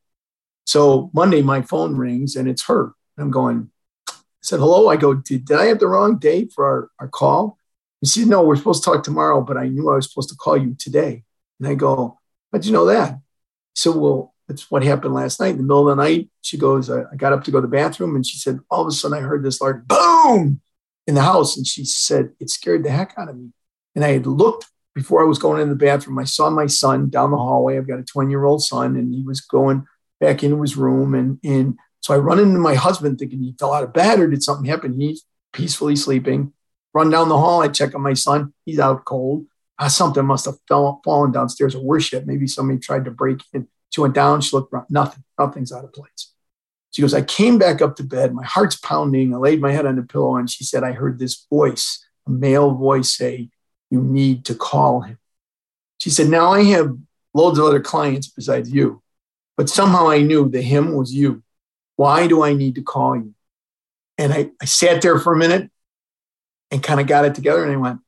So 0.66 1.12
Monday, 1.14 1.42
my 1.42 1.62
phone 1.62 1.96
rings 1.96 2.36
and 2.36 2.48
it's 2.48 2.66
her. 2.66 2.94
I'm 3.18 3.32
going, 3.32 3.70
said, 4.44 4.60
hello. 4.60 4.90
I 4.90 4.96
go, 4.96 5.14
did, 5.14 5.46
did 5.46 5.58
I 5.58 5.66
have 5.66 5.80
the 5.80 5.88
wrong 5.88 6.18
date 6.18 6.52
for 6.54 6.66
our, 6.66 6.90
our 7.00 7.08
call? 7.08 7.58
He 8.02 8.08
said, 8.08 8.28
no, 8.28 8.44
we're 8.44 8.58
supposed 8.58 8.84
to 8.84 8.90
talk 8.92 9.04
tomorrow, 9.04 9.42
but 9.42 9.58
I 9.58 9.68
knew 9.68 9.90
I 9.90 9.96
was 9.96 10.10
supposed 10.10 10.30
to 10.30 10.36
call 10.36 10.58
you 10.58 10.76
today. 10.78 11.24
And 11.60 11.68
I 11.68 11.76
go, 11.76 12.20
how'd 12.52 12.66
you 12.66 12.74
know 12.74 12.86
that? 12.86 13.14
He 13.14 13.20
said, 13.76 13.96
well, 13.96 14.34
that's 14.48 14.70
what 14.70 14.84
happened 14.84 15.14
last 15.14 15.40
night. 15.40 15.52
In 15.52 15.58
the 15.58 15.64
middle 15.64 15.90
of 15.90 15.96
the 15.96 16.04
night, 16.04 16.30
she 16.42 16.58
goes, 16.58 16.90
I, 16.90 17.04
I 17.04 17.16
got 17.16 17.34
up 17.34 17.44
to 17.46 17.52
go 17.52 17.60
to 17.60 17.68
the 17.68 17.68
bathroom 17.68 18.16
and 18.16 18.26
she 18.26 18.38
said, 18.38 18.60
all 18.70 18.82
of 18.82 18.88
a 18.88 18.92
sudden 18.92 19.18
I 19.18 19.22
heard 19.22 19.44
this 19.44 19.62
large 19.62 19.88
boom 19.88 20.62
in 21.08 21.16
the 21.16 21.22
house. 21.22 21.56
And 21.56 21.66
she 21.66 21.86
said, 21.86 22.32
it 22.40 22.50
scared 22.50 22.84
the 22.84 22.92
heck 22.92 23.14
out 23.18 23.30
of 23.30 23.38
me. 23.38 23.52
And 23.96 24.04
I 24.04 24.10
had 24.10 24.28
looked 24.28 24.66
before 24.96 25.24
I 25.24 25.28
was 25.28 25.40
going 25.40 25.62
in 25.62 25.70
the 25.70 25.76
bathroom. 25.76 26.20
I 26.20 26.26
saw 26.26 26.50
my 26.50 26.68
son 26.68 27.10
down 27.10 27.32
the 27.32 27.38
hallway. 27.38 27.78
I've 27.78 27.88
got 27.88 28.00
a 28.00 28.04
20 28.04 28.30
year 28.30 28.44
old 28.44 28.64
son 28.64 28.96
and 28.96 29.14
he 29.14 29.24
was 29.24 29.42
going 29.42 29.86
back 30.20 30.44
into 30.44 30.62
his 30.62 30.78
room 30.78 31.16
and, 31.16 31.40
and 31.44 31.78
so 32.04 32.14
I 32.14 32.18
run 32.18 32.38
into 32.38 32.60
my 32.60 32.76
husband 32.76 33.18
thinking 33.18 33.42
he 33.42 33.56
fell 33.58 33.74
out 33.74 33.86
of 33.86 33.94
bed 33.94 34.20
or 34.20 34.28
did 34.28 34.44
something 34.44 34.66
happen. 34.66 35.00
He's 35.00 35.24
peacefully 35.54 35.96
sleeping. 35.96 36.52
Run 36.94 37.10
down 37.10 37.30
the 37.30 37.38
hall. 37.38 37.62
I 37.62 37.70
check 37.70 37.96
on 37.96 38.02
my 38.02 38.14
son. 38.14 38.54
He's 38.66 38.78
out 38.78 39.06
cold. 39.06 39.46
Ah, 39.80 39.88
something 39.88 40.26
must 40.26 40.44
have 40.46 40.58
fell, 40.68 41.00
fallen 41.06 41.32
downstairs 41.32 41.76
or 41.76 41.84
worse 41.84 42.12
yet. 42.12 42.28
Maybe 42.28 42.46
somebody 42.46 42.80
tried 42.80 43.06
to 43.06 43.12
break 43.12 43.40
in. 43.54 43.70
She 43.90 44.02
went 44.02 44.14
down. 44.14 44.42
She 44.42 44.54
looked 44.54 44.74
around. 44.74 44.88
Nothing. 44.90 45.24
Nothing's 45.40 45.72
out 45.72 45.86
of 45.86 45.94
place. 45.94 46.34
She 46.92 47.02
goes, 47.02 47.14
I 47.14 47.22
came 47.22 47.58
back 47.58 47.82
up 47.82 47.96
to 47.96 48.04
bed. 48.04 48.34
My 48.34 48.44
heart's 48.44 48.76
pounding. 48.76 49.34
I 49.34 49.38
laid 49.38 49.62
my 49.62 49.72
head 49.72 49.86
on 49.86 49.96
the 49.96 50.04
pillow 50.04 50.36
and 50.36 50.50
she 50.50 50.66
said, 50.66 50.84
I 50.84 50.92
heard 50.92 51.20
this 51.20 51.48
voice, 51.50 52.06
a 52.28 52.32
male 52.32 52.72
voice 52.72 53.16
say, 53.16 53.50
You 53.90 54.02
need 54.02 54.44
to 54.46 54.56
call 54.56 55.02
him. 55.02 55.18
She 56.00 56.10
said, 56.10 56.28
Now 56.28 56.52
I 56.52 56.64
have 56.64 56.98
loads 57.34 57.58
of 57.60 57.66
other 57.66 57.80
clients 57.80 58.28
besides 58.28 58.70
you, 58.70 59.02
but 59.56 59.70
somehow 59.70 60.10
I 60.10 60.22
knew 60.22 60.50
the 60.50 60.62
him 60.62 60.96
was 60.96 61.14
you. 61.14 61.43
Why 61.96 62.28
do 62.28 62.44
I 62.44 62.54
need 62.54 62.76
to 62.76 62.82
call 62.82 63.16
you? 63.16 63.34
And 64.18 64.34
I, 64.34 64.52
I 64.62 64.66
sat 64.66 65.02
there 65.02 65.20
for 65.20 65.34
a 65.34 65.38
minute 65.38 65.70
and 66.72 66.84
kind 66.84 67.00
of 67.00 67.08
got 67.08 67.26
it 67.26 67.36
together. 67.36 67.64
And 67.64 67.72
I 67.72 67.78
went, 67.78 68.00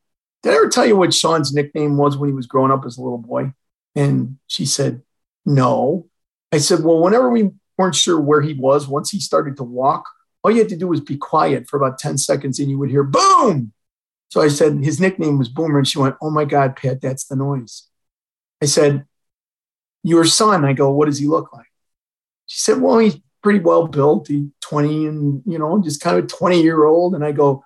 Did 0.43 0.53
I 0.53 0.55
ever 0.55 0.69
tell 0.69 0.85
you 0.85 0.95
what 0.95 1.13
Sean's 1.13 1.53
nickname 1.53 1.97
was 1.97 2.17
when 2.17 2.29
he 2.29 2.35
was 2.35 2.47
growing 2.47 2.71
up 2.71 2.85
as 2.85 2.97
a 2.97 3.01
little 3.01 3.17
boy? 3.17 3.53
And 3.95 4.37
she 4.47 4.65
said, 4.65 5.01
No. 5.45 6.07
I 6.51 6.57
said, 6.57 6.83
Well, 6.83 6.99
whenever 6.99 7.29
we 7.29 7.51
weren't 7.77 7.95
sure 7.95 8.19
where 8.19 8.41
he 8.41 8.53
was, 8.53 8.87
once 8.87 9.11
he 9.11 9.19
started 9.19 9.57
to 9.57 9.63
walk, 9.63 10.05
all 10.43 10.51
you 10.51 10.59
had 10.59 10.69
to 10.69 10.77
do 10.77 10.87
was 10.87 11.01
be 11.01 11.17
quiet 11.17 11.67
for 11.67 11.77
about 11.77 11.97
10 11.97 12.17
seconds 12.17 12.59
and 12.59 12.69
you 12.69 12.77
would 12.77 12.91
hear 12.91 13.03
boom. 13.03 13.73
So 14.29 14.41
I 14.41 14.47
said, 14.49 14.83
His 14.83 14.99
nickname 14.99 15.37
was 15.37 15.49
Boomer. 15.49 15.79
And 15.79 15.87
she 15.87 15.99
went, 15.99 16.15
Oh 16.21 16.29
my 16.29 16.45
God, 16.45 16.75
Pat, 16.75 17.01
that's 17.01 17.25
the 17.25 17.35
noise. 17.35 17.87
I 18.61 18.65
said, 18.65 19.05
Your 20.03 20.25
son. 20.25 20.65
I 20.65 20.73
go, 20.73 20.91
What 20.91 21.05
does 21.05 21.19
he 21.19 21.27
look 21.27 21.53
like? 21.53 21.67
She 22.45 22.59
said, 22.59 22.81
Well, 22.81 22.99
he's 22.99 23.17
pretty 23.45 23.59
well 23.59 23.85
built. 23.85 24.27
He 24.27 24.49
20 24.61 25.05
and, 25.05 25.43
you 25.45 25.59
know, 25.59 25.79
just 25.79 26.01
kind 26.01 26.17
of 26.17 26.25
20 26.25 26.63
year 26.63 26.83
old. 26.83 27.13
And 27.13 27.23
I 27.23 27.31
go, 27.31 27.63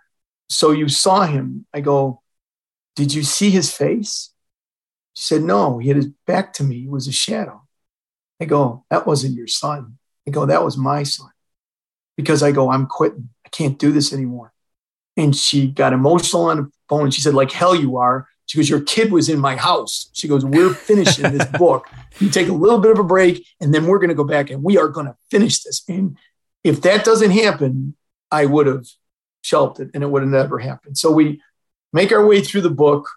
so 0.49 0.71
you 0.71 0.89
saw 0.89 1.25
him. 1.25 1.65
I 1.73 1.79
go, 1.79 2.21
did 2.97 3.13
you 3.13 3.23
see 3.23 3.49
his 3.49 3.71
face? 3.71 4.33
She 5.13 5.23
said, 5.23 5.41
no, 5.41 5.77
he 5.77 5.87
had 5.87 5.95
his 5.95 6.09
back 6.27 6.51
to 6.55 6.65
me. 6.65 6.83
It 6.83 6.89
was 6.89 7.07
a 7.07 7.13
shadow. 7.13 7.65
I 8.41 8.45
go, 8.45 8.83
that 8.89 9.07
wasn't 9.07 9.35
your 9.35 9.47
son. 9.47 9.97
I 10.27 10.31
go, 10.31 10.45
that 10.45 10.65
was 10.65 10.77
my 10.77 11.03
son. 11.03 11.29
Because 12.17 12.43
I 12.43 12.51
go, 12.51 12.69
I'm 12.69 12.85
quitting. 12.85 13.29
I 13.45 13.49
can't 13.49 13.79
do 13.79 13.93
this 13.93 14.11
anymore. 14.11 14.51
And 15.15 15.33
she 15.33 15.67
got 15.67 15.93
emotional 15.93 16.47
on 16.47 16.57
the 16.57 16.71
phone 16.89 17.03
and 17.03 17.13
she 17.13 17.21
said, 17.21 17.35
like 17.35 17.53
hell 17.53 17.73
you 17.73 17.95
are. 17.95 18.27
She 18.49 18.57
goes, 18.57 18.67
Your 18.67 18.81
kid 18.81 19.11
was 19.11 19.29
in 19.29 19.39
my 19.39 19.55
house. 19.55 20.09
She 20.13 20.27
goes, 20.27 20.43
We're 20.43 20.73
finishing 20.73 21.31
this 21.31 21.47
book. 21.59 21.85
You 22.17 22.31
take 22.31 22.47
a 22.47 22.53
little 22.53 22.79
bit 22.79 22.91
of 22.91 22.97
a 22.97 23.03
break 23.03 23.45
and 23.61 23.71
then 23.71 23.85
we're 23.85 23.99
going 23.99 24.09
to 24.09 24.15
go 24.15 24.23
back 24.23 24.49
and 24.49 24.63
we 24.63 24.79
are 24.79 24.87
going 24.87 25.05
to 25.05 25.15
finish 25.29 25.61
this. 25.61 25.83
And 25.87 26.17
if 26.63 26.81
that 26.81 27.05
doesn't 27.05 27.29
happen, 27.29 27.95
I 28.31 28.47
would 28.47 28.65
have 28.65 28.87
shelved 29.43 29.79
it 29.79 29.91
and 29.93 30.01
it 30.01 30.07
would 30.07 30.23
have 30.23 30.31
never 30.31 30.57
happened. 30.57 30.97
So 30.97 31.11
we 31.11 31.43
make 31.93 32.11
our 32.11 32.25
way 32.25 32.41
through 32.41 32.61
the 32.61 32.71
book. 32.71 33.07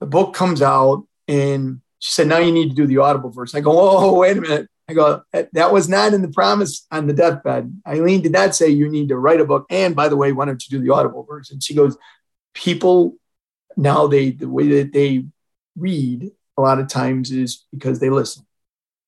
The 0.00 0.06
book 0.06 0.32
comes 0.32 0.62
out 0.62 1.06
and 1.28 1.82
she 1.98 2.12
said, 2.12 2.28
Now 2.28 2.38
you 2.38 2.50
need 2.50 2.70
to 2.70 2.74
do 2.74 2.86
the 2.86 2.98
audible 2.98 3.28
verse. 3.28 3.54
I 3.54 3.60
go, 3.60 3.72
Oh, 3.74 4.20
wait 4.20 4.38
a 4.38 4.40
minute. 4.40 4.70
I 4.88 4.94
go, 4.94 5.22
That 5.52 5.70
was 5.70 5.86
not 5.86 6.14
in 6.14 6.22
the 6.22 6.28
promise 6.28 6.86
on 6.90 7.06
the 7.06 7.12
deathbed. 7.12 7.78
Eileen 7.86 8.22
did 8.22 8.32
not 8.32 8.54
say 8.54 8.70
you 8.70 8.88
need 8.88 9.10
to 9.10 9.18
write 9.18 9.42
a 9.42 9.44
book. 9.44 9.66
And 9.68 9.94
by 9.94 10.08
the 10.08 10.16
way, 10.16 10.32
why 10.32 10.46
don't 10.46 10.66
you 10.66 10.78
do 10.78 10.82
the 10.82 10.94
audible 10.94 11.24
verse? 11.24 11.50
And 11.50 11.62
She 11.62 11.74
goes, 11.74 11.98
People 12.54 13.16
now 13.76 14.06
they 14.06 14.30
the 14.30 14.48
way 14.48 14.68
that 14.80 14.92
they 14.92 15.24
read 15.76 16.30
a 16.56 16.62
lot 16.62 16.78
of 16.78 16.88
times 16.88 17.30
is 17.30 17.64
because 17.72 18.00
they 18.00 18.10
listen. 18.10 18.44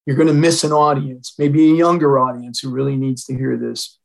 You're 0.07 0.17
going 0.17 0.29
to 0.29 0.35
miss 0.35 0.65
an 0.65 0.73
audience, 0.73 1.35
maybe 1.39 1.71
a 1.71 1.75
younger 1.75 2.19
audience 2.19 2.61
who 2.61 2.71
really 2.71 2.97
needs 2.97 3.25
to 3.25 3.35
hear 3.35 3.57
this. 3.57 3.99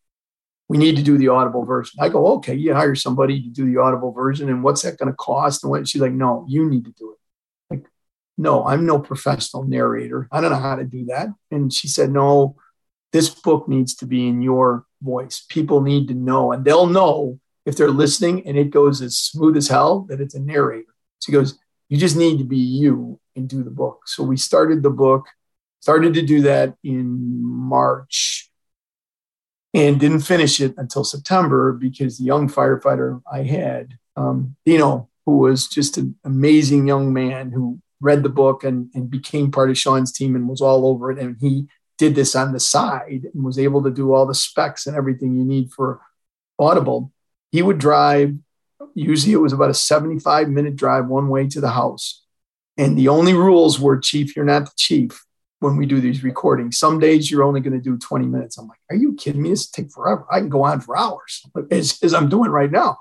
We 0.70 0.78
need 0.78 0.96
to 0.98 1.04
do 1.04 1.18
the 1.18 1.30
audible 1.30 1.66
version. 1.66 2.00
I 2.00 2.10
go, 2.10 2.28
okay, 2.36 2.54
you 2.54 2.74
hire 2.74 2.96
somebody 2.96 3.42
to 3.42 3.50
do 3.50 3.66
the 3.66 3.82
audible 3.82 4.12
version, 4.12 4.50
and 4.50 4.64
what's 4.64 4.84
that 4.84 4.98
going 4.98 5.12
to 5.12 5.16
cost? 5.16 5.64
And 5.64 5.72
what 5.72 5.88
she's 5.88 6.02
like, 6.02 6.14
no, 6.14 6.46
you 6.48 6.70
need 6.70 6.86
to 6.86 6.92
do 6.92 7.12
it. 7.12 7.18
Like, 7.70 7.86
no, 8.38 8.66
I'm 8.66 8.86
no 8.86 9.00
professional 9.00 9.64
narrator. 9.64 10.28
I 10.32 10.42
don't 10.42 10.52
know 10.52 10.60
how 10.60 10.76
to 10.76 10.86
do 10.86 11.06
that. 11.06 11.30
And 11.52 11.74
she 11.74 11.88
said, 11.88 12.12
no, 12.12 12.56
this 13.12 13.30
book 13.30 13.68
needs 13.68 13.96
to 13.96 14.06
be 14.06 14.28
in 14.28 14.42
your 14.42 14.86
voice. 15.02 15.44
People 15.50 15.82
need 15.82 16.08
to 16.10 16.14
know, 16.14 16.52
and 16.52 16.64
they'll 16.64 16.88
know 16.88 17.40
if 17.66 17.76
they're 17.76 17.92
listening 17.92 18.46
and 18.48 18.58
it 18.58 18.72
goes 18.72 19.02
as 19.02 19.18
smooth 19.18 19.58
as 19.58 19.68
hell, 19.68 20.02
that 20.10 20.22
it's 20.22 20.36
a 20.36 20.40
narrator. 20.40 20.94
So 21.20 21.32
he 21.32 21.38
goes, 21.38 21.58
You 21.90 21.98
just 21.98 22.18
need 22.18 22.38
to 22.38 22.44
be 22.44 22.58
you 22.58 23.20
and 23.36 23.48
do 23.48 23.64
the 23.64 23.72
book. 23.72 24.02
So 24.06 24.24
we 24.24 24.38
started 24.38 24.84
the 24.84 24.90
book, 24.90 25.28
started 25.80 26.14
to 26.16 26.22
do 26.22 26.42
that 26.42 26.76
in 26.84 27.44
March 27.44 28.50
and 29.74 30.00
didn't 30.00 30.22
finish 30.22 30.60
it 30.60 30.74
until 30.78 31.04
September 31.04 31.74
because 31.74 32.18
the 32.18 32.26
young 32.26 32.50
firefighter 32.50 33.22
I 33.32 33.44
had, 33.44 33.98
um, 34.16 34.56
Dino, 34.66 35.10
who 35.26 35.38
was 35.38 35.68
just 35.68 35.98
an 35.98 36.16
amazing 36.24 36.88
young 36.88 37.14
man 37.14 37.52
who 37.52 37.80
read 38.02 38.24
the 38.24 38.30
book 38.30 38.64
and, 38.64 38.90
and 38.96 39.10
became 39.10 39.52
part 39.52 39.70
of 39.70 39.78
Sean's 39.78 40.12
team 40.12 40.36
and 40.36 40.48
was 40.48 40.62
all 40.62 40.88
over 40.88 41.12
it. 41.12 41.20
And 41.20 41.38
he 41.40 41.68
did 41.98 42.16
this 42.16 42.36
on 42.36 42.54
the 42.54 42.60
side 42.60 43.28
and 43.34 43.44
was 43.44 43.60
able 43.60 43.84
to 43.84 43.92
do 43.92 44.14
all 44.14 44.26
the 44.26 44.34
specs 44.34 44.88
and 44.88 44.96
everything 44.96 45.36
you 45.36 45.44
need 45.44 45.72
for 45.72 46.00
Audible 46.58 47.12
he 47.52 47.62
would 47.62 47.78
drive, 47.78 48.36
usually 48.94 49.34
it 49.34 49.38
was 49.38 49.54
about 49.54 49.70
a 49.70 49.74
75 49.74 50.50
minute 50.50 50.76
drive 50.76 51.08
one 51.08 51.30
way 51.30 51.48
to 51.48 51.62
the 51.62 51.70
house. 51.70 52.24
And 52.78 52.98
the 52.98 53.10
only 53.10 53.34
rules 53.34 53.80
were, 53.80 54.00
Chief, 54.00 54.36
you're 54.36 54.46
not 54.46 54.66
the 54.66 54.72
chief 54.78 55.26
when 55.60 55.76
we 55.76 55.86
do 55.86 56.00
these 56.00 56.24
recordings. 56.24 56.78
Some 56.78 57.00
days 57.00 57.30
you're 57.30 57.44
only 57.44 57.60
going 57.60 57.74
to 57.74 57.82
do 57.82 57.98
20 57.98 58.26
minutes. 58.26 58.58
I'm 58.58 58.68
like, 58.68 58.80
are 58.90 58.96
you 58.96 59.16
kidding 59.16 59.42
me? 59.42 59.50
This 59.50 59.70
take 59.70 59.92
forever. 59.92 60.26
I 60.32 60.40
can 60.40 60.50
go 60.50 60.64
on 60.64 60.80
for 60.80 60.98
hours, 60.98 61.46
as, 61.72 62.00
as 62.02 62.14
I'm 62.14 62.30
doing 62.30 62.52
right 62.52 62.72
now. 62.72 62.98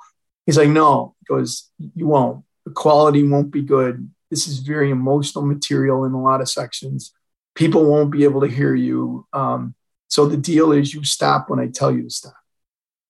He's 0.46 0.58
like, 0.58 0.68
no, 0.68 1.14
goes, 1.28 1.70
you 1.94 2.06
won't. 2.06 2.44
The 2.64 2.72
quality 2.72 3.22
won't 3.22 3.50
be 3.50 3.62
good. 3.62 4.10
This 4.30 4.48
is 4.48 4.58
very 4.58 4.90
emotional 4.90 5.44
material 5.44 6.04
in 6.04 6.12
a 6.12 6.22
lot 6.22 6.40
of 6.40 6.48
sections. 6.48 7.12
People 7.54 7.84
won't 7.84 8.10
be 8.10 8.24
able 8.24 8.40
to 8.40 8.48
hear 8.48 8.74
you. 8.74 9.26
Um, 9.32 9.74
so 10.08 10.26
the 10.26 10.36
deal 10.36 10.72
is 10.72 10.92
you 10.92 11.04
stop 11.04 11.48
when 11.48 11.60
I 11.60 11.68
tell 11.68 11.92
you 11.92 12.02
to 12.02 12.10
stop. 12.10 12.34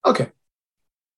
Okay. 0.04 0.30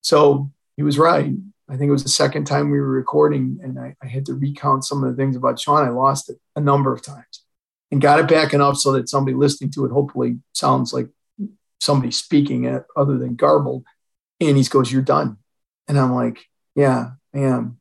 So 0.03 0.51
he 0.77 0.83
was 0.83 0.99
right. 0.99 1.33
I 1.69 1.77
think 1.77 1.89
it 1.89 1.93
was 1.93 2.03
the 2.03 2.09
second 2.09 2.47
time 2.47 2.71
we 2.71 2.81
were 2.81 2.91
recording, 2.91 3.61
and 3.63 3.79
I, 3.79 3.95
I, 4.03 4.09
had 4.09 4.27
to 4.27 4.35
recount 4.35 4.85
some 4.85 5.05
of 5.05 5.11
the 5.11 5.17
things 5.17 5.37
about 5.37 5.61
Sean. 5.61 5.87
I 5.87 5.91
lost 5.91 6.29
it 6.29 6.37
a 6.57 6.61
number 6.61 6.93
of 6.93 7.01
times 7.01 7.45
and 7.93 8.01
got 8.01 8.19
it 8.19 8.27
back 8.27 8.53
enough 8.53 8.77
so 8.77 8.91
that 8.93 9.09
somebody 9.09 9.37
listening 9.37 9.71
to 9.73 9.85
it 9.85 9.93
hopefully 9.93 10.39
sounds 10.53 10.93
like 10.93 11.09
somebody 11.81 12.11
speaking 12.11 12.65
it 12.65 12.85
other 12.97 13.19
than 13.19 13.37
garbled. 13.37 13.85
And 14.41 14.57
he 14.57 14.65
goes, 14.65 14.91
You're 14.91 15.03
done. 15.03 15.37
And 15.87 15.99
I'm 15.99 16.13
like, 16.13 16.41
Yeah, 16.75 17.11
I 17.35 17.39
am. 17.39 17.79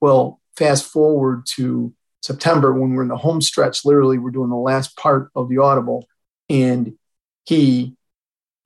Well, 0.00 0.40
fast 0.56 0.84
forward 0.84 1.46
to 1.56 1.92
September 2.22 2.72
when 2.72 2.94
we're 2.94 3.02
in 3.02 3.08
the 3.08 3.16
home 3.16 3.40
stretch, 3.40 3.84
literally, 3.84 4.18
we're 4.18 4.30
doing 4.30 4.50
the 4.50 4.56
last 4.56 4.96
part 4.96 5.30
of 5.34 5.48
the 5.48 5.58
audible, 5.58 6.06
and 6.48 6.96
he 7.44 7.96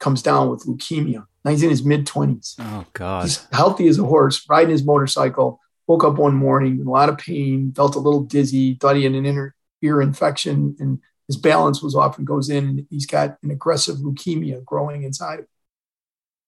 comes 0.01 0.22
down 0.22 0.51
with 0.51 0.64
leukemia 0.66 1.26
now 1.45 1.51
he's 1.51 1.62
in 1.62 1.70
his 1.70 1.84
mid 1.84 2.07
20s. 2.07 2.57
Oh, 2.59 2.84
God. 2.93 3.24
He's 3.24 3.47
healthy 3.53 3.88
as 3.88 3.99
a 3.99 4.05
horse, 4.05 4.45
riding 4.49 4.70
his 4.70 4.84
motorcycle. 4.84 5.61
Woke 5.86 6.05
up 6.05 6.16
one 6.16 6.34
morning, 6.34 6.82
a 6.86 6.91
lot 6.91 7.09
of 7.09 7.18
pain, 7.18 7.72
felt 7.72 7.97
a 7.97 7.99
little 7.99 8.22
dizzy, 8.22 8.74
thought 8.74 8.97
he 8.97 9.05
had 9.05 9.12
an 9.12 9.26
inner 9.26 9.55
ear 9.82 10.01
infection, 10.01 10.76
and 10.78 11.01
his 11.26 11.36
balance 11.36 11.82
was 11.82 11.97
off 11.97 12.18
and 12.18 12.26
goes 12.26 12.49
in, 12.49 12.64
and 12.64 12.86
he's 12.91 13.07
got 13.07 13.38
an 13.43 13.51
aggressive 13.51 13.97
leukemia 13.97 14.64
growing 14.64 15.03
inside 15.03 15.34
of 15.34 15.41
him. 15.41 15.47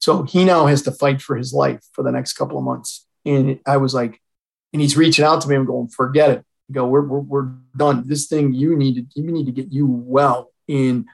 So 0.00 0.22
he 0.24 0.44
now 0.44 0.66
has 0.66 0.82
to 0.82 0.92
fight 0.92 1.22
for 1.22 1.36
his 1.36 1.52
life 1.52 1.82
for 1.92 2.02
the 2.02 2.12
next 2.12 2.34
couple 2.34 2.58
of 2.58 2.64
months. 2.64 3.06
And 3.24 3.60
I 3.66 3.76
was 3.76 3.94
like, 3.94 4.20
and 4.72 4.82
he's 4.82 4.96
reaching 4.96 5.24
out 5.24 5.40
to 5.42 5.48
me. 5.48 5.54
I'm 5.54 5.64
going, 5.64 5.88
forget 5.88 6.30
it. 6.30 6.44
I 6.70 6.72
go, 6.72 6.86
we're, 6.86 7.02
we're, 7.06 7.20
we're 7.20 7.50
done. 7.76 8.06
This 8.06 8.26
thing, 8.26 8.52
you 8.52 8.76
need 8.76 8.94
to, 8.94 9.20
you 9.20 9.30
need 9.30 9.46
to 9.46 9.52
get 9.52 9.72
you 9.72 9.86
well. 9.86 10.52
And 10.68 11.06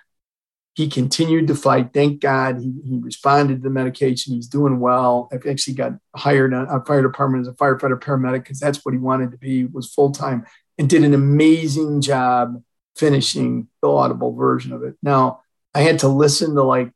he 0.78 0.88
continued 0.88 1.48
to 1.48 1.56
fight. 1.56 1.92
Thank 1.92 2.20
God 2.20 2.60
he, 2.60 2.72
he 2.84 2.98
responded 2.98 3.56
to 3.56 3.62
the 3.62 3.68
medication. 3.68 4.32
He's 4.32 4.46
doing 4.46 4.78
well. 4.78 5.28
I've 5.32 5.44
actually 5.44 5.74
got 5.74 5.94
hired 6.14 6.54
on 6.54 6.68
a 6.68 6.84
fire 6.84 7.02
department 7.02 7.40
as 7.40 7.48
a 7.48 7.56
firefighter 7.56 8.00
paramedic 8.00 8.44
because 8.44 8.60
that's 8.60 8.84
what 8.84 8.94
he 8.94 8.98
wanted 8.98 9.32
to 9.32 9.38
be, 9.38 9.64
was 9.64 9.92
full 9.92 10.12
time, 10.12 10.46
and 10.78 10.88
did 10.88 11.02
an 11.02 11.14
amazing 11.14 12.00
job 12.00 12.62
finishing 12.94 13.66
the 13.82 13.88
audible 13.88 14.36
version 14.36 14.72
of 14.72 14.84
it. 14.84 14.94
Now, 15.02 15.40
I 15.74 15.80
had 15.80 15.98
to 15.98 16.08
listen 16.08 16.54
to 16.54 16.62
like 16.62 16.92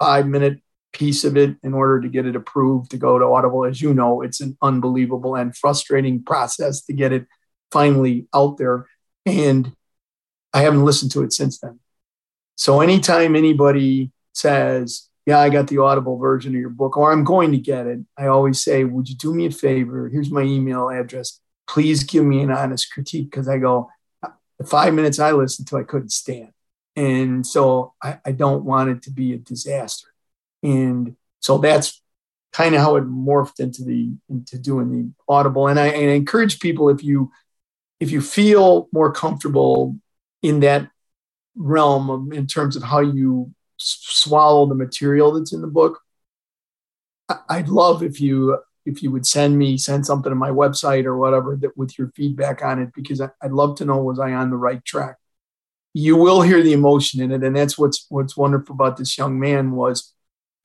five 0.00 0.26
minute 0.26 0.58
piece 0.92 1.22
of 1.22 1.36
it 1.36 1.54
in 1.62 1.74
order 1.74 2.00
to 2.00 2.08
get 2.08 2.26
it 2.26 2.34
approved 2.34 2.90
to 2.90 2.96
go 2.96 3.20
to 3.20 3.24
Audible. 3.24 3.64
As 3.64 3.80
you 3.80 3.94
know, 3.94 4.22
it's 4.22 4.40
an 4.40 4.58
unbelievable 4.60 5.36
and 5.36 5.56
frustrating 5.56 6.24
process 6.24 6.82
to 6.86 6.92
get 6.92 7.12
it 7.12 7.28
finally 7.70 8.26
out 8.34 8.58
there. 8.58 8.88
And 9.24 9.76
I 10.52 10.62
haven't 10.62 10.84
listened 10.84 11.12
to 11.12 11.22
it 11.22 11.32
since 11.32 11.60
then. 11.60 11.78
So 12.62 12.80
anytime 12.80 13.34
anybody 13.34 14.12
says, 14.34 15.08
yeah, 15.26 15.40
I 15.40 15.48
got 15.48 15.66
the 15.66 15.78
audible 15.78 16.16
version 16.16 16.54
of 16.54 16.60
your 16.60 16.70
book, 16.70 16.96
or 16.96 17.10
I'm 17.10 17.24
going 17.24 17.50
to 17.50 17.58
get 17.58 17.88
it, 17.88 17.98
I 18.16 18.28
always 18.28 18.62
say, 18.62 18.84
would 18.84 19.08
you 19.08 19.16
do 19.16 19.34
me 19.34 19.46
a 19.46 19.50
favor? 19.50 20.08
Here's 20.08 20.30
my 20.30 20.42
email 20.42 20.88
address. 20.88 21.40
Please 21.66 22.04
give 22.04 22.24
me 22.24 22.40
an 22.40 22.52
honest 22.52 22.92
critique 22.92 23.32
because 23.32 23.48
I 23.48 23.58
go, 23.58 23.90
the 24.60 24.64
five 24.64 24.94
minutes 24.94 25.18
I 25.18 25.32
listened 25.32 25.66
to, 25.68 25.76
I 25.76 25.82
couldn't 25.82 26.12
stand. 26.12 26.52
And 26.94 27.44
so 27.44 27.94
I, 28.00 28.20
I 28.24 28.30
don't 28.30 28.64
want 28.64 28.90
it 28.90 29.02
to 29.02 29.10
be 29.10 29.32
a 29.32 29.38
disaster. 29.38 30.14
And 30.62 31.16
so 31.40 31.58
that's 31.58 32.00
kind 32.52 32.76
of 32.76 32.80
how 32.80 32.94
it 32.94 33.10
morphed 33.10 33.58
into 33.58 33.82
the 33.82 34.12
into 34.30 34.56
doing 34.56 34.88
the 34.92 35.10
audible. 35.28 35.66
And 35.66 35.80
I, 35.80 35.88
and 35.88 36.12
I 36.12 36.14
encourage 36.14 36.60
people 36.60 36.90
if 36.90 37.02
you 37.02 37.32
if 37.98 38.12
you 38.12 38.20
feel 38.20 38.88
more 38.92 39.10
comfortable 39.10 39.96
in 40.42 40.60
that 40.60 40.91
realm 41.56 42.10
of, 42.10 42.32
in 42.32 42.46
terms 42.46 42.76
of 42.76 42.82
how 42.82 43.00
you 43.00 43.52
swallow 43.76 44.66
the 44.66 44.74
material 44.74 45.32
that's 45.32 45.52
in 45.52 45.60
the 45.60 45.66
book. 45.66 46.00
I'd 47.48 47.68
love 47.68 48.02
if 48.02 48.20
you 48.20 48.58
if 48.84 49.02
you 49.02 49.10
would 49.12 49.26
send 49.26 49.56
me 49.56 49.78
send 49.78 50.04
something 50.04 50.30
to 50.30 50.36
my 50.36 50.50
website 50.50 51.04
or 51.04 51.16
whatever 51.16 51.56
that 51.56 51.76
with 51.76 51.96
your 51.98 52.10
feedback 52.16 52.64
on 52.64 52.82
it 52.82 52.92
because 52.94 53.20
I'd 53.20 53.52
love 53.52 53.76
to 53.76 53.84
know 53.84 54.02
was 54.02 54.18
I 54.18 54.32
on 54.32 54.50
the 54.50 54.56
right 54.56 54.84
track. 54.84 55.16
You 55.94 56.16
will 56.16 56.42
hear 56.42 56.62
the 56.62 56.72
emotion 56.72 57.20
in 57.20 57.32
it, 57.32 57.44
and 57.44 57.54
that's 57.54 57.78
what's 57.78 58.06
what's 58.08 58.36
wonderful 58.36 58.74
about 58.74 58.96
this 58.96 59.16
young 59.16 59.38
man 59.38 59.72
was 59.72 60.12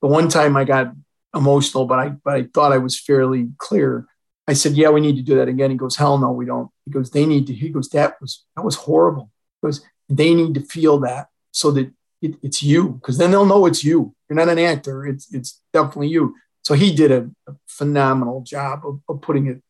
the 0.00 0.08
one 0.08 0.28
time 0.28 0.56
I 0.56 0.64
got 0.64 0.92
emotional, 1.34 1.86
but 1.86 1.98
I 1.98 2.08
but 2.08 2.34
I 2.34 2.42
thought 2.54 2.72
I 2.72 2.78
was 2.78 2.98
fairly 2.98 3.50
clear. 3.58 4.06
I 4.46 4.54
said, 4.54 4.72
"Yeah, 4.72 4.90
we 4.90 5.00
need 5.00 5.16
to 5.16 5.22
do 5.22 5.36
that 5.36 5.48
again." 5.48 5.70
He 5.70 5.76
goes, 5.76 5.96
"Hell 5.96 6.18
no, 6.18 6.32
we 6.32 6.46
don't." 6.46 6.70
He 6.86 6.90
goes, 6.90 7.10
"They 7.10 7.26
need 7.26 7.46
to." 7.48 7.54
He 7.54 7.68
goes, 7.68 7.88
"That 7.90 8.20
was 8.20 8.44
that 8.56 8.64
was 8.64 8.76
horrible." 8.76 9.30
He 9.60 9.68
goes, 9.68 9.84
they 10.08 10.34
need 10.34 10.54
to 10.54 10.60
feel 10.60 10.98
that 11.00 11.28
so 11.50 11.70
that 11.72 11.92
it, 12.20 12.34
it's 12.42 12.62
you, 12.62 12.90
because 12.90 13.18
then 13.18 13.30
they'll 13.30 13.46
know 13.46 13.66
it's 13.66 13.84
you. 13.84 14.14
You're 14.28 14.36
not 14.36 14.48
an 14.48 14.58
actor. 14.58 15.06
It's 15.06 15.32
it's 15.32 15.60
definitely 15.72 16.08
you. 16.08 16.34
So 16.62 16.74
he 16.74 16.94
did 16.94 17.10
a, 17.10 17.30
a 17.46 17.54
phenomenal 17.66 18.42
job 18.42 18.80
of, 18.84 19.00
of, 19.08 19.22
putting 19.22 19.46
it 19.46 19.62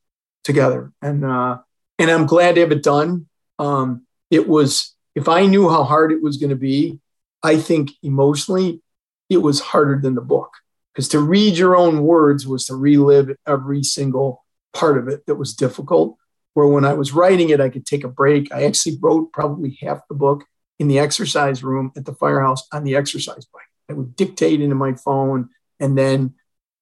together, 0.45 0.93
and 1.03 1.25
uh, 1.25 1.59
and 1.99 2.11
I'm 2.11 2.27
glad 2.27 2.55
to 2.55 2.63
have 2.63 2.73
it 2.73 2.83
done. 2.83 3.27
Um, 3.59 4.07
it 4.31 4.49
was 4.49 4.95
if 5.15 5.29
I 5.29 5.47
knew 5.47 5.69
how 5.69 5.85
hard 5.85 6.13
it 6.13 6.23
was 6.23 6.37
going 6.37 6.51
to 6.51 6.57
be, 6.57 6.99
I 7.43 7.57
think 7.57 7.91
emotionally 8.03 8.81
it 9.29 9.39
was 9.39 9.61
harder 9.61 10.01
than 10.01 10.15
the 10.15 10.21
book 10.21 10.51
because 10.93 11.09
to 11.09 11.21
read 11.21 11.57
your 11.57 11.77
own 11.77 12.03
words 12.03 12.47
was 12.47 12.67
to 12.67 12.75
relive 12.75 13.31
every 13.47 13.83
single 13.83 14.45
part 14.73 14.99
of 14.99 15.09
it 15.09 15.27
that 15.27 15.37
was 15.37 15.55
difficult 15.55 16.18
where 16.59 16.67
when 16.67 16.85
I 16.85 16.95
was 16.95 17.13
writing 17.13 17.51
it, 17.51 17.61
I 17.61 17.69
could 17.69 17.87
take 17.87 18.03
a 18.03 18.09
break. 18.09 18.53
I 18.53 18.65
actually 18.65 18.99
wrote 19.01 19.33
probably 19.33 19.79
half 19.81 20.01
the 20.09 20.17
book 20.17 20.45
in 20.81 20.89
the 20.89 20.99
exercise 20.99 21.63
room 21.63 21.93
at 21.97 22.05
the 22.05 22.13
firehouse 22.13 22.67
on 22.73 22.83
the 22.83 22.97
exercise 22.97 23.45
bike. 23.45 23.63
I 23.89 23.93
would 23.93 24.17
dictate 24.17 24.61
into 24.61 24.75
my 24.75 24.95
phone 24.95 25.51
and 25.79 25.97
then 25.97 26.35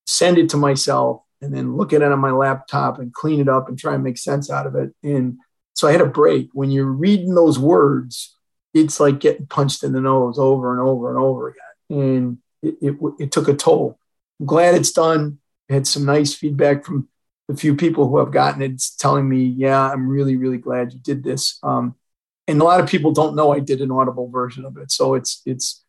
send 0.07 0.39
it 0.39 0.49
to 0.49 0.57
myself 0.57 1.21
and 1.43 1.55
then 1.55 1.77
look 1.77 1.93
at 1.93 2.01
it 2.01 2.11
on 2.11 2.21
my 2.21 2.31
laptop 2.31 2.99
and 2.99 3.13
clean 3.13 3.39
it 3.39 3.51
up 3.51 3.69
and 3.69 3.79
try 3.79 3.93
and 3.93 4.03
make 4.03 4.17
sense 4.17 4.51
out 4.51 4.67
of 4.67 4.77
it. 4.77 4.95
And 5.03 5.37
so 5.75 5.87
I 5.87 5.93
had 5.93 6.01
a 6.01 6.07
break. 6.07 6.49
When 6.55 6.71
you're 6.71 6.87
reading 6.87 7.35
those 7.35 7.59
words, 7.59 8.35
it's 8.73 8.99
like 8.99 9.21
getting 9.21 9.45
punched 9.45 9.83
in 9.83 9.93
the 9.93 10.01
nose 10.01 10.39
over 10.39 10.73
and 10.73 10.81
over 10.81 11.11
and 11.11 11.19
over 11.19 11.49
again. 11.49 12.01
And 12.01 12.39
it, 12.63 12.77
it, 12.81 12.97
it 13.19 13.31
took 13.31 13.49
a 13.49 13.55
toll. 13.55 13.99
I'm 14.41 14.47
glad 14.47 14.75
it's 14.75 14.93
done. 14.93 15.39
I 15.71 15.75
had 15.75 15.87
some 15.87 16.07
nice 16.07 16.33
feedback 16.33 16.87
from 16.87 17.09
the 17.49 17.57
few 17.57 17.77
people 17.77 18.09
who 18.09 18.19
have 18.19 18.33
gotten 18.33 18.63
it 18.63 18.83
telling 18.99 19.29
me, 19.29 19.45
yeah, 19.45 19.91
I'm 19.91 20.09
really, 20.09 20.37
really 20.37 20.59
glad 20.59 20.93
you 20.93 20.99
did 20.99 21.23
this. 21.23 21.59
Um, 21.63 21.95
and 22.49 22.61
a 22.61 22.65
lot 22.65 22.81
of 22.81 22.89
people 22.89 23.13
don't 23.13 23.37
know 23.37 23.53
I 23.53 23.61
did 23.61 23.81
an 23.81 23.91
audible 23.91 24.29
version 24.29 24.65
of 24.65 24.77
it. 24.77 24.91
So 24.91 25.15
it's, 25.15 25.43
it's, 25.47 25.85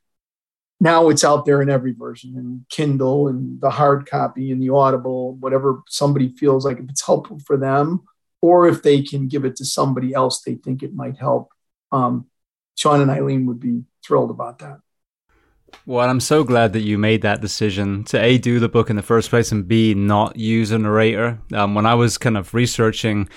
now 0.79 1.09
it's 1.09 1.23
out 1.23 1.45
there 1.45 1.61
in 1.61 1.69
every 1.69 1.93
version 1.93 2.37
and 2.37 2.65
kindle 2.69 3.27
and 3.27 3.59
the 3.61 3.69
hard 3.69 4.09
copy 4.09 4.51
and 4.51 4.61
the 4.61 4.69
audible 4.69 5.35
whatever 5.35 5.81
somebody 5.87 6.29
feels 6.29 6.65
like 6.65 6.79
if 6.79 6.89
it's 6.89 7.05
helpful 7.05 7.39
for 7.39 7.57
them 7.57 8.03
or 8.41 8.67
if 8.67 8.83
they 8.83 9.01
can 9.01 9.27
give 9.27 9.45
it 9.45 9.55
to 9.55 9.65
somebody 9.65 10.13
else 10.13 10.41
they 10.41 10.55
think 10.55 10.83
it 10.83 10.93
might 10.93 11.17
help 11.17 11.49
um, 11.91 12.27
sean 12.75 13.01
and 13.01 13.11
eileen 13.11 13.45
would 13.45 13.59
be 13.59 13.83
thrilled 14.05 14.29
about 14.29 14.59
that 14.59 14.79
well 15.85 16.09
i'm 16.09 16.19
so 16.19 16.43
glad 16.43 16.73
that 16.73 16.81
you 16.81 16.97
made 16.97 17.21
that 17.21 17.41
decision 17.41 18.03
to 18.03 18.21
a 18.21 18.37
do 18.37 18.59
the 18.59 18.69
book 18.69 18.89
in 18.89 18.95
the 18.95 19.01
first 19.01 19.29
place 19.29 19.51
and 19.51 19.67
b 19.67 19.93
not 19.93 20.35
use 20.35 20.71
a 20.71 20.77
narrator 20.77 21.39
um, 21.53 21.75
when 21.75 21.85
i 21.85 21.93
was 21.93 22.17
kind 22.17 22.37
of 22.37 22.53
researching 22.53 23.27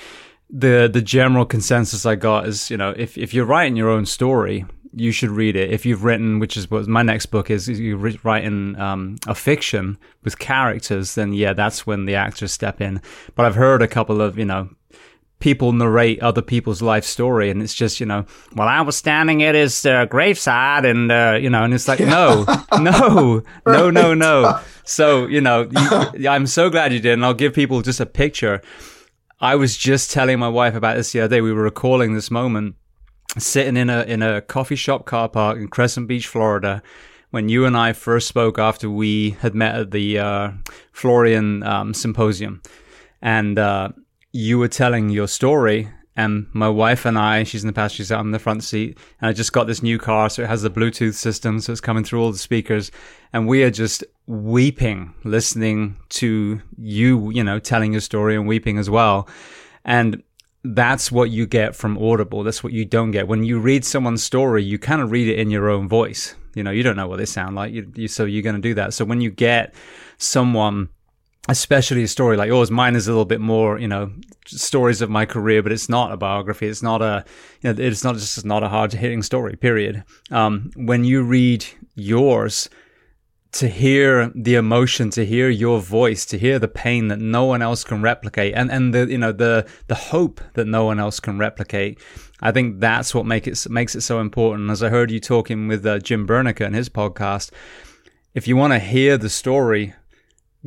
the 0.49 0.89
the 0.93 1.03
general 1.03 1.45
consensus 1.45 2.07
i 2.07 2.15
got 2.15 2.47
is 2.47 2.71
you 2.71 2.77
know 2.77 2.95
if, 2.97 3.17
if 3.17 3.33
you're 3.33 3.45
writing 3.45 3.77
your 3.77 3.89
own 3.89 4.07
story 4.07 4.65
you 4.95 5.13
should 5.13 5.31
read 5.31 5.57
it. 5.57 5.73
If 5.73 5.87
you've 5.87 6.05
written, 6.05 6.39
which 6.39 6.57
is 6.57 6.71
what 6.71 6.87
my 6.87 7.03
next 7.03 7.27
book 7.27 7.51
is, 7.51 7.69
you're 7.69 7.97
writing 8.25 8.79
um, 8.79 9.17
a 9.27 9.35
fiction 9.35 9.99
with 10.25 10.39
characters, 10.39 11.15
then 11.15 11.33
yeah, 11.33 11.53
that's 11.53 11.87
when 11.87 12.07
the 12.07 12.17
actors 12.17 12.53
step 12.53 12.81
in. 12.81 13.01
But 13.35 13.47
I've 13.47 13.55
heard 13.55 13.83
a 13.83 13.89
couple 13.89 14.21
of, 14.21 14.39
you 14.39 14.45
know, 14.45 14.69
people 15.41 15.73
narrate 15.73 16.21
other 16.21 16.43
people's 16.43 16.81
life 16.81 17.05
story 17.05 17.51
and 17.51 17.63
it's 17.63 17.75
just 17.75 17.99
you 17.99 18.07
know 18.07 18.25
well 18.55 18.69
i 18.69 18.81
was 18.81 18.97
standing 18.97 19.43
at 19.43 19.55
his 19.55 19.85
uh, 19.85 20.05
graveside 20.07 20.85
and 20.85 21.11
uh, 21.11 21.37
you 21.41 21.51
know 21.51 21.65
and 21.65 21.75
it's 21.75 21.89
like 21.89 22.01
no 22.01 22.45
no 22.79 23.43
no 23.67 23.91
no 23.91 24.15
no. 24.15 24.61
So 24.85 25.27
you 25.27 25.41
know 25.41 25.69
you, 26.15 26.29
i'm 26.29 26.47
so 26.47 26.71
glad 26.71 26.93
you 26.93 27.01
did 27.01 27.15
and 27.15 27.25
i'll 27.25 27.35
give 27.35 27.55
people 27.55 27.83
just 27.83 28.01
a 28.01 28.07
picture. 28.07 28.63
I 29.43 29.57
was 29.57 29.75
just 29.77 30.11
telling 30.11 30.39
my 30.39 30.49
wife 30.49 30.75
about 30.75 30.97
this 30.97 31.13
the 31.13 31.21
other 31.21 31.37
day. 31.37 31.41
We 31.41 31.53
were 31.53 31.63
recalling 31.63 32.13
this 32.13 32.31
moment 32.31 32.75
sitting 33.39 33.77
in 33.77 33.89
a 33.89 34.03
in 34.03 34.23
a 34.23 34.43
coffee 34.43 34.77
shop 34.77 35.07
car 35.07 35.29
park 35.29 35.57
in 35.57 35.69
Crescent 35.69 36.09
Beach, 36.09 36.27
Florida, 36.27 36.83
when 37.31 37.49
you 37.49 37.65
and 37.65 37.77
I 37.77 37.93
first 37.93 38.29
spoke 38.29 38.59
after 38.59 38.91
we 38.91 39.31
had 39.41 39.55
met 39.55 39.75
at 39.77 39.91
the 39.93 40.19
uh, 40.19 40.51
Florian 40.93 41.63
um, 41.63 41.95
symposium, 41.95 42.61
and 43.23 43.59
uh, 43.59 43.91
you 44.33 44.59
were 44.59 44.69
telling 44.69 45.09
your 45.11 45.29
story. 45.29 45.89
And 46.17 46.49
my 46.53 46.69
wife 46.69 47.07
and 47.07 47.19
I, 47.19 47.45
she's 47.45 47.63
in 47.63 47.69
the 47.69 47.73
passenger 47.73 48.05
seat, 48.05 48.15
I'm 48.15 48.27
in 48.27 48.33
the 48.33 48.39
front 48.39 48.63
seat, 48.65 48.99
and 49.21 49.31
I 49.31 49.33
just 49.33 49.53
got 49.53 49.67
this 49.67 49.83
new 49.83 49.99
car, 49.99 50.29
so 50.29 50.43
it 50.43 50.49
has 50.49 50.63
the 50.63 50.71
Bluetooth 50.71 51.15
system, 51.15 51.61
so 51.61 51.73
it's 51.73 51.81
coming 51.81 52.05
through 52.05 52.21
all 52.21 52.33
the 52.33 52.37
speakers, 52.37 52.91
and 53.33 53.47
we 53.47 53.63
are 53.63 53.71
just 53.71 54.05
weeping, 54.27 55.15
listening 55.25 55.97
to 56.11 56.61
you, 56.77 57.31
you 57.31 57.43
know, 57.43 57.59
telling 57.59 57.93
your 57.93 58.01
story 58.01 58.37
and 58.37 58.47
weeping 58.47 58.77
as 58.77 58.91
well. 58.91 59.29
And 59.85 60.23
that's 60.63 61.11
what 61.11 61.31
you 61.31 61.47
get 61.47 61.75
from 61.75 61.97
Audible. 61.97 62.43
That's 62.43 62.63
what 62.63 62.73
you 62.73 62.85
don't 62.85 63.13
get. 63.13 63.29
When 63.29 63.45
you 63.45 63.59
read 63.59 63.85
someone's 63.85 64.23
story, 64.23 64.63
you 64.63 64.79
kind 64.79 65.01
of 65.01 65.11
read 65.11 65.29
it 65.29 65.39
in 65.39 65.51
your 65.51 65.71
own 65.71 65.89
voice. 65.89 66.35
You 66.55 66.63
know, 66.63 66.71
you 66.71 66.83
don't 66.83 66.97
know 66.97 67.09
what 67.09 67.19
they 67.19 67.25
sound 67.25 67.57
like. 67.57 67.73
You, 67.73 67.91
you, 67.95 68.09
so 68.09 68.25
you're 68.25 68.43
going 68.43 68.57
to 68.57 68.61
do 68.61 68.75
that. 68.75 68.93
So 68.93 69.05
when 69.05 69.21
you 69.21 69.31
get 69.31 69.75
someone, 70.19 70.91
especially 71.51 72.05
a 72.05 72.09
story 72.09 72.37
like 72.37 72.49
yours, 72.49 72.71
mine 72.71 72.95
is 72.97 73.09
a 73.09 73.11
little 73.11 73.25
bit 73.25 73.41
more, 73.41 73.79
you 73.79 73.89
know, 73.89 74.13
stories 74.47 75.03
of 75.03 75.11
my 75.11 75.27
career, 75.27 75.63
but 75.63 75.73
it's 75.73 75.89
not 75.89 76.13
a 76.13 76.17
biography. 76.17 76.69
It's 76.69 76.83
not 76.83 77.03
a, 77.03 77.25
you 77.61 77.73
know, 77.73 77.83
it's 77.83 78.05
not 78.05 78.15
just 78.15 78.45
not 78.45 78.63
a 78.63 78.69
hard 78.69 78.93
hitting 78.93 79.23
story, 79.23 79.57
period. 79.57 80.05
Um, 80.31 80.71
when 80.77 81.05
you 81.05 81.23
read 81.23 81.67
yours, 81.95 82.69
to 83.53 83.69
hear 83.69 84.31
the 84.37 84.55
emotion, 84.55 85.11
to 85.11 85.27
hear 85.27 85.49
your 85.49 85.81
voice, 85.81 86.25
to 86.27 86.39
hear 86.39 86.61
the 86.61 86.69
pain 86.69 87.09
that 87.09 87.19
no 87.19 87.45
one 87.45 87.63
else 87.63 87.83
can 87.83 88.01
replicate, 88.01 88.55
and 88.55 88.71
and 88.71 88.95
the 88.95 89.07
you 89.11 89.19
know 89.19 89.33
the 89.33 89.67
the 89.89 89.97
hope 89.97 90.41
that 90.55 90.67
no 90.67 90.85
one 90.85 91.01
else 91.01 91.19
can 91.19 91.37
replicate. 91.37 91.99
I 92.41 92.53
think 92.53 92.79
that's 92.79 93.13
what 93.13 93.27
make 93.27 93.49
it 93.49 93.69
makes 93.69 93.97
it 93.97 94.03
so 94.03 94.21
important. 94.21 94.71
As 94.71 94.85
I 94.85 94.89
heard 94.89 95.11
you 95.11 95.19
talking 95.19 95.67
with 95.67 95.85
uh, 95.85 95.99
Jim 95.99 96.29
Bernica 96.29 96.65
in 96.65 96.75
his 96.75 96.89
podcast, 96.89 97.51
if 98.35 98.47
you 98.47 98.57
want 98.57 98.73
to 98.73 98.79
hear 98.79 99.19
the 99.19 99.29
story, 99.29 99.95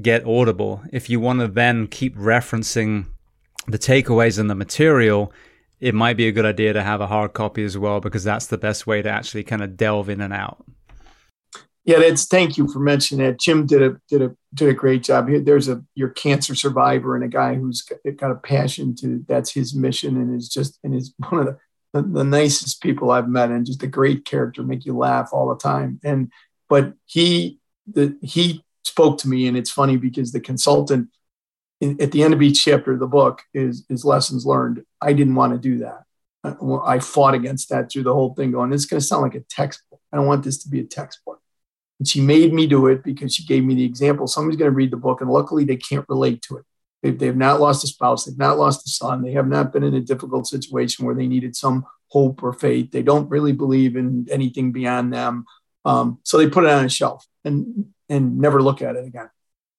get 0.02 0.26
Audible. 0.26 0.82
If 0.92 1.10
you 1.10 1.20
want 1.20 1.40
to 1.40 1.48
then 1.48 1.88
keep 1.88 2.16
referencing 2.16 3.06
the 3.68 3.78
takeaways 3.78 4.40
and 4.40 4.50
the 4.50 4.56
material, 4.56 5.32
it 5.80 5.94
might 5.94 6.18
be 6.18 6.28
a 6.28 6.32
good 6.32 6.46
idea 6.46 6.74
to 6.74 6.84
have 6.84 7.02
a 7.02 7.08
hard 7.08 7.34
copy 7.34 7.64
as 7.64 7.78
well 7.78 8.00
because 8.00 8.24
that's 8.24 8.48
the 8.48 8.58
best 8.58 8.88
way 8.88 9.02
to 9.02 9.10
actually 9.10 9.44
kind 9.44 9.62
of 9.62 9.78
delve 9.78 10.10
in 10.10 10.22
and 10.22 10.34
out. 10.34 10.66
Yeah, 11.86 12.00
that's 12.00 12.26
thank 12.26 12.58
you 12.58 12.72
for 12.72 12.80
mentioning 12.80 13.26
that. 13.26 13.40
Jim 13.40 13.66
did 13.66 13.82
a 13.82 14.00
did 14.08 14.22
a 14.22 14.36
did 14.54 14.70
a 14.70 14.74
great 14.74 15.04
job. 15.04 15.28
There's 15.30 15.68
a 15.68 15.84
your 15.96 16.10
cancer 16.10 16.56
survivor 16.56 17.16
and 17.16 17.26
a 17.26 17.28
guy 17.28 17.56
who's 17.56 17.82
got 17.82 18.32
a 18.32 18.36
passion 18.36 18.96
to 18.96 19.26
that's 19.28 19.52
his 19.52 19.76
mission 19.76 20.16
and 20.16 20.34
is 20.34 20.48
just 20.48 20.80
and 20.84 20.96
is 20.96 21.14
one 21.30 21.42
of 21.42 21.46
the, 21.48 21.58
the, 21.92 22.08
the 22.08 22.24
nicest 22.24 22.82
people 22.82 23.12
I've 23.12 23.28
met 23.28 23.52
and 23.52 23.66
just 23.66 23.84
a 23.84 23.88
great 23.88 24.24
character, 24.24 24.64
make 24.64 24.86
you 24.86 24.98
laugh 24.98 25.30
all 25.34 25.50
the 25.50 25.58
time. 25.58 26.00
And 26.06 26.32
but 26.70 26.94
he 27.06 27.60
the 27.86 28.18
he 28.22 28.64
spoke 28.84 29.18
to 29.20 29.30
me 29.30 29.48
and 29.48 29.58
it's 29.58 29.72
funny 29.72 29.98
because 29.98 30.32
the 30.32 30.40
consultant 30.40 31.10
in, 31.82 32.02
at 32.02 32.12
the 32.12 32.24
end 32.24 32.34
of 32.34 32.42
each 32.42 32.64
chapter 32.64 32.94
of 32.94 33.00
the 33.00 33.08
book 33.08 33.42
is 33.54 33.86
is 33.90 34.06
lessons 34.06 34.46
learned. 34.46 34.84
I 35.02 35.14
didn't 35.14 35.36
want 35.36 35.54
to 35.54 35.60
do 35.60 35.80
that. 35.80 36.04
I 36.86 37.00
fought 37.00 37.36
against 37.36 37.70
that 37.70 37.90
through 37.90 38.04
the 38.04 38.14
whole 38.14 38.34
thing, 38.34 38.52
going, 38.52 38.74
it's 38.74 38.86
going 38.86 39.00
to 39.00 39.06
sound 39.06 39.22
like 39.22 39.36
a 39.36 39.40
textbook. 39.50 40.02
I 40.12 40.18
don't 40.18 40.26
want 40.26 40.44
this 40.44 40.62
to 40.64 40.70
be 40.70 40.82
a 40.82 40.86
textbook." 40.86 41.42
And 42.00 42.08
she 42.08 42.20
made 42.20 42.54
me 42.54 42.68
do 42.68 42.88
it 42.88 43.04
because 43.04 43.34
she 43.34 43.46
gave 43.46 43.64
me 43.64 43.76
the 43.76 43.86
example. 43.86 44.28
Somebody's 44.28 44.58
going 44.58 44.72
to 44.72 44.76
read 44.76 44.92
the 44.92 44.98
book, 44.98 45.22
and 45.22 45.30
luckily 45.30 45.64
they 45.64 45.78
can't 45.78 46.06
relate 46.10 46.42
to 46.44 46.58
it. 46.58 46.66
They, 47.02 47.12
they've 47.12 47.36
not 47.36 47.62
lost 47.62 47.84
a 47.84 47.88
spouse, 47.88 48.26
they've 48.26 48.38
not 48.38 48.58
lost 48.58 48.88
a 48.88 48.90
son, 48.90 49.22
they 49.22 49.34
have 49.34 49.48
not 49.48 49.72
been 49.72 49.84
in 49.84 49.94
a 49.94 50.02
difficult 50.02 50.48
situation 50.48 51.06
where 51.06 51.16
they 51.16 51.28
needed 51.28 51.56
some 51.56 51.86
hope 52.08 52.44
or 52.44 52.54
faith. 52.54 52.92
They 52.92 53.04
don't 53.04 53.30
really 53.30 53.54
believe 53.54 53.96
in 53.96 54.28
anything 54.30 54.72
beyond 54.72 55.14
them. 55.14 55.46
Um, 55.86 56.20
so 56.24 56.38
they 56.38 56.50
put 56.50 56.64
it 56.64 56.70
on 56.70 56.86
a 56.86 56.90
shelf 56.90 57.26
and 57.44 57.93
and 58.10 58.38
never 58.38 58.62
look 58.62 58.82
at 58.82 58.96
it 58.96 59.06
again. 59.06 59.30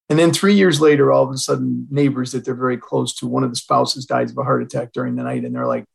And 0.09 0.19
then 0.19 0.33
three 0.33 0.55
years 0.55 0.81
later, 0.81 1.13
all 1.13 1.25
of 1.25 1.31
a 1.31 1.39
sudden, 1.39 1.87
neighbors 1.91 2.33
that 2.33 2.45
they're 2.45 2.55
very 2.55 2.77
close 2.77 3.15
to, 3.17 3.27
one 3.27 3.43
of 3.43 3.51
the 3.51 3.57
spouses 3.57 4.05
dies 4.05 4.31
of 4.31 4.39
a 4.39 4.45
heart 4.45 4.63
attack 4.63 4.93
during 4.93 5.17
the 5.17 5.23
night, 5.23 5.45
and 5.45 5.55
they're 5.55 5.67
like, 5.67 5.87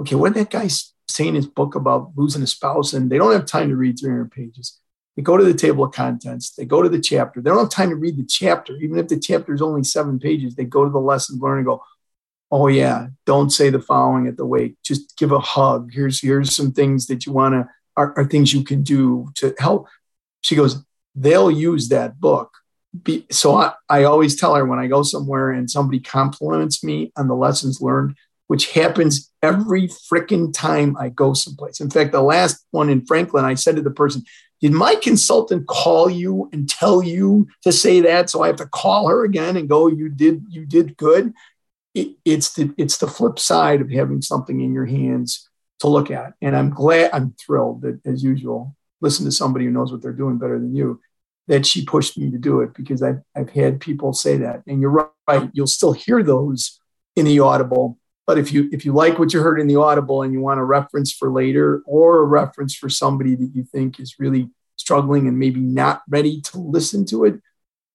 "Okay, 0.00 0.14
what 0.14 0.32
did 0.32 0.46
that 0.46 0.50
guy 0.50 0.68
say 1.08 1.28
in 1.28 1.34
his 1.34 1.46
book 1.46 1.74
about 1.74 2.12
losing 2.16 2.42
a 2.42 2.46
spouse?" 2.46 2.92
And 2.94 3.10
they 3.10 3.18
don't 3.18 3.32
have 3.32 3.46
time 3.46 3.68
to 3.68 3.76
read 3.76 3.98
300 3.98 4.30
pages. 4.30 4.80
They 5.16 5.22
go 5.22 5.36
to 5.36 5.44
the 5.44 5.54
table 5.54 5.84
of 5.84 5.92
contents, 5.92 6.54
they 6.54 6.64
go 6.64 6.82
to 6.82 6.88
the 6.88 7.00
chapter. 7.00 7.42
They 7.42 7.50
don't 7.50 7.58
have 7.58 7.70
time 7.70 7.90
to 7.90 7.96
read 7.96 8.16
the 8.16 8.24
chapter. 8.24 8.76
Even 8.76 8.98
if 8.98 9.08
the 9.08 9.18
chapter 9.18 9.52
is 9.52 9.60
only 9.60 9.84
seven 9.84 10.18
pages, 10.18 10.54
they 10.54 10.64
go 10.64 10.84
to 10.84 10.90
the 10.90 11.00
lesson 11.00 11.38
learn 11.38 11.58
and 11.58 11.66
go, 11.66 11.82
oh 12.50 12.68
yeah, 12.68 13.08
don't 13.26 13.50
say 13.50 13.70
the 13.70 13.80
following 13.80 14.26
at 14.26 14.36
the 14.36 14.46
wake. 14.46 14.76
Just 14.82 15.16
give 15.18 15.32
a 15.32 15.40
hug. 15.40 15.90
Here's 15.92 16.20
here's 16.20 16.54
some 16.54 16.72
things 16.72 17.06
that 17.08 17.26
you 17.26 17.32
want 17.32 17.54
to 17.54 17.68
are, 17.96 18.14
are, 18.16 18.24
things 18.24 18.54
you 18.54 18.64
can 18.64 18.82
do 18.82 19.28
to 19.34 19.54
help. 19.58 19.88
She 20.40 20.54
goes, 20.54 20.84
they'll 21.20 21.50
use 21.50 21.88
that 21.88 22.20
book. 22.20 22.52
Be, 23.02 23.26
so 23.30 23.56
I, 23.56 23.74
I 23.88 24.04
always 24.04 24.36
tell 24.36 24.54
her 24.54 24.64
when 24.64 24.78
I 24.78 24.86
go 24.86 25.02
somewhere 25.02 25.50
and 25.50 25.70
somebody 25.70 26.00
compliments 26.00 26.82
me 26.82 27.12
on 27.16 27.28
the 27.28 27.36
lessons 27.36 27.80
learned, 27.80 28.16
which 28.46 28.72
happens 28.72 29.30
every 29.42 29.88
freaking 29.88 30.52
time 30.52 30.96
I 30.96 31.10
go 31.10 31.34
someplace. 31.34 31.80
In 31.80 31.90
fact, 31.90 32.12
the 32.12 32.22
last 32.22 32.64
one 32.70 32.88
in 32.88 33.04
Franklin, 33.04 33.44
I 33.44 33.54
said 33.54 33.76
to 33.76 33.82
the 33.82 33.90
person, 33.90 34.24
did 34.60 34.72
my 34.72 34.96
consultant 34.96 35.66
call 35.66 36.10
you 36.10 36.48
and 36.52 36.68
tell 36.68 37.02
you 37.02 37.46
to 37.62 37.72
say 37.72 38.00
that 38.00 38.30
so 38.30 38.42
i 38.42 38.46
have 38.46 38.56
to 38.56 38.66
call 38.66 39.08
her 39.08 39.24
again 39.24 39.56
and 39.56 39.68
go 39.68 39.86
you 39.86 40.08
did 40.08 40.44
you 40.48 40.64
did 40.66 40.96
good 40.96 41.32
it, 41.94 42.16
it's 42.24 42.54
the 42.54 42.72
it's 42.76 42.98
the 42.98 43.06
flip 43.06 43.38
side 43.38 43.80
of 43.80 43.90
having 43.90 44.22
something 44.22 44.60
in 44.60 44.72
your 44.72 44.86
hands 44.86 45.48
to 45.80 45.88
look 45.88 46.10
at 46.10 46.34
and 46.42 46.56
i'm 46.56 46.70
glad 46.70 47.10
i'm 47.12 47.34
thrilled 47.34 47.82
that 47.82 48.00
as 48.04 48.22
usual 48.22 48.74
listen 49.00 49.24
to 49.24 49.32
somebody 49.32 49.64
who 49.64 49.70
knows 49.70 49.92
what 49.92 50.02
they're 50.02 50.12
doing 50.12 50.38
better 50.38 50.58
than 50.58 50.74
you 50.74 51.00
that 51.48 51.66
she 51.66 51.84
pushed 51.84 52.16
me 52.16 52.30
to 52.30 52.38
do 52.38 52.60
it 52.60 52.72
because 52.74 53.02
i've, 53.02 53.20
I've 53.36 53.50
had 53.50 53.80
people 53.80 54.12
say 54.12 54.36
that 54.38 54.62
and 54.66 54.80
you're 54.80 55.12
right 55.26 55.50
you'll 55.52 55.66
still 55.66 55.92
hear 55.92 56.22
those 56.22 56.80
in 57.16 57.24
the 57.26 57.40
audible 57.40 57.98
but 58.28 58.36
if 58.36 58.52
you 58.52 58.68
if 58.72 58.84
you 58.84 58.92
like 58.92 59.18
what 59.18 59.32
you 59.32 59.40
heard 59.40 59.58
in 59.58 59.68
the 59.68 59.76
audible 59.76 60.22
and 60.22 60.34
you 60.34 60.40
want 60.40 60.60
a 60.60 60.64
reference 60.64 61.10
for 61.10 61.32
later 61.32 61.82
or 61.86 62.18
a 62.18 62.24
reference 62.24 62.74
for 62.74 62.90
somebody 62.90 63.34
that 63.34 63.52
you 63.54 63.64
think 63.64 63.98
is 63.98 64.16
really 64.18 64.50
struggling 64.76 65.26
and 65.26 65.38
maybe 65.38 65.60
not 65.60 66.02
ready 66.10 66.42
to 66.42 66.58
listen 66.58 67.06
to 67.06 67.24
it, 67.24 67.40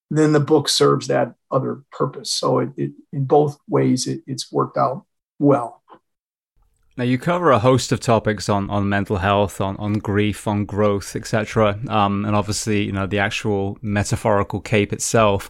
then 0.09 0.33
the 0.33 0.39
book 0.39 0.67
serves 0.69 1.05
that 1.07 1.35
other 1.51 1.83
purpose. 1.91 2.31
So 2.31 2.57
it, 2.57 2.69
it 2.77 2.91
in 3.11 3.25
both 3.25 3.59
ways 3.67 4.07
it, 4.07 4.21
it's 4.25 4.51
worked 4.51 4.75
out 4.75 5.05
well. 5.37 5.82
Now 6.95 7.05
you 7.05 7.17
cover 7.17 7.49
a 7.49 7.57
host 7.57 7.91
of 7.91 7.99
topics 7.99 8.49
on, 8.49 8.69
on 8.69 8.87
mental 8.87 9.17
health, 9.17 9.59
on, 9.59 9.75
on 9.77 9.93
grief, 9.93 10.47
on 10.47 10.65
growth, 10.65 11.15
etc. 11.15 11.79
Um, 11.87 12.23
and 12.23 12.35
obviously, 12.35 12.83
you 12.83 12.91
know, 12.91 13.07
the 13.07 13.17
actual 13.17 13.79
metaphorical 13.81 14.59
cape 14.59 14.93
itself. 14.93 15.49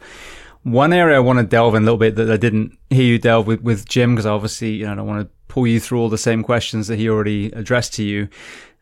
One 0.64 0.94
area 0.94 1.18
I 1.18 1.20
want 1.20 1.40
to 1.40 1.46
delve 1.46 1.76
in 1.76 1.84
a 1.84 1.86
little 1.86 1.98
bit 1.98 2.16
that 2.16 2.32
I 2.32 2.38
didn't 2.38 2.78
hear 2.90 3.04
you 3.04 3.20
delve 3.20 3.48
with, 3.48 3.62
with 3.62 3.90
Jim, 3.90 4.16
because 4.16 4.26
obviously, 4.26 4.72
you 4.72 4.86
know, 4.86 4.94
I 4.94 4.96
don't 4.96 5.08
want 5.08 5.28
to 5.28 5.34
pull 5.50 5.68
you 5.68 5.82
through 5.82 6.00
all 6.00 6.08
the 6.08 6.18
same 6.18 6.44
questions 6.44 6.88
that 6.88 6.98
he 6.98 7.10
already 7.10 7.48
addressed 7.48 7.94
to 7.96 8.04
you, 8.04 8.30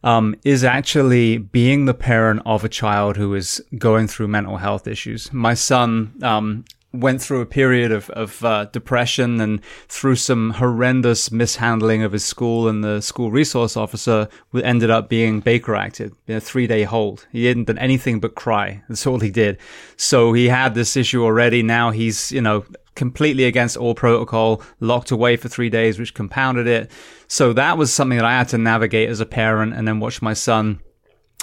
um, 0.03 0.35
is 0.43 0.63
actually 0.63 1.39
being 1.39 1.85
the 1.85 1.95
parent 1.95 2.43
of 2.45 2.63
a 2.63 2.69
child 2.69 3.17
who 3.17 3.33
is 3.33 3.59
going 3.79 4.07
through 4.07 4.27
mental 4.27 4.57
health 4.57 4.87
issues. 4.87 5.33
My 5.33 5.55
son, 5.55 6.13
um, 6.21 6.65
went 6.93 7.21
through 7.21 7.41
a 7.41 7.45
period 7.45 7.91
of, 7.91 8.09
of 8.11 8.43
uh, 8.43 8.65
depression 8.65 9.39
and 9.39 9.63
through 9.87 10.15
some 10.15 10.51
horrendous 10.51 11.31
mishandling 11.31 12.03
of 12.03 12.11
his 12.11 12.25
school 12.25 12.67
and 12.67 12.83
the 12.83 13.01
school 13.01 13.31
resource 13.31 13.77
officer 13.77 14.27
ended 14.61 14.89
up 14.89 15.07
being 15.07 15.39
Baker 15.39 15.75
acted 15.75 16.13
in 16.27 16.35
a 16.35 16.41
three 16.41 16.67
day 16.67 16.83
hold. 16.83 17.27
He 17.31 17.45
hadn't 17.45 17.65
done 17.65 17.77
anything 17.77 18.19
but 18.19 18.35
cry. 18.35 18.83
That's 18.89 19.07
all 19.07 19.19
he 19.19 19.31
did. 19.31 19.57
So 19.95 20.33
he 20.33 20.49
had 20.49 20.75
this 20.75 20.97
issue 20.97 21.23
already. 21.23 21.63
Now 21.63 21.91
he's, 21.91 22.31
you 22.31 22.41
know, 22.41 22.65
completely 22.95 23.45
against 23.45 23.77
all 23.77 23.95
protocol, 23.95 24.61
locked 24.81 25.11
away 25.11 25.37
for 25.37 25.47
three 25.47 25.69
days, 25.69 25.97
which 25.97 26.13
compounded 26.13 26.67
it. 26.67 26.91
So 27.27 27.53
that 27.53 27.77
was 27.77 27.93
something 27.93 28.17
that 28.17 28.25
I 28.25 28.37
had 28.37 28.49
to 28.49 28.57
navigate 28.57 29.09
as 29.09 29.21
a 29.21 29.25
parent 29.25 29.73
and 29.73 29.87
then 29.87 30.01
watch 30.01 30.21
my 30.21 30.33
son. 30.33 30.81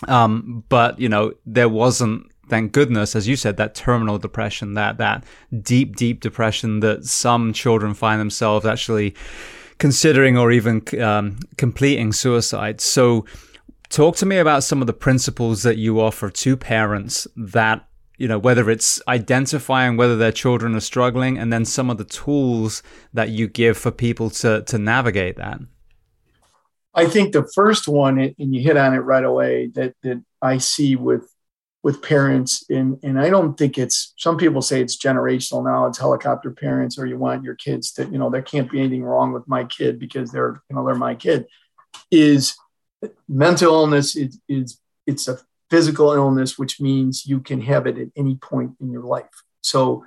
Um, 0.06 0.64
but 0.68 1.00
you 1.00 1.08
know, 1.08 1.32
there 1.46 1.68
wasn't 1.68 2.30
thank 2.48 2.72
goodness, 2.72 3.14
as 3.14 3.28
you 3.28 3.36
said, 3.36 3.56
that 3.56 3.74
terminal 3.74 4.18
depression, 4.18 4.74
that 4.74 4.98
that 4.98 5.24
deep, 5.62 5.96
deep 5.96 6.20
depression 6.20 6.80
that 6.80 7.04
some 7.04 7.52
children 7.52 7.94
find 7.94 8.20
themselves 8.20 8.66
actually 8.66 9.14
considering 9.78 10.36
or 10.36 10.50
even 10.50 10.82
um, 11.00 11.38
completing 11.56 12.12
suicide. 12.12 12.80
So, 12.80 13.24
talk 13.88 14.16
to 14.16 14.26
me 14.26 14.38
about 14.38 14.64
some 14.64 14.80
of 14.80 14.86
the 14.86 14.92
principles 14.92 15.62
that 15.62 15.76
you 15.76 16.00
offer 16.00 16.30
to 16.30 16.56
parents 16.56 17.26
that 17.36 17.86
you 18.18 18.26
know 18.26 18.38
whether 18.38 18.68
it's 18.68 19.00
identifying 19.06 19.96
whether 19.96 20.16
their 20.16 20.32
children 20.32 20.74
are 20.74 20.80
struggling, 20.80 21.38
and 21.38 21.52
then 21.52 21.64
some 21.64 21.88
of 21.88 21.98
the 21.98 22.04
tools 22.04 22.82
that 23.14 23.30
you 23.30 23.46
give 23.46 23.78
for 23.78 23.90
people 23.90 24.30
to 24.30 24.62
to 24.62 24.78
navigate 24.78 25.36
that. 25.36 25.60
I 26.94 27.06
think 27.06 27.32
the 27.32 27.48
first 27.54 27.86
one, 27.86 28.18
and 28.18 28.34
you 28.54 28.60
hit 28.60 28.76
on 28.76 28.92
it 28.92 28.98
right 28.98 29.24
away, 29.24 29.68
that 29.74 29.94
that 30.02 30.22
I 30.42 30.58
see 30.58 30.96
with 30.96 31.32
with 31.82 32.02
parents. 32.02 32.64
And 32.70 32.98
and 33.02 33.20
I 33.20 33.30
don't 33.30 33.56
think 33.56 33.78
it's 33.78 34.14
some 34.16 34.36
people 34.36 34.62
say 34.62 34.80
it's 34.80 34.96
generational 34.96 35.64
now 35.64 35.86
it's 35.86 35.98
helicopter 35.98 36.50
parents 36.50 36.98
or 36.98 37.06
you 37.06 37.18
want 37.18 37.44
your 37.44 37.54
kids 37.54 37.92
to 37.92 38.04
you 38.06 38.18
know 38.18 38.30
there 38.30 38.42
can't 38.42 38.70
be 38.70 38.80
anything 38.80 39.04
wrong 39.04 39.32
with 39.32 39.46
my 39.48 39.64
kid 39.64 39.98
because 39.98 40.30
they're 40.30 40.62
you 40.68 40.76
know 40.76 40.84
they're 40.84 40.94
my 40.94 41.14
kid 41.14 41.46
is 42.10 42.56
mental 43.28 43.72
illness 43.72 44.16
is, 44.16 44.80
it's 45.06 45.28
a 45.28 45.38
physical 45.70 46.12
illness 46.12 46.58
which 46.58 46.80
means 46.80 47.26
you 47.26 47.40
can 47.40 47.60
have 47.60 47.86
it 47.86 47.98
at 47.98 48.08
any 48.16 48.34
point 48.36 48.72
in 48.80 48.90
your 48.90 49.04
life. 49.04 49.44
So 49.60 50.04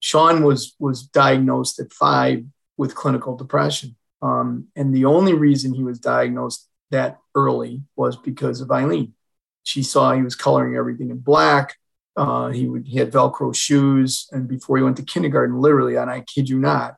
Sean 0.00 0.42
was 0.42 0.74
was 0.78 1.02
diagnosed 1.02 1.78
at 1.78 1.92
5 1.92 2.44
with 2.76 2.94
clinical 2.94 3.36
depression. 3.36 3.96
Um, 4.20 4.68
and 4.76 4.94
the 4.94 5.04
only 5.04 5.34
reason 5.34 5.74
he 5.74 5.84
was 5.84 5.98
diagnosed 5.98 6.68
that 6.90 7.18
early 7.34 7.82
was 7.96 8.16
because 8.16 8.60
of 8.60 8.70
Eileen 8.70 9.14
she 9.64 9.82
saw 9.82 10.12
he 10.12 10.22
was 10.22 10.34
coloring 10.34 10.76
everything 10.76 11.10
in 11.10 11.18
black. 11.18 11.76
Uh, 12.16 12.48
he 12.48 12.66
would 12.66 12.86
he 12.86 12.98
had 12.98 13.10
Velcro 13.10 13.54
shoes, 13.54 14.28
and 14.32 14.46
before 14.46 14.76
he 14.76 14.82
went 14.82 14.96
to 14.98 15.02
kindergarten, 15.02 15.60
literally, 15.60 15.96
and 15.96 16.10
I 16.10 16.20
kid 16.20 16.48
you 16.48 16.58
not, 16.58 16.96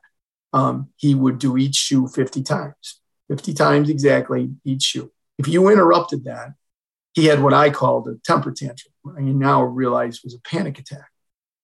um, 0.51 0.89
he 0.97 1.15
would 1.15 1.39
do 1.39 1.57
each 1.57 1.75
shoe 1.75 2.07
50 2.07 2.43
times, 2.43 3.01
50 3.29 3.53
times 3.53 3.89
exactly 3.89 4.51
each 4.63 4.83
shoe. 4.83 5.11
If 5.37 5.47
you 5.47 5.69
interrupted 5.69 6.25
that, 6.25 6.53
he 7.13 7.25
had 7.25 7.41
what 7.41 7.53
I 7.53 7.69
called 7.69 8.07
a 8.07 8.15
temper 8.23 8.51
tantrum. 8.51 8.93
I 9.17 9.21
now 9.21 9.63
realize 9.63 10.21
was 10.23 10.33
a 10.33 10.39
panic 10.41 10.79
attack. 10.79 11.09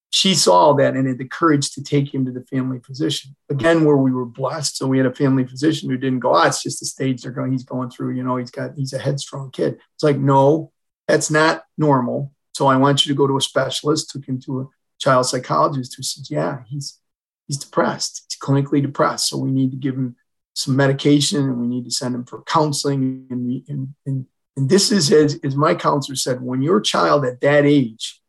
She 0.10 0.36
saw 0.36 0.74
that 0.74 0.96
and 0.96 1.08
had 1.08 1.18
the 1.18 1.28
courage 1.28 1.72
to 1.72 1.84
take 1.84 2.14
him 2.14 2.26
to 2.26 2.32
the 2.32 2.44
family 2.46 2.80
physician. 2.80 3.36
Again, 3.50 3.86
where 3.86 3.96
we 3.96 4.12
were 4.12 4.26
blessed. 4.26 4.78
So 4.78 4.88
we 4.88 4.98
had 4.98 5.08
a 5.08 5.16
family 5.16 5.46
physician 5.46 5.90
who 5.90 5.98
didn't 5.98 6.20
go, 6.20 6.34
ah, 6.34 6.48
it's 6.48 6.62
just 6.62 6.82
the 6.82 6.86
stage 6.86 7.22
they're 7.22 7.32
going, 7.32 7.54
he's 7.54 7.64
going 7.64 7.90
through, 7.90 8.16
you 8.16 8.24
know, 8.24 8.36
he's 8.36 8.52
got, 8.52 8.72
he's 8.76 8.94
a 8.94 9.00
headstrong 9.00 9.52
kid. 9.52 9.80
It's 9.96 10.04
like, 10.04 10.18
no, 10.18 10.72
that's 11.12 11.30
not 11.30 11.64
normal. 11.78 12.32
So 12.54 12.68
I 12.68 12.78
want 12.78 13.06
you 13.06 13.12
to 13.14 13.18
go 13.18 13.28
to 13.28 13.36
a 13.36 13.42
specialist. 13.42 14.10
Took 14.10 14.26
him 14.26 14.40
to 14.44 14.62
a 14.62 14.68
child 14.98 15.26
psychologist 15.26 15.96
who 15.96 16.04
said, 16.04 16.24
yeah, 16.30 16.64
he's 16.68 17.00
he's 17.48 17.58
depressed. 17.58 18.24
He's 18.30 18.40
clinically 18.40 18.82
depressed. 18.82 19.28
So 19.28 19.38
we 19.38 19.52
need 19.52 19.72
to 19.72 19.78
give 19.78 19.96
him 19.96 20.16
some 20.54 20.76
medication 20.76 21.42
and 21.42 21.60
we 21.60 21.68
need 21.68 21.84
to 21.84 21.92
send 21.92 22.16
him 22.16 22.24
for 22.24 22.44
counseling. 22.44 23.28
And 23.30 23.46
we, 23.46 23.66
and, 23.68 23.94
and, 24.06 24.26
and 24.56 24.70
this 24.70 24.92
is 24.92 25.12
as, 25.12 25.38
as 25.44 25.56
my 25.56 25.76
counselor 25.76 26.16
said, 26.16 26.42
when 26.42 26.62
your 26.62 26.80
child 26.80 27.26
at 27.26 27.42
that 27.42 27.66
age 27.66 28.22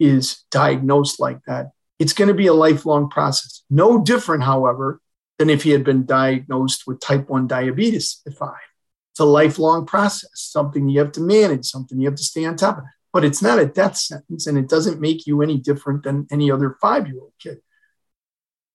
is 0.00 0.44
diagnosed 0.50 1.20
like 1.20 1.40
that, 1.46 1.72
it's 1.98 2.14
going 2.14 2.28
to 2.28 2.34
be 2.34 2.46
a 2.46 2.54
lifelong 2.54 3.10
process. 3.10 3.62
No 3.68 4.02
different, 4.02 4.44
however, 4.44 5.00
than 5.38 5.50
if 5.50 5.62
he 5.62 5.70
had 5.70 5.84
been 5.84 6.06
diagnosed 6.06 6.86
with 6.86 7.00
type 7.00 7.28
1 7.28 7.46
diabetes 7.46 8.22
at 8.26 8.34
five. 8.34 8.54
It's 9.14 9.20
a 9.20 9.24
lifelong 9.24 9.86
process, 9.86 10.28
something 10.34 10.88
you 10.88 10.98
have 10.98 11.12
to 11.12 11.20
manage, 11.20 11.66
something 11.66 12.00
you 12.00 12.08
have 12.08 12.16
to 12.16 12.24
stay 12.24 12.44
on 12.46 12.56
top 12.56 12.78
of. 12.78 12.84
But 13.12 13.24
it's 13.24 13.40
not 13.40 13.60
a 13.60 13.64
death 13.64 13.96
sentence, 13.96 14.48
and 14.48 14.58
it 14.58 14.68
doesn't 14.68 15.00
make 15.00 15.24
you 15.24 15.40
any 15.40 15.56
different 15.56 16.02
than 16.02 16.26
any 16.32 16.50
other 16.50 16.76
five 16.82 17.06
year 17.06 17.20
old 17.20 17.32
kid. 17.38 17.58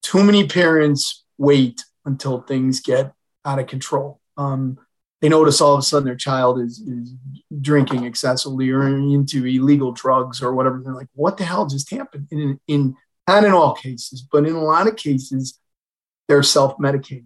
Too 0.02 0.24
many 0.24 0.48
parents 0.48 1.26
wait 1.38 1.84
until 2.06 2.40
things 2.40 2.80
get 2.80 3.12
out 3.44 3.60
of 3.60 3.68
control. 3.68 4.22
Um, 4.38 4.80
they 5.20 5.28
notice 5.28 5.60
all 5.60 5.74
of 5.74 5.80
a 5.80 5.82
sudden 5.82 6.06
their 6.06 6.16
child 6.16 6.62
is, 6.62 6.80
is 6.80 7.16
drinking 7.60 8.06
excessively 8.06 8.70
or 8.70 8.88
into 8.88 9.46
illegal 9.46 9.92
drugs 9.92 10.42
or 10.42 10.56
whatever. 10.56 10.82
They're 10.82 10.94
like, 10.94 11.10
what 11.16 11.36
the 11.36 11.44
hell 11.44 11.66
just 11.66 11.92
happened? 11.92 12.30
In, 12.32 12.62
in 12.70 12.96
not 13.28 13.44
in 13.44 13.52
all 13.52 13.76
cases, 13.76 14.26
but 14.32 14.48
in 14.48 14.56
a 14.56 14.64
lot 14.64 14.88
of 14.88 14.96
cases, 14.96 15.60
they're 16.30 16.44
self 16.44 16.78
medicating 16.78 17.26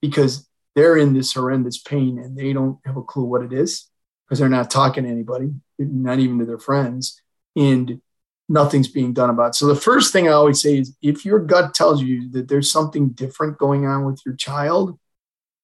because 0.00 0.48
they're 0.74 0.96
in 0.96 1.14
this 1.14 1.32
horrendous 1.32 1.78
pain 1.78 2.18
and 2.18 2.36
they 2.36 2.52
don't 2.52 2.78
have 2.84 2.96
a 2.96 3.02
clue 3.02 3.24
what 3.24 3.42
it 3.42 3.52
is 3.52 3.88
because 4.26 4.38
they're 4.38 4.48
not 4.48 4.70
talking 4.70 5.04
to 5.04 5.10
anybody, 5.10 5.52
not 5.78 6.18
even 6.18 6.38
to 6.38 6.44
their 6.44 6.58
friends, 6.58 7.20
and 7.56 8.00
nothing's 8.48 8.88
being 8.88 9.12
done 9.12 9.30
about 9.30 9.50
it. 9.50 9.54
So 9.54 9.66
the 9.66 9.76
first 9.76 10.12
thing 10.12 10.28
I 10.28 10.32
always 10.32 10.60
say 10.60 10.78
is 10.78 10.96
if 11.02 11.24
your 11.24 11.38
gut 11.38 11.74
tells 11.74 12.02
you 12.02 12.30
that 12.30 12.48
there's 12.48 12.70
something 12.70 13.10
different 13.10 13.58
going 13.58 13.86
on 13.86 14.04
with 14.04 14.20
your 14.24 14.34
child, 14.34 14.98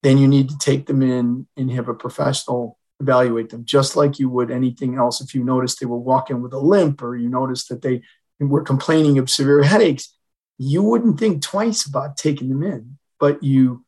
then 0.03 0.19
you 0.19 0.28
need 0.28 0.49
to 0.49 0.59
take 0.59 0.87
them 0.87 1.03
in 1.03 1.47
and 1.57 1.70
have 1.73 1.89
a 1.89 1.95
professional 1.95 2.78
evaluate 3.01 3.49
them, 3.49 3.65
just 3.65 3.97
like 3.97 4.19
you 4.19 4.28
would 4.28 4.51
anything 4.51 4.97
else. 4.97 5.20
If 5.20 5.35
you 5.35 5.43
notice 5.43 5.77
they 5.77 5.87
were 5.87 5.99
walking 5.99 6.43
with 6.43 6.53
a 6.53 6.59
limp 6.59 7.03
or 7.03 7.16
you 7.16 7.28
notice 7.28 7.66
that 7.69 7.82
they 7.82 8.03
were 8.39 8.62
complaining 8.62 9.19
of 9.19 9.31
severe 9.31 9.62
headaches, 9.62 10.15
you 10.59 10.82
wouldn't 10.82 11.19
think 11.19 11.43
twice 11.43 11.87
about 11.87 12.16
taking 12.16 12.51
them 12.51 12.62
in, 12.62 12.99
but 13.19 13.43
you 13.43 13.85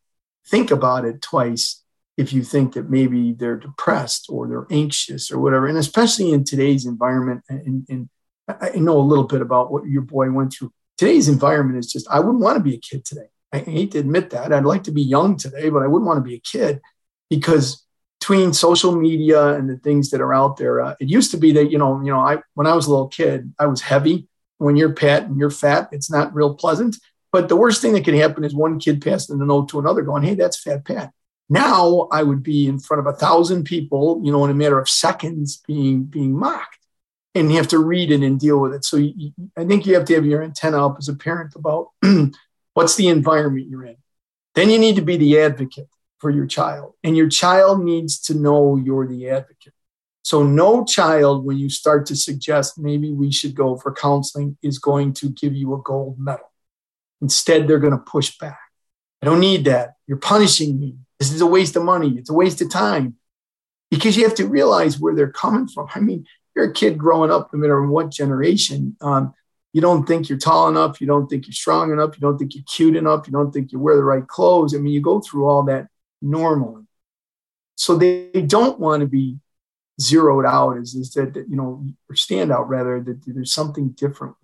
think 0.47 0.70
about 0.70 1.05
it 1.05 1.23
twice 1.23 1.82
if 2.16 2.32
you 2.32 2.43
think 2.43 2.74
that 2.74 2.90
maybe 2.90 3.32
they're 3.32 3.56
depressed 3.56 4.27
or 4.28 4.47
they're 4.47 4.66
anxious 4.70 5.31
or 5.31 5.39
whatever. 5.39 5.66
And 5.66 5.78
especially 5.78 6.32
in 6.32 6.44
today's 6.44 6.86
environment, 6.86 7.43
and, 7.48 7.86
and 7.89 8.09
I 8.48 8.70
know 8.77 8.98
a 8.98 9.01
little 9.01 9.24
bit 9.24 9.40
about 9.40 9.73
what 9.73 9.86
your 9.86 10.02
boy 10.02 10.31
went 10.31 10.52
through. 10.52 10.73
Today's 10.98 11.28
environment 11.28 11.78
is 11.78 11.90
just, 11.90 12.06
I 12.10 12.20
wouldn't 12.20 12.43
want 12.43 12.59
to 12.59 12.62
be 12.62 12.74
a 12.74 12.78
kid 12.78 13.05
today. 13.05 13.28
I 13.52 13.59
hate 13.59 13.93
to 13.93 13.98
admit 13.98 14.31
that. 14.31 14.52
I'd 14.52 14.64
like 14.64 14.85
to 14.85 14.93
be 14.93 15.02
young 15.02 15.36
today, 15.36 15.69
but 15.69 15.82
I 15.82 15.86
wouldn't 15.86 16.06
want 16.06 16.19
to 16.19 16.28
be 16.28 16.35
a 16.35 16.40
kid 16.40 16.81
because 17.31 17.85
between 18.20 18.52
social 18.52 18.94
media 18.94 19.55
and 19.55 19.69
the 19.69 19.78
things 19.78 20.10
that 20.10 20.20
are 20.20 20.32
out 20.32 20.56
there, 20.56 20.81
uh, 20.81 20.94
it 21.01 21.09
used 21.09 21.31
to 21.32 21.36
be 21.36 21.52
that, 21.52 21.70
you 21.70 21.78
know, 21.78 22.01
you 22.02 22.12
know, 22.12 22.20
I, 22.20 22.39
when 22.55 22.66
I 22.66 22.74
was 22.74 22.86
a 22.86 22.90
little 22.90 23.09
kid, 23.09 23.52
I 23.59 23.66
was 23.66 23.81
heavy. 23.81 24.28
When 24.59 24.77
you're 24.77 24.94
fat 24.94 25.24
and 25.24 25.39
you're 25.39 25.51
fat, 25.51 25.89
it's 25.93 26.10
not 26.10 26.35
real 26.35 26.55
pleasant. 26.55 26.97
But 27.33 27.49
the 27.49 27.57
worst 27.57 27.81
thing 27.81 27.95
that 27.95 28.05
could 28.05 28.15
happen 28.15 28.45
is 28.45 28.55
one 28.55 28.79
kid 28.79 29.03
passing 29.03 29.37
oh 29.37 29.39
the 29.39 29.47
note 29.47 29.71
to 29.71 29.81
another 29.81 30.03
going, 30.03 30.23
hey, 30.23 30.35
that's 30.35 30.61
Fat 30.61 30.85
Pat. 30.85 31.13
Now 31.49 32.09
I 32.13 32.23
would 32.23 32.43
be 32.43 32.69
in 32.69 32.79
front 32.79 33.01
of 33.01 33.13
a 33.13 33.17
thousand 33.17 33.65
people, 33.65 34.21
you 34.23 34.31
know, 34.31 34.45
in 34.45 34.51
a 34.51 34.55
matter 34.55 34.79
of 34.79 34.89
seconds 34.89 35.63
being 35.67 36.05
being 36.05 36.39
mocked. 36.39 36.79
And 37.35 37.51
you 37.51 37.57
have 37.57 37.69
to 37.69 37.79
read 37.79 38.11
it 38.11 38.23
and 38.23 38.39
deal 38.39 38.61
with 38.61 38.75
it. 38.75 38.85
So 38.85 38.99
you, 38.99 39.33
I 39.57 39.65
think 39.65 39.87
you 39.87 39.95
have 39.95 40.05
to 40.05 40.15
have 40.15 40.27
your 40.27 40.43
antenna 40.43 40.87
up 40.87 40.97
as 40.99 41.09
a 41.09 41.15
parent 41.15 41.55
about 41.57 41.89
what's 42.75 42.97
the 42.97 43.09
environment 43.09 43.69
you're 43.71 43.87
in. 43.87 43.97
Then 44.55 44.69
you 44.69 44.79
need 44.79 44.97
to 44.97 45.03
be 45.03 45.17
the 45.17 45.41
advocate 45.41 45.89
for 46.19 46.31
your 46.31 46.47
child. 46.47 46.93
And 47.03 47.17
your 47.17 47.29
child 47.29 47.83
needs 47.83 48.21
to 48.23 48.35
know 48.35 48.77
you're 48.77 49.09
the 49.09 49.31
advocate. 49.31 49.73
So, 50.25 50.45
no 50.45 50.85
child, 50.85 51.45
when 51.45 51.59
you 51.59 51.69
start 51.69 52.07
to 52.07 52.17
suggest 52.17 52.79
maybe 52.79 53.11
we 53.11 53.33
should 53.33 53.55
go 53.55 53.77
for 53.77 53.93
counseling, 53.93 54.57
is 54.63 54.79
going 54.79 55.15
to 55.15 55.31
give 55.31 55.55
you 55.55 55.75
a 55.75 55.83
gold 55.83 56.19
medal. 56.19 56.52
Instead, 57.23 57.66
they're 57.66 57.78
going 57.78 57.93
to 57.93 57.99
push 57.99 58.36
back. 58.36 58.59
I 59.23 59.27
don't 59.27 59.40
need 59.40 59.65
that. 59.65 59.94
You're 60.07 60.19
punishing 60.19 60.78
me. 60.78 60.97
This 61.19 61.32
is 61.32 61.40
a 61.40 61.47
waste 61.47 61.77
of 61.77 61.85
money. 61.85 62.19
It's 62.19 62.28
a 62.28 62.35
waste 62.35 62.61
of 62.61 62.70
time. 62.70 63.15
Because 63.90 64.16
you 64.16 64.24
have 64.24 64.35
to 64.35 64.47
realize 64.47 64.99
where 64.99 65.15
they're 65.15 65.31
coming 65.31 65.69
from. 65.69 65.89
I 65.94 66.01
mean, 66.01 66.27
you're 66.55 66.70
a 66.70 66.73
kid 66.73 66.99
growing 66.99 67.31
up, 67.31 67.51
no 67.53 67.59
matter 67.59 67.86
what 67.86 68.11
generation. 68.11 68.97
Um, 69.01 69.32
you 69.73 69.81
don't 69.81 70.07
think 70.07 70.28
you're 70.28 70.39
tall 70.39 70.69
enough. 70.69 71.01
You 71.01 71.07
don't 71.07 71.28
think 71.28 71.47
you're 71.47 71.55
strong 71.55 71.93
enough. 71.93 72.16
You 72.16 72.20
don't 72.20 72.39
think 72.39 72.55
you're 72.55 72.65
cute 72.65 72.97
enough. 72.97 73.27
You 73.27 73.32
don't 73.32 73.53
think 73.53 73.73
you 73.73 73.78
wear 73.78 73.97
the 73.97 74.05
right 74.05 74.27
clothes. 74.27 74.74
I 74.74 74.78
mean, 74.78 74.93
you 74.93 75.01
go 75.01 75.20
through 75.20 75.47
all 75.47 75.62
that 75.65 75.86
normally. 76.20 76.85
So 77.77 77.97
they, 77.97 78.28
they 78.35 78.43
don't 78.43 78.78
want 78.78 79.01
to 79.01 79.07
be 79.07 79.39
zeroed 80.01 80.47
out 80.47 80.77
as 80.77 80.94
is 80.94 81.12
that, 81.15 81.35
that, 81.35 81.49
you 81.49 81.57
know, 81.57 81.86
or 82.09 82.16
stand 82.16 82.51
out 82.51 82.69
rather, 82.69 83.01
that 83.01 83.23
there's 83.27 83.53
something 83.53 83.90
different. 83.90 84.35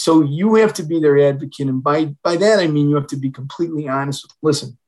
So 0.00 0.22
you 0.22 0.54
have 0.54 0.72
to 0.74 0.82
be 0.82 0.98
their 0.98 1.18
advocate. 1.18 1.68
And 1.68 1.82
by, 1.82 2.16
by 2.22 2.36
that, 2.36 2.58
I 2.58 2.66
mean 2.68 2.88
you 2.88 2.96
have 2.96 3.08
to 3.08 3.16
be 3.16 3.30
completely 3.30 3.86
honest. 3.86 4.34
Listen, 4.40 4.78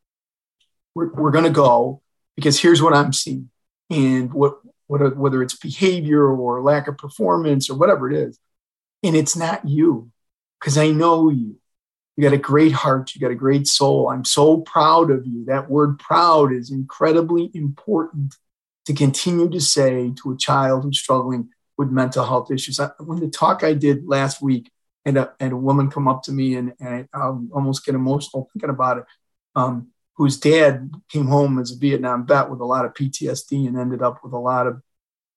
we're, 0.94 1.12
we're 1.12 1.30
going 1.30 1.44
to 1.44 1.50
go 1.50 2.00
because 2.34 2.58
here's 2.58 2.80
what 2.80 2.94
I'm 2.94 3.12
seeing. 3.12 3.50
And 3.90 4.32
what, 4.32 4.60
what, 4.86 5.14
whether 5.16 5.42
it's 5.42 5.54
behavior 5.54 6.26
or 6.26 6.62
lack 6.62 6.88
of 6.88 6.96
performance 6.96 7.68
or 7.68 7.76
whatever 7.76 8.10
it 8.10 8.16
is. 8.16 8.38
And 9.02 9.14
it's 9.14 9.36
not 9.36 9.68
you 9.68 10.10
because 10.58 10.78
I 10.78 10.88
know 10.92 11.28
you. 11.28 11.58
You 12.16 12.22
got 12.22 12.32
a 12.32 12.38
great 12.38 12.72
heart. 12.72 13.14
You 13.14 13.20
got 13.20 13.30
a 13.30 13.34
great 13.34 13.66
soul. 13.66 14.08
I'm 14.08 14.24
so 14.24 14.58
proud 14.62 15.10
of 15.10 15.26
you. 15.26 15.44
That 15.44 15.68
word 15.68 15.98
proud 15.98 16.54
is 16.54 16.70
incredibly 16.70 17.50
important 17.52 18.34
to 18.86 18.94
continue 18.94 19.50
to 19.50 19.60
say 19.60 20.12
to 20.22 20.32
a 20.32 20.38
child 20.38 20.84
who's 20.84 20.98
struggling 20.98 21.50
with 21.76 21.90
mental 21.90 22.24
health 22.24 22.50
issues. 22.50 22.80
I, 22.80 22.90
when 22.98 23.20
the 23.20 23.28
talk 23.28 23.62
I 23.62 23.74
did 23.74 24.06
last 24.06 24.40
week, 24.40 24.70
and 25.04 25.18
a, 25.18 25.32
and 25.40 25.52
a 25.52 25.56
woman 25.56 25.90
come 25.90 26.08
up 26.08 26.22
to 26.24 26.32
me 26.32 26.54
and, 26.54 26.74
and 26.80 27.08
I 27.12 27.20
um, 27.20 27.50
almost 27.52 27.84
get 27.84 27.94
emotional 27.94 28.48
thinking 28.52 28.70
about 28.70 28.98
it, 28.98 29.04
um, 29.56 29.88
whose 30.16 30.38
dad 30.38 30.90
came 31.08 31.26
home 31.26 31.58
as 31.58 31.72
a 31.72 31.78
Vietnam 31.78 32.26
vet 32.26 32.50
with 32.50 32.60
a 32.60 32.64
lot 32.64 32.84
of 32.84 32.94
PTSD 32.94 33.66
and 33.66 33.78
ended 33.78 34.02
up 34.02 34.22
with 34.22 34.32
a 34.32 34.38
lot 34.38 34.66
of 34.66 34.82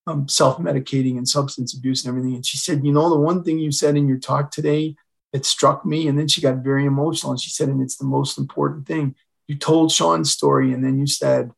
um, 0.07 0.27
self 0.27 0.57
medicating 0.57 1.17
and 1.17 1.27
substance 1.27 1.75
abuse 1.75 2.05
and 2.05 2.11
everything. 2.11 2.35
And 2.35 2.45
she 2.45 2.57
said, 2.57 2.85
You 2.85 2.91
know, 2.91 3.09
the 3.09 3.19
one 3.19 3.43
thing 3.43 3.59
you 3.59 3.71
said 3.71 3.97
in 3.97 4.07
your 4.07 4.19
talk 4.19 4.51
today 4.51 4.95
that 5.33 5.45
struck 5.45 5.85
me. 5.85 6.07
And 6.07 6.17
then 6.17 6.27
she 6.27 6.41
got 6.41 6.57
very 6.57 6.85
emotional 6.85 7.31
and 7.31 7.41
she 7.41 7.49
said, 7.49 7.69
And 7.69 7.81
it's 7.81 7.97
the 7.97 8.05
most 8.05 8.37
important 8.37 8.85
thing. 8.85 9.15
You 9.47 9.55
told 9.55 9.91
Sean's 9.91 10.31
story 10.31 10.73
and 10.73 10.83
then 10.83 10.99
you 10.99 11.07
said, 11.07 11.51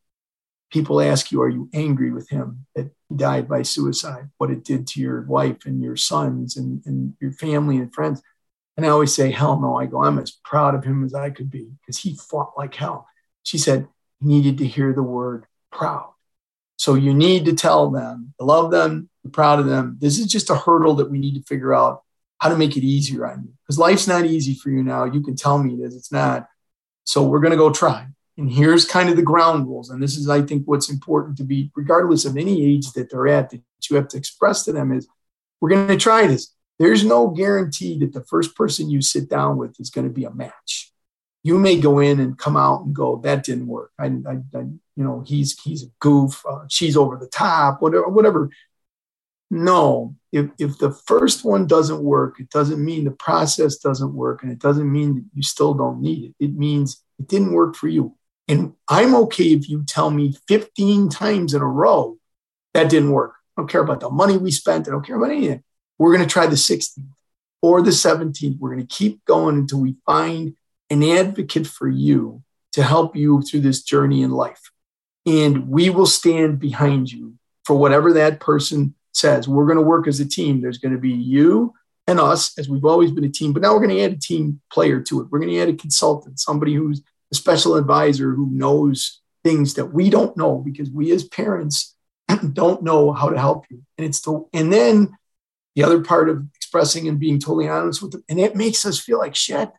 People 0.71 1.01
ask 1.01 1.31
you, 1.31 1.41
Are 1.41 1.49
you 1.49 1.69
angry 1.73 2.11
with 2.11 2.29
him 2.29 2.65
that 2.75 2.91
he 3.09 3.15
died 3.15 3.47
by 3.47 3.61
suicide? 3.61 4.29
What 4.37 4.51
it 4.51 4.63
did 4.63 4.87
to 4.87 5.01
your 5.01 5.21
wife 5.21 5.65
and 5.65 5.81
your 5.81 5.95
sons 5.95 6.57
and, 6.57 6.85
and 6.85 7.15
your 7.19 7.31
family 7.31 7.77
and 7.77 7.93
friends. 7.93 8.21
And 8.75 8.85
I 8.85 8.89
always 8.89 9.13
say, 9.13 9.31
Hell 9.31 9.59
no. 9.59 9.77
I 9.79 9.85
go, 9.85 10.03
I'm 10.03 10.19
as 10.19 10.31
proud 10.43 10.75
of 10.75 10.83
him 10.83 11.03
as 11.03 11.13
I 11.13 11.29
could 11.29 11.49
be 11.49 11.69
because 11.81 11.97
he 11.97 12.15
fought 12.15 12.53
like 12.57 12.75
hell. 12.75 13.07
She 13.43 13.57
said, 13.57 13.87
He 14.19 14.27
needed 14.27 14.57
to 14.59 14.67
hear 14.67 14.93
the 14.93 15.03
word 15.03 15.45
proud. 15.71 16.13
So 16.77 16.93
you 16.93 17.13
need 17.13 17.45
to 17.45 17.53
tell 17.53 17.89
them, 17.89 18.33
love 18.39 18.71
them, 18.71 19.09
proud 19.31 19.59
of 19.59 19.65
them. 19.65 19.97
This 19.99 20.19
is 20.19 20.27
just 20.27 20.49
a 20.49 20.55
hurdle 20.55 20.95
that 20.95 21.09
we 21.09 21.17
need 21.17 21.35
to 21.35 21.43
figure 21.43 21.73
out 21.73 22.03
how 22.37 22.49
to 22.49 22.57
make 22.57 22.77
it 22.77 22.83
easier 22.83 23.27
on 23.27 23.43
you. 23.43 23.53
Because 23.63 23.79
life's 23.79 24.07
not 24.07 24.25
easy 24.25 24.53
for 24.53 24.69
you 24.69 24.83
now. 24.83 25.05
You 25.05 25.21
can 25.21 25.35
tell 25.35 25.57
me 25.57 25.83
is, 25.83 25.95
it's 25.95 26.11
not. 26.11 26.47
So 27.03 27.23
we're 27.23 27.39
going 27.39 27.51
to 27.51 27.57
go 27.57 27.71
try. 27.71 28.07
And 28.37 28.51
here's 28.51 28.85
kind 28.85 29.09
of 29.09 29.15
the 29.15 29.23
ground 29.23 29.67
rules. 29.67 29.89
And 29.89 30.01
this 30.01 30.15
is, 30.15 30.29
I 30.29 30.41
think, 30.41 30.63
what's 30.65 30.89
important 30.89 31.37
to 31.37 31.43
be, 31.43 31.71
regardless 31.75 32.25
of 32.25 32.37
any 32.37 32.63
age 32.63 32.91
that 32.93 33.09
they're 33.09 33.27
at, 33.27 33.49
that 33.49 33.61
you 33.89 33.95
have 33.95 34.07
to 34.09 34.17
express 34.17 34.63
to 34.65 34.71
them 34.71 34.91
is 34.91 35.07
we're 35.59 35.69
going 35.69 35.87
to 35.87 35.97
try 35.97 36.27
this. 36.27 36.53
There's 36.77 37.03
no 37.03 37.29
guarantee 37.29 37.97
that 37.99 38.13
the 38.13 38.23
first 38.23 38.55
person 38.55 38.89
you 38.89 39.01
sit 39.01 39.29
down 39.29 39.57
with 39.57 39.79
is 39.79 39.89
going 39.89 40.07
to 40.07 40.13
be 40.13 40.25
a 40.25 40.31
match 40.31 40.91
you 41.47 41.57
may 41.57 41.79
go 41.79 41.99
in 41.99 42.19
and 42.19 42.37
come 42.37 42.57
out 42.57 42.83
and 42.83 42.93
go, 42.93 43.21
that 43.23 43.45
didn't 43.45 43.67
work. 43.67 43.91
I, 43.97 44.07
I, 44.07 44.33
I 44.53 44.59
you 44.59 45.03
know, 45.03 45.23
he's 45.25 45.57
he's 45.61 45.83
a 45.83 45.87
goof. 45.99 46.43
Uh, 46.45 46.65
she's 46.67 46.97
over 46.97 47.15
the 47.15 47.29
top. 47.29 47.81
Whatever, 47.81 48.09
whatever. 48.09 48.49
No, 49.49 50.13
if 50.33 50.49
if 50.59 50.77
the 50.77 50.91
first 50.91 51.45
one 51.45 51.65
doesn't 51.65 52.03
work, 52.03 52.41
it 52.41 52.49
doesn't 52.49 52.83
mean 52.83 53.05
the 53.05 53.11
process 53.11 53.77
doesn't 53.77 54.13
work, 54.13 54.43
and 54.43 54.51
it 54.51 54.59
doesn't 54.59 54.91
mean 54.91 55.15
that 55.15 55.25
you 55.33 55.41
still 55.41 55.73
don't 55.73 56.01
need 56.01 56.25
it. 56.25 56.43
It 56.43 56.53
means 56.53 57.01
it 57.17 57.29
didn't 57.29 57.53
work 57.53 57.77
for 57.77 57.87
you. 57.87 58.16
And 58.47 58.73
I'm 58.89 59.15
okay 59.15 59.53
if 59.53 59.69
you 59.69 59.83
tell 59.85 60.09
me 60.09 60.35
15 60.47 61.09
times 61.09 61.53
in 61.53 61.61
a 61.61 61.67
row 61.67 62.17
that 62.73 62.89
didn't 62.89 63.11
work. 63.11 63.33
I 63.55 63.61
don't 63.61 63.69
care 63.69 63.81
about 63.81 63.99
the 63.99 64.09
money 64.09 64.37
we 64.37 64.51
spent. 64.51 64.87
I 64.87 64.91
don't 64.91 65.05
care 65.05 65.17
about 65.17 65.31
anything. 65.31 65.63
We're 65.97 66.15
going 66.15 66.27
to 66.27 66.31
try 66.31 66.45
the 66.45 66.55
16th 66.55 67.03
or 67.61 67.81
the 67.81 67.91
17th. 67.91 68.59
We're 68.59 68.73
going 68.75 68.85
to 68.85 68.95
keep 68.95 69.25
going 69.25 69.57
until 69.57 69.81
we 69.81 69.95
find 70.05 70.55
an 70.89 71.03
advocate 71.03 71.67
for 71.67 71.89
you 71.89 72.43
to 72.73 72.83
help 72.83 73.15
you 73.15 73.41
through 73.41 73.61
this 73.61 73.81
journey 73.81 74.21
in 74.21 74.31
life. 74.31 74.71
And 75.25 75.67
we 75.67 75.89
will 75.89 76.05
stand 76.05 76.59
behind 76.59 77.11
you 77.11 77.33
for 77.65 77.75
whatever 77.75 78.13
that 78.13 78.39
person 78.39 78.95
says. 79.13 79.47
We're 79.47 79.65
going 79.65 79.77
to 79.77 79.83
work 79.83 80.07
as 80.07 80.19
a 80.19 80.27
team. 80.27 80.61
There's 80.61 80.77
going 80.77 80.93
to 80.93 81.01
be 81.01 81.11
you 81.11 81.73
and 82.07 82.19
us, 82.19 82.57
as 82.57 82.69
we've 82.69 82.85
always 82.85 83.11
been 83.11 83.25
a 83.25 83.29
team, 83.29 83.51
but 83.51 83.61
now 83.61 83.73
we're 83.73 83.85
going 83.85 83.95
to 83.95 84.01
add 84.01 84.13
a 84.13 84.17
team 84.17 84.61
player 84.71 85.01
to 85.01 85.19
it. 85.19 85.27
We're 85.29 85.39
going 85.39 85.51
to 85.51 85.59
add 85.59 85.69
a 85.69 85.73
consultant, 85.73 86.39
somebody 86.39 86.73
who's 86.73 87.01
a 87.31 87.35
special 87.35 87.75
advisor 87.75 88.33
who 88.33 88.49
knows 88.51 89.21
things 89.43 89.75
that 89.75 89.87
we 89.87 90.09
don't 90.09 90.35
know 90.37 90.57
because 90.57 90.89
we 90.89 91.11
as 91.11 91.23
parents 91.23 91.95
don't 92.53 92.83
know 92.83 93.13
how 93.13 93.29
to 93.29 93.37
help 93.37 93.65
you. 93.69 93.81
And 93.97 94.05
it's 94.05 94.21
the, 94.21 94.45
and 94.53 94.71
then 94.71 95.15
the 95.75 95.83
other 95.83 96.01
part 96.01 96.29
of 96.29 96.45
expressing 96.55 97.07
and 97.07 97.19
being 97.19 97.39
totally 97.39 97.67
honest 97.67 98.01
with 98.01 98.11
them, 98.11 98.23
and 98.27 98.39
it 98.39 98.55
makes 98.55 98.85
us 98.85 98.99
feel 98.99 99.19
like 99.19 99.35
shit 99.35 99.69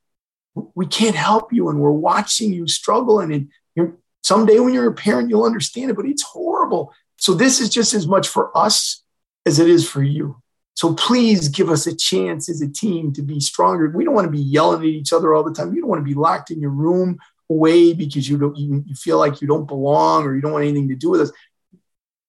we 0.74 0.86
can't 0.86 1.16
help 1.16 1.52
you 1.52 1.68
and 1.68 1.80
we're 1.80 1.90
watching 1.90 2.52
you 2.52 2.66
struggle. 2.66 3.20
And 3.20 3.50
you're 3.74 3.96
someday 4.22 4.58
when 4.58 4.74
you're 4.74 4.90
a 4.90 4.94
parent 4.94 5.30
you'll 5.30 5.44
understand 5.44 5.90
it 5.90 5.96
but 5.96 6.06
it's 6.06 6.22
horrible. 6.22 6.92
So 7.16 7.34
this 7.34 7.60
is 7.60 7.70
just 7.70 7.94
as 7.94 8.06
much 8.06 8.28
for 8.28 8.56
us 8.56 9.02
as 9.46 9.58
it 9.58 9.68
is 9.68 9.88
for 9.88 10.02
you. 10.02 10.40
So 10.74 10.94
please 10.94 11.48
give 11.48 11.70
us 11.70 11.86
a 11.86 11.96
chance 11.96 12.48
as 12.48 12.62
a 12.62 12.68
team 12.68 13.12
to 13.14 13.22
be 13.22 13.40
stronger. 13.40 13.90
We 13.90 14.04
don't 14.04 14.14
want 14.14 14.26
to 14.26 14.30
be 14.30 14.38
yelling 14.38 14.82
at 14.82 14.86
each 14.86 15.12
other 15.12 15.34
all 15.34 15.42
the 15.42 15.52
time. 15.52 15.74
You 15.74 15.80
don't 15.80 15.90
want 15.90 16.00
to 16.00 16.08
be 16.08 16.14
locked 16.14 16.50
in 16.52 16.60
your 16.60 16.70
room 16.70 17.18
away 17.50 17.92
because 17.92 18.28
you 18.28 18.38
don't 18.38 18.56
you, 18.56 18.84
you 18.86 18.94
feel 18.94 19.18
like 19.18 19.40
you 19.40 19.48
don't 19.48 19.66
belong 19.66 20.24
or 20.24 20.34
you 20.34 20.40
don't 20.40 20.52
want 20.52 20.64
anything 20.64 20.88
to 20.88 20.96
do 20.96 21.10
with 21.10 21.20
us 21.20 21.32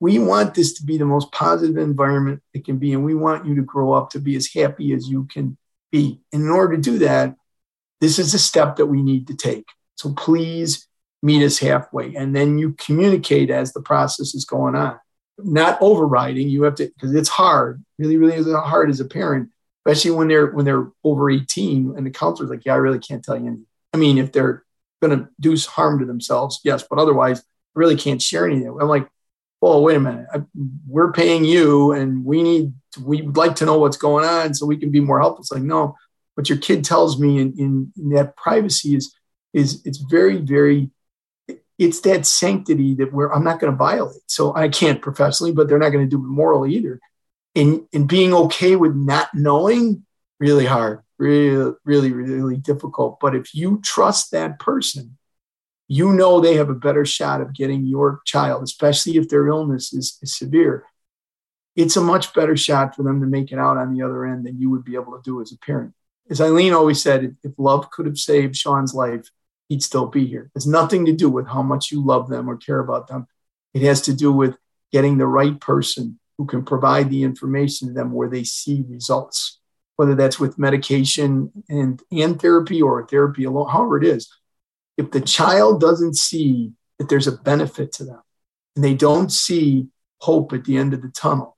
we 0.01 0.17
want 0.17 0.53
this 0.53 0.73
to 0.73 0.85
be 0.85 0.97
the 0.97 1.05
most 1.05 1.31
positive 1.31 1.77
environment 1.77 2.41
it 2.53 2.63
can 2.63 2.77
be 2.77 2.93
and 2.93 3.03
we 3.03 3.13
want 3.13 3.45
you 3.45 3.55
to 3.55 3.61
grow 3.61 3.91
up 3.91 4.09
to 4.09 4.19
be 4.19 4.35
as 4.35 4.47
happy 4.53 4.93
as 4.93 5.09
you 5.09 5.25
can 5.25 5.57
be 5.91 6.21
and 6.31 6.43
in 6.43 6.49
order 6.49 6.75
to 6.75 6.81
do 6.81 6.99
that 6.99 7.35
this 8.01 8.19
is 8.19 8.33
a 8.33 8.39
step 8.39 8.77
that 8.77 8.85
we 8.85 9.01
need 9.01 9.27
to 9.27 9.35
take. 9.35 9.67
So 9.95 10.13
please 10.13 10.87
meet 11.21 11.43
us 11.43 11.59
halfway. 11.59 12.15
And 12.15 12.35
then 12.35 12.57
you 12.57 12.73
communicate 12.73 13.49
as 13.49 13.73
the 13.73 13.81
process 13.81 14.33
is 14.33 14.45
going 14.45 14.75
on, 14.75 14.99
not 15.37 15.81
overriding. 15.81 16.49
You 16.49 16.63
have 16.63 16.75
to, 16.75 16.87
because 16.87 17.13
it's 17.13 17.29
hard, 17.29 17.83
really, 17.97 18.17
really 18.17 18.41
hard 18.53 18.89
as 18.89 19.01
a 19.01 19.05
parent, 19.05 19.49
especially 19.85 20.11
when 20.11 20.29
they're, 20.29 20.47
when 20.47 20.65
they're 20.65 20.87
over 21.03 21.29
18 21.29 21.95
and 21.97 22.05
the 22.05 22.11
counselor's 22.11 22.49
like, 22.49 22.65
yeah, 22.65 22.73
I 22.73 22.77
really 22.77 22.99
can't 22.99 23.23
tell 23.23 23.35
you 23.35 23.47
anything. 23.47 23.65
I 23.93 23.97
mean, 23.97 24.17
if 24.17 24.31
they're 24.31 24.63
going 25.01 25.17
to 25.17 25.29
do 25.39 25.55
harm 25.67 25.99
to 25.99 26.05
themselves, 26.05 26.59
yes, 26.63 26.83
but 26.89 26.99
otherwise 26.99 27.39
I 27.39 27.43
really 27.75 27.95
can't 27.95 28.21
share 28.21 28.45
anything. 28.45 28.67
I'm 28.67 28.87
like, 28.87 29.07
well, 29.61 29.83
wait 29.83 29.97
a 29.97 29.99
minute. 29.99 30.27
I, 30.33 30.41
we're 30.87 31.11
paying 31.11 31.43
you 31.43 31.91
and 31.91 32.23
we 32.23 32.43
need, 32.43 32.73
we'd 33.03 33.35
like 33.35 33.55
to 33.57 33.65
know 33.65 33.79
what's 33.79 33.97
going 33.97 34.25
on 34.25 34.53
so 34.53 34.65
we 34.65 34.77
can 34.77 34.91
be 34.91 35.01
more 35.01 35.19
helpful. 35.19 35.41
It's 35.41 35.51
like, 35.51 35.63
no, 35.63 35.95
what 36.39 36.47
your 36.47 36.57
kid 36.57 36.85
tells 36.85 37.19
me 37.19 37.41
in, 37.41 37.53
in, 37.59 37.93
in 37.97 38.09
that 38.11 38.37
privacy 38.37 38.95
is 38.95 39.13
is 39.53 39.81
it's 39.85 39.97
very 39.97 40.37
very 40.37 40.89
it's 41.77 42.01
that 42.01 42.25
sanctity 42.25 42.93
that 42.95 43.11
we're 43.11 43.31
I'm 43.31 43.43
not 43.43 43.59
going 43.59 43.73
to 43.73 43.77
violate. 43.77 44.21
So 44.27 44.55
I 44.55 44.69
can't 44.69 45.01
professionally, 45.01 45.51
but 45.51 45.67
they're 45.67 45.79
not 45.79 45.89
going 45.89 46.05
to 46.05 46.09
do 46.09 46.23
it 46.23 46.27
morally 46.27 46.75
either. 46.75 47.01
And 47.55 47.85
and 47.93 48.07
being 48.07 48.33
okay 48.33 48.77
with 48.77 48.95
not 48.95 49.29
knowing, 49.33 50.05
really 50.39 50.65
hard, 50.65 51.01
really, 51.19 51.73
really, 51.83 52.11
really 52.11 52.57
difficult. 52.57 53.19
But 53.19 53.35
if 53.35 53.53
you 53.53 53.81
trust 53.83 54.31
that 54.31 54.57
person, 54.59 55.17
you 55.87 56.13
know 56.13 56.39
they 56.39 56.55
have 56.55 56.69
a 56.69 56.75
better 56.75 57.05
shot 57.05 57.41
of 57.41 57.53
getting 57.53 57.85
your 57.85 58.21
child, 58.25 58.63
especially 58.63 59.17
if 59.17 59.29
their 59.29 59.47
illness 59.47 59.93
is, 59.93 60.17
is 60.21 60.35
severe. 60.37 60.85
It's 61.75 61.97
a 61.97 62.01
much 62.01 62.33
better 62.33 62.57
shot 62.57 62.95
for 62.95 63.03
them 63.03 63.21
to 63.21 63.27
make 63.27 63.51
it 63.51 63.59
out 63.59 63.77
on 63.77 63.93
the 63.93 64.03
other 64.03 64.25
end 64.25 64.45
than 64.45 64.59
you 64.59 64.69
would 64.69 64.83
be 64.83 64.95
able 64.95 65.13
to 65.13 65.21
do 65.23 65.41
as 65.41 65.51
a 65.51 65.57
parent 65.57 65.93
as 66.29 66.39
Eileen 66.39 66.73
always 66.73 67.01
said, 67.01 67.35
if 67.43 67.53
love 67.57 67.89
could 67.89 68.05
have 68.05 68.17
saved 68.17 68.55
Sean's 68.55 68.93
life, 68.93 69.29
he'd 69.67 69.83
still 69.83 70.05
be 70.05 70.25
here. 70.27 70.51
It's 70.55 70.67
nothing 70.67 71.05
to 71.05 71.11
do 71.11 71.29
with 71.29 71.47
how 71.47 71.63
much 71.63 71.91
you 71.91 72.05
love 72.05 72.29
them 72.29 72.49
or 72.49 72.57
care 72.57 72.79
about 72.79 73.07
them. 73.07 73.27
It 73.73 73.81
has 73.81 74.01
to 74.03 74.13
do 74.13 74.31
with 74.31 74.55
getting 74.91 75.17
the 75.17 75.27
right 75.27 75.59
person 75.59 76.19
who 76.37 76.45
can 76.45 76.63
provide 76.63 77.09
the 77.09 77.23
information 77.23 77.87
to 77.87 77.93
them 77.93 78.11
where 78.11 78.29
they 78.29 78.43
see 78.43 78.85
results, 78.87 79.58
whether 79.99 80.15
that's 80.15 80.39
with 80.39 80.57
medication 80.57 81.51
and, 81.67 82.01
and 82.09 82.41
therapy 82.41 82.81
or 82.81 83.05
therapy 83.05 83.43
alone, 83.43 83.69
however 83.69 83.97
it 83.97 84.05
is. 84.05 84.33
If 84.95 85.11
the 85.11 85.19
child 85.19 85.81
doesn't 85.81 86.15
see 86.15 86.71
that 86.99 87.09
there's 87.09 87.27
a 87.27 87.33
benefit 87.33 87.91
to 87.95 88.05
them 88.05 88.21
and 88.77 88.85
they 88.85 88.93
don't 88.93 89.29
see 89.29 89.89
hope 90.21 90.53
at 90.53 90.63
the 90.63 90.77
end 90.77 90.93
of 90.93 91.01
the 91.01 91.09
tunnel, 91.09 91.57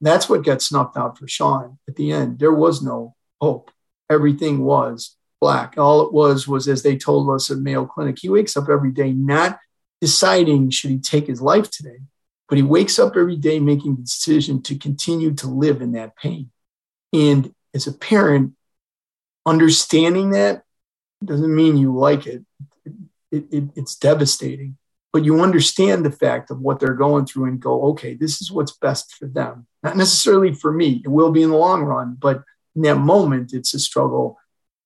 that's 0.00 0.26
what 0.26 0.42
got 0.42 0.62
snuffed 0.62 0.96
out 0.96 1.18
for 1.18 1.28
Sean 1.28 1.78
at 1.86 1.96
the 1.96 2.12
end. 2.12 2.38
There 2.38 2.54
was 2.54 2.80
no 2.82 3.14
hope 3.42 3.70
everything 4.08 4.64
was 4.64 5.14
black. 5.38 5.74
All 5.76 6.00
it 6.00 6.14
was 6.14 6.48
was, 6.48 6.68
as 6.68 6.82
they 6.82 6.96
told 6.96 7.28
us 7.28 7.50
at 7.50 7.58
Mayo 7.58 7.84
Clinic, 7.84 8.16
he 8.18 8.30
wakes 8.30 8.56
up 8.56 8.70
every 8.70 8.90
day 8.90 9.12
not 9.12 9.58
deciding 10.00 10.70
should 10.70 10.92
he 10.92 10.98
take 10.98 11.26
his 11.26 11.42
life 11.42 11.70
today, 11.70 11.98
but 12.48 12.56
he 12.56 12.62
wakes 12.62 12.98
up 12.98 13.18
every 13.18 13.36
day 13.36 13.60
making 13.60 13.96
the 13.96 14.02
decision 14.02 14.62
to 14.62 14.78
continue 14.78 15.34
to 15.34 15.46
live 15.46 15.82
in 15.82 15.92
that 15.92 16.16
pain. 16.16 16.50
And 17.12 17.52
as 17.76 17.86
a 17.86 17.92
parent, 17.92 18.54
understanding 19.44 20.30
that 20.30 20.64
doesn't 21.24 21.54
mean 21.54 21.76
you 21.76 21.94
like 21.94 22.26
it. 22.26 22.44
It, 23.30 23.44
it, 23.52 23.64
it's 23.76 23.96
devastating. 23.96 24.76
but 25.16 25.24
you 25.24 25.40
understand 25.40 26.04
the 26.04 26.10
fact 26.10 26.50
of 26.50 26.60
what 26.60 26.78
they're 26.78 26.92
going 26.92 27.24
through 27.24 27.46
and 27.46 27.58
go, 27.58 27.84
okay, 27.90 28.12
this 28.12 28.42
is 28.42 28.52
what's 28.52 28.76
best 28.76 29.14
for 29.14 29.26
them. 29.26 29.66
Not 29.82 29.96
necessarily 29.96 30.52
for 30.52 30.70
me, 30.70 31.00
it 31.04 31.08
will 31.08 31.32
be 31.32 31.42
in 31.42 31.48
the 31.48 31.56
long 31.56 31.84
run, 31.84 32.18
but 32.20 32.42
in 32.74 32.82
that 32.82 32.96
moment, 32.96 33.54
it's 33.54 33.72
a 33.72 33.78
struggle. 33.78 34.38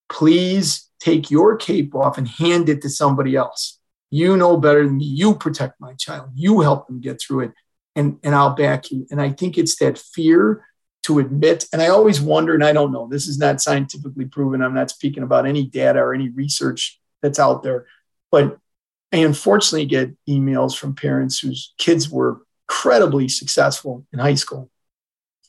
Please 0.09 0.89
take 1.01 1.33
your 1.33 1.57
cape 1.57 1.97
off 1.97 2.17
and 2.17 2.29
hand 2.29 2.69
it 2.69 2.81
to 2.83 2.89
somebody 2.89 3.35
else. 3.35 3.81
You 4.11 4.37
know 4.37 4.57
better 4.57 4.85
than 4.85 4.99
me. 4.99 5.05
You 5.05 5.35
protect 5.35 5.81
my 5.81 5.95
child. 5.95 6.31
You 6.37 6.61
help 6.61 6.87
them 6.87 7.01
get 7.01 7.21
through 7.21 7.41
it, 7.47 7.53
and, 7.97 8.19
and 8.23 8.33
I'll 8.33 8.55
back 8.55 8.93
you. 8.93 9.09
And 9.11 9.21
I 9.21 9.31
think 9.31 9.59
it's 9.59 9.77
that 9.81 9.99
fear 9.99 10.65
to 11.05 11.19
admit, 11.19 11.67
and 11.73 11.81
I 11.81 11.89
always 11.89 12.21
wonder, 12.21 12.55
and 12.55 12.65
I 12.65 12.73
don't 12.73 12.93
know, 12.93 13.09
this 13.09 13.27
is 13.27 13.39
not 13.39 13.61
scientifically 13.61 14.27
proven. 14.27 14.63
I'm 14.63 14.75
not 14.75 14.91
speaking 14.91 15.23
about 15.23 15.47
any 15.47 15.65
data 15.65 15.99
or 15.99 16.15
any 16.15 16.29
research 16.29 17.01
that's 17.23 17.39
out 17.39 17.63
there, 17.63 17.87
but 18.31 18.59
I 19.13 19.19
unfortunately 19.19 19.87
get 19.87 20.15
emails 20.29 20.77
from 20.77 20.95
parents 20.95 21.39
whose 21.39 21.75
kids 21.79 22.11
were 22.11 22.43
incredibly 22.69 23.29
successful 23.29 24.07
in 24.13 24.19
high 24.19 24.35
school 24.35 24.71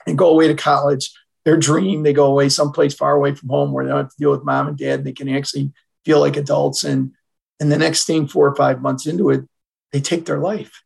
and 0.07 0.17
go 0.17 0.29
away 0.29 0.47
to 0.47 0.55
college. 0.55 1.11
Their 1.43 1.57
dream, 1.57 2.03
they 2.03 2.13
go 2.13 2.25
away 2.27 2.49
someplace 2.49 2.93
far 2.93 3.13
away 3.13 3.35
from 3.35 3.49
home 3.49 3.71
where 3.71 3.83
they 3.83 3.89
don't 3.89 3.99
have 3.99 4.09
to 4.09 4.17
deal 4.17 4.31
with 4.31 4.43
mom 4.43 4.67
and 4.67 4.77
dad. 4.77 5.03
They 5.03 5.11
can 5.11 5.29
actually 5.29 5.71
feel 6.05 6.19
like 6.19 6.37
adults. 6.37 6.83
And 6.83 7.13
and 7.59 7.71
the 7.71 7.77
next 7.77 8.05
thing, 8.05 8.27
four 8.27 8.47
or 8.47 8.55
five 8.55 8.81
months 8.81 9.05
into 9.05 9.29
it, 9.29 9.47
they 9.91 10.01
take 10.01 10.25
their 10.25 10.39
life. 10.39 10.83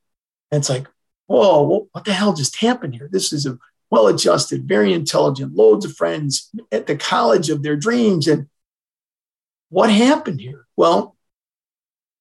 And 0.52 0.60
it's 0.60 0.70
like, 0.70 0.88
whoa, 1.28 1.88
what 1.92 2.04
the 2.04 2.14
hell 2.14 2.34
just 2.34 2.58
happened 2.58 2.96
here? 2.96 3.10
This 3.12 3.32
is 3.32 3.46
a 3.46 3.58
well 3.90 4.07
adjusted, 4.07 4.68
very 4.68 4.94
intelligent, 4.94 5.56
loads 5.56 5.86
of 5.86 5.95
friends 5.95 6.49
at 6.72 6.88
the 6.88 6.95
college 6.95 7.49
of 7.49 7.64
their 7.64 7.76
dreams. 7.76 8.28
And 8.28 8.48
what 9.70 9.90
happened 9.90 10.41
here? 10.41 10.66
Well, 10.76 11.16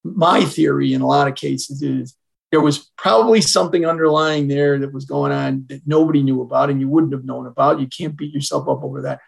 my 0.03 0.45
theory 0.45 0.93
in 0.93 1.01
a 1.01 1.07
lot 1.07 1.29
of 1.29 1.35
cases 1.35 1.83
is 1.83 2.15
there 2.51 2.61
was 2.61 2.91
probably 2.97 3.41
something 3.41 3.85
underlying 3.85 4.47
there 4.47 4.79
that 4.79 4.93
was 4.93 5.07
going 5.07 5.33
on 5.33 5.65
that 5.69 5.83
nobody 5.87 6.23
knew 6.23 6.43
about 6.43 6.71
and 6.71 6.81
you 6.81 6.89
wouldn't 6.89 7.13
have 7.13 7.25
known 7.25 7.47
about. 7.47 7.81
You 7.81 7.89
can't 7.89 8.17
beat 8.17 8.33
yourself 8.33 8.69
up 8.69 8.85
over 8.85 9.03
that. 9.03 9.21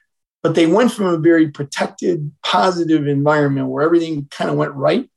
But 0.42 0.54
they 0.54 0.66
went 0.66 0.92
from 0.92 1.06
a 1.06 1.18
very 1.18 1.50
protected, 1.50 2.30
positive 2.44 3.08
environment 3.08 3.66
where 3.66 3.84
everything 3.84 4.28
kind 4.30 4.48
of 4.48 4.56
went 4.56 4.74
right. 4.74 5.10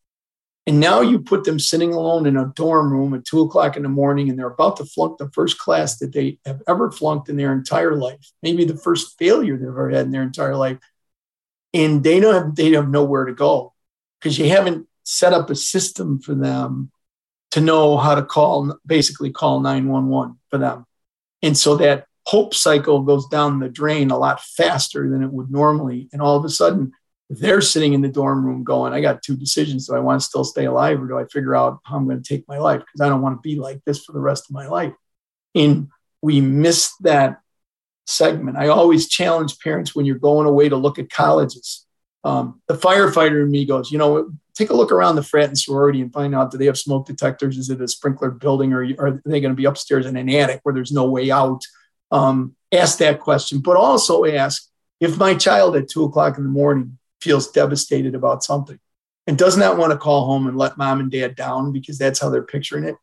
And 0.70 0.80
now 0.80 1.02
you 1.02 1.18
put 1.18 1.46
them 1.46 1.58
sitting 1.58 1.94
alone 1.96 2.28
in 2.28 2.38
a 2.38 2.54
dorm 2.56 2.94
room 2.94 3.16
at 3.16 3.26
two 3.26 3.42
o'clock 3.42 3.76
in 3.76 3.82
the 3.82 3.90
morning 3.90 4.30
and 4.30 4.38
they're 4.38 4.52
about 4.52 4.78
to 4.78 4.86
flunk 4.86 5.18
the 5.18 5.32
first 5.32 5.58
class 5.58 5.98
that 5.98 6.14
they 6.14 6.38
have 6.46 6.62
ever 6.68 6.92
flunked 6.92 7.28
in 7.28 7.38
their 7.38 7.54
entire 7.54 7.96
life, 7.96 8.32
maybe 8.44 8.66
the 8.66 8.78
first 8.78 9.18
failure 9.18 9.58
they've 9.58 9.68
ever 9.68 9.90
had 9.90 10.06
in 10.06 10.12
their 10.12 10.22
entire 10.22 10.56
life. 10.56 10.78
And 11.74 12.04
they 12.04 12.20
don't 12.20 12.36
have, 12.36 12.56
they 12.56 12.72
have 12.74 12.88
nowhere 12.88 13.26
to 13.26 13.34
go 13.34 13.74
because 14.22 14.38
you 14.38 14.48
haven't 14.50 14.86
set 15.02 15.34
up 15.34 15.50
a 15.50 15.56
system 15.56 16.22
for 16.22 16.36
them 16.36 16.92
to 17.50 17.62
know 17.62 17.98
how 17.98 18.14
to 18.14 18.22
call, 18.22 18.78
basically 18.86 19.32
call 19.32 19.62
911 19.62 20.38
for 20.52 20.60
them. 20.60 20.86
And 21.42 21.58
so 21.58 21.78
that 21.78 22.06
hope 22.28 22.54
cycle 22.54 23.02
goes 23.02 23.28
down 23.30 23.58
the 23.58 23.70
drain 23.70 24.12
a 24.12 24.20
lot 24.20 24.40
faster 24.40 25.10
than 25.10 25.24
it 25.24 25.34
would 25.34 25.50
normally. 25.50 26.10
And 26.14 26.22
all 26.22 26.38
of 26.38 26.46
a 26.46 26.50
sudden, 26.50 26.92
they're 27.30 27.62
sitting 27.62 27.94
in 27.94 28.02
the 28.02 28.08
dorm 28.08 28.44
room 28.44 28.64
going, 28.64 28.92
I 28.92 29.02
got 29.02 29.22
two 29.22 29.36
decisions. 29.36 29.88
Do 29.88 29.96
I 29.96 30.00
want 30.00 30.20
to 30.20 30.26
still 30.26 30.44
stay 30.44 30.66
alive 30.66 31.02
or 31.02 31.08
do 31.08 31.18
I 31.18 31.26
figure 31.26 31.56
out 31.56 31.80
how 31.86 31.98
I'm 31.98 32.06
going 32.06 32.22
to 32.22 32.28
take 32.28 32.48
my 32.48 32.58
life? 32.58 32.80
Because 32.80 33.02
I 33.02 33.10
don't 33.10 33.22
want 33.22 33.38
to 33.38 33.42
be 33.42 33.56
like 33.56 33.84
this 33.86 34.04
for 34.04 34.14
the 34.14 34.20
rest 34.20 34.50
of 34.50 34.56
my 34.56 34.68
life. 34.68 34.94
And 35.54 35.90
we 36.22 36.42
miss 36.42 36.96
that 37.02 37.40
segment. 38.08 38.58
I 38.58 38.70
always 38.70 39.08
challenge 39.08 39.60
parents 39.60 39.96
when 39.96 40.06
you're 40.06 40.18
going 40.18 40.48
away 40.48 40.70
to 40.70 40.76
look 40.76 40.98
at 40.98 41.12
colleges. 41.12 41.86
Um, 42.24 42.62
the 42.68 42.74
firefighter 42.74 43.44
in 43.44 43.52
me 43.52 43.64
goes, 43.64 43.92
you 43.92 44.00
know, 44.00 44.32
take 44.56 44.72
a 44.72 44.76
look 44.76 44.92
around 44.92 45.16
the 45.16 45.24
frat 45.24 45.48
and 45.48 45.58
sorority 45.58 46.02
and 46.02 46.12
find 46.12 46.34
out 46.34 46.52
do 46.52 46.58
they 46.58 46.66
have 46.66 46.78
smoke 46.78 47.06
detectors? 47.06 47.58
Is 47.58 47.70
it 47.70 47.80
a 47.80 47.88
sprinkler 47.88 48.32
building 48.32 48.74
or 48.74 48.82
are 48.98 49.22
they 49.24 49.40
going 49.40 49.54
to 49.54 49.58
be 49.58 49.66
upstairs 49.66 50.08
in 50.08 50.18
an 50.18 50.30
attic 50.30 50.62
where 50.64 50.74
there's 50.74 50.92
no 50.92 51.10
way 51.10 51.30
out? 51.30 51.62
Um, 52.12 52.56
ask 52.72 52.98
that 52.98 53.20
question, 53.20 53.60
but 53.60 53.78
also 53.78 54.26
ask 54.26 54.68
if 55.00 55.18
my 55.18 55.36
child 55.36 55.76
at 55.76 55.88
two 55.88 56.04
o'clock 56.04 56.38
in 56.38 56.44
the 56.44 56.50
morning 56.50 56.98
feels 57.22 57.52
devastated 57.52 58.16
about 58.16 58.44
something 58.44 58.80
and 59.28 59.38
does 59.38 59.58
not 59.58 59.78
want 59.78 59.92
to 59.92 59.98
call 59.98 60.26
home 60.26 60.48
and 60.48 60.58
let 60.58 60.78
mom 60.78 61.00
and 61.00 61.12
dad 61.12 61.36
down 61.36 61.72
because 61.72 61.98
that's 61.98 62.20
how 62.20 62.30
they're 62.30 62.42
picturing 62.42 62.84
it. 62.84 62.96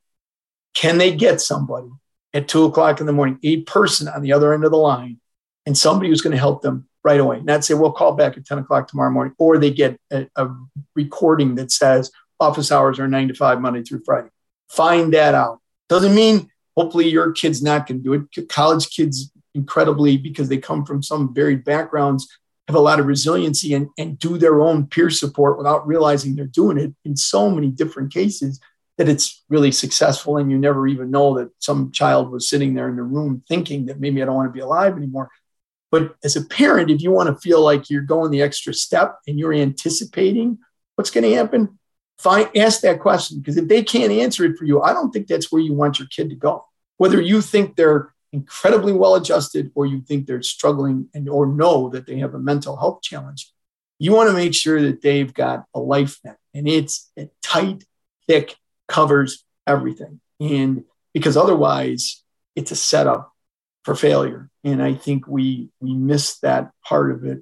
Can 0.75 0.99
they 0.99 1.15
get 1.15 1.41
somebody 1.41 1.89
at 2.37 2.49
two 2.49 2.65
o'clock 2.65 3.01
in 3.01 3.07
the 3.07 3.13
morning, 3.13 3.39
a 3.43 3.63
person 3.63 4.09
on 4.09 4.21
the 4.21 4.33
other 4.33 4.53
end 4.53 4.65
of 4.65 4.71
the 4.71 4.77
line, 4.77 5.19
and 5.65 5.77
somebody 5.77 6.11
who's 6.11 6.21
going 6.21 6.33
to 6.33 6.39
help 6.39 6.61
them 6.61 6.87
right 7.03 7.19
away. 7.19 7.41
Not 7.41 7.65
say, 7.65 7.73
we'll 7.75 7.93
call 7.93 8.15
back 8.15 8.37
at 8.37 8.45
10 8.45 8.59
o'clock 8.59 8.89
tomorrow 8.89 9.11
morning, 9.11 9.35
or 9.39 9.57
they 9.57 9.71
get 9.71 9.99
a, 10.13 10.27
a 10.37 10.49
recording 10.95 11.55
that 11.55 11.71
says 11.71 12.11
office 12.39 12.71
hours 12.71 12.99
are 12.99 13.09
nine 13.09 13.29
to 13.29 13.35
five, 13.35 13.61
Monday 13.61 13.83
through 13.83 14.03
Friday. 14.05 14.29
Find 14.69 15.15
that 15.15 15.35
out. 15.35 15.61
Doesn't 15.89 16.15
mean 16.15 16.51
hopefully 16.77 17.09
your 17.09 17.33
kid's 17.33 17.63
not 17.63 17.87
going 17.87 18.03
to 18.03 18.05
do 18.05 18.29
it. 18.37 18.49
College 18.49 18.91
kids, 18.91 19.31
incredibly, 19.55 20.19
because 20.19 20.49
they 20.49 20.59
come 20.59 20.85
from 20.85 21.03
some 21.03 21.33
varied 21.33 21.65
backgrounds, 21.65 22.29
have 22.69 22.77
a 22.77 22.81
lot 22.81 22.99
of 22.99 23.07
resiliency 23.07 23.75
and, 23.75 23.89
and 23.97 24.19
do 24.19 24.39
their 24.39 24.61
own 24.61 24.87
peer 24.87 25.11
support 25.11 25.57
without 25.57 25.87
realizing 25.87 26.35
they're 26.35 26.47
doing 26.47 26.79
it 26.79 26.93
in 27.05 27.17
so 27.17 27.49
many 27.51 27.69
different 27.69 28.13
cases 28.13 28.61
that 28.99 29.09
it's 29.09 29.45
really 29.49 29.71
successful. 29.71 30.39
And 30.39 30.51
you 30.51 30.59
never 30.59 30.87
even 30.87 31.11
know 31.11 31.39
that 31.39 31.51
some 31.59 31.93
child 31.93 32.31
was 32.31 32.49
sitting 32.49 32.75
there 32.75 32.89
in 32.89 32.97
the 32.97 33.03
room 33.03 33.43
thinking 33.49 33.87
that 33.87 34.01
maybe 34.01 34.23
I 34.23 34.27
don't 34.27 34.35
want 34.35 34.49
to 34.49 34.53
be 34.53 34.61
alive 34.61 34.97
anymore. 34.97 35.31
But 35.93 36.17
as 36.25 36.35
a 36.35 36.45
parent, 36.45 36.91
if 36.91 37.01
you 37.01 37.13
want 37.13 37.29
to 37.29 37.41
feel 37.41 37.61
like 37.61 37.89
you're 37.89 38.03
going 38.03 38.31
the 38.31 38.43
extra 38.43 38.75
step 38.75 39.19
and 39.29 39.39
you're 39.39 39.55
anticipating 39.55 40.59
what's 40.97 41.11
going 41.11 41.25
to 41.25 41.35
happen, 41.35 41.79
find, 42.19 42.49
ask 42.57 42.81
that 42.81 43.01
question. 43.01 43.39
Because 43.39 43.57
if 43.57 43.69
they 43.69 43.85
can't 43.85 44.13
answer 44.13 44.45
it 44.45 44.57
for 44.59 44.65
you, 44.65 44.83
I 44.83 44.93
don't 44.93 45.13
think 45.13 45.29
that's 45.29 45.53
where 45.53 45.63
you 45.63 45.75
want 45.75 45.99
your 45.99 46.09
kid 46.09 46.31
to 46.31 46.37
go. 46.37 46.65
Whether 46.97 47.21
you 47.21 47.41
think 47.41 47.77
they're 47.77 48.13
incredibly 48.37 48.93
well 48.93 49.15
adjusted 49.15 49.71
or 49.75 49.87
you 49.87 50.01
think 50.01 50.27
they're 50.27 50.43
struggling 50.43 51.09
and 51.15 51.29
or 51.29 51.47
know 51.47 51.89
that 51.91 52.07
they 52.07 52.19
have 52.19 52.35
a 52.35 52.39
mental 52.39 52.77
health 52.77 53.03
challenge, 53.03 53.53
you 53.99 54.13
want 54.13 54.29
to 54.29 54.37
make 54.37 54.55
sure 54.55 54.81
that 54.83 55.01
they've 55.03 55.33
got 55.33 55.65
a 55.75 55.81
life 55.81 56.19
net 56.25 56.37
and 56.55 56.69
it's 56.69 57.11
a 57.19 57.29
tight, 57.43 57.85
thick, 58.27 58.55
covers 58.89 59.45
everything. 59.67 60.21
And 60.39 60.85
because 61.15 61.37
otherwise, 61.37 62.23
it's 62.55 62.71
a 62.71 62.77
setup 62.77 63.33
for 63.85 63.95
failure. 63.95 64.51
And 64.65 64.83
I 64.83 64.95
think 64.95 65.27
we 65.27 65.71
we 65.81 65.95
miss 65.95 66.39
that 66.41 66.71
part 66.85 67.11
of 67.11 67.25
it 67.25 67.41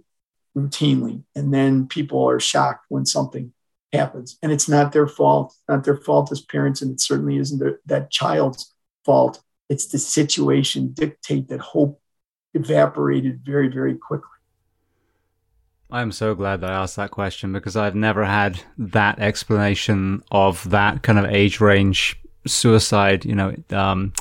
routinely. 0.56 1.24
And 1.34 1.52
then 1.52 1.88
people 1.88 2.28
are 2.28 2.40
shocked 2.40 2.86
when 2.88 3.06
something 3.06 3.52
happens. 3.92 4.38
And 4.42 4.52
it's 4.52 4.68
not 4.68 4.92
their 4.92 5.08
fault, 5.08 5.54
not 5.68 5.84
their 5.84 5.96
fault 5.96 6.30
as 6.32 6.40
parents, 6.40 6.82
and 6.82 6.92
it 6.92 7.00
certainly 7.00 7.38
isn't 7.38 7.58
their, 7.58 7.80
that 7.86 8.10
child's 8.10 8.72
fault. 9.04 9.42
It's 9.68 9.86
the 9.86 9.98
situation 9.98 10.92
dictate 10.92 11.48
that 11.48 11.60
hope 11.60 12.00
evaporated 12.52 13.40
very, 13.44 13.68
very 13.68 13.96
quickly. 13.96 14.28
I'm 15.90 16.12
so 16.12 16.34
glad 16.34 16.60
that 16.60 16.70
I 16.70 16.74
asked 16.74 16.96
that 16.96 17.10
question 17.10 17.52
because 17.52 17.76
I've 17.76 17.94
never 17.94 18.24
had 18.24 18.60
that 18.78 19.18
explanation 19.20 20.22
of 20.30 20.68
that 20.70 21.02
kind 21.02 21.18
of 21.18 21.26
age 21.26 21.60
range 21.60 22.20
suicide, 22.46 23.24
you 23.24 23.34
know, 23.34 23.54
um, 23.70 24.12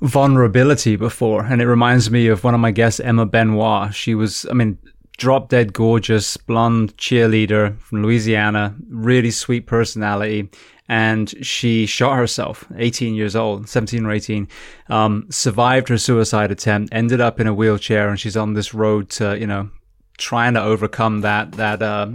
vulnerability 0.00 0.96
before. 0.96 1.44
And 1.44 1.62
it 1.62 1.66
reminds 1.66 2.10
me 2.10 2.26
of 2.28 2.44
one 2.44 2.54
of 2.54 2.60
my 2.60 2.70
guests, 2.70 3.00
Emma 3.00 3.26
Benoit. 3.26 3.94
She 3.94 4.14
was, 4.14 4.46
I 4.50 4.54
mean, 4.54 4.78
drop 5.16 5.48
dead 5.48 5.72
gorgeous, 5.72 6.36
blonde 6.36 6.96
cheerleader 6.96 7.78
from 7.80 8.02
Louisiana, 8.02 8.74
really 8.88 9.30
sweet 9.30 9.66
personality. 9.66 10.50
And 10.88 11.34
she 11.44 11.86
shot 11.86 12.16
herself, 12.16 12.64
18 12.76 13.14
years 13.14 13.34
old, 13.34 13.68
17 13.68 14.06
or 14.06 14.12
18, 14.12 14.48
um, 14.88 15.26
survived 15.30 15.88
her 15.88 15.98
suicide 15.98 16.52
attempt, 16.52 16.94
ended 16.94 17.20
up 17.20 17.40
in 17.40 17.48
a 17.48 17.54
wheelchair, 17.54 18.08
and 18.08 18.20
she's 18.20 18.36
on 18.36 18.54
this 18.54 18.72
road 18.72 19.10
to, 19.10 19.36
you 19.38 19.46
know, 19.48 19.70
trying 20.16 20.54
to 20.54 20.62
overcome 20.62 21.22
that, 21.22 21.52
that, 21.52 21.82
uh, 21.82 22.10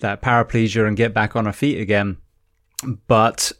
that 0.00 0.20
paraplegia 0.20 0.86
and 0.86 0.96
get 0.96 1.14
back 1.14 1.34
on 1.36 1.46
her 1.46 1.52
feet 1.52 1.80
again. 1.80 2.18
But 3.06 3.52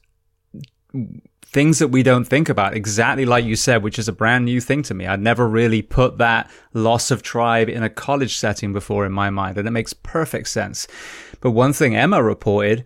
things 1.52 1.78
that 1.78 1.88
we 1.88 2.02
don't 2.02 2.24
think 2.24 2.48
about, 2.48 2.74
exactly 2.74 3.26
like 3.26 3.44
you 3.44 3.56
said, 3.56 3.82
which 3.82 3.98
is 3.98 4.08
a 4.08 4.12
brand 4.12 4.44
new 4.44 4.60
thing 4.60 4.82
to 4.82 4.94
me. 4.94 5.06
I'd 5.06 5.20
never 5.20 5.46
really 5.46 5.82
put 5.82 6.18
that 6.18 6.50
loss 6.72 7.10
of 7.10 7.22
tribe 7.22 7.68
in 7.68 7.82
a 7.82 7.90
college 7.90 8.36
setting 8.36 8.72
before 8.72 9.04
in 9.04 9.12
my 9.12 9.28
mind, 9.28 9.58
and 9.58 9.68
it 9.68 9.70
makes 9.72 9.92
perfect 9.92 10.48
sense. 10.48 10.88
But 11.40 11.50
one 11.50 11.74
thing 11.74 11.94
Emma 11.94 12.22
reported, 12.22 12.84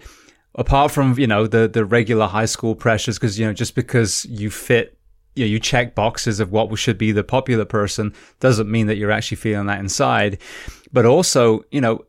apart 0.57 0.91
from, 0.91 1.19
you 1.19 1.27
know, 1.27 1.47
the, 1.47 1.69
the 1.69 1.85
regular 1.85 2.27
high 2.27 2.47
school 2.47 2.75
pressures, 2.75 3.19
because, 3.19 3.39
you 3.39 3.47
know, 3.47 3.53
just 3.53 3.75
because 3.75 4.25
you 4.27 4.51
fit 4.51 4.99
you 5.35 5.45
know, 5.45 5.51
you 5.51 5.61
check 5.61 5.95
boxes 5.95 6.41
of 6.41 6.51
what 6.51 6.75
should 6.79 6.97
be 6.97 7.13
the 7.13 7.23
popular 7.23 7.67
person 7.67 8.15
doesn't 8.41 8.71
mean 8.71 8.87
that 8.87 8.97
you're 8.97 9.11
actually 9.11 9.37
feeling 9.37 9.67
that 9.67 9.81
inside. 9.81 10.39
But 10.93 11.05
also, 11.05 11.63
you 11.71 11.81
know, 11.81 12.07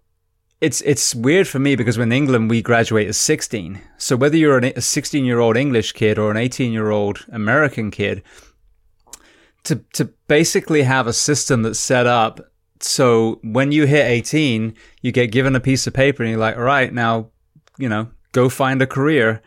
it's 0.61 0.81
it's 0.81 1.13
weird 1.13 1.47
for 1.47 1.59
me 1.59 1.75
because 1.75 1.97
in 1.97 2.11
England 2.11 2.49
we 2.49 2.61
graduate 2.61 3.09
at 3.09 3.15
16. 3.15 3.81
So 3.97 4.15
whether 4.15 4.37
you're 4.37 4.57
a 4.57 4.81
16 4.81 5.25
year 5.25 5.39
old 5.39 5.57
English 5.57 5.91
kid 5.91 6.17
or 6.17 6.31
an 6.31 6.37
18 6.37 6.71
year 6.71 6.89
old 6.89 7.25
American 7.29 7.91
kid, 7.91 8.23
to 9.65 9.75
to 9.93 10.05
basically 10.27 10.83
have 10.83 11.05
a 11.05 11.13
system 11.13 11.63
that's 11.63 11.79
set 11.79 12.07
up 12.07 12.39
so 12.79 13.39
when 13.43 13.71
you 13.71 13.85
hit 13.85 14.05
18, 14.05 14.75
you 15.01 15.11
get 15.11 15.31
given 15.31 15.55
a 15.55 15.59
piece 15.59 15.87
of 15.87 15.93
paper 15.93 16.23
and 16.23 16.31
you're 16.31 16.39
like, 16.39 16.57
all 16.57 16.63
right, 16.63 16.93
now, 16.93 17.29
you 17.77 17.89
know, 17.89 18.09
go 18.37 18.49
find 18.49 18.79
a 18.81 18.87
career. 18.87 19.41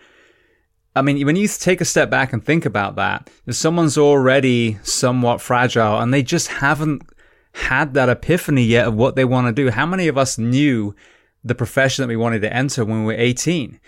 I 0.97 1.03
mean, 1.03 1.25
when 1.25 1.37
you 1.37 1.47
take 1.47 1.81
a 1.81 1.85
step 1.85 2.11
back 2.11 2.33
and 2.33 2.45
think 2.45 2.67
about 2.67 2.97
that, 2.97 3.31
if 3.47 3.55
someone's 3.55 3.97
already 3.97 4.79
somewhat 4.83 5.41
fragile 5.41 6.01
and 6.01 6.13
they 6.13 6.25
just 6.25 6.49
haven't 6.49 7.03
had 7.53 7.95
that 7.95 8.09
epiphany 8.09 8.65
yet 8.65 8.89
of 8.89 8.95
what 8.95 9.15
they 9.15 9.25
want 9.25 9.47
to 9.47 9.53
do, 9.53 9.71
how 9.71 9.87
many 9.87 10.09
of 10.09 10.19
us 10.19 10.39
knew 10.39 10.95
the 11.45 11.55
profession 11.55 12.03
that 12.03 12.09
we 12.09 12.17
wanted 12.17 12.43
to 12.43 12.53
enter 12.53 12.85
when 12.85 13.05
we 13.05 13.15
were 13.15 13.21
18? 13.21 13.79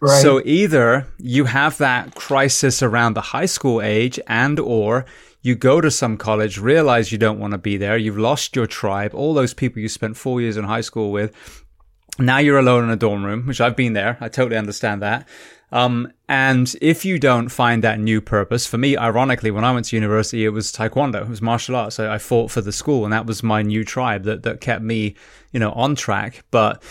Right. 0.00 0.22
So 0.22 0.42
either 0.44 1.06
you 1.18 1.44
have 1.44 1.78
that 1.78 2.16
crisis 2.16 2.82
around 2.82 3.14
the 3.14 3.20
high 3.20 3.46
school 3.46 3.80
age 3.80 4.18
and 4.26 4.58
or 4.58 5.06
you 5.40 5.54
go 5.54 5.80
to 5.80 5.90
some 5.90 6.16
college, 6.16 6.58
realize 6.58 7.12
you 7.12 7.18
don't 7.18 7.38
want 7.38 7.52
to 7.52 7.58
be 7.58 7.76
there, 7.76 7.96
you've 7.96 8.18
lost 8.18 8.56
your 8.56 8.66
tribe, 8.66 9.14
all 9.14 9.34
those 9.34 9.54
people 9.54 9.80
you 9.80 9.88
spent 9.88 10.16
four 10.16 10.40
years 10.40 10.56
in 10.56 10.64
high 10.64 10.80
school 10.80 11.12
with. 11.12 11.32
Now 12.18 12.38
you're 12.38 12.58
alone 12.58 12.84
in 12.84 12.90
a 12.90 12.96
dorm 12.96 13.24
room, 13.24 13.46
which 13.46 13.60
I've 13.60 13.76
been 13.76 13.92
there. 13.92 14.18
I 14.20 14.28
totally 14.28 14.56
understand 14.56 15.02
that. 15.02 15.28
Um, 15.70 16.12
and 16.28 16.74
if 16.80 17.04
you 17.04 17.18
don't 17.18 17.48
find 17.48 17.84
that 17.84 18.00
new 18.00 18.20
purpose, 18.20 18.66
for 18.66 18.78
me, 18.78 18.96
ironically, 18.96 19.50
when 19.50 19.64
I 19.64 19.72
went 19.72 19.86
to 19.86 19.96
university, 19.96 20.44
it 20.44 20.48
was 20.48 20.72
taekwondo, 20.72 21.22
it 21.22 21.28
was 21.28 21.42
martial 21.42 21.76
arts. 21.76 21.96
So 21.96 22.10
I 22.10 22.18
fought 22.18 22.50
for 22.50 22.60
the 22.60 22.72
school, 22.72 23.04
and 23.04 23.12
that 23.12 23.26
was 23.26 23.42
my 23.42 23.62
new 23.62 23.84
tribe 23.84 24.24
that 24.24 24.42
that 24.44 24.60
kept 24.60 24.82
me, 24.82 25.14
you 25.52 25.60
know, 25.60 25.72
on 25.72 25.94
track. 25.94 26.44
But 26.50 26.82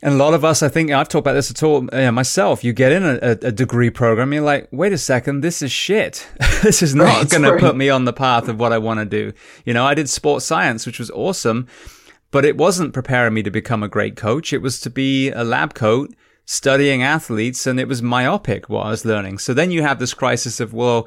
and 0.00 0.14
a 0.14 0.16
lot 0.16 0.32
of 0.32 0.44
us, 0.44 0.62
I 0.62 0.68
think, 0.68 0.92
I've 0.92 1.08
talked 1.08 1.26
about 1.26 1.32
this 1.32 1.50
at 1.50 1.60
all 1.62 1.82
you 1.82 1.90
know, 1.90 2.12
myself. 2.12 2.62
You 2.62 2.72
get 2.72 2.92
in 2.92 3.02
a, 3.04 3.18
a, 3.20 3.50
degree 3.50 3.90
program, 3.90 4.32
you're 4.32 4.42
like, 4.42 4.68
wait 4.70 4.92
a 4.92 4.98
second, 4.98 5.40
this 5.40 5.60
is 5.60 5.72
shit. 5.72 6.24
this 6.62 6.82
is 6.82 6.94
not 6.94 7.06
right, 7.06 7.28
going 7.28 7.42
to 7.42 7.58
put 7.58 7.76
me 7.76 7.90
on 7.90 8.04
the 8.04 8.12
path 8.12 8.46
of 8.46 8.60
what 8.60 8.72
I 8.72 8.78
want 8.78 9.00
to 9.00 9.04
do. 9.04 9.32
You 9.64 9.74
know, 9.74 9.84
I 9.84 9.94
did 9.94 10.08
sports 10.08 10.44
science, 10.44 10.86
which 10.86 11.00
was 11.00 11.10
awesome, 11.10 11.66
but 12.30 12.44
it 12.44 12.56
wasn't 12.56 12.92
preparing 12.92 13.34
me 13.34 13.42
to 13.42 13.50
become 13.50 13.82
a 13.82 13.88
great 13.88 14.16
coach. 14.16 14.52
It 14.52 14.62
was 14.62 14.80
to 14.80 14.90
be 14.90 15.30
a 15.30 15.44
lab 15.44 15.74
coat 15.74 16.14
studying 16.44 17.02
athletes 17.02 17.66
and 17.66 17.78
it 17.78 17.88
was 17.88 18.02
myopic 18.02 18.68
what 18.68 18.86
I 18.86 18.90
was 18.90 19.04
learning. 19.04 19.38
So 19.38 19.52
then 19.52 19.70
you 19.70 19.82
have 19.82 19.98
this 19.98 20.14
crisis 20.14 20.60
of, 20.60 20.72
well, 20.72 21.06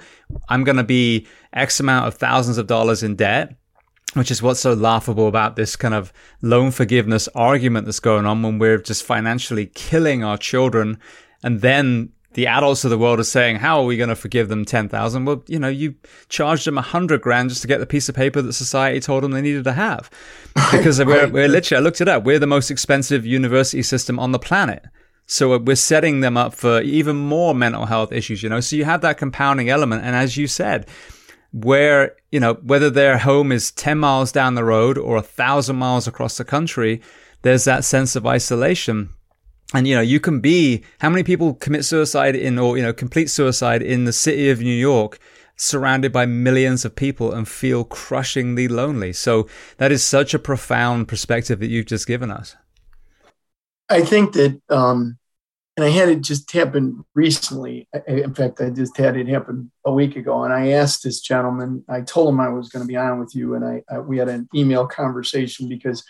I'm 0.50 0.64
going 0.64 0.78
to 0.78 0.84
be 0.84 1.26
X 1.54 1.80
amount 1.80 2.08
of 2.08 2.16
thousands 2.16 2.58
of 2.58 2.68
dollars 2.68 3.02
in 3.04 3.16
debt 3.16 3.56
which 4.14 4.32
is 4.32 4.42
what's 4.42 4.60
so 4.60 4.74
laughable 4.74 5.28
about 5.28 5.56
this 5.56 5.76
kind 5.76 5.94
of 5.94 6.12
loan 6.42 6.72
forgiveness 6.72 7.30
argument 7.34 7.86
that's 7.86 8.00
going 8.00 8.26
on 8.26 8.42
when 8.42 8.60
we're 8.60 8.78
just 8.78 9.04
financially 9.04 9.68
killing 9.68 10.24
our 10.24 10.38
children. 10.38 11.00
And 11.44 11.62
then 11.62 12.12
the 12.34 12.48
adults 12.48 12.84
of 12.84 12.90
the 12.90 12.98
world 12.98 13.20
are 13.20 13.26
saying, 13.26 13.58
how 13.58 13.80
are 13.80 13.86
we 13.86 13.98
going 13.98 14.10
to 14.10 14.16
forgive 14.16 14.48
them 14.48 14.64
10,000? 14.64 15.26
Well, 15.26 15.44
you 15.48 15.60
know, 15.60 15.68
you 15.68 15.96
charged 16.30 16.66
them 16.66 16.78
a 16.78 16.82
hundred 16.82 17.22
grand 17.22 17.50
just 17.50 17.62
to 17.62 17.68
get 17.68 17.80
the 17.80 17.86
piece 17.86 18.08
of 18.08 18.16
paper 18.16 18.42
that 18.42 18.54
society 18.54 19.00
told 19.00 19.24
them 19.24 19.32
they 19.32 19.42
needed 19.42 19.66
to 19.66 19.74
have. 19.74 20.10
Because 20.72 21.00
we're, 21.00 21.28
we're 21.28 21.48
literally, 21.48 21.80
I 21.80 21.84
looked 21.84 22.02
it 22.02 22.08
up. 22.08 22.24
We're 22.24 22.40
the 22.40 22.48
most 22.48 22.72
expensive 22.72 23.26
university 23.26 23.84
system 23.84 24.20
on 24.20 24.32
the 24.32 24.40
planet. 24.40 24.86
So 25.26 25.58
we're 25.58 25.76
setting 25.76 26.20
them 26.20 26.36
up 26.36 26.54
for 26.54 26.82
even 26.82 27.16
more 27.16 27.54
mental 27.56 27.86
health 27.86 28.12
issues, 28.12 28.44
you 28.44 28.50
know? 28.50 28.60
So 28.60 28.76
you 28.76 28.86
have 28.86 29.02
that 29.02 29.18
compounding 29.18 29.70
element. 29.70 30.04
And 30.04 30.16
as 30.16 30.36
you 30.36 30.48
said, 30.48 30.88
where, 31.54 32.16
you 32.32 32.40
know, 32.40 32.56
whether 32.56 32.90
their 32.90 33.18
home 33.18 33.52
is 33.52 33.72
10 33.72 33.98
miles 33.98 34.32
down 34.32 34.56
the 34.56 34.64
road 34.64 34.98
or 34.98 35.18
a 35.18 35.22
thousand 35.22 35.78
miles 35.78 36.08
across 36.08 36.38
the 36.38 36.46
country, 36.46 37.02
there's 37.42 37.66
that 37.66 37.84
sense 37.84 38.16
of 38.16 38.26
isolation. 38.26 39.10
And, 39.74 39.88
you 39.88 39.96
know, 39.96 40.02
you 40.02 40.20
can 40.20 40.42
be, 40.42 40.84
how 41.00 41.10
many 41.10 41.24
people 41.24 41.54
commit 41.54 41.86
suicide 41.86 42.36
in, 42.36 42.60
or, 42.60 42.78
you 42.78 42.84
know, 42.84 42.94
complete 42.94 43.30
suicide 43.30 43.82
in 43.82 44.04
the 44.04 44.14
city 44.14 44.50
of 44.50 44.60
New 44.60 44.74
York, 44.74 45.18
surrounded 45.56 46.12
by 46.12 46.26
millions 46.26 46.84
of 46.84 46.96
people 46.96 47.32
and 47.32 47.48
feel 47.48 47.84
crushingly 47.84 48.68
lonely. 48.68 49.14
So 49.14 49.48
that 49.78 49.92
is 49.92 50.04
such 50.04 50.34
a 50.34 50.40
profound 50.40 51.08
perspective 51.08 51.60
that 51.60 51.68
you've 51.68 51.86
just 51.86 52.08
given 52.08 52.32
us. 52.32 52.56
I 53.88 54.02
think 54.02 54.34
that, 54.34 54.60
um, 54.70 55.20
and 55.78 55.86
I 55.86 55.90
had 55.90 56.10
it 56.10 56.22
just 56.22 56.52
happen 56.52 57.06
recently. 57.14 57.88
In 58.08 58.34
fact, 58.34 58.60
I 58.60 58.72
just 58.72 58.98
had 58.98 59.16
it 59.16 59.28
happen 59.28 59.72
a 59.86 59.94
week 59.94 60.16
ago. 60.16 60.44
And 60.44 60.52
I 60.52 60.72
asked 60.72 61.04
this 61.04 61.22
gentleman, 61.22 61.86
I 61.88 62.02
told 62.02 62.28
him 62.30 62.40
I 62.40 62.50
was 62.50 62.70
going 62.70 62.84
to 62.84 62.88
be 62.88 62.98
on 62.98 63.20
with 63.20 63.36
you. 63.36 63.56
And 63.56 63.64
I, 63.64 63.84
I, 63.90 64.00
we 64.00 64.18
had 64.18 64.28
an 64.28 64.50
email 64.54 64.86
conversation 64.88 65.70
because 65.70 66.04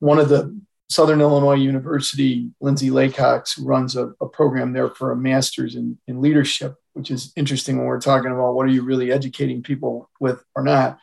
one 0.00 0.18
of 0.18 0.28
the 0.28 0.58
Southern 0.90 1.20
Illinois 1.20 1.54
University, 1.54 2.50
Lindsay 2.60 2.90
Laycox, 2.90 3.56
who 3.56 3.64
runs 3.64 3.94
a, 3.94 4.12
a 4.20 4.26
program 4.26 4.72
there 4.72 4.90
for 4.90 5.12
a 5.12 5.16
master's 5.16 5.76
in, 5.76 5.96
in 6.08 6.20
leadership, 6.20 6.74
which 6.94 7.12
is 7.12 7.32
interesting 7.36 7.78
when 7.78 7.86
we're 7.86 8.00
talking 8.00 8.32
about 8.32 8.54
what 8.54 8.66
are 8.66 8.70
you 8.70 8.82
really 8.82 9.12
educating 9.12 9.62
people 9.62 10.10
with 10.18 10.42
or 10.56 10.64
not. 10.64 10.98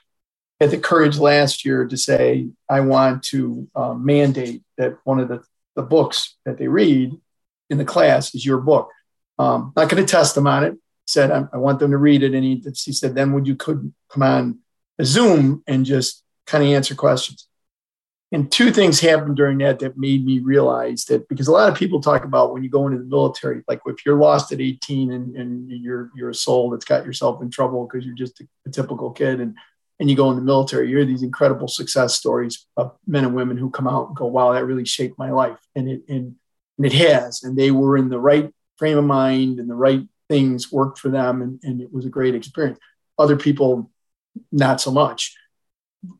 Had 0.59 0.71
the 0.71 0.77
courage 0.77 1.17
last 1.17 1.63
year 1.63 1.87
to 1.87 1.95
say, 1.95 2.49
I 2.69 2.81
want 2.81 3.23
to 3.25 3.69
uh, 3.75 3.93
mandate 3.93 4.61
that 4.77 4.97
one 5.05 5.21
of 5.21 5.29
the, 5.29 5.41
the 5.75 5.83
books 5.83 6.35
that 6.45 6.57
they 6.57 6.67
read 6.67 7.13
in 7.69 7.77
the 7.77 7.85
class 7.85 8.35
is 8.35 8.45
your 8.45 8.57
book. 8.57 8.89
Um, 9.39 9.71
not 9.77 9.87
going 9.87 10.05
to 10.05 10.11
test 10.11 10.35
them 10.35 10.47
on 10.47 10.65
it. 10.65 10.77
Said 11.05 11.31
I, 11.31 11.45
I, 11.53 11.57
want 11.57 11.79
them 11.79 11.91
to 11.91 11.97
read 11.97 12.23
it, 12.23 12.33
and 12.33 12.43
he, 12.43 12.61
he 12.75 12.91
said, 12.91 13.15
then 13.15 13.31
would 13.31 13.47
you 13.47 13.55
could 13.55 13.93
come 14.09 14.23
on 14.23 14.59
Zoom 15.01 15.63
and 15.65 15.85
just 15.85 16.23
kind 16.45 16.63
of 16.63 16.71
answer 16.71 16.95
questions. 16.95 17.46
And 18.33 18.51
two 18.51 18.71
things 18.71 18.99
happened 18.99 19.37
during 19.37 19.59
that 19.59 19.79
that 19.79 19.97
made 19.97 20.25
me 20.25 20.39
realize 20.39 21.05
that 21.05 21.29
because 21.29 21.47
a 21.47 21.51
lot 21.51 21.69
of 21.69 21.77
people 21.77 22.01
talk 22.01 22.25
about 22.25 22.51
when 22.51 22.61
you 22.61 22.69
go 22.69 22.85
into 22.85 22.99
the 22.99 23.05
military, 23.05 23.63
like 23.69 23.79
if 23.85 24.05
you're 24.05 24.17
lost 24.17 24.51
at 24.51 24.59
18 24.59 25.11
and, 25.11 25.35
and 25.37 25.71
you're 25.71 26.11
you're 26.13 26.31
a 26.31 26.35
soul 26.35 26.69
that's 26.69 26.83
got 26.83 27.05
yourself 27.05 27.41
in 27.41 27.49
trouble 27.49 27.87
because 27.87 28.05
you're 28.05 28.15
just 28.15 28.41
a, 28.41 28.47
a 28.65 28.69
typical 28.69 29.11
kid 29.11 29.39
and 29.39 29.55
and 29.99 30.09
you 30.09 30.15
go 30.15 30.29
in 30.29 30.35
the 30.35 30.43
military, 30.43 30.89
you 30.89 30.97
hear 30.97 31.05
these 31.05 31.23
incredible 31.23 31.67
success 31.67 32.15
stories 32.15 32.67
of 32.75 32.95
men 33.07 33.25
and 33.25 33.33
women 33.33 33.57
who 33.57 33.69
come 33.69 33.87
out 33.87 34.07
and 34.07 34.15
go, 34.15 34.27
wow, 34.27 34.53
that 34.53 34.65
really 34.65 34.85
shaped 34.85 35.17
my 35.17 35.31
life. 35.31 35.57
And 35.75 35.89
it 35.89 36.03
and 36.09 36.35
and 36.77 36.85
it 36.85 36.93
has. 36.93 37.43
And 37.43 37.57
they 37.57 37.71
were 37.71 37.97
in 37.97 38.09
the 38.09 38.19
right 38.19 38.53
frame 38.75 38.97
of 38.97 39.05
mind 39.05 39.59
and 39.59 39.69
the 39.69 39.75
right 39.75 40.05
things 40.29 40.71
worked 40.71 40.99
for 40.99 41.09
them, 41.09 41.41
and, 41.41 41.59
and 41.63 41.81
it 41.81 41.91
was 41.91 42.05
a 42.05 42.09
great 42.09 42.35
experience. 42.35 42.79
Other 43.17 43.37
people, 43.37 43.89
not 44.51 44.81
so 44.81 44.91
much. 44.91 45.35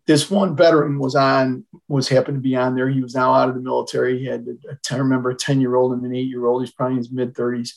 This 0.06 0.30
one 0.30 0.56
veteran 0.56 1.00
was 1.00 1.16
on, 1.16 1.66
was 1.88 2.10
happened 2.10 2.38
to 2.38 2.42
be 2.42 2.56
on 2.56 2.76
there. 2.76 2.90
He 2.90 3.02
was 3.02 3.16
now 3.16 3.34
out 3.34 3.50
of 3.50 3.56
the 3.56 3.62
military. 3.62 4.20
He 4.20 4.26
had, 4.26 4.48
I 4.92 4.96
remember, 4.96 5.30
a 5.30 5.36
10 5.36 5.62
year 5.62 5.76
old 5.76 5.94
and 5.94 6.04
an 6.06 6.16
eight 6.16 6.28
year 6.28 6.46
old. 6.46 6.62
He's 6.62 6.72
probably 6.72 6.94
in 6.94 6.98
his 6.98 7.12
mid 7.12 7.34
30s. 7.34 7.74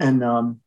And 0.00 0.24
um, 0.24 0.60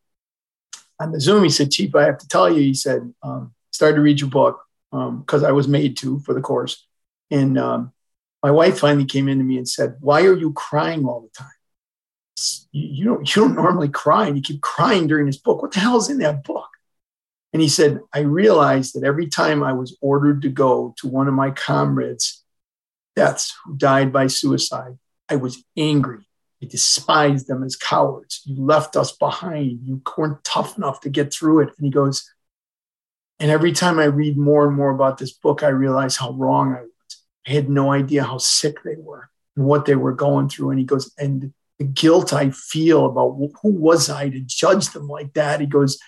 on 1.00 1.12
the 1.12 1.20
Zoom, 1.20 1.44
he 1.44 1.50
said, 1.50 1.72
Chief, 1.72 1.94
I 1.96 2.04
have 2.04 2.18
to 2.20 2.28
tell 2.28 2.52
you, 2.52 2.62
he 2.62 2.74
said, 2.74 3.14
um, 3.22 3.54
started 3.72 3.98
to 3.98 4.02
read 4.02 4.20
your 4.20 4.30
book 4.30 4.62
because 4.92 5.44
um, 5.44 5.46
I 5.46 5.52
was 5.52 5.68
made 5.68 5.98
to 5.98 6.20
for 6.20 6.34
the 6.34 6.42
course. 6.42 6.88
And 7.30 7.58
um, 7.58 7.92
my 8.42 8.52
wife 8.52 8.80
finally 8.80 9.06
came 9.06 9.28
in 9.28 9.40
to 9.40 9.44
me 9.44 9.58
and 9.58 9.68
said, 9.68 9.98
Why 10.00 10.24
are 10.24 10.36
you 10.36 10.54
crying 10.54 11.06
all 11.06 11.22
the 11.22 11.30
time? 11.30 11.52
you 12.72 13.04
don't 13.04 13.36
you 13.36 13.42
don't 13.42 13.56
normally 13.56 13.90
cry 13.90 14.28
and 14.28 14.36
you 14.36 14.44
keep 14.44 14.62
crying 14.62 15.08
during 15.08 15.26
this 15.26 15.38
book 15.38 15.62
what 15.62 15.72
the 15.72 15.80
hell 15.80 15.98
is 15.98 16.10
in 16.10 16.20
that 16.20 16.44
book 16.44 16.67
and 17.58 17.62
he 17.64 17.68
said 17.68 18.02
i 18.14 18.20
realized 18.20 18.94
that 18.94 19.04
every 19.04 19.26
time 19.26 19.64
i 19.64 19.74
was 19.74 19.98
ordered 20.00 20.44
to 20.44 20.50
go 20.50 20.94
to 20.96 21.08
one 21.08 21.28
of 21.28 21.34
my 21.34 21.50
comrades 21.50 22.44
deaths 23.16 23.56
who 23.66 23.76
died 23.76 24.14
by 24.14 24.28
suicide 24.28 24.96
i 25.28 25.36
was 25.36 25.64
angry. 25.76 26.24
I 26.62 26.68
despised 26.68 27.48
them 27.48 27.64
as 27.64 27.76
cowards. 27.76 28.42
You 28.46 28.64
left 28.64 28.96
us 28.96 29.12
behind. 29.12 29.80
You 29.84 30.02
weren't 30.18 30.44
tough 30.44 30.78
enough 30.78 31.02
to 31.02 31.10
get 31.10 31.34
through 31.34 31.62
it. 31.62 31.70
And 31.78 31.86
he 31.86 31.90
goes 31.92 32.32
and 33.40 33.50
every 33.50 33.72
time 33.72 33.98
i 33.98 34.06
read 34.06 34.38
more 34.38 34.68
and 34.68 34.76
more 34.76 34.92
about 34.92 35.18
this 35.18 35.34
book 35.34 35.64
i 35.64 35.70
realize 35.70 36.16
how 36.16 36.32
wrong 36.34 36.76
i 36.76 36.82
was. 36.82 37.24
I 37.48 37.52
had 37.54 37.70
no 37.72 37.92
idea 37.92 38.24
how 38.24 38.38
sick 38.38 38.84
they 38.84 38.98
were 39.00 39.30
and 39.56 39.66
what 39.66 39.86
they 39.86 39.96
were 39.96 40.14
going 40.14 40.48
through. 40.50 40.70
And 40.70 40.80
he 40.80 40.86
goes 40.86 41.12
and 41.18 41.54
the 41.80 41.86
guilt 41.86 42.34
I 42.34 42.52
feel 42.52 43.08
about 43.08 43.38
who 43.62 43.72
was 43.72 44.12
I 44.12 44.30
to 44.30 44.40
judge 44.40 44.90
them 44.90 45.08
like 45.08 45.34
that. 45.34 45.60
He 45.60 45.68
goes, 45.68 46.00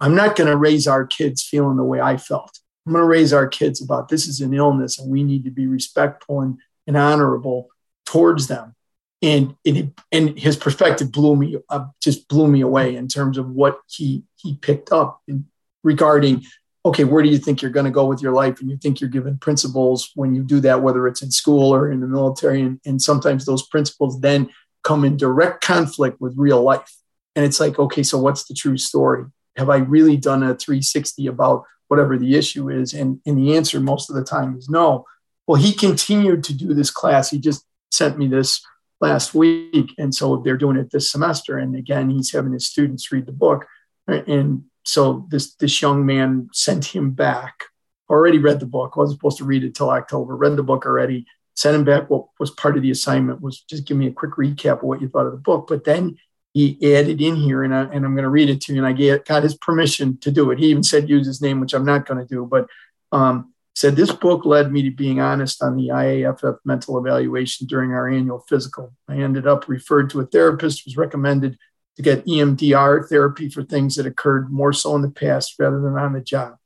I'm 0.00 0.14
not 0.14 0.36
going 0.36 0.48
to 0.48 0.56
raise 0.56 0.86
our 0.86 1.06
kids 1.06 1.42
feeling 1.42 1.76
the 1.76 1.84
way 1.84 2.00
I 2.00 2.16
felt. 2.16 2.58
I'm 2.86 2.92
going 2.92 3.02
to 3.02 3.06
raise 3.06 3.32
our 3.32 3.46
kids 3.46 3.82
about 3.82 4.08
this 4.08 4.26
is 4.26 4.40
an 4.40 4.54
illness 4.54 4.98
and 4.98 5.10
we 5.10 5.22
need 5.22 5.44
to 5.44 5.50
be 5.50 5.66
respectful 5.66 6.40
and, 6.40 6.58
and 6.86 6.96
honorable 6.96 7.68
towards 8.06 8.46
them. 8.46 8.74
And, 9.22 9.54
it, 9.64 9.92
and 10.10 10.38
his 10.38 10.56
perspective 10.56 11.12
blew 11.12 11.36
me 11.36 11.58
up, 11.68 11.94
just 12.02 12.26
blew 12.28 12.48
me 12.48 12.62
away 12.62 12.96
in 12.96 13.06
terms 13.06 13.36
of 13.36 13.50
what 13.50 13.78
he, 13.86 14.24
he 14.36 14.56
picked 14.56 14.92
up 14.92 15.20
in, 15.28 15.44
regarding, 15.84 16.42
okay, 16.86 17.04
where 17.04 17.22
do 17.22 17.28
you 17.28 17.36
think 17.36 17.60
you're 17.60 17.70
going 17.70 17.84
to 17.84 17.90
go 17.90 18.06
with 18.06 18.22
your 18.22 18.32
life? 18.32 18.60
And 18.60 18.70
you 18.70 18.78
think 18.78 19.00
you're 19.00 19.10
given 19.10 19.36
principles 19.36 20.10
when 20.14 20.34
you 20.34 20.42
do 20.42 20.60
that, 20.60 20.82
whether 20.82 21.06
it's 21.06 21.20
in 21.20 21.30
school 21.30 21.72
or 21.74 21.90
in 21.90 22.00
the 22.00 22.06
military. 22.06 22.62
And, 22.62 22.80
and 22.86 23.00
sometimes 23.00 23.44
those 23.44 23.66
principles 23.66 24.20
then 24.20 24.48
come 24.82 25.04
in 25.04 25.18
direct 25.18 25.62
conflict 25.62 26.18
with 26.18 26.34
real 26.38 26.62
life. 26.62 26.90
And 27.36 27.44
it's 27.44 27.60
like, 27.60 27.78
okay, 27.78 28.02
so 28.02 28.18
what's 28.18 28.44
the 28.44 28.54
true 28.54 28.78
story? 28.78 29.24
Have 29.56 29.70
I 29.70 29.78
really 29.78 30.16
done 30.16 30.42
a 30.42 30.54
360 30.54 31.26
about 31.26 31.64
whatever 31.88 32.16
the 32.16 32.36
issue 32.36 32.70
is? 32.70 32.94
And, 32.94 33.20
and 33.26 33.38
the 33.38 33.56
answer 33.56 33.80
most 33.80 34.10
of 34.10 34.16
the 34.16 34.24
time 34.24 34.56
is 34.56 34.68
no. 34.68 35.04
Well, 35.46 35.60
he 35.60 35.72
continued 35.72 36.44
to 36.44 36.54
do 36.54 36.74
this 36.74 36.90
class. 36.90 37.30
He 37.30 37.38
just 37.38 37.64
sent 37.90 38.18
me 38.18 38.28
this 38.28 38.64
last 39.00 39.34
week. 39.34 39.92
And 39.98 40.14
so 40.14 40.36
they're 40.36 40.56
doing 40.56 40.76
it 40.76 40.90
this 40.90 41.10
semester. 41.10 41.58
And 41.58 41.74
again, 41.74 42.10
he's 42.10 42.32
having 42.32 42.52
his 42.52 42.66
students 42.66 43.10
read 43.10 43.26
the 43.26 43.32
book. 43.32 43.66
And 44.06 44.64
so 44.84 45.26
this, 45.30 45.54
this 45.54 45.80
young 45.82 46.06
man 46.06 46.48
sent 46.52 46.84
him 46.84 47.12
back, 47.12 47.64
already 48.08 48.38
read 48.38 48.60
the 48.60 48.66
book, 48.66 48.96
wasn't 48.96 49.18
supposed 49.18 49.38
to 49.38 49.44
read 49.44 49.64
it 49.64 49.74
till 49.74 49.90
October, 49.90 50.36
read 50.36 50.56
the 50.56 50.62
book 50.62 50.86
already, 50.86 51.26
sent 51.54 51.76
him 51.76 51.84
back 51.84 52.08
what 52.08 52.26
was 52.38 52.50
part 52.50 52.76
of 52.76 52.82
the 52.82 52.90
assignment 52.90 53.42
was 53.42 53.60
just 53.62 53.86
give 53.86 53.96
me 53.96 54.06
a 54.06 54.12
quick 54.12 54.32
recap 54.32 54.78
of 54.78 54.82
what 54.82 55.00
you 55.00 55.08
thought 55.08 55.26
of 55.26 55.32
the 55.32 55.38
book. 55.38 55.66
But 55.68 55.84
then 55.84 56.16
he 56.52 56.94
added 56.94 57.20
in 57.20 57.36
here, 57.36 57.62
and, 57.62 57.74
I, 57.74 57.82
and 57.82 58.04
I'm 58.04 58.14
going 58.14 58.24
to 58.24 58.28
read 58.28 58.50
it 58.50 58.60
to 58.62 58.72
you. 58.72 58.78
And 58.78 58.86
I 58.86 58.92
get, 58.92 59.24
got 59.24 59.44
his 59.44 59.56
permission 59.56 60.18
to 60.18 60.30
do 60.30 60.50
it. 60.50 60.58
He 60.58 60.66
even 60.66 60.82
said 60.82 61.08
use 61.08 61.26
his 61.26 61.40
name, 61.40 61.60
which 61.60 61.74
I'm 61.74 61.84
not 61.84 62.06
going 62.06 62.18
to 62.18 62.26
do. 62.26 62.44
But 62.44 62.66
um, 63.12 63.52
said 63.74 63.94
this 63.94 64.12
book 64.12 64.44
led 64.44 64.72
me 64.72 64.82
to 64.82 64.90
being 64.90 65.20
honest 65.20 65.62
on 65.62 65.76
the 65.76 65.88
IAFF 65.88 66.58
mental 66.64 66.98
evaluation 66.98 67.66
during 67.66 67.92
our 67.92 68.08
annual 68.08 68.44
physical. 68.48 68.92
I 69.08 69.18
ended 69.18 69.46
up 69.46 69.68
referred 69.68 70.10
to 70.10 70.20
a 70.20 70.26
therapist, 70.26 70.84
was 70.84 70.96
recommended 70.96 71.56
to 71.96 72.02
get 72.02 72.26
EMDR 72.26 73.08
therapy 73.08 73.48
for 73.48 73.62
things 73.62 73.96
that 73.96 74.06
occurred 74.06 74.50
more 74.50 74.72
so 74.72 74.96
in 74.96 75.02
the 75.02 75.10
past 75.10 75.54
rather 75.58 75.80
than 75.80 75.96
on 75.96 76.12
the 76.12 76.20
job. 76.20 76.56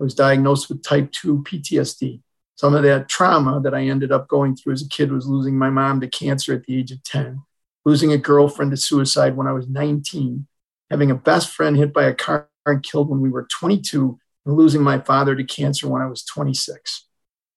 I 0.00 0.04
was 0.04 0.14
diagnosed 0.14 0.68
with 0.68 0.82
type 0.82 1.12
2 1.12 1.42
PTSD. 1.42 2.20
Some 2.56 2.74
of 2.74 2.82
that 2.84 3.08
trauma 3.08 3.60
that 3.62 3.74
I 3.74 3.82
ended 3.82 4.10
up 4.12 4.28
going 4.28 4.56
through 4.56 4.74
as 4.74 4.82
a 4.82 4.88
kid 4.88 5.12
was 5.12 5.26
losing 5.26 5.58
my 5.58 5.70
mom 5.70 6.00
to 6.00 6.08
cancer 6.08 6.54
at 6.54 6.64
the 6.64 6.78
age 6.78 6.92
of 6.92 7.02
10 7.02 7.42
losing 7.84 8.12
a 8.12 8.18
girlfriend 8.18 8.70
to 8.70 8.76
suicide 8.76 9.36
when 9.36 9.46
I 9.46 9.52
was 9.52 9.68
19, 9.68 10.46
having 10.90 11.10
a 11.10 11.14
best 11.14 11.50
friend 11.50 11.76
hit 11.76 11.92
by 11.92 12.04
a 12.04 12.14
car 12.14 12.48
and 12.66 12.82
killed 12.82 13.10
when 13.10 13.20
we 13.20 13.30
were 13.30 13.46
22, 13.60 14.18
and 14.46 14.56
losing 14.56 14.82
my 14.82 14.98
father 14.98 15.34
to 15.34 15.44
cancer 15.44 15.88
when 15.88 16.02
I 16.02 16.06
was 16.06 16.24
26. 16.24 17.06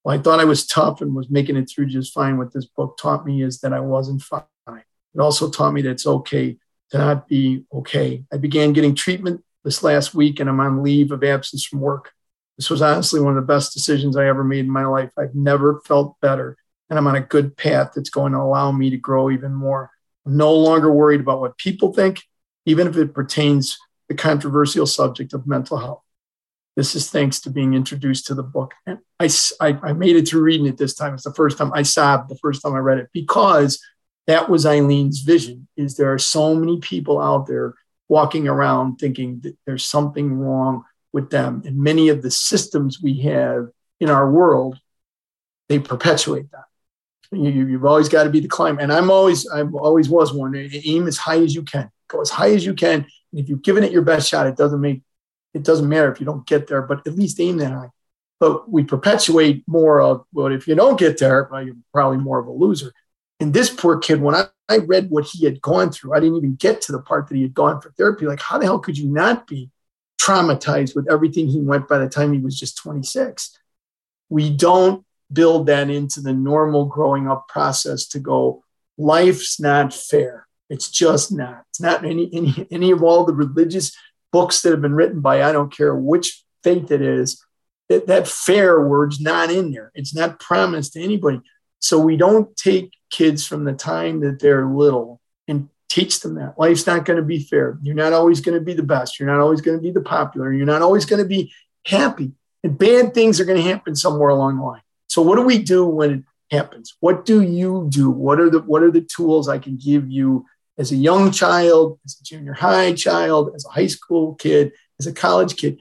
Well, 0.03 0.17
I 0.17 0.21
thought 0.21 0.39
I 0.39 0.45
was 0.45 0.65
tough 0.65 1.01
and 1.01 1.15
was 1.15 1.29
making 1.29 1.57
it 1.57 1.69
through 1.69 1.87
just 1.87 2.13
fine. 2.13 2.37
What 2.37 2.53
this 2.53 2.65
book 2.65 2.97
taught 2.97 3.25
me 3.25 3.43
is 3.43 3.59
that 3.59 3.73
I 3.73 3.79
wasn't 3.79 4.21
fine. 4.21 4.43
It 4.67 5.19
also 5.19 5.49
taught 5.49 5.73
me 5.73 5.81
that 5.81 5.91
it's 5.91 6.07
okay 6.07 6.57
to 6.91 6.97
not 6.97 7.27
be 7.27 7.63
okay. 7.73 8.23
I 8.31 8.37
began 8.37 8.73
getting 8.73 8.95
treatment 8.95 9.43
this 9.63 9.83
last 9.83 10.13
week 10.13 10.39
and 10.39 10.49
I'm 10.49 10.59
on 10.59 10.83
leave 10.83 11.11
of 11.11 11.23
absence 11.23 11.65
from 11.65 11.79
work. 11.79 12.11
This 12.57 12.69
was 12.69 12.81
honestly 12.81 13.19
one 13.19 13.35
of 13.35 13.41
the 13.41 13.53
best 13.53 13.73
decisions 13.73 14.15
I 14.15 14.27
ever 14.27 14.43
made 14.43 14.65
in 14.65 14.71
my 14.71 14.85
life. 14.85 15.11
I've 15.17 15.35
never 15.35 15.81
felt 15.85 16.19
better 16.21 16.57
and 16.89 16.97
I'm 16.97 17.07
on 17.07 17.15
a 17.15 17.21
good 17.21 17.57
path 17.57 17.91
that's 17.95 18.09
going 18.09 18.31
to 18.33 18.39
allow 18.39 18.71
me 18.71 18.89
to 18.91 18.97
grow 18.97 19.29
even 19.29 19.53
more. 19.53 19.91
I'm 20.27 20.35
no 20.35 20.53
longer 20.53 20.91
worried 20.91 21.21
about 21.21 21.39
what 21.39 21.57
people 21.57 21.93
think, 21.93 22.21
even 22.65 22.85
if 22.85 22.97
it 22.97 23.13
pertains 23.13 23.77
the 24.09 24.15
controversial 24.15 24.85
subject 24.85 25.33
of 25.33 25.47
mental 25.47 25.77
health. 25.77 26.03
This 26.75 26.95
is 26.95 27.09
thanks 27.09 27.39
to 27.41 27.49
being 27.49 27.73
introduced 27.73 28.27
to 28.27 28.35
the 28.35 28.43
book. 28.43 28.73
And 28.85 28.99
I, 29.19 29.29
I, 29.61 29.79
I 29.81 29.93
made 29.93 30.17
it 30.17 30.27
through 30.27 30.41
reading 30.41 30.67
it 30.67 30.77
this 30.77 30.93
time. 30.93 31.13
It's 31.13 31.23
the 31.23 31.33
first 31.33 31.57
time 31.57 31.71
I 31.73 31.83
sobbed 31.83 32.29
the 32.29 32.37
first 32.37 32.61
time 32.61 32.73
I 32.73 32.79
read 32.79 32.99
it 32.99 33.09
because 33.13 33.81
that 34.27 34.49
was 34.49 34.65
Eileen's 34.65 35.21
vision 35.21 35.67
is 35.77 35.95
there 35.95 36.13
are 36.13 36.19
so 36.19 36.53
many 36.53 36.79
people 36.79 37.19
out 37.19 37.47
there 37.47 37.73
walking 38.09 38.47
around 38.47 38.97
thinking 38.97 39.39
that 39.43 39.57
there's 39.65 39.85
something 39.85 40.33
wrong 40.33 40.83
with 41.13 41.29
them. 41.29 41.63
And 41.65 41.77
many 41.77 42.09
of 42.09 42.21
the 42.21 42.31
systems 42.31 43.01
we 43.01 43.21
have 43.21 43.69
in 43.99 44.09
our 44.09 44.29
world, 44.29 44.77
they 45.69 45.79
perpetuate 45.79 46.51
that. 46.51 46.65
You, 47.31 47.67
have 47.73 47.85
always 47.85 48.09
got 48.09 48.23
to 48.23 48.29
be 48.29 48.39
the 48.39 48.47
climber. 48.47 48.81
And 48.81 48.91
I'm 48.91 49.11
always, 49.11 49.47
I 49.49 49.63
always 49.63 50.09
was 50.09 50.33
one. 50.33 50.55
Aim 50.55 51.07
as 51.07 51.17
high 51.17 51.41
as 51.41 51.53
you 51.53 51.63
can. 51.63 51.89
Go 52.07 52.21
as 52.21 52.29
high 52.29 52.51
as 52.51 52.65
you 52.65 52.73
can. 52.73 53.05
And 53.31 53.41
if 53.41 53.49
you've 53.49 53.61
given 53.61 53.83
it 53.83 53.91
your 53.91 54.01
best 54.01 54.29
shot, 54.29 54.47
it 54.47 54.55
doesn't 54.55 54.79
make, 54.79 55.01
it 55.53 55.63
doesn't 55.63 55.89
matter 55.89 56.11
if 56.11 56.19
you 56.19 56.25
don't 56.25 56.47
get 56.47 56.67
there, 56.67 56.81
but 56.81 57.05
at 57.05 57.15
least 57.15 57.39
aim 57.39 57.57
that 57.57 57.71
high. 57.71 57.89
But 58.39 58.69
we 58.69 58.83
perpetuate 58.83 59.63
more 59.67 59.99
of, 59.99 60.25
well, 60.31 60.47
if 60.47 60.67
you 60.67 60.75
don't 60.75 60.99
get 60.99 61.17
there, 61.17 61.49
well, 61.51 61.65
you're 61.65 61.75
probably 61.93 62.19
more 62.19 62.39
of 62.39 62.47
a 62.47 62.51
loser. 62.51 62.93
And 63.39 63.53
this 63.53 63.69
poor 63.69 63.97
kid, 63.97 64.21
when 64.21 64.35
I, 64.35 64.45
I 64.69 64.77
read 64.77 65.09
what 65.09 65.25
he 65.25 65.45
had 65.45 65.61
gone 65.61 65.91
through, 65.91 66.13
I 66.13 66.19
didn't 66.19 66.37
even 66.37 66.55
get 66.55 66.81
to 66.81 66.91
the 66.91 67.01
part 67.01 67.27
that 67.27 67.35
he 67.35 67.41
had 67.41 67.53
gone 67.53 67.81
for 67.81 67.91
therapy. 67.91 68.25
Like, 68.25 68.41
how 68.41 68.57
the 68.57 68.65
hell 68.65 68.79
could 68.79 68.97
you 68.97 69.07
not 69.07 69.47
be 69.47 69.69
traumatized 70.19 70.95
with 70.95 71.09
everything 71.09 71.47
he 71.47 71.59
went 71.59 71.87
by 71.87 71.97
the 71.97 72.09
time 72.09 72.33
he 72.33 72.39
was 72.39 72.59
just 72.59 72.77
26? 72.77 73.57
We 74.29 74.55
don't 74.55 75.05
build 75.31 75.67
that 75.67 75.89
into 75.89 76.21
the 76.21 76.33
normal 76.33 76.85
growing 76.85 77.27
up 77.29 77.47
process 77.47 78.07
to 78.07 78.19
go, 78.19 78.63
life's 78.97 79.59
not 79.59 79.93
fair. 79.93 80.47
It's 80.69 80.89
just 80.89 81.31
not. 81.31 81.63
It's 81.69 81.81
not 81.81 82.05
any, 82.05 82.29
any, 82.33 82.67
any 82.71 82.91
of 82.91 83.03
all 83.03 83.25
the 83.25 83.33
religious 83.33 83.95
books 84.31 84.61
that 84.61 84.71
have 84.71 84.81
been 84.81 84.95
written 84.95 85.21
by, 85.21 85.43
I 85.43 85.51
don't 85.51 85.75
care 85.75 85.95
which 85.95 86.43
faith 86.63 86.91
it 86.91 87.01
is, 87.01 87.43
that, 87.89 88.07
that 88.07 88.27
fair 88.27 88.85
word's 88.85 89.21
not 89.21 89.49
in 89.49 89.71
there. 89.71 89.91
It's 89.95 90.13
not 90.13 90.39
promised 90.39 90.93
to 90.93 91.01
anybody. 91.01 91.41
So 91.79 91.99
we 91.99 92.17
don't 92.17 92.55
take 92.57 92.91
kids 93.09 93.45
from 93.45 93.63
the 93.63 93.73
time 93.73 94.19
that 94.21 94.39
they're 94.39 94.65
little 94.65 95.21
and 95.47 95.69
teach 95.89 96.19
them 96.19 96.35
that 96.35 96.59
life's 96.59 96.85
not 96.85 97.05
going 97.05 97.17
to 97.17 97.23
be 97.23 97.39
fair. 97.39 97.77
You're 97.81 97.95
not 97.95 98.13
always 98.13 98.41
going 98.41 98.57
to 98.57 98.63
be 98.63 98.73
the 98.73 98.83
best. 98.83 99.19
You're 99.19 99.29
not 99.29 99.39
always 99.39 99.61
going 99.61 99.77
to 99.77 99.81
be 99.81 99.91
the 99.91 100.01
popular. 100.01 100.51
You're 100.51 100.65
not 100.65 100.81
always 100.81 101.05
going 101.05 101.21
to 101.21 101.27
be 101.27 101.53
happy. 101.85 102.33
And 102.63 102.77
bad 102.77 103.13
things 103.13 103.39
are 103.39 103.45
going 103.45 103.61
to 103.61 103.69
happen 103.69 103.95
somewhere 103.95 104.29
along 104.29 104.57
the 104.57 104.63
line. 104.63 104.81
So 105.17 105.23
what 105.23 105.37
do 105.37 105.41
we 105.41 105.57
do 105.57 105.83
when 105.83 106.11
it 106.11 106.55
happens? 106.55 106.95
What 106.99 107.25
do 107.25 107.41
you 107.41 107.87
do? 107.89 108.11
What 108.11 108.39
are 108.39 108.51
the 108.51 108.59
what 108.59 108.83
are 108.83 108.91
the 108.91 109.01
tools 109.01 109.49
I 109.49 109.57
can 109.57 109.75
give 109.75 110.11
you 110.11 110.45
as 110.77 110.91
a 110.91 110.95
young 110.95 111.31
child, 111.31 111.99
as 112.05 112.19
a 112.21 112.23
junior 112.23 112.53
high 112.53 112.93
child, 112.93 113.49
as 113.55 113.65
a 113.65 113.69
high 113.69 113.87
school 113.87 114.35
kid, 114.35 114.73
as 114.99 115.07
a 115.07 115.11
college 115.11 115.55
kid, 115.57 115.79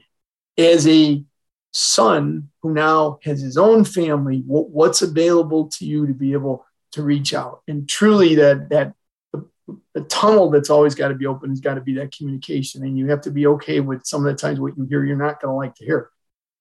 as 0.57 0.87
a 0.87 1.23
son 1.71 2.49
who 2.63 2.73
now 2.73 3.19
has 3.25 3.39
his 3.39 3.59
own 3.59 3.83
family? 3.85 4.41
What, 4.47 4.71
what's 4.71 5.03
available 5.03 5.67
to 5.77 5.85
you 5.85 6.07
to 6.07 6.15
be 6.15 6.33
able 6.33 6.65
to 6.93 7.03
reach 7.03 7.35
out? 7.35 7.61
And 7.67 7.87
truly, 7.87 8.33
that 8.33 8.69
that 8.69 8.93
the 9.93 10.01
tunnel 10.05 10.49
that's 10.49 10.71
always 10.71 10.95
got 10.95 11.09
to 11.09 11.13
be 11.13 11.27
open 11.27 11.51
has 11.51 11.61
got 11.61 11.75
to 11.75 11.81
be 11.81 11.93
that 11.97 12.11
communication, 12.11 12.83
and 12.83 12.97
you 12.97 13.05
have 13.11 13.21
to 13.21 13.29
be 13.29 13.45
okay 13.45 13.81
with 13.81 14.03
some 14.03 14.25
of 14.25 14.35
the 14.35 14.41
times 14.41 14.59
what 14.59 14.75
you 14.75 14.85
hear 14.85 15.05
you're 15.05 15.15
not 15.15 15.39
going 15.39 15.51
to 15.51 15.55
like 15.55 15.75
to 15.75 15.85
hear. 15.85 16.09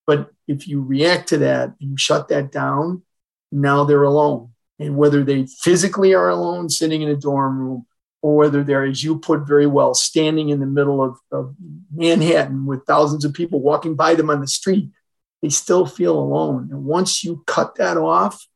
But 0.06 0.30
if 0.46 0.68
you 0.68 0.82
react 0.82 1.28
to 1.30 1.38
that 1.38 1.74
and 1.80 1.90
you 1.90 1.96
shut 1.96 2.28
that 2.28 2.52
down, 2.52 3.02
now 3.50 3.84
they're 3.84 4.02
alone. 4.02 4.50
And 4.78 4.96
whether 4.96 5.24
they 5.24 5.46
physically 5.46 6.14
are 6.14 6.28
alone, 6.28 6.68
sitting 6.68 7.02
in 7.02 7.08
a 7.08 7.16
dorm 7.16 7.58
room, 7.58 7.86
or 8.22 8.36
whether 8.36 8.64
they're, 8.64 8.84
as 8.84 9.02
you 9.02 9.18
put 9.18 9.46
very 9.46 9.66
well, 9.66 9.94
standing 9.94 10.48
in 10.48 10.60
the 10.60 10.66
middle 10.66 11.02
of, 11.02 11.18
of 11.30 11.54
Manhattan 11.94 12.66
with 12.66 12.84
thousands 12.84 13.24
of 13.24 13.34
people 13.34 13.60
walking 13.60 13.94
by 13.94 14.14
them 14.14 14.30
on 14.30 14.40
the 14.40 14.46
street, 14.46 14.90
they 15.42 15.48
still 15.48 15.86
feel 15.86 16.18
alone. 16.18 16.68
And 16.70 16.84
once 16.84 17.22
you 17.22 17.44
cut 17.46 17.76
that 17.76 17.96
off, 17.96 18.46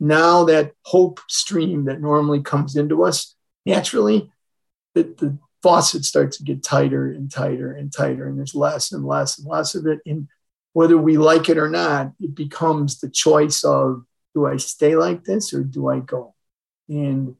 now 0.00 0.44
that 0.44 0.72
hope 0.82 1.20
stream 1.28 1.86
that 1.86 2.00
normally 2.00 2.42
comes 2.42 2.76
into 2.76 3.04
us 3.04 3.34
naturally, 3.66 4.30
the, 4.94 5.02
the 5.02 5.38
faucet 5.62 6.04
starts 6.04 6.38
to 6.38 6.44
get 6.44 6.62
tighter 6.62 7.10
and 7.10 7.30
tighter 7.30 7.72
and 7.72 7.92
tighter, 7.92 8.28
and 8.28 8.38
there's 8.38 8.54
less 8.54 8.92
and 8.92 9.04
less 9.04 9.38
and 9.38 9.48
less 9.48 9.74
of 9.74 9.86
it. 9.86 10.00
And 10.06 10.28
whether 10.72 10.96
we 10.96 11.16
like 11.16 11.48
it 11.48 11.58
or 11.58 11.68
not, 11.68 12.12
it 12.20 12.34
becomes 12.34 13.00
the 13.00 13.10
choice 13.10 13.64
of 13.64 14.04
do 14.34 14.46
I 14.46 14.56
stay 14.56 14.96
like 14.96 15.24
this 15.24 15.52
or 15.52 15.62
do 15.62 15.88
I 15.88 16.00
go? 16.00 16.34
And 16.88 17.36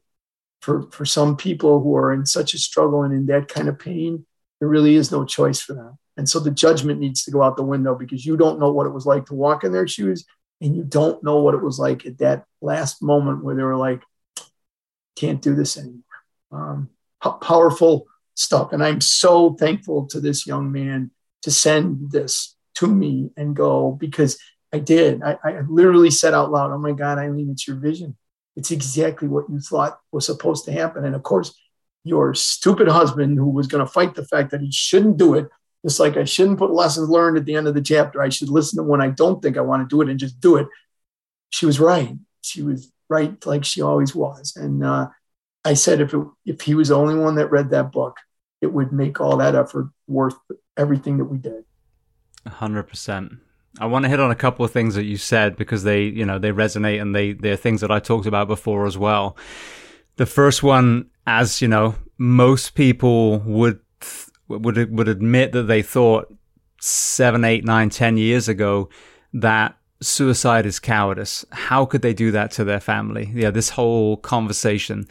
for, 0.61 0.89
for 0.91 1.05
some 1.05 1.37
people 1.37 1.81
who 1.81 1.95
are 1.95 2.11
in 2.11 2.25
such 2.25 2.53
a 2.53 2.57
struggle 2.57 3.03
and 3.03 3.13
in 3.13 3.27
that 3.27 3.47
kind 3.47 3.69
of 3.69 3.79
pain, 3.79 4.25
there 4.59 4.69
really 4.69 4.95
is 4.95 5.11
no 5.11 5.23
choice 5.25 5.61
for 5.61 5.73
them. 5.73 5.97
And 6.17 6.27
so 6.27 6.39
the 6.39 6.51
judgment 6.51 6.99
needs 6.99 7.23
to 7.23 7.31
go 7.31 7.41
out 7.41 7.55
the 7.55 7.63
window 7.63 7.95
because 7.95 8.25
you 8.25 8.35
don't 8.35 8.59
know 8.59 8.71
what 8.71 8.85
it 8.85 8.93
was 8.93 9.05
like 9.05 9.27
to 9.27 9.33
walk 9.33 9.63
in 9.63 9.71
their 9.71 9.87
shoes 9.87 10.25
and 10.59 10.75
you 10.75 10.83
don't 10.83 11.23
know 11.23 11.39
what 11.39 11.53
it 11.53 11.63
was 11.63 11.79
like 11.79 12.05
at 12.05 12.17
that 12.17 12.43
last 12.61 13.01
moment 13.01 13.43
where 13.43 13.55
they 13.55 13.63
were 13.63 13.77
like, 13.77 14.01
can't 15.15 15.41
do 15.41 15.55
this 15.55 15.77
anymore. 15.77 16.03
Um, 16.51 16.89
p- 17.23 17.29
powerful 17.41 18.05
stuff. 18.35 18.73
And 18.73 18.83
I'm 18.83 19.01
so 19.01 19.53
thankful 19.53 20.07
to 20.07 20.19
this 20.19 20.45
young 20.45 20.71
man 20.71 21.11
to 21.43 21.51
send 21.51 22.11
this 22.11 22.55
to 22.79 22.87
me 22.87 23.31
and 23.37 23.55
go 23.55 23.91
because 23.91 24.39
I 24.73 24.79
did. 24.79 25.21
I, 25.23 25.37
I 25.43 25.61
literally 25.67 26.11
said 26.11 26.33
out 26.33 26.51
loud, 26.51 26.71
Oh 26.71 26.77
my 26.77 26.91
God, 26.91 27.17
Eileen, 27.17 27.49
it's 27.51 27.67
your 27.67 27.77
vision. 27.77 28.15
It's 28.55 28.71
exactly 28.71 29.27
what 29.27 29.49
you 29.49 29.59
thought 29.59 29.99
was 30.11 30.25
supposed 30.25 30.65
to 30.65 30.71
happen. 30.71 31.05
And 31.05 31.15
of 31.15 31.23
course, 31.23 31.57
your 32.03 32.33
stupid 32.33 32.87
husband, 32.87 33.37
who 33.37 33.49
was 33.49 33.67
going 33.67 33.85
to 33.85 33.91
fight 33.91 34.15
the 34.15 34.25
fact 34.25 34.51
that 34.51 34.61
he 34.61 34.71
shouldn't 34.71 35.17
do 35.17 35.35
it, 35.35 35.47
just 35.85 35.99
like 35.99 36.17
I 36.17 36.23
shouldn't 36.23 36.59
put 36.59 36.71
lessons 36.71 37.09
learned 37.09 37.37
at 37.37 37.45
the 37.45 37.55
end 37.55 37.67
of 37.67 37.73
the 37.73 37.81
chapter. 37.81 38.21
I 38.21 38.29
should 38.29 38.49
listen 38.49 38.77
to 38.77 38.83
when 38.83 39.01
I 39.01 39.09
don't 39.09 39.41
think 39.41 39.57
I 39.57 39.61
want 39.61 39.87
to 39.87 39.93
do 39.93 40.01
it 40.01 40.09
and 40.09 40.19
just 40.19 40.39
do 40.39 40.57
it. 40.57 40.67
She 41.51 41.65
was 41.65 41.79
right. 41.79 42.15
She 42.41 42.61
was 42.61 42.91
right, 43.09 43.43
like 43.45 43.65
she 43.65 43.81
always 43.81 44.13
was. 44.13 44.55
And 44.55 44.83
uh, 44.83 45.07
I 45.65 45.73
said, 45.73 46.01
if 46.01 46.13
it, 46.13 46.25
if 46.45 46.61
he 46.61 46.75
was 46.75 46.89
the 46.89 46.95
only 46.95 47.15
one 47.15 47.35
that 47.35 47.51
read 47.51 47.71
that 47.71 47.91
book, 47.91 48.17
it 48.61 48.71
would 48.71 48.91
make 48.91 49.19
all 49.19 49.37
that 49.37 49.55
effort 49.55 49.89
worth 50.07 50.35
everything 50.77 51.17
that 51.17 51.25
we 51.25 51.37
did. 51.37 51.63
100%. 52.49 53.39
I 53.79 53.85
want 53.85 54.03
to 54.03 54.09
hit 54.09 54.19
on 54.19 54.31
a 54.31 54.35
couple 54.35 54.65
of 54.65 54.71
things 54.71 54.95
that 54.95 55.05
you 55.05 55.17
said 55.17 55.55
because 55.55 55.83
they, 55.83 56.03
you 56.03 56.25
know, 56.25 56.39
they 56.39 56.51
resonate 56.51 57.01
and 57.01 57.15
they 57.15 57.33
they're 57.33 57.55
things 57.55 57.81
that 57.81 57.91
I 57.91 57.99
talked 57.99 58.25
about 58.25 58.47
before 58.47 58.85
as 58.85 58.97
well. 58.97 59.37
The 60.17 60.25
first 60.25 60.63
one, 60.63 61.09
as 61.27 61.61
you 61.61 61.67
know, 61.67 61.95
most 62.17 62.75
people 62.75 63.39
would 63.39 63.79
would 64.47 64.91
would 64.91 65.07
admit 65.07 65.51
that 65.51 65.63
they 65.63 65.81
thought 65.81 66.33
seven, 66.81 67.45
eight, 67.45 67.63
nine, 67.63 67.89
ten 67.89 68.17
years 68.17 68.49
ago 68.49 68.89
that 69.33 69.77
suicide 70.01 70.65
is 70.65 70.79
cowardice. 70.79 71.45
How 71.51 71.85
could 71.85 72.01
they 72.01 72.13
do 72.13 72.31
that 72.31 72.51
to 72.51 72.63
their 72.63 72.79
family? 72.79 73.31
Yeah, 73.33 73.51
this 73.51 73.69
whole 73.69 74.17
conversation. 74.17 75.07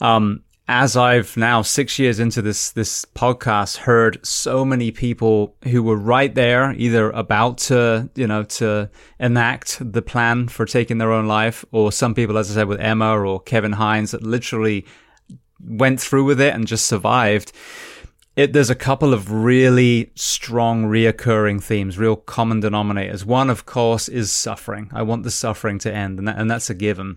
Um, 0.00 0.42
as 0.68 0.96
I've 0.96 1.36
now 1.36 1.62
six 1.62 1.98
years 1.98 2.18
into 2.18 2.42
this 2.42 2.72
this 2.72 3.04
podcast 3.04 3.76
heard 3.76 4.24
so 4.26 4.64
many 4.64 4.90
people 4.90 5.54
who 5.64 5.82
were 5.82 5.96
right 5.96 6.34
there, 6.34 6.72
either 6.72 7.10
about 7.10 7.58
to 7.58 8.10
you 8.14 8.26
know 8.26 8.42
to 8.44 8.90
enact 9.20 9.78
the 9.80 10.02
plan 10.02 10.48
for 10.48 10.66
taking 10.66 10.98
their 10.98 11.12
own 11.12 11.26
life, 11.26 11.64
or 11.70 11.92
some 11.92 12.14
people, 12.14 12.36
as 12.36 12.50
I 12.50 12.54
said 12.54 12.68
with 12.68 12.80
Emma 12.80 13.18
or 13.18 13.40
Kevin 13.40 13.72
Hines, 13.72 14.10
that 14.10 14.22
literally 14.22 14.84
went 15.60 16.00
through 16.00 16.24
with 16.24 16.40
it 16.40 16.54
and 16.54 16.66
just 16.66 16.86
survived. 16.86 17.52
It, 18.34 18.52
there's 18.52 18.68
a 18.68 18.74
couple 18.74 19.14
of 19.14 19.32
really 19.32 20.10
strong 20.14 20.84
reoccurring 20.84 21.62
themes, 21.62 21.96
real 21.96 22.16
common 22.16 22.60
denominators. 22.60 23.24
One, 23.24 23.48
of 23.48 23.64
course, 23.64 24.10
is 24.10 24.30
suffering. 24.30 24.90
I 24.92 25.02
want 25.02 25.22
the 25.22 25.30
suffering 25.30 25.78
to 25.78 25.94
end, 25.94 26.18
and, 26.18 26.28
that, 26.28 26.36
and 26.36 26.50
that's 26.50 26.68
a 26.68 26.74
given. 26.74 27.16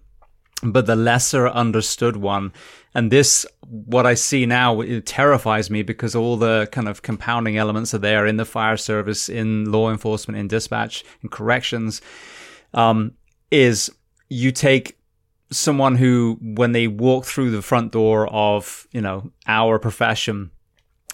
But 0.63 0.85
the 0.85 0.95
lesser 0.95 1.47
understood 1.47 2.17
one, 2.17 2.53
and 2.95 3.11
this, 3.11 3.45
what 3.68 4.06
I 4.06 4.16
see 4.16 4.45
now, 4.45 4.82
it 4.82 5.06
terrifies 5.06 5.70
me 5.70 5.84
because 5.84 6.16
all 6.16 6.38
the 6.38 6.68
kind 6.72 6.88
of 6.88 7.02
compounding 7.02 7.57
elements 7.57 7.94
are 7.94 7.99
there 7.99 8.26
in 8.26 8.38
the 8.38 8.45
fire 8.45 8.78
service, 8.78 9.30
in 9.30 9.72
law 9.72 9.91
enforcement, 9.91 10.40
in 10.40 10.48
dispatch, 10.48 11.03
in 11.22 11.30
corrections, 11.30 12.02
um, 12.74 13.14
is 13.52 13.91
you 14.30 14.52
take 14.52 14.98
someone 15.52 15.95
who, 15.95 16.38
when 16.41 16.72
they 16.72 16.88
walk 16.88 17.26
through 17.26 17.52
the 17.52 17.61
front 17.61 17.91
door 17.91 18.28
of, 18.28 18.88
you 18.91 19.02
know, 19.02 19.32
our 19.48 19.78
profession, 19.80 20.52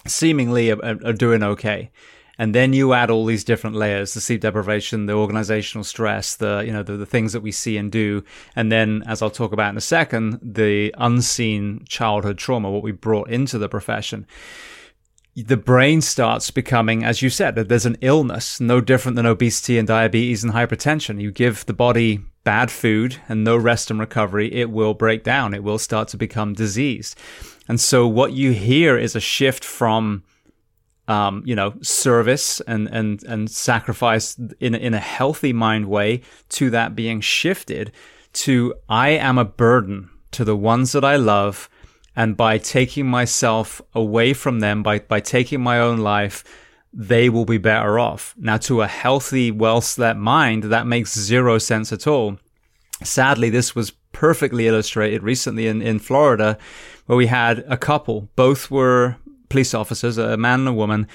seemingly 0.06 0.70
are, 0.70 0.82
are 0.82 1.12
doing 1.12 1.42
okay. 1.42 1.90
And 2.38 2.54
then 2.54 2.72
you 2.72 2.92
add 2.92 3.10
all 3.10 3.24
these 3.24 3.44
different 3.44 3.76
layers, 3.76 4.14
the 4.14 4.20
sleep 4.20 4.42
deprivation, 4.42 5.06
the 5.06 5.14
organizational 5.14 5.84
stress, 5.84 6.36
the, 6.36 6.62
you 6.66 6.72
know, 6.72 6.82
the, 6.82 6.96
the 6.96 7.06
things 7.06 7.32
that 7.32 7.40
we 7.40 7.52
see 7.52 7.76
and 7.78 7.90
do. 7.90 8.24
And 8.54 8.70
then, 8.70 9.02
as 9.06 9.22
I'll 9.22 9.30
talk 9.30 9.52
about 9.52 9.70
in 9.70 9.76
a 9.76 9.80
second, 9.80 10.38
the 10.42 10.94
unseen 10.98 11.84
childhood 11.88 12.38
trauma, 12.38 12.70
what 12.70 12.82
we 12.82 12.92
brought 12.92 13.30
into 13.30 13.58
the 13.58 13.68
profession 13.68 14.26
the 15.36 15.56
brain 15.56 16.00
starts 16.00 16.50
becoming, 16.50 17.04
as 17.04 17.20
you 17.20 17.28
said, 17.28 17.56
that 17.56 17.68
there's 17.68 17.84
an 17.84 17.98
illness, 18.00 18.58
no 18.58 18.80
different 18.80 19.16
than 19.16 19.26
obesity 19.26 19.76
and 19.76 19.86
diabetes 19.86 20.42
and 20.42 20.54
hypertension. 20.54 21.20
You 21.20 21.30
give 21.30 21.66
the 21.66 21.74
body 21.74 22.22
bad 22.42 22.70
food 22.70 23.16
and 23.28 23.44
no 23.44 23.56
rest 23.56 23.90
and 23.90 24.00
recovery, 24.00 24.54
it 24.54 24.70
will 24.70 24.94
break 24.94 25.24
down. 25.24 25.52
It 25.52 25.62
will 25.62 25.78
start 25.78 26.08
to 26.08 26.16
become 26.16 26.54
diseased. 26.54 27.18
And 27.68 27.80
so 27.80 28.06
what 28.06 28.32
you 28.32 28.52
hear 28.52 28.96
is 28.96 29.14
a 29.14 29.20
shift 29.20 29.64
from, 29.64 30.22
um, 31.08 31.42
you 31.44 31.54
know, 31.54 31.74
service 31.82 32.60
and, 32.62 32.88
and, 32.88 33.22
and 33.24 33.50
sacrifice 33.50 34.38
in, 34.60 34.74
in 34.74 34.94
a 34.94 34.98
healthy 34.98 35.52
mind 35.52 35.86
way 35.86 36.22
to 36.50 36.70
that 36.70 36.96
being 36.96 37.20
shifted 37.20 37.92
to 38.32 38.74
I 38.88 39.10
am 39.10 39.38
a 39.38 39.44
burden 39.44 40.10
to 40.32 40.44
the 40.44 40.56
ones 40.56 40.92
that 40.92 41.04
I 41.04 41.16
love. 41.16 41.68
And 42.14 42.36
by 42.36 42.58
taking 42.58 43.06
myself 43.06 43.80
away 43.94 44.32
from 44.32 44.60
them, 44.60 44.82
by, 44.82 45.00
by 45.00 45.20
taking 45.20 45.60
my 45.60 45.78
own 45.78 45.98
life, 45.98 46.44
they 46.92 47.28
will 47.28 47.44
be 47.44 47.58
better 47.58 47.98
off. 47.98 48.34
Now, 48.38 48.56
to 48.58 48.80
a 48.80 48.86
healthy, 48.86 49.50
well 49.50 49.82
slept 49.82 50.18
mind, 50.18 50.64
that 50.64 50.86
makes 50.86 51.18
zero 51.18 51.58
sense 51.58 51.92
at 51.92 52.06
all. 52.06 52.38
Sadly, 53.02 53.50
this 53.50 53.74
was 53.74 53.90
perfectly 54.12 54.66
illustrated 54.66 55.22
recently 55.22 55.66
in, 55.66 55.82
in 55.82 55.98
Florida, 55.98 56.56
where 57.04 57.18
we 57.18 57.26
had 57.26 57.58
a 57.68 57.76
couple. 57.76 58.30
Both 58.34 58.70
were 58.70 59.16
police 59.48 59.74
officers, 59.74 60.18
a 60.18 60.36
man 60.36 60.60
and 60.60 60.68
a 60.68 60.72
woman. 60.72 61.08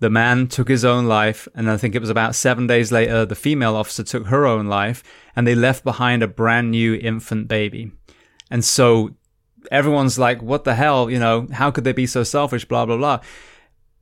The 0.00 0.10
man 0.10 0.48
took 0.48 0.68
his 0.68 0.84
own 0.84 1.06
life, 1.06 1.46
and 1.54 1.70
I 1.70 1.76
think 1.76 1.94
it 1.94 2.00
was 2.00 2.10
about 2.10 2.34
seven 2.34 2.66
days 2.66 2.90
later, 2.90 3.24
the 3.24 3.36
female 3.36 3.76
officer 3.76 4.02
took 4.02 4.26
her 4.26 4.46
own 4.46 4.66
life, 4.66 5.04
and 5.36 5.46
they 5.46 5.54
left 5.54 5.84
behind 5.84 6.22
a 6.22 6.28
brand 6.28 6.72
new 6.72 6.94
infant 6.94 7.46
baby. 7.46 7.92
And 8.50 8.64
so 8.64 9.10
everyone's 9.70 10.18
like, 10.18 10.42
what 10.42 10.64
the 10.64 10.74
hell? 10.74 11.08
You 11.08 11.20
know, 11.20 11.46
how 11.52 11.70
could 11.70 11.84
they 11.84 11.92
be 11.92 12.06
so 12.06 12.24
selfish? 12.24 12.64
Blah, 12.64 12.86
blah, 12.86 12.96
blah 12.96 13.20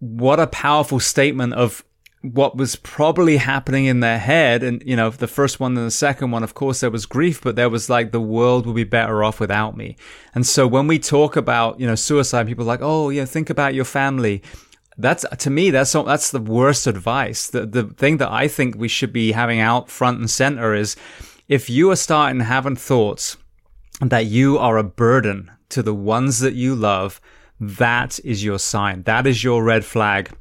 what 0.00 0.40
a 0.40 0.46
powerful 0.46 0.98
statement 0.98 1.52
of 1.54 1.84
what 2.22 2.56
was 2.56 2.76
probably 2.76 3.38
happening 3.38 3.86
in 3.86 4.00
their 4.00 4.18
head. 4.18 4.62
And, 4.62 4.82
you 4.84 4.94
know, 4.94 5.08
the 5.10 5.26
first 5.26 5.58
one 5.58 5.76
and 5.76 5.86
the 5.86 5.90
second 5.90 6.30
one, 6.30 6.42
of 6.42 6.54
course, 6.54 6.80
there 6.80 6.90
was 6.90 7.06
grief, 7.06 7.40
but 7.40 7.56
there 7.56 7.70
was 7.70 7.88
like, 7.88 8.12
the 8.12 8.20
world 8.20 8.66
will 8.66 8.74
be 8.74 8.84
better 8.84 9.24
off 9.24 9.40
without 9.40 9.76
me. 9.76 9.96
And 10.34 10.46
so 10.46 10.66
when 10.66 10.86
we 10.86 10.98
talk 10.98 11.36
about, 11.36 11.80
you 11.80 11.86
know, 11.86 11.94
suicide, 11.94 12.46
people 12.46 12.64
are 12.64 12.68
like, 12.68 12.82
oh, 12.82 13.08
yeah, 13.08 13.24
think 13.24 13.48
about 13.48 13.74
your 13.74 13.86
family. 13.86 14.42
That's 14.98 15.24
to 15.38 15.48
me, 15.48 15.70
that's 15.70 15.92
that's 15.92 16.30
the 16.30 16.40
worst 16.40 16.86
advice. 16.86 17.48
The 17.48 17.64
the 17.64 17.84
thing 17.84 18.18
that 18.18 18.30
I 18.30 18.48
think 18.48 18.76
we 18.76 18.88
should 18.88 19.14
be 19.14 19.32
having 19.32 19.58
out 19.58 19.88
front 19.88 20.18
and 20.18 20.28
center 20.28 20.74
is 20.74 20.94
if 21.48 21.70
you 21.70 21.90
are 21.90 21.96
starting 21.96 22.40
having 22.40 22.76
thoughts 22.76 23.38
that 24.02 24.26
you 24.26 24.58
are 24.58 24.76
a 24.76 24.84
burden 24.84 25.50
to 25.70 25.82
the 25.82 25.94
ones 25.94 26.40
that 26.40 26.52
you 26.52 26.74
love, 26.74 27.18
that 27.58 28.20
is 28.24 28.44
your 28.44 28.58
sign. 28.58 29.02
That 29.04 29.26
is 29.26 29.42
your 29.42 29.64
red 29.64 29.86
flag 29.86 30.32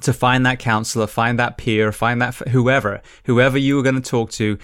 to 0.00 0.12
find 0.12 0.46
that 0.46 0.58
counselor, 0.58 1.06
find 1.06 1.38
that 1.38 1.58
peer, 1.58 1.92
find 1.92 2.22
that 2.22 2.34
whoever, 2.48 3.02
whoever 3.24 3.58
you 3.58 3.78
are 3.78 3.82
going 3.82 4.00
to 4.00 4.00
talk 4.00 4.30
to. 4.32 4.58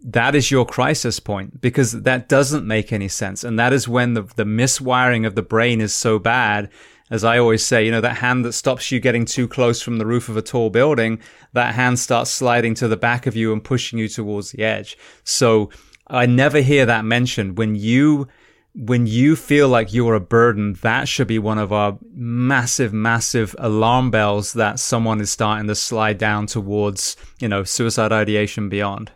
That 0.00 0.34
is 0.34 0.50
your 0.50 0.66
crisis 0.66 1.18
point 1.18 1.60
because 1.60 1.92
that 1.92 2.28
doesn't 2.28 2.66
make 2.66 2.92
any 2.92 3.08
sense. 3.08 3.42
And 3.42 3.58
that 3.58 3.72
is 3.72 3.88
when 3.88 4.14
the, 4.14 4.22
the 4.22 4.44
miswiring 4.44 5.26
of 5.26 5.34
the 5.34 5.42
brain 5.42 5.80
is 5.80 5.94
so 5.94 6.18
bad. 6.18 6.70
As 7.08 7.24
I 7.24 7.38
always 7.38 7.64
say, 7.64 7.84
you 7.84 7.92
know, 7.92 8.00
that 8.00 8.18
hand 8.18 8.44
that 8.44 8.52
stops 8.52 8.90
you 8.90 9.00
getting 9.00 9.24
too 9.24 9.48
close 9.48 9.80
from 9.80 9.98
the 9.98 10.06
roof 10.06 10.28
of 10.28 10.36
a 10.36 10.42
tall 10.42 10.70
building, 10.70 11.20
that 11.52 11.74
hand 11.74 11.98
starts 11.98 12.30
sliding 12.30 12.74
to 12.74 12.88
the 12.88 12.96
back 12.96 13.26
of 13.26 13.36
you 13.36 13.52
and 13.52 13.64
pushing 13.64 13.98
you 13.98 14.08
towards 14.08 14.50
the 14.50 14.64
edge. 14.64 14.98
So 15.24 15.70
I 16.08 16.26
never 16.26 16.60
hear 16.60 16.84
that 16.86 17.04
mentioned 17.04 17.58
when 17.58 17.76
you 17.76 18.28
when 18.76 19.06
you 19.06 19.36
feel 19.36 19.68
like 19.70 19.94
you're 19.94 20.14
a 20.14 20.20
burden, 20.20 20.74
that 20.82 21.08
should 21.08 21.26
be 21.26 21.38
one 21.38 21.56
of 21.56 21.72
our 21.72 21.98
massive, 22.12 22.92
massive 22.92 23.56
alarm 23.58 24.10
bells 24.10 24.52
that 24.52 24.78
someone 24.78 25.18
is 25.18 25.30
starting 25.30 25.66
to 25.66 25.74
slide 25.74 26.18
down 26.18 26.46
towards, 26.46 27.16
you 27.40 27.48
know, 27.48 27.64
suicide 27.64 28.12
ideation 28.12 28.68
beyond. 28.68 29.10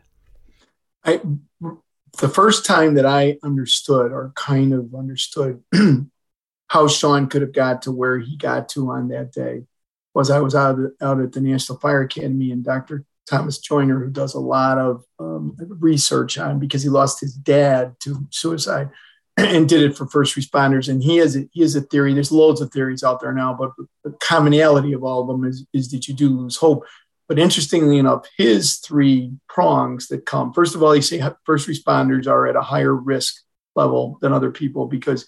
I, 1.05 1.21
the 2.19 2.29
first 2.29 2.65
time 2.65 2.95
that 2.95 3.05
I 3.05 3.37
understood 3.43 4.13
or 4.13 4.33
kind 4.35 4.73
of 4.73 4.95
understood 4.95 5.63
how 6.69 6.89
Sean 6.89 7.27
could 7.27 7.43
have 7.43 7.53
got 7.53 7.83
to 7.83 7.93
where 7.93 8.19
he 8.19 8.39
got 8.39 8.71
to 8.71 8.91
on 8.91 9.09
that 9.09 9.31
day 9.31 9.65
was 10.15 10.31
I 10.31 10.41
was 10.41 10.55
out, 10.55 10.79
out 11.03 11.21
at 11.21 11.33
the 11.33 11.41
National 11.41 11.79
Fire 11.79 12.03
Academy 12.03 12.51
and 12.51 12.65
Dr. 12.65 13.05
Thomas 13.29 13.59
Joiner, 13.59 14.01
who 14.01 14.11
does 14.11 14.35
a 14.35 14.41
lot 14.41 14.79
of 14.79 15.05
um, 15.19 15.55
research 15.59 16.39
on 16.39 16.59
because 16.59 16.83
he 16.83 16.89
lost 16.89 17.21
his 17.21 17.35
dad 17.35 17.97
to 18.01 18.27
suicide 18.31 18.89
and 19.57 19.69
did 19.69 19.83
it 19.83 19.97
for 19.97 20.07
first 20.07 20.37
responders. 20.37 20.89
And 20.89 21.03
he 21.03 21.17
has 21.17 21.37
a, 21.37 21.49
he 21.53 21.63
has 21.63 21.77
a 21.77 21.81
theory. 21.81 22.15
There's 22.15 22.33
loads 22.33 22.61
of 22.61 22.73
theories 22.73 23.03
out 23.03 23.21
there 23.21 23.33
now, 23.33 23.55
but 23.55 23.73
the 24.05 24.13
commonality 24.21 24.93
of 24.93 25.03
all 25.05 25.23
of 25.23 25.29
them 25.29 25.45
is, 25.45 25.67
is 25.73 25.91
that 25.91 26.09
you 26.09 26.15
do 26.15 26.29
lose 26.29 26.57
hope. 26.57 26.85
But 27.29 27.39
interestingly 27.39 27.99
enough, 27.99 28.27
his 28.37 28.79
three 28.79 29.33
prongs 29.49 30.09
that 30.09 30.27
come 30.27 30.53
first 30.53 30.75
of 30.75 30.83
all, 30.83 30.93
he 30.93 31.01
say 31.01 31.23
first 31.47 31.69
responders 31.69 32.27
are 32.27 32.49
at 32.49 32.57
a 32.57 32.61
higher 32.61 32.95
risk 32.95 33.37
level 33.77 34.19
than 34.21 34.33
other 34.33 34.51
people 34.51 34.87
because 34.87 35.25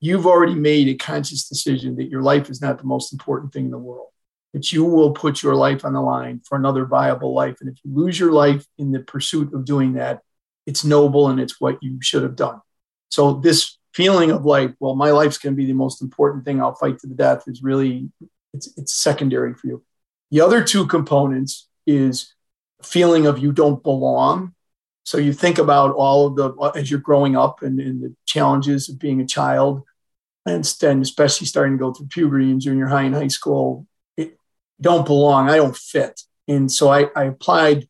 you've 0.00 0.26
already 0.26 0.56
made 0.56 0.88
a 0.88 0.94
conscious 0.94 1.48
decision 1.48 1.96
that 1.96 2.10
your 2.10 2.22
life 2.22 2.50
is 2.50 2.60
not 2.60 2.78
the 2.78 2.84
most 2.84 3.12
important 3.12 3.52
thing 3.52 3.66
in 3.66 3.70
the 3.70 3.78
world. 3.78 4.08
That 4.52 4.72
you 4.72 4.84
will 4.84 5.12
put 5.12 5.42
your 5.42 5.54
life 5.54 5.84
on 5.84 5.92
the 5.92 6.00
line 6.00 6.40
for 6.44 6.58
another 6.58 6.86
viable 6.86 7.34
life. 7.34 7.56
And 7.60 7.70
if 7.70 7.76
you 7.84 7.94
lose 7.94 8.18
your 8.18 8.32
life 8.32 8.64
in 8.76 8.92
the 8.92 9.00
pursuit 9.00 9.54
of 9.54 9.64
doing 9.64 9.94
that, 9.94 10.20
it's 10.66 10.84
noble 10.84 11.28
and 11.28 11.40
it's 11.40 11.60
what 11.60 11.82
you 11.82 11.98
should 12.00 12.22
have 12.22 12.36
done. 12.36 12.60
So 13.14 13.34
this 13.34 13.78
feeling 13.92 14.32
of 14.32 14.44
like, 14.44 14.74
well, 14.80 14.96
my 14.96 15.12
life's 15.12 15.38
going 15.38 15.54
to 15.54 15.56
be 15.56 15.66
the 15.66 15.72
most 15.72 16.02
important 16.02 16.44
thing. 16.44 16.60
I'll 16.60 16.74
fight 16.74 16.98
to 16.98 17.06
the 17.06 17.14
death 17.14 17.44
is 17.46 17.62
really 17.62 18.10
it's 18.52 18.76
it's 18.76 18.92
secondary 18.92 19.54
for 19.54 19.68
you. 19.68 19.84
The 20.32 20.40
other 20.40 20.64
two 20.64 20.84
components 20.88 21.68
is 21.86 22.34
feeling 22.82 23.26
of 23.26 23.38
you 23.38 23.52
don't 23.52 23.84
belong. 23.84 24.54
So 25.04 25.18
you 25.18 25.32
think 25.32 25.58
about 25.58 25.94
all 25.94 26.26
of 26.26 26.34
the 26.34 26.48
uh, 26.54 26.70
as 26.70 26.90
you're 26.90 26.98
growing 26.98 27.36
up 27.36 27.62
and, 27.62 27.78
and 27.78 28.02
the 28.02 28.12
challenges 28.26 28.88
of 28.88 28.98
being 28.98 29.20
a 29.20 29.26
child, 29.26 29.84
and 30.44 30.64
then 30.80 31.00
especially 31.00 31.46
starting 31.46 31.74
to 31.74 31.84
go 31.84 31.92
through 31.92 32.08
puberty 32.08 32.50
in 32.50 32.58
junior 32.58 32.88
high 32.88 33.04
and 33.04 33.14
high 33.14 33.28
school. 33.28 33.86
It, 34.16 34.40
don't 34.80 35.06
belong. 35.06 35.48
I 35.48 35.56
don't 35.56 35.76
fit. 35.76 36.22
And 36.48 36.70
so 36.70 36.88
I, 36.88 37.10
I 37.14 37.24
applied 37.24 37.88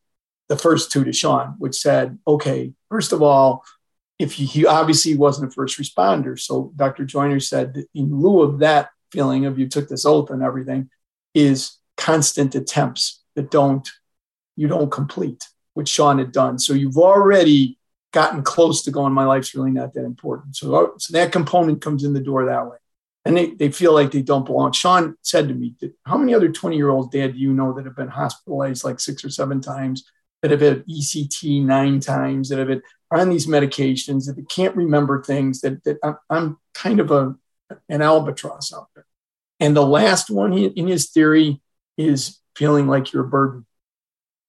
the 0.49 0.57
first 0.57 0.91
two 0.91 1.03
to 1.03 1.11
Sean, 1.11 1.55
which 1.57 1.77
said, 1.77 2.19
okay, 2.27 2.73
first 2.89 3.11
of 3.11 3.23
all, 3.23 3.63
if 4.19 4.33
he, 4.33 4.45
he 4.45 4.65
obviously 4.65 5.15
wasn't 5.15 5.51
a 5.51 5.53
first 5.53 5.79
responder. 5.79 6.39
So 6.39 6.71
Dr. 6.75 7.05
Joiner 7.05 7.39
said 7.39 7.73
that 7.73 7.87
in 7.93 8.15
lieu 8.19 8.41
of 8.41 8.59
that 8.59 8.89
feeling 9.11 9.45
of 9.45 9.59
you 9.59 9.67
took 9.67 9.87
this 9.87 10.05
oath 10.05 10.29
and 10.29 10.41
everything, 10.41 10.89
is 11.33 11.77
constant 11.97 12.55
attempts 12.55 13.23
that 13.35 13.51
don't 13.51 13.87
you 14.55 14.67
don't 14.67 14.91
complete, 14.91 15.47
which 15.73 15.89
Sean 15.89 16.19
had 16.19 16.31
done. 16.31 16.57
So 16.59 16.73
you've 16.73 16.97
already 16.97 17.77
gotten 18.13 18.41
close 18.41 18.81
to 18.83 18.91
going, 18.91 19.13
my 19.13 19.25
life's 19.25 19.53
really 19.53 19.71
not 19.71 19.93
that 19.93 20.05
important. 20.05 20.55
So, 20.55 20.73
uh, 20.73 20.87
so 20.97 21.11
that 21.17 21.33
component 21.33 21.81
comes 21.81 22.05
in 22.05 22.13
the 22.13 22.21
door 22.21 22.45
that 22.45 22.65
way. 22.65 22.77
And 23.25 23.35
they, 23.35 23.47
they 23.47 23.71
feel 23.71 23.93
like 23.93 24.11
they 24.11 24.21
don't 24.21 24.45
belong. 24.45 24.71
Sean 24.71 25.15
said 25.21 25.49
to 25.49 25.53
me, 25.53 25.75
How 26.05 26.17
many 26.17 26.33
other 26.33 26.49
20 26.49 26.77
year 26.77 26.89
olds, 26.89 27.09
dad, 27.09 27.33
do 27.33 27.39
you 27.39 27.53
know 27.53 27.73
that 27.73 27.85
have 27.85 27.95
been 27.95 28.07
hospitalized 28.07 28.83
like 28.85 28.99
six 28.99 29.25
or 29.25 29.29
seven 29.29 29.59
times, 29.59 30.09
that 30.41 30.51
have 30.51 30.61
had 30.61 30.85
ECT 30.85 31.65
nine 31.65 31.99
times, 31.99 32.49
that 32.49 32.59
have 32.59 32.69
had 32.69 32.83
on 33.15 33.29
these 33.29 33.47
medications 33.47 34.25
that 34.25 34.35
they 34.35 34.43
can't 34.43 34.75
remember 34.75 35.21
things 35.21 35.61
that, 35.61 35.83
that 35.83 35.97
I'm, 36.03 36.17
I'm 36.29 36.57
kind 36.73 36.99
of 36.99 37.11
a, 37.11 37.35
an 37.89 38.01
albatross 38.01 38.73
out 38.73 38.87
there. 38.95 39.05
And 39.59 39.75
the 39.75 39.85
last 39.85 40.29
one 40.29 40.53
in 40.53 40.87
his 40.87 41.09
theory 41.09 41.61
is 41.97 42.39
feeling 42.55 42.87
like 42.87 43.13
you're 43.13 43.25
a 43.25 43.29
burden. 43.29 43.65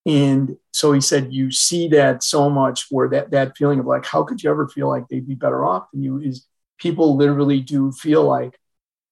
And 0.05 0.57
so 0.71 0.93
he 0.93 1.01
said, 1.01 1.33
you 1.33 1.51
see 1.51 1.89
that 1.89 2.23
so 2.23 2.49
much 2.49 2.87
where 2.89 3.09
that, 3.09 3.31
that 3.31 3.57
feeling 3.57 3.79
of 3.79 3.85
like, 3.85 4.05
how 4.05 4.23
could 4.23 4.41
you 4.41 4.49
ever 4.49 4.67
feel 4.67 4.87
like 4.87 5.07
they'd 5.07 5.27
be 5.27 5.35
better 5.35 5.65
off 5.65 5.91
than 5.91 6.03
you 6.03 6.19
is, 6.19 6.45
people 6.77 7.15
literally 7.15 7.59
do 7.59 7.91
feel 7.91 8.23
like 8.23 8.57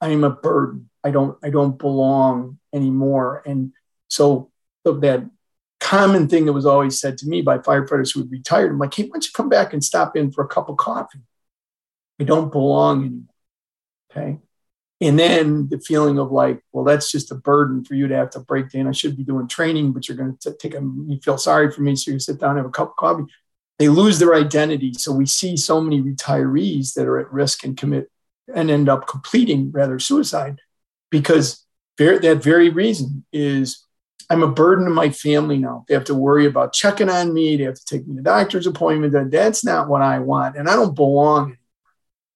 I'm 0.02 0.23
a 0.23 0.30
burden. 0.30 0.90
I 1.03 1.11
don't 1.11 1.38
I 1.44 1.49
don't 1.49 1.77
belong 1.77 2.60
anymore. 2.73 3.41
And 3.45 3.73
so 4.07 4.52
that 4.84 5.30
common 5.85 6.27
thing 6.27 6.45
that 6.45 6.53
was 6.53 6.65
always 6.65 6.99
said 6.99 7.15
to 7.15 7.27
me 7.27 7.43
by 7.43 7.59
firefighters 7.59 8.11
who 8.11 8.21
had 8.21 8.31
retired, 8.31 8.71
I'm 8.71 8.79
like, 8.79 8.95
hey, 8.95 9.03
why 9.03 9.09
don't 9.13 9.23
you 9.23 9.31
come 9.35 9.49
back 9.49 9.71
and 9.71 9.83
stop 9.83 10.17
in 10.17 10.31
for 10.31 10.43
a 10.43 10.47
cup 10.47 10.67
of 10.67 10.77
coffee? 10.77 11.19
I 12.19 12.23
don't 12.23 12.51
belong 12.51 13.01
anymore. 13.01 13.35
Okay. 14.09 14.39
And 14.99 15.19
then 15.19 15.69
the 15.69 15.79
feeling 15.79 16.17
of 16.17 16.31
like, 16.31 16.59
well, 16.71 16.85
that's 16.85 17.11
just 17.11 17.31
a 17.31 17.35
burden 17.35 17.85
for 17.85 17.93
you 17.93 18.07
to 18.07 18.15
have 18.15 18.31
to 18.31 18.39
break 18.39 18.71
down. 18.71 18.87
I 18.87 18.93
should 18.93 19.15
be 19.15 19.23
doing 19.23 19.47
training, 19.47 19.91
but 19.91 20.07
you're 20.07 20.17
going 20.17 20.35
to 20.35 20.53
take 20.53 20.73
a, 20.73 20.81
you 20.81 21.19
feel 21.21 21.37
sorry 21.37 21.69
for 21.71 21.81
me. 21.81 21.95
So 21.95 22.09
you 22.11 22.19
sit 22.19 22.39
down 22.39 22.51
and 22.51 22.59
have 22.59 22.65
a 22.65 22.71
cup 22.71 22.89
of 22.91 22.95
coffee. 22.95 23.31
They 23.77 23.89
lose 23.89 24.17
their 24.17 24.33
identity. 24.33 24.93
So 24.93 25.11
we 25.11 25.27
see 25.27 25.55
so 25.55 25.81
many 25.81 26.01
retirees 26.01 26.95
that 26.95 27.05
are 27.05 27.19
at 27.19 27.31
risk 27.31 27.63
and 27.63 27.77
commit 27.77 28.09
and 28.51 28.71
end 28.71 28.89
up 28.89 29.05
completing 29.05 29.71
rather 29.71 29.99
suicide 29.99 30.61
because 31.11 31.63
that 31.99 32.41
very 32.41 32.69
reason 32.69 33.23
is 33.31 33.84
I'm 34.30 34.43
a 34.43 34.52
burden 34.52 34.85
to 34.85 34.91
my 34.91 35.10
family 35.10 35.57
now. 35.57 35.85
They 35.88 35.93
have 35.93 36.06
to 36.06 36.15
worry 36.15 36.45
about 36.45 36.73
checking 36.73 37.10
on 37.10 37.34
me. 37.34 37.57
They 37.57 37.64
have 37.64 37.76
to 37.76 37.85
take 37.85 38.07
me 38.07 38.15
to 38.15 38.22
doctor's 38.22 38.68
appointment. 38.68 39.31
That's 39.31 39.64
not 39.64 39.88
what 39.88 40.02
I 40.02 40.19
want. 40.19 40.56
And 40.56 40.69
I 40.69 40.76
don't 40.76 40.95
belong 40.95 41.57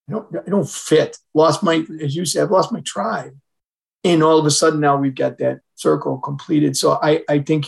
I 0.10 0.14
don't, 0.14 0.36
I 0.48 0.50
don't 0.50 0.70
fit. 0.70 1.18
Lost 1.34 1.62
my, 1.62 1.86
as 2.02 2.16
you 2.16 2.26
said, 2.26 2.44
I've 2.44 2.52
lost 2.52 2.72
my 2.72 2.82
tribe. 2.82 3.38
And 4.04 4.24
all 4.24 4.40
of 4.40 4.46
a 4.46 4.52
sudden 4.52 4.80
now 4.80 4.98
we've 4.98 5.16
got 5.16 5.38
that 5.38 5.60
circle 5.76 6.18
completed. 6.18 6.76
So 6.76 6.98
I, 7.02 7.22
I 7.30 7.40
think 7.40 7.68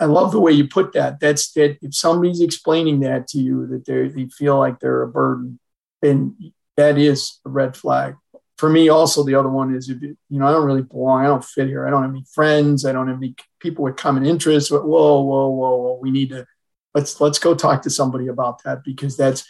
I 0.00 0.04
love 0.04 0.32
the 0.32 0.40
way 0.40 0.52
you 0.52 0.68
put 0.68 0.92
that. 0.92 1.18
That's 1.18 1.52
that 1.52 1.78
if 1.80 1.94
somebody's 1.94 2.40
explaining 2.40 3.00
that 3.00 3.26
to 3.28 3.38
you 3.38 3.66
that 3.68 3.84
they 3.84 4.08
they 4.08 4.28
feel 4.28 4.58
like 4.58 4.80
they're 4.80 5.02
a 5.02 5.08
burden, 5.08 5.58
then 6.02 6.52
that 6.76 6.98
is 6.98 7.40
a 7.44 7.48
red 7.48 7.76
flag. 7.76 8.16
For 8.62 8.68
me, 8.68 8.90
also 8.90 9.24
the 9.24 9.34
other 9.34 9.48
one 9.48 9.74
is 9.74 9.88
if 9.88 10.00
you, 10.00 10.16
you 10.30 10.38
know 10.38 10.46
I 10.46 10.52
don't 10.52 10.64
really 10.64 10.82
belong. 10.82 11.24
I 11.24 11.26
don't 11.26 11.44
fit 11.44 11.66
here. 11.66 11.84
I 11.84 11.90
don't 11.90 12.02
have 12.02 12.12
any 12.12 12.24
friends. 12.32 12.86
I 12.86 12.92
don't 12.92 13.08
have 13.08 13.16
any 13.16 13.34
people 13.58 13.82
with 13.82 13.96
common 13.96 14.24
interests. 14.24 14.70
Whoa, 14.70 14.80
whoa, 14.84 15.20
whoa, 15.20 15.48
whoa. 15.48 15.98
We 16.00 16.12
need 16.12 16.28
to 16.28 16.46
let's 16.94 17.20
let's 17.20 17.40
go 17.40 17.56
talk 17.56 17.82
to 17.82 17.90
somebody 17.90 18.28
about 18.28 18.62
that 18.62 18.84
because 18.84 19.16
that's 19.16 19.44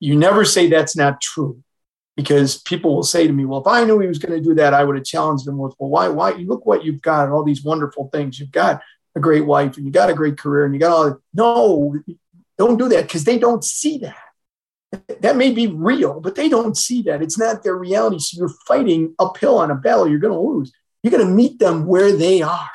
you 0.00 0.16
never 0.16 0.46
say 0.46 0.66
that's 0.66 0.96
not 0.96 1.20
true 1.20 1.62
because 2.16 2.56
people 2.62 2.94
will 2.94 3.02
say 3.02 3.26
to 3.26 3.34
me, 3.34 3.44
well, 3.44 3.60
if 3.60 3.66
I 3.66 3.84
knew 3.84 4.00
he 4.00 4.08
was 4.08 4.18
going 4.18 4.32
to 4.32 4.42
do 4.42 4.54
that, 4.54 4.72
I 4.72 4.82
would 4.82 4.96
have 4.96 5.04
challenged 5.04 5.46
him 5.46 5.58
with, 5.58 5.74
well, 5.78 5.90
why, 5.90 6.08
why? 6.08 6.30
Look 6.30 6.64
what 6.64 6.86
you've 6.86 7.02
got, 7.02 7.28
all 7.28 7.44
these 7.44 7.62
wonderful 7.62 8.08
things. 8.14 8.40
You've 8.40 8.50
got 8.50 8.80
a 9.14 9.20
great 9.20 9.44
wife 9.44 9.76
and 9.76 9.84
you 9.84 9.92
got 9.92 10.08
a 10.08 10.14
great 10.14 10.38
career 10.38 10.64
and 10.64 10.72
you 10.72 10.80
got 10.80 10.92
all, 10.92 11.20
no, 11.34 11.98
don't 12.56 12.78
do 12.78 12.88
that 12.88 13.02
because 13.02 13.24
they 13.24 13.36
don't 13.36 13.62
see 13.62 13.98
that. 13.98 14.16
That 15.20 15.36
may 15.36 15.50
be 15.50 15.66
real, 15.66 16.20
but 16.20 16.34
they 16.34 16.48
don't 16.48 16.76
see 16.76 17.02
that. 17.02 17.22
It's 17.22 17.38
not 17.38 17.62
their 17.62 17.76
reality. 17.76 18.18
So 18.18 18.38
you're 18.38 18.54
fighting 18.66 19.14
uphill 19.18 19.58
on 19.58 19.70
a 19.70 19.74
battle. 19.74 20.08
You're 20.08 20.18
going 20.18 20.34
to 20.34 20.40
lose. 20.40 20.72
You're 21.02 21.10
going 21.10 21.26
to 21.26 21.32
meet 21.32 21.58
them 21.58 21.86
where 21.86 22.12
they 22.12 22.42
are 22.42 22.70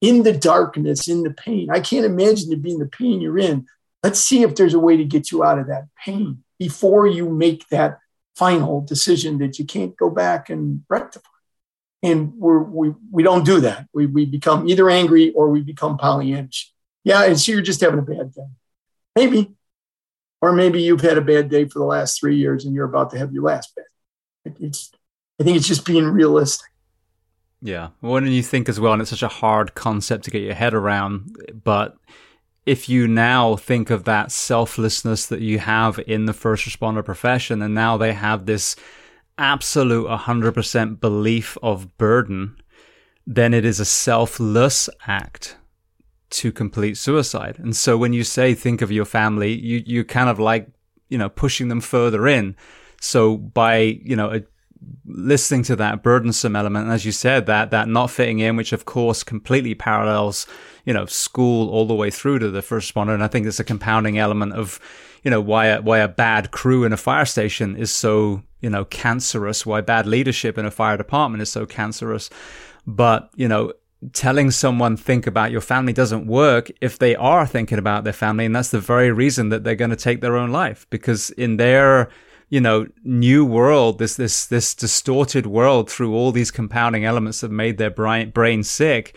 in 0.00 0.22
the 0.22 0.32
darkness, 0.32 1.08
in 1.08 1.22
the 1.22 1.30
pain. 1.30 1.70
I 1.70 1.80
can't 1.80 2.06
imagine 2.06 2.50
to 2.50 2.56
being 2.56 2.78
the 2.78 2.86
pain 2.86 3.20
you're 3.20 3.38
in. 3.38 3.66
Let's 4.02 4.20
see 4.20 4.42
if 4.42 4.54
there's 4.54 4.74
a 4.74 4.78
way 4.78 4.96
to 4.96 5.04
get 5.04 5.30
you 5.30 5.44
out 5.44 5.58
of 5.58 5.66
that 5.66 5.88
pain 6.04 6.42
before 6.58 7.06
you 7.06 7.28
make 7.28 7.68
that 7.68 7.98
final 8.36 8.80
decision 8.80 9.38
that 9.38 9.58
you 9.58 9.66
can't 9.66 9.96
go 9.96 10.08
back 10.08 10.48
and 10.48 10.82
rectify. 10.88 11.28
And 12.02 12.32
we're, 12.36 12.62
we, 12.62 12.94
we 13.10 13.22
don't 13.22 13.44
do 13.44 13.60
that. 13.60 13.86
We, 13.92 14.06
we 14.06 14.24
become 14.24 14.66
either 14.68 14.88
angry 14.88 15.32
or 15.32 15.50
we 15.50 15.60
become 15.60 15.98
Pollyannish. 15.98 16.66
Yeah, 17.04 17.24
and 17.24 17.38
so 17.38 17.52
you're 17.52 17.60
just 17.60 17.80
having 17.82 17.98
a 17.98 18.02
bad 18.02 18.32
day. 18.32 18.46
Maybe. 19.14 19.54
Or 20.40 20.52
maybe 20.52 20.82
you've 20.82 21.02
had 21.02 21.18
a 21.18 21.22
bad 21.22 21.50
day 21.50 21.66
for 21.66 21.78
the 21.78 21.84
last 21.84 22.18
three 22.18 22.36
years 22.36 22.64
and 22.64 22.74
you're 22.74 22.86
about 22.86 23.10
to 23.10 23.18
have 23.18 23.32
your 23.32 23.42
last 23.42 23.74
bad. 23.74 24.54
It's, 24.60 24.90
I 25.38 25.44
think 25.44 25.56
it's 25.56 25.68
just 25.68 25.84
being 25.84 26.06
realistic. 26.06 26.66
Yeah. 27.62 27.88
When 28.00 28.26
you 28.26 28.42
think 28.42 28.68
as 28.68 28.80
well, 28.80 28.94
and 28.94 29.02
it's 29.02 29.10
such 29.10 29.22
a 29.22 29.28
hard 29.28 29.74
concept 29.74 30.24
to 30.24 30.30
get 30.30 30.42
your 30.42 30.54
head 30.54 30.72
around, 30.72 31.36
but 31.62 31.96
if 32.64 32.88
you 32.88 33.06
now 33.06 33.56
think 33.56 33.90
of 33.90 34.04
that 34.04 34.32
selflessness 34.32 35.26
that 35.26 35.40
you 35.40 35.58
have 35.58 35.98
in 36.06 36.26
the 36.26 36.32
first 36.32 36.66
responder 36.66 37.04
profession, 37.04 37.60
and 37.60 37.74
now 37.74 37.96
they 37.96 38.12
have 38.12 38.46
this 38.46 38.76
absolute 39.36 40.06
100% 40.08 41.00
belief 41.00 41.58
of 41.62 41.96
burden, 41.98 42.56
then 43.26 43.52
it 43.52 43.64
is 43.64 43.80
a 43.80 43.84
selfless 43.84 44.88
act 45.06 45.56
to 46.30 46.52
complete 46.52 46.96
suicide. 46.96 47.58
And 47.58 47.74
so 47.76 47.96
when 47.96 48.12
you 48.12 48.24
say 48.24 48.54
think 48.54 48.82
of 48.82 48.90
your 48.90 49.04
family, 49.04 49.52
you 49.52 49.82
you 49.84 50.04
kind 50.04 50.28
of 50.28 50.38
like, 50.38 50.68
you 51.08 51.18
know, 51.18 51.28
pushing 51.28 51.68
them 51.68 51.80
further 51.80 52.26
in. 52.28 52.56
So 53.00 53.36
by, 53.36 54.00
you 54.04 54.16
know, 54.16 54.30
uh, 54.30 54.40
listening 55.06 55.62
to 55.64 55.76
that 55.76 56.02
burdensome 56.02 56.56
element, 56.56 56.88
as 56.88 57.04
you 57.04 57.12
said, 57.12 57.46
that 57.46 57.70
that 57.70 57.88
not 57.88 58.10
fitting 58.10 58.38
in, 58.38 58.56
which 58.56 58.72
of 58.72 58.84
course 58.84 59.22
completely 59.22 59.74
parallels, 59.74 60.46
you 60.84 60.94
know, 60.94 61.06
school 61.06 61.68
all 61.70 61.86
the 61.86 61.94
way 61.94 62.10
through 62.10 62.38
to 62.38 62.50
the 62.50 62.62
first 62.62 62.94
responder. 62.94 63.14
And 63.14 63.24
I 63.24 63.28
think 63.28 63.46
it's 63.46 63.60
a 63.60 63.64
compounding 63.64 64.18
element 64.18 64.52
of, 64.52 64.78
you 65.22 65.30
know, 65.30 65.40
why 65.40 65.66
a, 65.66 65.82
why 65.82 65.98
a 65.98 66.08
bad 66.08 66.50
crew 66.50 66.84
in 66.84 66.92
a 66.92 66.96
fire 66.96 67.26
station 67.26 67.76
is 67.76 67.90
so, 67.90 68.42
you 68.60 68.70
know, 68.70 68.84
cancerous, 68.84 69.66
why 69.66 69.80
bad 69.80 70.06
leadership 70.06 70.56
in 70.58 70.66
a 70.66 70.70
fire 70.70 70.96
department 70.96 71.42
is 71.42 71.50
so 71.50 71.66
cancerous. 71.66 72.30
But, 72.86 73.30
you 73.36 73.48
know, 73.48 73.72
telling 74.12 74.50
someone 74.50 74.96
think 74.96 75.26
about 75.26 75.50
your 75.50 75.60
family 75.60 75.92
doesn't 75.92 76.26
work 76.26 76.70
if 76.80 76.98
they 76.98 77.14
are 77.16 77.46
thinking 77.46 77.78
about 77.78 78.04
their 78.04 78.12
family. 78.12 78.46
And 78.46 78.56
that's 78.56 78.70
the 78.70 78.80
very 78.80 79.12
reason 79.12 79.50
that 79.50 79.62
they're 79.62 79.74
going 79.74 79.90
to 79.90 79.96
take 79.96 80.20
their 80.20 80.36
own 80.36 80.50
life 80.50 80.86
because 80.90 81.30
in 81.30 81.58
their, 81.58 82.10
you 82.48 82.60
know, 82.60 82.86
new 83.04 83.44
world, 83.44 83.98
this, 83.98 84.16
this, 84.16 84.46
this 84.46 84.74
distorted 84.74 85.46
world 85.46 85.90
through 85.90 86.14
all 86.14 86.32
these 86.32 86.50
compounding 86.50 87.04
elements 87.04 87.40
that 87.42 87.50
made 87.50 87.76
their 87.76 87.90
brain, 87.90 88.62
sick. 88.62 89.14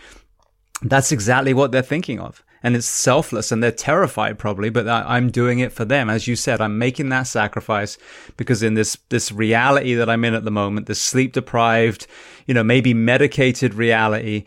That's 0.82 1.12
exactly 1.12 1.54
what 1.54 1.72
they're 1.72 1.82
thinking 1.82 2.20
of. 2.20 2.42
And 2.62 2.76
it's 2.76 2.86
selfless 2.86 3.52
and 3.52 3.62
they're 3.62 3.70
terrified 3.70 4.38
probably, 4.38 4.70
but 4.70 4.88
I, 4.88 5.18
am 5.18 5.30
doing 5.30 5.58
it 5.58 5.72
for 5.72 5.84
them. 5.84 6.08
As 6.08 6.26
you 6.26 6.34
said, 6.34 6.62
I'm 6.62 6.78
making 6.78 7.10
that 7.10 7.26
sacrifice 7.26 7.98
because 8.38 8.62
in 8.62 8.72
this, 8.72 8.96
this 9.10 9.30
reality 9.30 9.94
that 9.94 10.08
I'm 10.08 10.24
in 10.24 10.32
at 10.32 10.44
the 10.44 10.50
moment, 10.50 10.86
this 10.86 11.00
sleep 11.00 11.34
deprived, 11.34 12.06
you 12.46 12.54
know, 12.54 12.64
maybe 12.64 12.94
medicated 12.94 13.74
reality, 13.74 14.44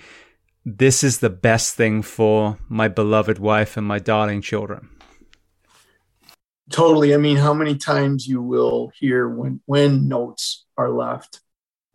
this 0.70 1.04
is 1.04 1.20
the 1.20 1.30
best 1.30 1.76
thing 1.76 2.02
for 2.02 2.58
my 2.68 2.88
beloved 2.88 3.40
wife 3.40 3.78
and 3.78 3.88
my 3.88 4.00
darling 4.00 4.42
children 4.42 4.90
totally. 6.70 7.14
I 7.14 7.18
mean, 7.18 7.38
how 7.38 7.54
many 7.54 7.76
times 7.76 8.28
you 8.28 8.42
will 8.42 8.92
hear 8.98 9.28
when 9.28 9.62
when 9.66 10.08
notes 10.08 10.66
are 10.78 10.90
left, 10.90 11.42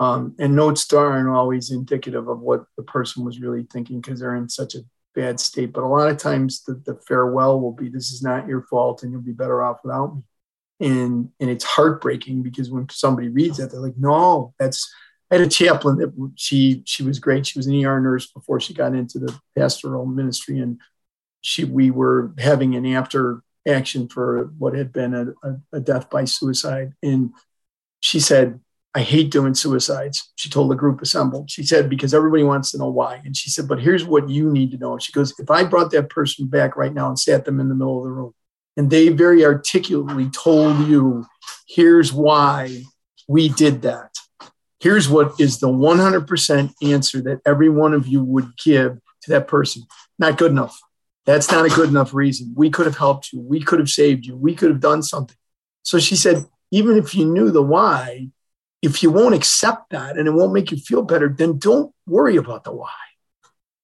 um, 0.00 0.34
and 0.38 0.56
notes 0.56 0.92
aren't 0.92 1.28
always 1.28 1.70
indicative 1.70 2.28
of 2.28 2.40
what 2.40 2.64
the 2.76 2.82
person 2.82 3.24
was 3.24 3.40
really 3.40 3.66
thinking 3.72 4.00
because 4.00 4.20
they're 4.20 4.36
in 4.36 4.48
such 4.48 4.74
a 4.74 4.80
bad 5.14 5.38
state. 5.40 5.72
But 5.72 5.84
a 5.84 5.86
lot 5.86 6.08
of 6.08 6.16
times, 6.16 6.62
the, 6.64 6.74
the 6.86 6.98
farewell 7.06 7.60
will 7.60 7.72
be, 7.72 7.88
"This 7.88 8.10
is 8.12 8.22
not 8.22 8.48
your 8.48 8.62
fault, 8.62 9.02
and 9.02 9.12
you'll 9.12 9.20
be 9.20 9.32
better 9.32 9.62
off 9.62 9.78
without 9.84 10.16
me." 10.16 10.22
And 10.80 11.30
and 11.40 11.50
it's 11.50 11.64
heartbreaking 11.64 12.42
because 12.42 12.70
when 12.70 12.88
somebody 12.90 13.28
reads 13.28 13.58
that, 13.58 13.70
they're 13.70 13.80
like, 13.80 13.98
"No, 13.98 14.54
that's." 14.58 14.92
I 15.32 15.36
had 15.36 15.46
a 15.46 15.50
chaplain 15.50 15.96
that 15.96 16.32
she 16.36 16.82
she 16.84 17.02
was 17.02 17.18
great. 17.18 17.46
She 17.46 17.58
was 17.58 17.66
an 17.66 17.84
ER 17.84 17.98
nurse 18.00 18.30
before 18.30 18.60
she 18.60 18.74
got 18.74 18.94
into 18.94 19.18
the 19.18 19.34
pastoral 19.56 20.04
ministry, 20.04 20.58
and 20.58 20.78
she 21.40 21.64
we 21.64 21.90
were 21.90 22.34
having 22.38 22.74
an 22.74 22.84
after 22.86 23.42
action 23.66 24.08
for 24.08 24.52
what 24.58 24.74
had 24.74 24.92
been 24.92 25.14
a, 25.14 25.48
a, 25.48 25.56
a 25.74 25.80
death 25.80 26.10
by 26.10 26.26
suicide. 26.26 26.92
And 27.02 27.32
she 28.00 28.20
said, 28.20 28.60
I 28.94 29.00
hate 29.00 29.30
doing 29.30 29.54
suicides. 29.54 30.32
She 30.36 30.50
told 30.50 30.70
the 30.70 30.74
group 30.74 31.00
assembled. 31.00 31.50
She 31.50 31.62
said, 31.62 31.88
because 31.88 32.12
everybody 32.12 32.42
wants 32.42 32.72
to 32.72 32.78
know 32.78 32.90
why. 32.90 33.22
And 33.24 33.34
she 33.36 33.48
said, 33.48 33.68
but 33.68 33.80
here's 33.80 34.04
what 34.04 34.28
you 34.28 34.50
need 34.50 34.72
to 34.72 34.78
know. 34.78 34.98
She 34.98 35.12
goes, 35.12 35.32
if 35.38 35.50
I 35.50 35.64
brought 35.64 35.92
that 35.92 36.10
person 36.10 36.46
back 36.46 36.76
right 36.76 36.92
now 36.92 37.08
and 37.08 37.18
sat 37.18 37.44
them 37.44 37.58
in 37.60 37.68
the 37.68 37.74
middle 37.74 37.98
of 37.98 38.04
the 38.04 38.10
room, 38.10 38.34
and 38.76 38.90
they 38.90 39.08
very 39.08 39.44
articulately 39.44 40.28
told 40.30 40.88
you, 40.88 41.24
here's 41.66 42.12
why 42.12 42.82
we 43.28 43.48
did 43.48 43.82
that. 43.82 44.11
Here's 44.82 45.08
what 45.08 45.38
is 45.38 45.60
the 45.60 45.68
100% 45.68 46.74
answer 46.82 47.22
that 47.22 47.40
every 47.46 47.68
one 47.68 47.94
of 47.94 48.08
you 48.08 48.24
would 48.24 48.56
give 48.56 48.98
to 49.22 49.30
that 49.30 49.46
person. 49.46 49.84
Not 50.18 50.38
good 50.38 50.50
enough. 50.50 50.76
That's 51.24 51.52
not 51.52 51.64
a 51.64 51.68
good 51.68 51.88
enough 51.88 52.12
reason. 52.12 52.52
We 52.56 52.68
could 52.68 52.86
have 52.86 52.96
helped 52.96 53.32
you. 53.32 53.38
We 53.38 53.60
could 53.60 53.78
have 53.78 53.88
saved 53.88 54.26
you. 54.26 54.36
We 54.36 54.56
could 54.56 54.70
have 54.70 54.80
done 54.80 55.04
something. 55.04 55.36
So 55.84 56.00
she 56.00 56.16
said, 56.16 56.46
even 56.72 56.96
if 56.96 57.14
you 57.14 57.26
knew 57.26 57.52
the 57.52 57.62
why, 57.62 58.30
if 58.82 59.04
you 59.04 59.12
won't 59.12 59.36
accept 59.36 59.90
that 59.90 60.18
and 60.18 60.26
it 60.26 60.32
won't 60.32 60.52
make 60.52 60.72
you 60.72 60.78
feel 60.78 61.02
better, 61.02 61.28
then 61.28 61.58
don't 61.58 61.94
worry 62.04 62.34
about 62.34 62.64
the 62.64 62.72
why. 62.72 62.90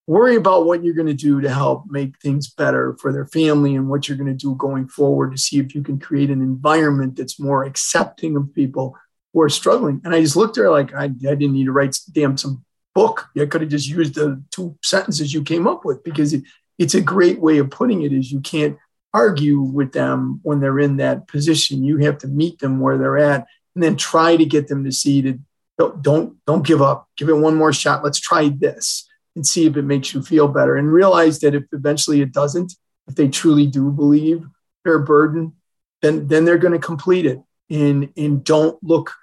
Worry 0.08 0.34
about 0.34 0.66
what 0.66 0.82
you're 0.82 0.94
going 0.94 1.06
to 1.06 1.14
do 1.14 1.40
to 1.42 1.48
help 1.48 1.84
make 1.86 2.18
things 2.18 2.50
better 2.50 2.96
for 3.00 3.12
their 3.12 3.26
family 3.26 3.76
and 3.76 3.88
what 3.88 4.08
you're 4.08 4.18
going 4.18 4.36
to 4.36 4.46
do 4.46 4.56
going 4.56 4.88
forward 4.88 5.30
to 5.30 5.38
see 5.38 5.60
if 5.60 5.76
you 5.76 5.82
can 5.84 6.00
create 6.00 6.30
an 6.30 6.42
environment 6.42 7.14
that's 7.14 7.38
more 7.38 7.62
accepting 7.62 8.34
of 8.34 8.52
people 8.52 8.96
who 9.32 9.42
are 9.42 9.48
struggling. 9.48 10.00
And 10.04 10.14
I 10.14 10.20
just 10.20 10.36
looked 10.36 10.58
at 10.58 10.62
her 10.62 10.70
like, 10.70 10.94
I, 10.94 11.04
I 11.04 11.08
didn't 11.08 11.52
need 11.52 11.66
to 11.66 11.72
write 11.72 11.96
damn 12.12 12.36
some 12.36 12.64
book. 12.94 13.28
I 13.38 13.46
could 13.46 13.60
have 13.60 13.70
just 13.70 13.88
used 13.88 14.14
the 14.14 14.42
two 14.50 14.76
sentences 14.82 15.32
you 15.32 15.42
came 15.42 15.66
up 15.66 15.84
with 15.84 16.02
because 16.02 16.32
it, 16.32 16.42
it's 16.78 16.94
a 16.94 17.00
great 17.00 17.40
way 17.40 17.58
of 17.58 17.70
putting 17.70 18.02
it 18.02 18.12
is 18.12 18.32
you 18.32 18.40
can't 18.40 18.76
argue 19.14 19.60
with 19.60 19.92
them 19.92 20.40
when 20.42 20.60
they're 20.60 20.78
in 20.78 20.96
that 20.98 21.28
position. 21.28 21.84
You 21.84 21.98
have 21.98 22.18
to 22.18 22.28
meet 22.28 22.58
them 22.58 22.80
where 22.80 22.98
they're 22.98 23.18
at 23.18 23.46
and 23.74 23.82
then 23.82 23.96
try 23.96 24.36
to 24.36 24.44
get 24.44 24.68
them 24.68 24.84
to 24.84 24.92
see 24.92 25.22
to 25.22 25.38
don't 25.76 26.02
don't, 26.02 26.44
don't 26.44 26.66
give 26.66 26.82
up. 26.82 27.08
Give 27.16 27.28
it 27.28 27.34
one 27.34 27.54
more 27.54 27.72
shot. 27.72 28.02
Let's 28.02 28.18
try 28.20 28.48
this 28.48 29.08
and 29.36 29.46
see 29.46 29.66
if 29.66 29.76
it 29.76 29.82
makes 29.82 30.12
you 30.12 30.22
feel 30.22 30.48
better. 30.48 30.76
And 30.76 30.92
realize 30.92 31.38
that 31.40 31.54
if 31.54 31.64
eventually 31.72 32.20
it 32.20 32.32
doesn't, 32.32 32.74
if 33.06 33.14
they 33.14 33.28
truly 33.28 33.66
do 33.66 33.90
believe 33.90 34.44
their 34.84 34.98
burden, 34.98 35.54
then 36.02 36.26
then 36.26 36.44
they're 36.44 36.58
going 36.58 36.72
to 36.72 36.84
complete 36.84 37.26
it. 37.26 37.40
And 37.70 38.10
and 38.16 38.42
don't 38.42 38.82
look 38.82 39.14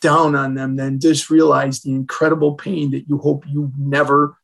down 0.00 0.34
on 0.34 0.54
them. 0.54 0.76
Then 0.76 1.00
just 1.00 1.30
realize 1.30 1.80
the 1.80 1.92
incredible 1.92 2.54
pain 2.54 2.90
that 2.90 3.08
you 3.08 3.18
hope 3.18 3.44
you've 3.46 3.78
never 3.78 4.36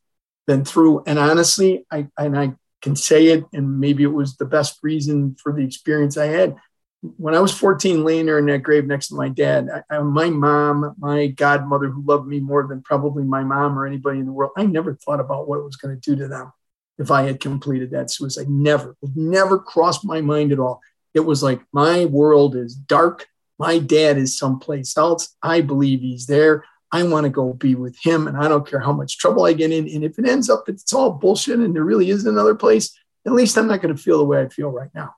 been 0.46 0.64
through. 0.64 1.02
And 1.06 1.18
honestly, 1.18 1.84
I 1.90 2.08
and 2.16 2.38
I 2.38 2.54
can 2.80 2.96
say 2.96 3.26
it, 3.28 3.44
and 3.52 3.78
maybe 3.78 4.02
it 4.02 4.12
was 4.12 4.36
the 4.36 4.46
best 4.46 4.78
reason 4.82 5.36
for 5.42 5.52
the 5.52 5.64
experience 5.64 6.16
I 6.16 6.26
had. 6.26 6.56
When 7.02 7.34
I 7.34 7.40
was 7.40 7.52
14, 7.52 8.04
laying 8.04 8.26
there 8.26 8.38
in 8.38 8.46
that 8.46 8.62
grave 8.62 8.86
next 8.86 9.08
to 9.08 9.14
my 9.14 9.28
dad, 9.28 9.68
I, 9.90 9.96
I, 9.96 9.98
my 10.00 10.28
mom, 10.28 10.94
my 10.98 11.28
godmother, 11.28 11.88
who 11.88 12.02
loved 12.04 12.26
me 12.26 12.40
more 12.40 12.66
than 12.66 12.82
probably 12.82 13.22
my 13.22 13.42
mom 13.42 13.78
or 13.78 13.86
anybody 13.86 14.18
in 14.18 14.26
the 14.26 14.32
world, 14.32 14.52
I 14.56 14.66
never 14.66 14.94
thought 14.94 15.20
about 15.20 15.48
what 15.48 15.58
it 15.58 15.64
was 15.64 15.76
going 15.76 15.98
to 15.98 16.00
do 16.00 16.16
to 16.20 16.28
them 16.28 16.52
if 16.98 17.10
I 17.10 17.22
had 17.22 17.40
completed 17.40 17.92
that 17.92 18.10
suicide. 18.10 18.48
Never, 18.50 18.96
it 19.02 19.10
never 19.14 19.58
crossed 19.58 20.04
my 20.04 20.20
mind 20.20 20.52
at 20.52 20.58
all. 20.58 20.80
It 21.14 21.20
was 21.20 21.42
like 21.42 21.60
my 21.72 22.04
world 22.04 22.54
is 22.54 22.74
dark. 22.74 23.26
My 23.60 23.78
dad 23.78 24.16
is 24.16 24.38
someplace 24.38 24.96
else. 24.96 25.36
I 25.42 25.60
believe 25.60 26.00
he's 26.00 26.24
there. 26.24 26.64
I 26.90 27.02
want 27.02 27.24
to 27.24 27.30
go 27.30 27.52
be 27.52 27.74
with 27.74 27.94
him, 28.02 28.26
and 28.26 28.34
I 28.34 28.48
don't 28.48 28.66
care 28.66 28.80
how 28.80 28.94
much 28.94 29.18
trouble 29.18 29.44
I 29.44 29.52
get 29.52 29.70
in. 29.70 29.86
And 29.86 30.02
if 30.02 30.18
it 30.18 30.26
ends 30.26 30.48
up 30.48 30.66
it's 30.66 30.94
all 30.94 31.12
bullshit 31.12 31.58
and 31.58 31.76
there 31.76 31.84
really 31.84 32.08
is 32.08 32.24
another 32.24 32.54
place, 32.54 32.98
at 33.26 33.32
least 33.32 33.58
I'm 33.58 33.68
not 33.68 33.82
going 33.82 33.94
to 33.94 34.02
feel 34.02 34.16
the 34.16 34.24
way 34.24 34.40
I 34.40 34.48
feel 34.48 34.70
right 34.70 34.88
now. 34.94 35.14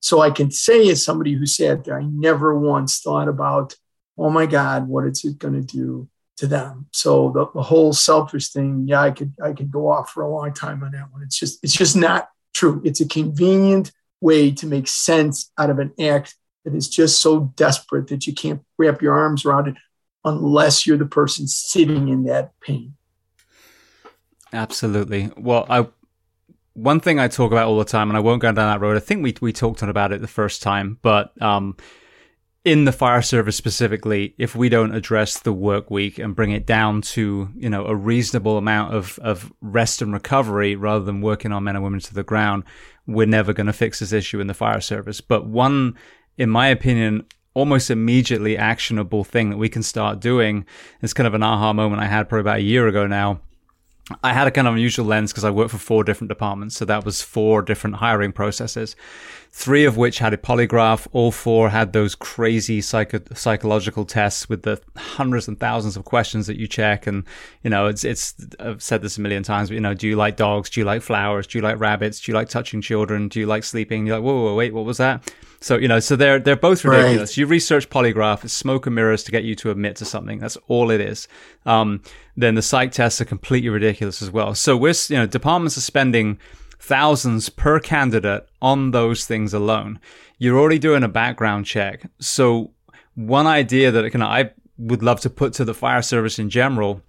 So 0.00 0.20
I 0.20 0.30
can 0.30 0.50
say, 0.50 0.90
as 0.90 1.02
somebody 1.02 1.32
who 1.32 1.46
sat 1.46 1.84
there, 1.84 1.98
I 1.98 2.04
never 2.04 2.58
once 2.58 3.00
thought 3.00 3.26
about, 3.26 3.74
oh 4.18 4.28
my 4.28 4.44
God, 4.44 4.86
what 4.86 5.06
is 5.06 5.24
it 5.24 5.38
going 5.38 5.54
to 5.54 5.62
do 5.62 6.10
to 6.36 6.46
them? 6.46 6.88
So 6.92 7.30
the, 7.30 7.46
the 7.54 7.62
whole 7.62 7.94
selfish 7.94 8.50
thing, 8.50 8.84
yeah, 8.86 9.00
I 9.00 9.12
could 9.12 9.32
I 9.42 9.54
could 9.54 9.70
go 9.70 9.90
off 9.90 10.10
for 10.10 10.22
a 10.22 10.30
long 10.30 10.52
time 10.52 10.82
on 10.84 10.92
that 10.92 11.10
one. 11.10 11.22
It's 11.22 11.38
just 11.38 11.64
it's 11.64 11.74
just 11.74 11.96
not 11.96 12.28
true. 12.52 12.82
It's 12.84 13.00
a 13.00 13.08
convenient 13.08 13.92
way 14.20 14.50
to 14.50 14.66
make 14.66 14.88
sense 14.88 15.50
out 15.56 15.70
of 15.70 15.78
an 15.78 15.94
act 15.98 16.36
that 16.68 16.76
is 16.76 16.88
just 16.88 17.20
so 17.20 17.52
desperate 17.56 18.08
that 18.08 18.26
you 18.26 18.34
can't 18.34 18.62
wrap 18.76 19.00
your 19.00 19.14
arms 19.14 19.44
around 19.44 19.68
it 19.68 19.76
unless 20.24 20.86
you're 20.86 20.98
the 20.98 21.06
person 21.06 21.46
sitting 21.46 22.08
in 22.08 22.24
that 22.24 22.52
pain. 22.60 22.94
Absolutely. 24.52 25.30
Well, 25.36 25.66
I 25.68 25.86
one 26.74 27.00
thing 27.00 27.18
I 27.18 27.26
talk 27.26 27.50
about 27.50 27.66
all 27.66 27.78
the 27.78 27.84
time, 27.84 28.08
and 28.08 28.16
I 28.16 28.20
won't 28.20 28.40
go 28.40 28.52
down 28.52 28.70
that 28.70 28.80
road. 28.80 28.96
I 28.96 29.00
think 29.00 29.22
we 29.22 29.34
we 29.40 29.52
talked 29.52 29.82
about 29.82 30.12
it 30.12 30.20
the 30.20 30.28
first 30.28 30.62
time, 30.62 30.98
but 31.02 31.40
um, 31.42 31.76
in 32.64 32.84
the 32.84 32.92
fire 32.92 33.22
service 33.22 33.56
specifically, 33.56 34.34
if 34.38 34.54
we 34.54 34.68
don't 34.68 34.94
address 34.94 35.40
the 35.40 35.52
work 35.52 35.90
week 35.90 36.18
and 36.18 36.36
bring 36.36 36.52
it 36.52 36.66
down 36.66 37.00
to 37.02 37.48
you 37.56 37.70
know 37.70 37.86
a 37.86 37.94
reasonable 37.94 38.58
amount 38.58 38.94
of 38.94 39.18
of 39.20 39.52
rest 39.60 40.02
and 40.02 40.12
recovery 40.12 40.76
rather 40.76 41.04
than 41.04 41.20
working 41.20 41.52
our 41.52 41.60
men 41.60 41.76
and 41.76 41.84
women 41.84 42.00
to 42.00 42.14
the 42.14 42.22
ground, 42.22 42.64
we're 43.06 43.26
never 43.26 43.52
going 43.52 43.66
to 43.66 43.72
fix 43.72 44.00
this 44.00 44.12
issue 44.12 44.38
in 44.38 44.46
the 44.46 44.54
fire 44.54 44.80
service. 44.80 45.20
But 45.20 45.46
one, 45.46 45.96
in 46.38 46.48
my 46.48 46.68
opinion, 46.68 47.26
almost 47.52 47.90
immediately 47.90 48.56
actionable 48.56 49.24
thing 49.24 49.50
that 49.50 49.56
we 49.56 49.68
can 49.68 49.82
start 49.82 50.20
doing. 50.20 50.64
It's 51.02 51.12
kind 51.12 51.26
of 51.26 51.34
an 51.34 51.42
aha 51.42 51.72
moment 51.72 52.00
I 52.00 52.06
had 52.06 52.28
probably 52.28 52.42
about 52.42 52.58
a 52.58 52.62
year 52.62 52.86
ago 52.86 53.06
now. 53.06 53.40
I 54.22 54.32
had 54.32 54.46
a 54.46 54.50
kind 54.50 54.66
of 54.66 54.74
unusual 54.74 55.04
lens 55.04 55.32
because 55.32 55.44
I 55.44 55.50
worked 55.50 55.72
for 55.72 55.78
four 55.78 56.04
different 56.04 56.28
departments. 56.28 56.76
So 56.76 56.84
that 56.86 57.04
was 57.04 57.20
four 57.20 57.60
different 57.60 57.96
hiring 57.96 58.32
processes 58.32 58.96
three 59.50 59.84
of 59.84 59.96
which 59.96 60.18
had 60.18 60.32
a 60.32 60.36
polygraph. 60.36 61.06
All 61.12 61.32
four 61.32 61.70
had 61.70 61.92
those 61.92 62.14
crazy 62.14 62.80
psycho- 62.80 63.34
psychological 63.34 64.04
tests 64.04 64.48
with 64.48 64.62
the 64.62 64.80
hundreds 64.96 65.48
and 65.48 65.58
thousands 65.58 65.96
of 65.96 66.04
questions 66.04 66.46
that 66.46 66.56
you 66.56 66.68
check. 66.68 67.06
And, 67.06 67.24
you 67.62 67.70
know, 67.70 67.86
it's, 67.86 68.04
it's, 68.04 68.34
I've 68.60 68.82
said 68.82 69.02
this 69.02 69.18
a 69.18 69.20
million 69.20 69.42
times, 69.42 69.68
but, 69.68 69.74
you 69.74 69.80
know, 69.80 69.94
do 69.94 70.06
you 70.06 70.16
like 70.16 70.36
dogs? 70.36 70.70
Do 70.70 70.80
you 70.80 70.84
like 70.84 71.02
flowers? 71.02 71.46
Do 71.46 71.58
you 71.58 71.62
like 71.62 71.80
rabbits? 71.80 72.20
Do 72.20 72.30
you 72.30 72.36
like 72.36 72.48
touching 72.48 72.80
children? 72.80 73.28
Do 73.28 73.40
you 73.40 73.46
like 73.46 73.64
sleeping? 73.64 74.06
You're 74.06 74.16
like, 74.16 74.24
whoa, 74.24 74.44
whoa, 74.44 74.54
wait, 74.54 74.72
what 74.72 74.84
was 74.84 74.98
that? 74.98 75.32
So, 75.60 75.76
you 75.76 75.88
know, 75.88 75.98
so 75.98 76.14
they're, 76.14 76.38
they're 76.38 76.54
both 76.54 76.84
ridiculous. 76.84 77.30
Right. 77.30 77.36
You 77.38 77.46
research 77.46 77.90
polygraph, 77.90 78.44
it's 78.44 78.54
smoke 78.54 78.86
and 78.86 78.94
mirrors 78.94 79.24
to 79.24 79.32
get 79.32 79.42
you 79.42 79.56
to 79.56 79.72
admit 79.72 79.96
to 79.96 80.04
something. 80.04 80.38
That's 80.38 80.56
all 80.68 80.92
it 80.92 81.00
is. 81.00 81.26
Um, 81.66 82.00
then 82.36 82.54
the 82.54 82.62
psych 82.62 82.92
tests 82.92 83.20
are 83.20 83.24
completely 83.24 83.68
ridiculous 83.68 84.22
as 84.22 84.30
well. 84.30 84.54
So 84.54 84.76
we're, 84.76 84.94
you 85.08 85.16
know, 85.16 85.26
departments 85.26 85.76
are 85.76 85.80
spending, 85.80 86.38
thousands 86.78 87.48
per 87.48 87.80
candidate 87.80 88.46
on 88.62 88.90
those 88.90 89.24
things 89.24 89.52
alone. 89.52 90.00
You're 90.38 90.58
already 90.58 90.78
doing 90.78 91.02
a 91.02 91.08
background 91.08 91.66
check. 91.66 92.08
So 92.20 92.72
one 93.14 93.46
idea 93.46 93.90
that 93.90 94.10
can, 94.10 94.22
I 94.22 94.52
would 94.78 95.02
love 95.02 95.20
to 95.20 95.30
put 95.30 95.52
to 95.54 95.64
the 95.64 95.74
fire 95.74 96.02
service 96.02 96.38
in 96.38 96.50
general, 96.50 97.02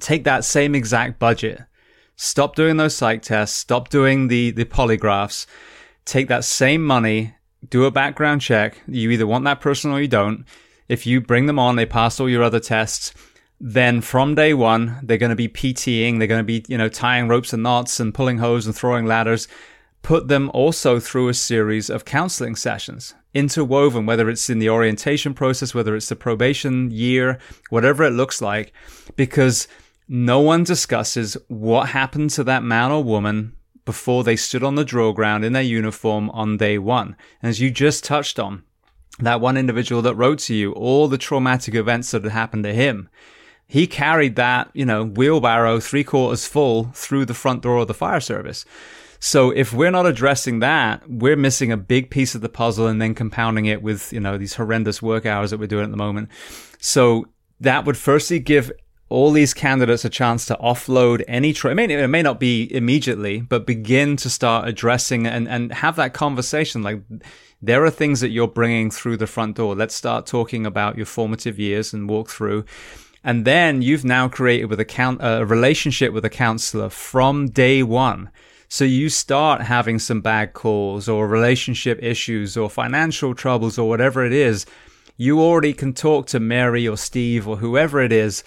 take 0.00 0.24
that 0.24 0.44
same 0.44 0.74
exact 0.74 1.18
budget, 1.18 1.62
stop 2.16 2.56
doing 2.56 2.76
those 2.76 2.96
psych 2.96 3.22
tests, 3.22 3.56
stop 3.56 3.90
doing 3.90 4.28
the, 4.28 4.50
the 4.52 4.64
polygraphs, 4.64 5.46
take 6.04 6.28
that 6.28 6.44
same 6.44 6.82
money, 6.84 7.34
do 7.68 7.84
a 7.84 7.90
background 7.90 8.40
check. 8.40 8.80
You 8.86 9.10
either 9.10 9.26
want 9.26 9.44
that 9.44 9.60
person 9.60 9.90
or 9.90 10.00
you 10.00 10.08
don't. 10.08 10.44
If 10.88 11.06
you 11.06 11.20
bring 11.20 11.46
them 11.46 11.58
on, 11.58 11.76
they 11.76 11.86
pass 11.86 12.20
all 12.20 12.28
your 12.28 12.42
other 12.42 12.60
tests 12.60 13.14
then 13.60 14.00
from 14.00 14.34
day 14.34 14.52
one, 14.52 14.98
they're 15.02 15.18
going 15.18 15.30
to 15.30 15.36
be 15.36 15.48
PTing, 15.48 16.18
they're 16.18 16.26
going 16.26 16.40
to 16.40 16.44
be, 16.44 16.64
you 16.68 16.76
know, 16.76 16.88
tying 16.88 17.28
ropes 17.28 17.52
and 17.52 17.62
knots 17.62 18.00
and 18.00 18.14
pulling 18.14 18.38
hose 18.38 18.66
and 18.66 18.74
throwing 18.74 19.06
ladders. 19.06 19.48
Put 20.02 20.28
them 20.28 20.50
also 20.52 21.00
through 21.00 21.28
a 21.28 21.34
series 21.34 21.88
of 21.88 22.04
counseling 22.04 22.56
sessions, 22.56 23.14
interwoven, 23.32 24.04
whether 24.04 24.28
it's 24.28 24.50
in 24.50 24.58
the 24.58 24.68
orientation 24.68 25.32
process, 25.32 25.74
whether 25.74 25.96
it's 25.96 26.10
the 26.10 26.16
probation 26.16 26.90
year, 26.90 27.38
whatever 27.70 28.04
it 28.04 28.10
looks 28.10 28.42
like, 28.42 28.74
because 29.16 29.66
no 30.06 30.40
one 30.40 30.64
discusses 30.64 31.36
what 31.48 31.88
happened 31.88 32.30
to 32.30 32.44
that 32.44 32.62
man 32.62 32.92
or 32.92 33.02
woman 33.02 33.56
before 33.86 34.24
they 34.24 34.36
stood 34.36 34.62
on 34.62 34.74
the 34.74 34.84
drill 34.84 35.12
ground 35.12 35.44
in 35.44 35.54
their 35.54 35.62
uniform 35.62 36.28
on 36.30 36.58
day 36.58 36.76
one. 36.76 37.16
And 37.40 37.48
as 37.48 37.60
you 37.60 37.70
just 37.70 38.04
touched 38.04 38.38
on, 38.38 38.62
that 39.20 39.40
one 39.40 39.56
individual 39.56 40.02
that 40.02 40.16
wrote 40.16 40.40
to 40.40 40.54
you 40.54 40.72
all 40.72 41.08
the 41.08 41.18
traumatic 41.18 41.74
events 41.74 42.10
that 42.10 42.24
had 42.24 42.32
happened 42.32 42.64
to 42.64 42.74
him 42.74 43.08
he 43.74 43.88
carried 43.88 44.36
that, 44.36 44.70
you 44.72 44.86
know, 44.86 45.04
wheelbarrow 45.04 45.80
three 45.80 46.04
quarters 46.04 46.46
full 46.46 46.92
through 46.94 47.24
the 47.24 47.34
front 47.34 47.60
door 47.60 47.78
of 47.78 47.88
the 47.88 47.92
fire 47.92 48.20
service. 48.20 48.64
So 49.18 49.50
if 49.50 49.72
we're 49.72 49.90
not 49.90 50.06
addressing 50.06 50.60
that, 50.60 51.02
we're 51.10 51.34
missing 51.34 51.72
a 51.72 51.76
big 51.76 52.08
piece 52.08 52.36
of 52.36 52.40
the 52.40 52.48
puzzle 52.48 52.86
and 52.86 53.02
then 53.02 53.16
compounding 53.16 53.66
it 53.66 53.82
with, 53.82 54.12
you 54.12 54.20
know, 54.20 54.38
these 54.38 54.54
horrendous 54.54 55.02
work 55.02 55.26
hours 55.26 55.50
that 55.50 55.58
we're 55.58 55.66
doing 55.66 55.86
at 55.86 55.90
the 55.90 55.96
moment. 55.96 56.28
So 56.78 57.24
that 57.58 57.84
would 57.84 57.96
firstly 57.96 58.38
give 58.38 58.70
all 59.08 59.32
these 59.32 59.52
candidates 59.52 60.04
a 60.04 60.08
chance 60.08 60.46
to 60.46 60.54
offload 60.62 61.24
any 61.26 61.52
tra- 61.52 61.72
it, 61.72 61.74
may, 61.74 61.86
it 61.86 62.06
may 62.06 62.22
not 62.22 62.38
be 62.38 62.72
immediately, 62.72 63.40
but 63.40 63.66
begin 63.66 64.14
to 64.18 64.30
start 64.30 64.68
addressing 64.68 65.26
and, 65.26 65.48
and 65.48 65.72
have 65.72 65.96
that 65.96 66.14
conversation. 66.14 66.84
Like 66.84 67.02
there 67.60 67.84
are 67.84 67.90
things 67.90 68.20
that 68.20 68.30
you're 68.30 68.46
bringing 68.46 68.92
through 68.92 69.16
the 69.16 69.26
front 69.26 69.56
door. 69.56 69.74
Let's 69.74 69.96
start 69.96 70.26
talking 70.26 70.64
about 70.64 70.96
your 70.96 71.06
formative 71.06 71.58
years 71.58 71.92
and 71.92 72.08
walk 72.08 72.30
through 72.30 72.66
and 73.24 73.46
then 73.46 73.80
you've 73.80 74.04
now 74.04 74.28
created 74.28 74.66
with 74.66 74.78
a, 74.78 74.84
count, 74.84 75.18
a 75.22 75.46
relationship 75.46 76.12
with 76.12 76.24
a 76.24 76.30
counselor 76.30 76.90
from 76.90 77.48
day 77.48 77.82
one. 77.82 78.30
So 78.68 78.84
you 78.84 79.08
start 79.08 79.62
having 79.62 79.98
some 79.98 80.20
bad 80.20 80.52
calls 80.52 81.08
or 81.08 81.26
relationship 81.26 82.02
issues 82.02 82.56
or 82.56 82.68
financial 82.68 83.34
troubles 83.34 83.78
or 83.78 83.88
whatever 83.88 84.24
it 84.24 84.32
is. 84.32 84.66
You 85.16 85.40
already 85.40 85.72
can 85.72 85.94
talk 85.94 86.26
to 86.28 86.40
Mary 86.40 86.86
or 86.86 86.96
Steve 86.96 87.48
or 87.48 87.56
whoever 87.56 88.00
it 88.00 88.12
is. 88.12 88.44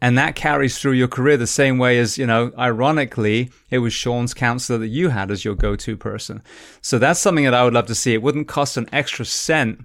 And 0.00 0.16
that 0.18 0.36
carries 0.36 0.78
through 0.78 0.92
your 0.92 1.08
career 1.08 1.36
the 1.36 1.46
same 1.46 1.78
way 1.78 1.98
as, 1.98 2.16
you 2.16 2.26
know, 2.26 2.52
ironically, 2.58 3.50
it 3.70 3.78
was 3.78 3.92
Sean's 3.92 4.34
counselor 4.34 4.78
that 4.78 4.88
you 4.88 5.08
had 5.08 5.30
as 5.30 5.44
your 5.44 5.54
go-to 5.54 5.96
person. 5.96 6.42
So 6.80 6.98
that's 6.98 7.18
something 7.18 7.44
that 7.44 7.54
I 7.54 7.64
would 7.64 7.74
love 7.74 7.86
to 7.86 7.94
see. 7.94 8.14
It 8.14 8.22
wouldn't 8.22 8.46
cost 8.46 8.76
an 8.76 8.88
extra 8.92 9.24
cent 9.24 9.84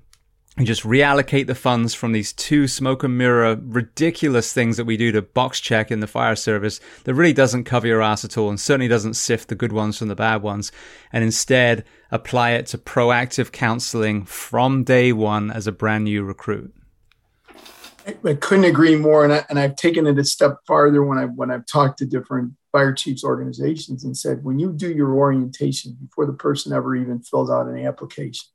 and 0.57 0.67
just 0.67 0.83
reallocate 0.83 1.47
the 1.47 1.55
funds 1.55 1.93
from 1.93 2.11
these 2.11 2.33
two 2.33 2.67
smoke 2.67 3.03
and 3.03 3.17
mirror 3.17 3.57
ridiculous 3.61 4.51
things 4.51 4.77
that 4.77 4.85
we 4.85 4.97
do 4.97 5.11
to 5.11 5.21
box 5.21 5.59
check 5.59 5.89
in 5.91 6.01
the 6.01 6.07
fire 6.07 6.35
service 6.35 6.79
that 7.05 7.13
really 7.13 7.33
doesn't 7.33 7.63
cover 7.63 7.87
your 7.87 8.01
ass 8.01 8.25
at 8.25 8.37
all 8.37 8.49
and 8.49 8.59
certainly 8.59 8.87
doesn't 8.87 9.13
sift 9.13 9.47
the 9.47 9.55
good 9.55 9.71
ones 9.71 9.97
from 9.97 10.09
the 10.09 10.15
bad 10.15 10.41
ones 10.41 10.71
and 11.13 11.23
instead 11.23 11.85
apply 12.11 12.51
it 12.51 12.65
to 12.65 12.77
proactive 12.77 13.51
counseling 13.51 14.25
from 14.25 14.83
day 14.83 15.13
one 15.13 15.49
as 15.49 15.67
a 15.67 15.71
brand 15.71 16.03
new 16.03 16.23
recruit. 16.23 16.73
I 18.25 18.33
couldn't 18.33 18.65
agree 18.65 18.95
more, 18.95 19.23
and, 19.23 19.31
I, 19.31 19.45
and 19.49 19.59
I've 19.59 19.75
taken 19.75 20.07
it 20.07 20.17
a 20.17 20.23
step 20.23 20.57
farther 20.65 21.03
when 21.03 21.19
I 21.19 21.25
when 21.25 21.51
I've 21.51 21.67
talked 21.67 21.99
to 21.99 22.05
different 22.05 22.53
fire 22.71 22.93
chiefs 22.93 23.23
organizations 23.23 24.03
and 24.03 24.17
said 24.17 24.43
when 24.43 24.57
you 24.57 24.71
do 24.71 24.91
your 24.91 25.13
orientation 25.13 25.97
before 26.01 26.25
the 26.25 26.33
person 26.33 26.73
ever 26.73 26.95
even 26.95 27.19
fills 27.21 27.51
out 27.51 27.67
an 27.67 27.77
application, 27.85 28.47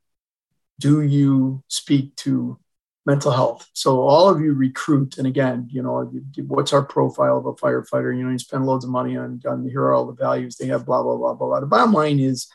do 0.79 1.01
you 1.01 1.63
speak 1.67 2.15
to 2.17 2.59
mental 3.05 3.31
health? 3.31 3.67
So 3.73 4.01
all 4.01 4.29
of 4.29 4.41
you 4.41 4.53
recruit, 4.53 5.17
and 5.17 5.25
again, 5.25 5.67
you 5.71 5.81
know, 5.81 6.11
what's 6.47 6.73
our 6.73 6.83
profile 6.83 7.37
of 7.37 7.45
a 7.45 7.53
firefighter? 7.53 8.15
You 8.15 8.23
know, 8.23 8.31
you 8.31 8.39
spend 8.39 8.65
loads 8.65 8.85
of 8.85 8.91
money 8.91 9.17
on, 9.17 9.41
on 9.47 9.67
here 9.67 9.81
are 9.81 9.93
all 9.93 10.05
the 10.05 10.13
values 10.13 10.57
they 10.57 10.67
have, 10.67 10.85
blah, 10.85 11.01
blah, 11.01 11.15
blah, 11.15 11.33
blah, 11.33 11.47
blah. 11.47 11.59
The 11.59 11.65
bottom 11.65 11.93
line 11.93 12.19
is 12.19 12.47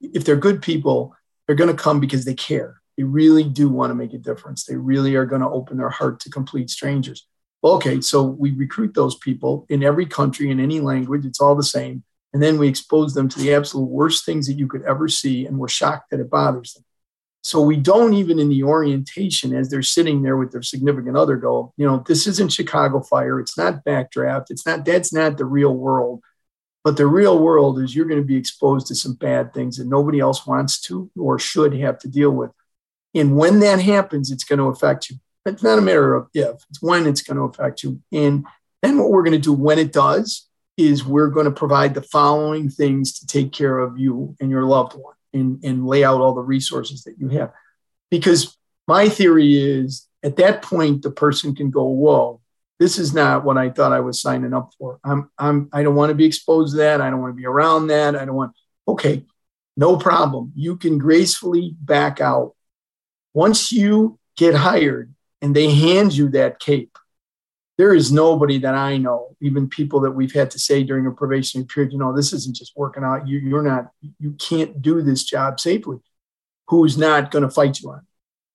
if 0.00 0.24
they're 0.24 0.36
good 0.36 0.62
people, 0.62 1.14
they're 1.46 1.56
going 1.56 1.74
to 1.74 1.82
come 1.82 2.00
because 2.00 2.24
they 2.24 2.34
care. 2.34 2.80
They 2.96 3.04
really 3.04 3.44
do 3.44 3.68
want 3.68 3.90
to 3.90 3.94
make 3.94 4.12
a 4.12 4.18
difference. 4.18 4.64
They 4.64 4.76
really 4.76 5.14
are 5.14 5.26
going 5.26 5.42
to 5.42 5.48
open 5.48 5.76
their 5.76 5.90
heart 5.90 6.20
to 6.20 6.30
complete 6.30 6.70
strangers. 6.70 7.26
Okay, 7.62 8.00
so 8.00 8.22
we 8.22 8.52
recruit 8.52 8.94
those 8.94 9.16
people 9.16 9.66
in 9.68 9.82
every 9.82 10.06
country, 10.06 10.50
in 10.50 10.60
any 10.60 10.80
language, 10.80 11.26
it's 11.26 11.40
all 11.40 11.54
the 11.54 11.62
same. 11.62 12.02
And 12.32 12.42
then 12.42 12.58
we 12.58 12.68
expose 12.68 13.12
them 13.12 13.28
to 13.28 13.38
the 13.38 13.54
absolute 13.54 13.90
worst 13.90 14.24
things 14.24 14.46
that 14.46 14.54
you 14.54 14.66
could 14.66 14.82
ever 14.82 15.08
see, 15.08 15.46
and 15.46 15.58
we're 15.58 15.68
shocked 15.68 16.10
that 16.10 16.20
it 16.20 16.30
bothers 16.30 16.74
them. 16.74 16.84
So 17.42 17.62
we 17.62 17.76
don't 17.76 18.12
even 18.14 18.38
in 18.38 18.50
the 18.50 18.64
orientation 18.64 19.54
as 19.54 19.70
they're 19.70 19.82
sitting 19.82 20.22
there 20.22 20.36
with 20.36 20.52
their 20.52 20.62
significant 20.62 21.16
other 21.16 21.36
go, 21.36 21.72
you 21.76 21.86
know, 21.86 22.04
this 22.06 22.26
isn't 22.26 22.52
Chicago 22.52 23.00
Fire. 23.00 23.40
It's 23.40 23.56
not 23.56 23.84
backdraft. 23.84 24.46
It's 24.50 24.66
not, 24.66 24.84
that's 24.84 25.12
not 25.12 25.38
the 25.38 25.46
real 25.46 25.74
world. 25.74 26.22
But 26.84 26.96
the 26.96 27.06
real 27.06 27.38
world 27.38 27.78
is 27.78 27.94
you're 27.94 28.06
going 28.06 28.20
to 28.20 28.26
be 28.26 28.36
exposed 28.36 28.86
to 28.88 28.94
some 28.94 29.14
bad 29.14 29.54
things 29.54 29.78
that 29.78 29.86
nobody 29.86 30.20
else 30.20 30.46
wants 30.46 30.80
to 30.82 31.10
or 31.18 31.38
should 31.38 31.74
have 31.74 31.98
to 32.00 32.08
deal 32.08 32.30
with. 32.30 32.50
And 33.14 33.36
when 33.36 33.60
that 33.60 33.80
happens, 33.80 34.30
it's 34.30 34.44
going 34.44 34.58
to 34.58 34.66
affect 34.66 35.10
you. 35.10 35.16
It's 35.46 35.62
not 35.62 35.78
a 35.78 35.82
matter 35.82 36.14
of 36.14 36.28
if, 36.34 36.56
it's 36.68 36.82
when 36.82 37.06
it's 37.06 37.22
going 37.22 37.36
to 37.38 37.44
affect 37.44 37.82
you. 37.82 38.00
And 38.12 38.44
then 38.82 38.98
what 38.98 39.10
we're 39.10 39.22
going 39.22 39.32
to 39.32 39.38
do 39.38 39.52
when 39.52 39.78
it 39.78 39.92
does 39.92 40.46
is 40.76 41.04
we're 41.04 41.28
going 41.28 41.46
to 41.46 41.50
provide 41.50 41.94
the 41.94 42.02
following 42.02 42.68
things 42.68 43.18
to 43.18 43.26
take 43.26 43.52
care 43.52 43.78
of 43.78 43.98
you 43.98 44.36
and 44.40 44.50
your 44.50 44.64
loved 44.64 44.94
one 44.94 45.14
and, 45.32 45.64
and 45.64 45.86
lay 45.86 46.04
out 46.04 46.20
all 46.20 46.34
the 46.34 46.42
resources 46.42 47.04
that 47.04 47.18
you 47.18 47.28
have. 47.28 47.52
Because 48.10 48.56
my 48.86 49.08
theory 49.08 49.56
is 49.56 50.06
at 50.22 50.36
that 50.36 50.62
point, 50.62 51.02
the 51.02 51.10
person 51.10 51.54
can 51.54 51.70
go, 51.70 51.84
whoa, 51.84 52.40
this 52.78 52.98
is 52.98 53.14
not 53.14 53.44
what 53.44 53.58
I 53.58 53.70
thought 53.70 53.92
I 53.92 54.00
was 54.00 54.20
signing 54.20 54.54
up 54.54 54.72
for. 54.78 54.98
I'm, 55.04 55.30
I'm, 55.38 55.68
I 55.72 55.82
don't 55.82 55.94
want 55.94 56.10
to 56.10 56.14
be 56.14 56.24
exposed 56.24 56.72
to 56.72 56.78
that. 56.78 57.00
I 57.00 57.10
don't 57.10 57.20
want 57.20 57.32
to 57.32 57.40
be 57.40 57.46
around 57.46 57.88
that. 57.88 58.16
I 58.16 58.24
don't 58.24 58.34
want, 58.34 58.52
okay, 58.88 59.24
no 59.76 59.96
problem. 59.96 60.52
You 60.56 60.76
can 60.76 60.98
gracefully 60.98 61.76
back 61.78 62.20
out. 62.20 62.54
Once 63.32 63.70
you 63.70 64.18
get 64.36 64.54
hired 64.54 65.14
and 65.40 65.54
they 65.54 65.70
hand 65.70 66.12
you 66.12 66.30
that 66.30 66.58
cape, 66.58 66.96
there 67.80 67.94
is 67.94 68.12
nobody 68.12 68.58
that 68.58 68.74
I 68.74 68.98
know, 68.98 69.34
even 69.40 69.66
people 69.66 70.00
that 70.00 70.10
we've 70.10 70.34
had 70.34 70.50
to 70.50 70.58
say 70.58 70.84
during 70.84 71.06
a 71.06 71.10
probationary 71.10 71.66
period, 71.66 71.94
you 71.94 71.98
know, 71.98 72.14
this 72.14 72.34
isn't 72.34 72.54
just 72.54 72.76
working 72.76 73.02
out. 73.02 73.26
You, 73.26 73.38
you're 73.38 73.62
not, 73.62 73.90
you 74.18 74.32
can't 74.32 74.82
do 74.82 75.00
this 75.00 75.24
job 75.24 75.58
safely. 75.58 75.96
Who's 76.68 76.98
not 76.98 77.30
going 77.30 77.44
to 77.44 77.48
fight 77.48 77.80
you 77.80 77.92
on? 77.92 78.06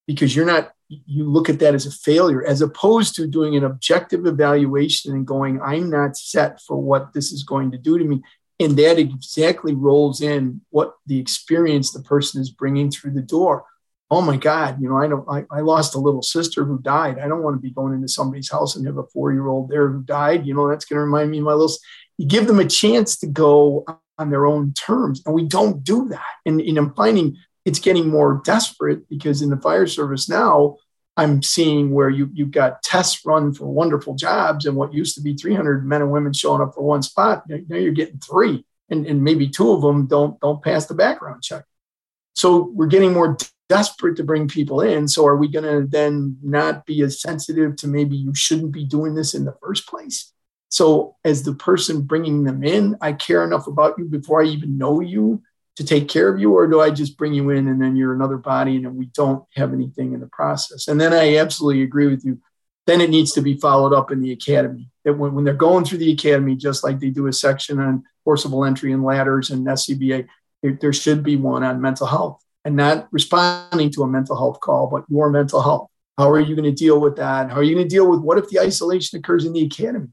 Because 0.06 0.36
you're 0.36 0.46
not, 0.46 0.74
you 0.90 1.24
look 1.24 1.50
at 1.50 1.58
that 1.58 1.74
as 1.74 1.88
a 1.88 1.92
failure, 1.92 2.46
as 2.46 2.62
opposed 2.62 3.16
to 3.16 3.26
doing 3.26 3.56
an 3.56 3.64
objective 3.64 4.28
evaluation 4.28 5.14
and 5.14 5.26
going, 5.26 5.60
I'm 5.60 5.90
not 5.90 6.16
set 6.16 6.62
for 6.62 6.80
what 6.80 7.14
this 7.14 7.32
is 7.32 7.42
going 7.42 7.72
to 7.72 7.80
do 7.80 7.98
to 7.98 8.06
me. 8.06 8.22
And 8.60 8.78
that 8.78 9.00
exactly 9.00 9.74
rolls 9.74 10.22
in 10.22 10.62
what 10.70 10.98
the 11.08 11.18
experience 11.18 11.92
the 11.92 12.04
person 12.04 12.42
is 12.42 12.52
bringing 12.52 12.92
through 12.92 13.14
the 13.14 13.24
door 13.24 13.66
oh 14.12 14.22
my 14.22 14.38
God, 14.38 14.80
you 14.80 14.88
know, 14.88 14.98
I 14.98 15.08
don't, 15.08 15.28
I, 15.28 15.46
I 15.52 15.62
lost 15.62 15.96
a 15.96 16.00
little 16.00 16.22
sister 16.22 16.64
who 16.64 16.80
died. 16.80 17.18
I 17.20 17.28
don't 17.28 17.42
want 17.42 17.56
to 17.56 17.62
be 17.62 17.72
going 17.72 17.94
into 17.94 18.08
somebody's 18.08 18.52
house 18.52 18.76
and 18.76 18.86
have 18.86 18.98
a 18.98 19.08
four 19.08 19.32
year 19.34 19.48
old 19.48 19.70
there 19.70 19.90
who 19.90 20.04
died. 20.04 20.46
You 20.46 20.54
know, 20.54 20.70
that's 20.70 20.86
going 20.86 20.98
to 20.98 21.04
remind 21.04 21.32
me 21.32 21.40
of 21.40 21.46
my 21.46 21.54
little, 21.54 21.76
you 22.18 22.28
give 22.28 22.48
them 22.48 22.60
a 22.60 22.66
chance 22.66 23.18
to 23.18 23.28
go 23.28 23.86
on 24.18 24.30
their 24.30 24.46
own 24.46 24.74
terms. 24.74 25.24
And 25.26 25.34
we 25.34 25.44
don't 25.44 25.84
do 25.84 26.08
that. 26.10 26.34
And, 26.46 26.62
and 26.62 26.78
I'm 26.78 26.94
finding 26.94 27.38
it's 27.66 27.80
getting 27.80 28.10
more 28.10 28.42
desperate 28.46 29.10
because 29.10 29.42
in 29.42 29.50
the 29.50 29.58
fire 29.58 29.88
service 29.88 30.30
now, 30.30 30.78
I'm 31.18 31.42
seeing 31.42 31.92
where 31.92 32.10
you, 32.10 32.30
you've 32.34 32.52
got 32.52 32.84
tests 32.84 33.26
run 33.26 33.54
for 33.54 33.66
wonderful 33.66 34.16
jobs 34.16 34.66
and 34.66 34.76
what 34.76 34.94
used 34.94 35.16
to 35.16 35.22
be 35.22 35.36
300 35.36 35.86
men 35.86 36.02
and 36.02 36.12
women 36.12 36.34
showing 36.34 36.62
up 36.62 36.76
for 36.76 36.84
one 36.84 37.02
spot, 37.02 37.44
now 37.48 37.78
you're 37.78 37.94
getting 37.94 38.20
three. 38.20 38.66
And, 38.90 39.08
and 39.08 39.24
maybe 39.24 39.50
two 39.50 39.72
of 39.72 39.82
them 39.82 40.06
don't, 40.06 40.40
don't 40.42 40.64
pass 40.64 40.86
the 40.86 40.94
background 40.94 41.42
check. 41.42 41.64
So 42.34 42.70
we're 42.72 42.86
getting 42.86 43.14
more 43.14 43.36
desperate 43.68 44.18
to 44.18 44.24
bring 44.24 44.48
people 44.48 44.82
in. 44.82 45.08
So 45.08 45.26
are 45.26 45.38
we 45.38 45.48
going 45.48 45.66
to 45.66 45.88
then 45.88 46.38
not 46.42 46.86
be 46.86 47.02
as 47.02 47.22
sensitive 47.22 47.76
to 47.78 47.88
maybe 47.88 48.16
you 48.16 48.34
shouldn't 48.36 48.72
be 48.72 48.86
doing 48.86 49.16
this 49.16 49.34
in 49.34 49.46
the 49.46 49.56
first 49.62 49.88
place? 49.88 50.32
So 50.70 51.16
as 51.24 51.44
the 51.44 51.54
person 51.54 52.02
bringing 52.02 52.44
them 52.44 52.64
in, 52.64 52.98
I 53.02 53.14
care 53.14 53.44
enough 53.44 53.68
about 53.68 53.98
you 53.98 54.06
before 54.06 54.44
I 54.44 54.48
even 54.48 54.78
know 54.78 55.00
you 55.00 55.42
to 55.78 55.86
take 55.86 56.08
care 56.08 56.30
of 56.30 56.40
you, 56.40 56.54
or 56.54 56.68
do 56.68 56.80
I 56.80 56.90
just 56.90 57.18
bring 57.18 57.34
you 57.34 57.50
in 57.50 57.68
and 57.68 57.82
then 57.82 57.96
you're 57.96 58.14
another 58.14 58.38
body 58.38 58.78
and 58.78 58.96
we 58.96 59.08
don't 59.08 59.44
have 59.56 59.74
anything 59.74 60.14
in 60.14 60.22
the 60.22 60.28
process? 60.28 60.88
And 60.88 61.00
then 61.00 61.14
I 61.14 61.38
absolutely 61.38 61.84
agree 61.84 62.08
with 62.08 62.24
you. 62.24 62.40
Then 62.88 63.02
it 63.02 63.10
needs 63.10 63.34
to 63.34 63.42
be 63.42 63.58
followed 63.58 63.94
up 63.94 64.12
in 64.12 64.22
the 64.22 64.32
academy. 64.32 64.90
That 65.04 65.18
when, 65.18 65.34
when 65.34 65.44
they're 65.44 65.54
going 65.54 65.86
through 65.86 65.98
the 65.98 66.12
academy, 66.12 66.56
just 66.56 66.84
like 66.84 67.00
they 67.00 67.10
do 67.10 67.28
a 67.28 67.34
section 67.34 67.80
on 67.80 68.04
forcible 68.24 68.64
entry 68.64 68.94
and 68.94 69.04
ladders 69.04 69.50
and 69.50 69.66
SCBA, 69.66 70.28
there, 70.62 70.78
there 70.80 70.94
should 70.94 71.24
be 71.24 71.36
one 71.36 71.64
on 71.64 71.82
mental 71.82 72.08
health 72.08 72.45
and 72.66 72.76
not 72.76 73.08
responding 73.12 73.92
to 73.92 74.04
a 74.04 74.08
mental 74.08 74.36
health 74.36 74.60
call, 74.60 74.88
but 74.88 75.06
your 75.08 75.30
mental 75.30 75.62
health. 75.62 75.88
How 76.18 76.32
are 76.32 76.40
you 76.40 76.56
going 76.56 76.70
to 76.70 76.72
deal 76.72 77.00
with 77.00 77.16
that? 77.18 77.52
How 77.52 77.58
are 77.58 77.64
you 77.64 77.76
going 77.76 77.88
to 77.88 77.96
deal 77.96 78.10
with 78.10 78.22
what 78.22 78.40
if 78.40 78.50
the 78.50 78.60
isolation 78.60 79.20
occurs 79.20 79.46
in 79.46 79.54
the 79.54 79.64
academy? 79.64 80.08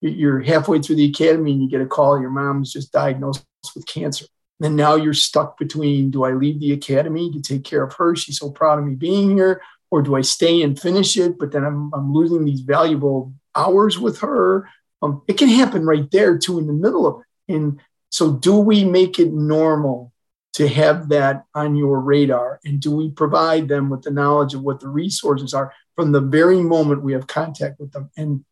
You're 0.00 0.40
halfway 0.40 0.80
through 0.80 0.96
the 0.96 1.10
academy 1.10 1.52
and 1.52 1.62
you 1.62 1.68
get 1.68 1.80
a 1.80 1.86
call, 1.86 2.20
your 2.20 2.30
mom's 2.30 2.72
just 2.72 2.92
diagnosed 2.92 3.44
with 3.74 3.86
cancer. 3.86 4.24
And 4.60 4.74
now 4.74 4.94
you're 4.94 5.14
stuck 5.14 5.58
between 5.58 6.10
do 6.10 6.24
I 6.24 6.32
leave 6.32 6.60
the 6.60 6.72
academy 6.72 7.30
to 7.32 7.40
take 7.40 7.64
care 7.64 7.82
of 7.82 7.94
her? 7.94 8.16
She's 8.16 8.38
so 8.38 8.50
proud 8.50 8.78
of 8.78 8.86
me 8.86 8.94
being 8.94 9.36
here. 9.36 9.60
Or 9.90 10.02
do 10.02 10.16
I 10.16 10.20
stay 10.20 10.62
and 10.62 10.78
finish 10.78 11.16
it? 11.16 11.38
But 11.38 11.52
then 11.52 11.64
I'm, 11.64 11.90
I'm 11.94 12.12
losing 12.12 12.44
these 12.44 12.60
valuable 12.60 13.32
hours 13.54 13.98
with 13.98 14.18
her. 14.20 14.68
Um, 15.00 15.22
it 15.28 15.38
can 15.38 15.48
happen 15.48 15.86
right 15.86 16.10
there 16.10 16.36
too 16.38 16.58
in 16.58 16.66
the 16.66 16.72
middle 16.72 17.06
of 17.06 17.20
it. 17.20 17.54
And 17.54 17.80
so, 18.10 18.32
do 18.32 18.58
we 18.58 18.84
make 18.84 19.18
it 19.18 19.32
normal 19.32 20.12
to 20.58 20.66
have 20.66 21.08
that 21.10 21.44
on 21.54 21.76
your 21.76 22.00
radar? 22.00 22.58
And 22.64 22.80
do 22.80 22.90
we 22.90 23.10
provide 23.10 23.68
them 23.68 23.90
with 23.90 24.02
the 24.02 24.10
knowledge 24.10 24.54
of 24.54 24.62
what 24.62 24.80
the 24.80 24.88
resources 24.88 25.54
are 25.54 25.72
from 25.94 26.10
the 26.10 26.20
very 26.20 26.60
moment 26.60 27.04
we 27.04 27.12
have 27.12 27.28
contact 27.28 27.78
with 27.78 27.92
them? 27.92 28.10
And 28.16 28.44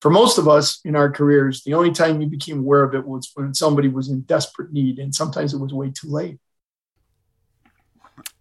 for 0.00 0.08
most 0.08 0.38
of 0.38 0.46
us 0.46 0.80
in 0.84 0.94
our 0.94 1.10
careers, 1.10 1.64
the 1.64 1.74
only 1.74 1.90
time 1.90 2.20
you 2.20 2.28
became 2.28 2.60
aware 2.60 2.84
of 2.84 2.94
it 2.94 3.04
was 3.04 3.32
when 3.34 3.54
somebody 3.54 3.88
was 3.88 4.08
in 4.08 4.20
desperate 4.20 4.72
need, 4.72 5.00
and 5.00 5.12
sometimes 5.12 5.52
it 5.52 5.58
was 5.58 5.74
way 5.74 5.90
too 5.90 6.08
late. 6.08 6.38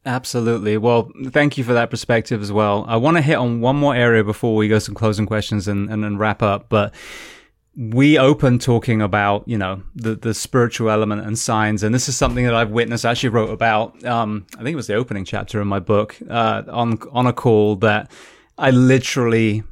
Absolutely. 0.05 0.77
Well, 0.77 1.09
thank 1.29 1.57
you 1.57 1.63
for 1.63 1.73
that 1.73 1.89
perspective 1.89 2.43
as 2.43 2.51
well. 2.51 2.85
I 2.87 2.97
want 2.97 3.17
to 3.17 3.21
hit 3.23 3.35
on 3.35 3.61
one 3.61 3.77
more 3.77 3.95
area 3.95 4.23
before 4.23 4.55
we 4.55 4.67
go 4.67 4.77
some 4.77 4.93
closing 4.93 5.25
questions 5.25 5.67
and, 5.67 5.89
and, 5.89 6.05
and 6.05 6.19
wrap 6.19 6.43
up. 6.43 6.69
But 6.69 6.93
we 7.77 8.17
open 8.17 8.57
talking 8.57 9.03
about 9.03 9.47
you 9.47 9.57
know 9.57 9.83
the 9.93 10.15
the 10.15 10.33
spiritual 10.33 10.89
element 10.89 11.25
and 11.25 11.37
signs. 11.37 11.83
And 11.83 11.93
this 11.93 12.09
is 12.09 12.17
something 12.17 12.43
that 12.45 12.55
i've 12.55 12.71
witnessed. 12.71 13.05
I 13.05 13.11
actually 13.11 13.29
wrote 13.29 13.51
about 13.51 14.03
um, 14.03 14.47
i 14.55 14.63
think 14.63 14.73
it 14.73 14.75
was 14.75 14.87
the 14.87 14.95
opening 14.95 15.23
chapter 15.23 15.61
in 15.61 15.67
my 15.67 15.79
book 15.79 16.17
uh, 16.27 16.63
on 16.69 16.97
on 17.11 17.27
a 17.27 17.33
call 17.33 17.75
that 17.77 18.11
i 18.57 18.71
literally 18.71 19.63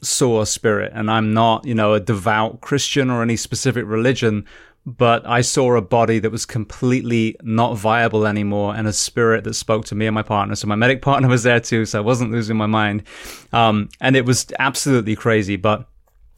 saw 0.00 0.40
a 0.40 0.46
spirit. 0.46 0.90
And 0.92 1.08
i'm 1.08 1.32
not 1.32 1.64
you 1.64 1.74
know 1.74 1.94
a 1.94 2.00
devout 2.00 2.60
christian 2.60 3.10
or 3.10 3.22
any 3.22 3.36
specific 3.36 3.86
religion 3.86 4.44
but 4.84 5.24
i 5.24 5.40
saw 5.40 5.76
a 5.76 5.80
body 5.80 6.18
that 6.18 6.32
was 6.32 6.44
completely 6.44 7.36
not 7.42 7.78
viable 7.78 8.26
anymore 8.26 8.74
and 8.74 8.88
a 8.88 8.92
spirit 8.92 9.44
that 9.44 9.54
spoke 9.54 9.84
to 9.84 9.94
me 9.94 10.06
and 10.06 10.14
my 10.16 10.22
partner. 10.22 10.56
So 10.56 10.66
my 10.66 10.74
medic 10.74 11.00
partner 11.10 11.28
was 11.28 11.44
there 11.44 11.60
too 11.60 11.84
so 11.86 11.98
i 11.98 12.02
wasn't 12.02 12.32
losing 12.32 12.56
my 12.56 12.66
mind. 12.66 13.04
Um, 13.52 13.88
and 14.00 14.16
it 14.16 14.26
was 14.26 14.46
absolutely 14.58 15.14
crazy 15.14 15.54
but 15.54 15.86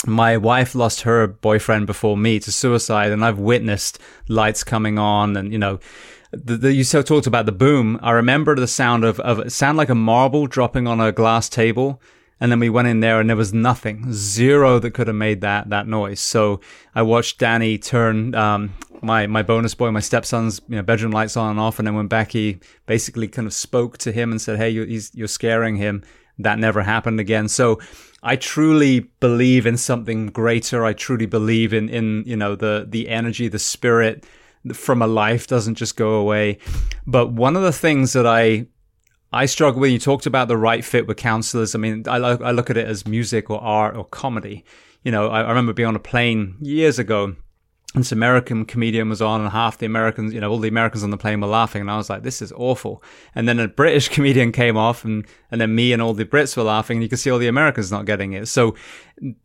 my 0.06 0.36
wife 0.36 0.74
lost 0.74 1.02
her 1.02 1.26
boyfriend 1.26 1.86
before 1.86 2.16
me 2.16 2.38
to 2.40 2.52
suicide, 2.52 3.12
and 3.12 3.24
I've 3.24 3.38
witnessed 3.38 3.98
lights 4.28 4.64
coming 4.64 4.98
on, 4.98 5.36
and 5.36 5.52
you 5.52 5.58
know, 5.58 5.78
the, 6.32 6.56
the, 6.56 6.72
you 6.72 6.84
so 6.84 7.02
talked 7.02 7.26
about 7.26 7.46
the 7.46 7.52
boom. 7.52 7.98
I 8.02 8.12
remember 8.12 8.54
the 8.56 8.66
sound 8.66 9.04
of 9.04 9.20
of 9.20 9.52
sound 9.52 9.78
like 9.78 9.88
a 9.88 9.94
marble 9.94 10.46
dropping 10.46 10.86
on 10.86 11.00
a 11.00 11.12
glass 11.12 11.48
table, 11.48 12.00
and 12.40 12.50
then 12.50 12.60
we 12.60 12.70
went 12.70 12.88
in 12.88 13.00
there, 13.00 13.20
and 13.20 13.28
there 13.28 13.36
was 13.36 13.52
nothing, 13.52 14.12
zero 14.12 14.78
that 14.78 14.92
could 14.92 15.06
have 15.06 15.16
made 15.16 15.40
that 15.42 15.70
that 15.70 15.86
noise. 15.86 16.20
So 16.20 16.60
I 16.94 17.02
watched 17.02 17.38
Danny 17.38 17.78
turn 17.78 18.34
um, 18.34 18.74
my 19.02 19.26
my 19.26 19.42
bonus 19.42 19.74
boy, 19.74 19.90
my 19.90 20.00
stepson's 20.00 20.60
you 20.68 20.76
know 20.76 20.82
bedroom 20.82 21.12
lights 21.12 21.36
on 21.36 21.50
and 21.50 21.60
off, 21.60 21.78
and 21.78 21.86
then 21.86 21.94
when 21.94 22.08
Becky 22.08 22.60
basically 22.86 23.28
kind 23.28 23.46
of 23.46 23.54
spoke 23.54 23.98
to 23.98 24.12
him 24.12 24.30
and 24.30 24.40
said, 24.40 24.58
"Hey, 24.58 24.70
you, 24.70 25.00
you're 25.12 25.28
scaring 25.28 25.76
him," 25.76 26.02
that 26.38 26.58
never 26.58 26.82
happened 26.82 27.20
again. 27.20 27.48
So 27.48 27.80
I 28.24 28.36
truly 28.36 29.00
believe 29.20 29.66
in 29.66 29.76
something 29.76 30.28
greater. 30.28 30.84
I 30.84 30.94
truly 30.94 31.26
believe 31.26 31.74
in, 31.74 31.90
in, 31.90 32.24
you 32.26 32.36
know, 32.36 32.56
the, 32.56 32.86
the 32.88 33.10
energy, 33.10 33.48
the 33.48 33.58
spirit 33.58 34.24
from 34.72 35.02
a 35.02 35.06
life 35.06 35.46
doesn't 35.46 35.74
just 35.74 35.94
go 35.94 36.14
away. 36.14 36.58
But 37.06 37.32
one 37.32 37.54
of 37.54 37.62
the 37.62 37.72
things 37.72 38.14
that 38.14 38.26
I, 38.26 38.66
I 39.30 39.44
struggle 39.44 39.82
with, 39.82 39.90
you 39.90 39.98
talked 39.98 40.24
about 40.24 40.48
the 40.48 40.56
right 40.56 40.82
fit 40.82 41.06
with 41.06 41.18
counselors. 41.18 41.74
I 41.74 41.78
mean, 41.78 42.04
I, 42.08 42.16
I 42.16 42.50
look 42.52 42.70
at 42.70 42.78
it 42.78 42.88
as 42.88 43.06
music 43.06 43.50
or 43.50 43.60
art 43.60 43.94
or 43.94 44.06
comedy. 44.06 44.64
You 45.02 45.12
know, 45.12 45.28
I, 45.28 45.42
I 45.42 45.48
remember 45.50 45.74
being 45.74 45.88
on 45.88 45.96
a 45.96 46.00
plane 46.00 46.56
years 46.62 46.98
ago 46.98 47.36
this 47.94 48.10
American 48.10 48.64
comedian 48.64 49.08
was 49.08 49.22
on, 49.22 49.40
and 49.40 49.50
half 49.50 49.78
the 49.78 49.86
Americans, 49.86 50.34
you 50.34 50.40
know, 50.40 50.50
all 50.50 50.58
the 50.58 50.68
Americans 50.68 51.04
on 51.04 51.10
the 51.10 51.16
plane 51.16 51.40
were 51.40 51.46
laughing, 51.46 51.80
and 51.80 51.90
I 51.90 51.96
was 51.96 52.10
like, 52.10 52.22
"This 52.22 52.42
is 52.42 52.52
awful." 52.52 53.02
And 53.34 53.48
then 53.48 53.60
a 53.60 53.68
British 53.68 54.08
comedian 54.14 54.50
came 54.52 54.76
off, 54.76 55.04
and 55.04 55.24
and 55.50 55.60
then 55.60 55.74
me 55.74 55.92
and 55.92 56.02
all 56.02 56.12
the 56.12 56.24
Brits 56.24 56.56
were 56.56 56.64
laughing, 56.64 56.96
and 56.96 57.02
you 57.02 57.08
could 57.08 57.20
see 57.20 57.30
all 57.30 57.38
the 57.38 57.46
Americans 57.46 57.92
not 57.92 58.04
getting 58.04 58.32
it. 58.32 58.48
So 58.48 58.74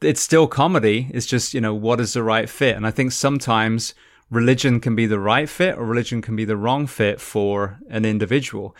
it's 0.01 0.21
still 0.21 0.47
comedy. 0.47 1.09
It's 1.13 1.27
just 1.27 1.53
you 1.53 1.61
know 1.61 1.73
what 1.73 1.99
is 1.99 2.13
the 2.13 2.23
right 2.23 2.49
fit, 2.49 2.76
and 2.76 2.88
I 2.88 2.91
think 2.91 3.11
sometimes 3.11 3.93
religion 4.31 4.80
can 4.80 4.95
be 4.95 5.05
the 5.05 5.19
right 5.19 5.47
fit, 5.47 5.77
or 5.77 5.85
religion 5.85 6.21
can 6.21 6.35
be 6.35 6.45
the 6.45 6.57
wrong 6.57 6.88
fit 6.88 7.21
for 7.21 7.80
an 7.89 8.03
individual. 8.03 8.76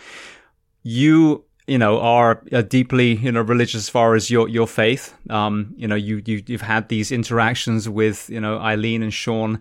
You 0.82 1.44
you 1.70 1.78
know 1.78 2.00
are, 2.00 2.42
are 2.52 2.62
deeply 2.62 3.14
you 3.14 3.30
know 3.30 3.42
religious 3.42 3.82
as 3.84 3.88
far 3.88 4.16
as 4.16 4.28
your 4.28 4.48
your 4.48 4.66
faith. 4.66 5.14
Um, 5.30 5.72
you 5.76 5.86
know, 5.86 5.94
you, 5.94 6.20
you 6.26 6.42
you've 6.46 6.62
had 6.62 6.88
these 6.88 7.12
interactions 7.12 7.88
with 7.88 8.28
you 8.28 8.40
know 8.40 8.58
Eileen 8.58 9.02
and 9.04 9.14
Sean. 9.14 9.60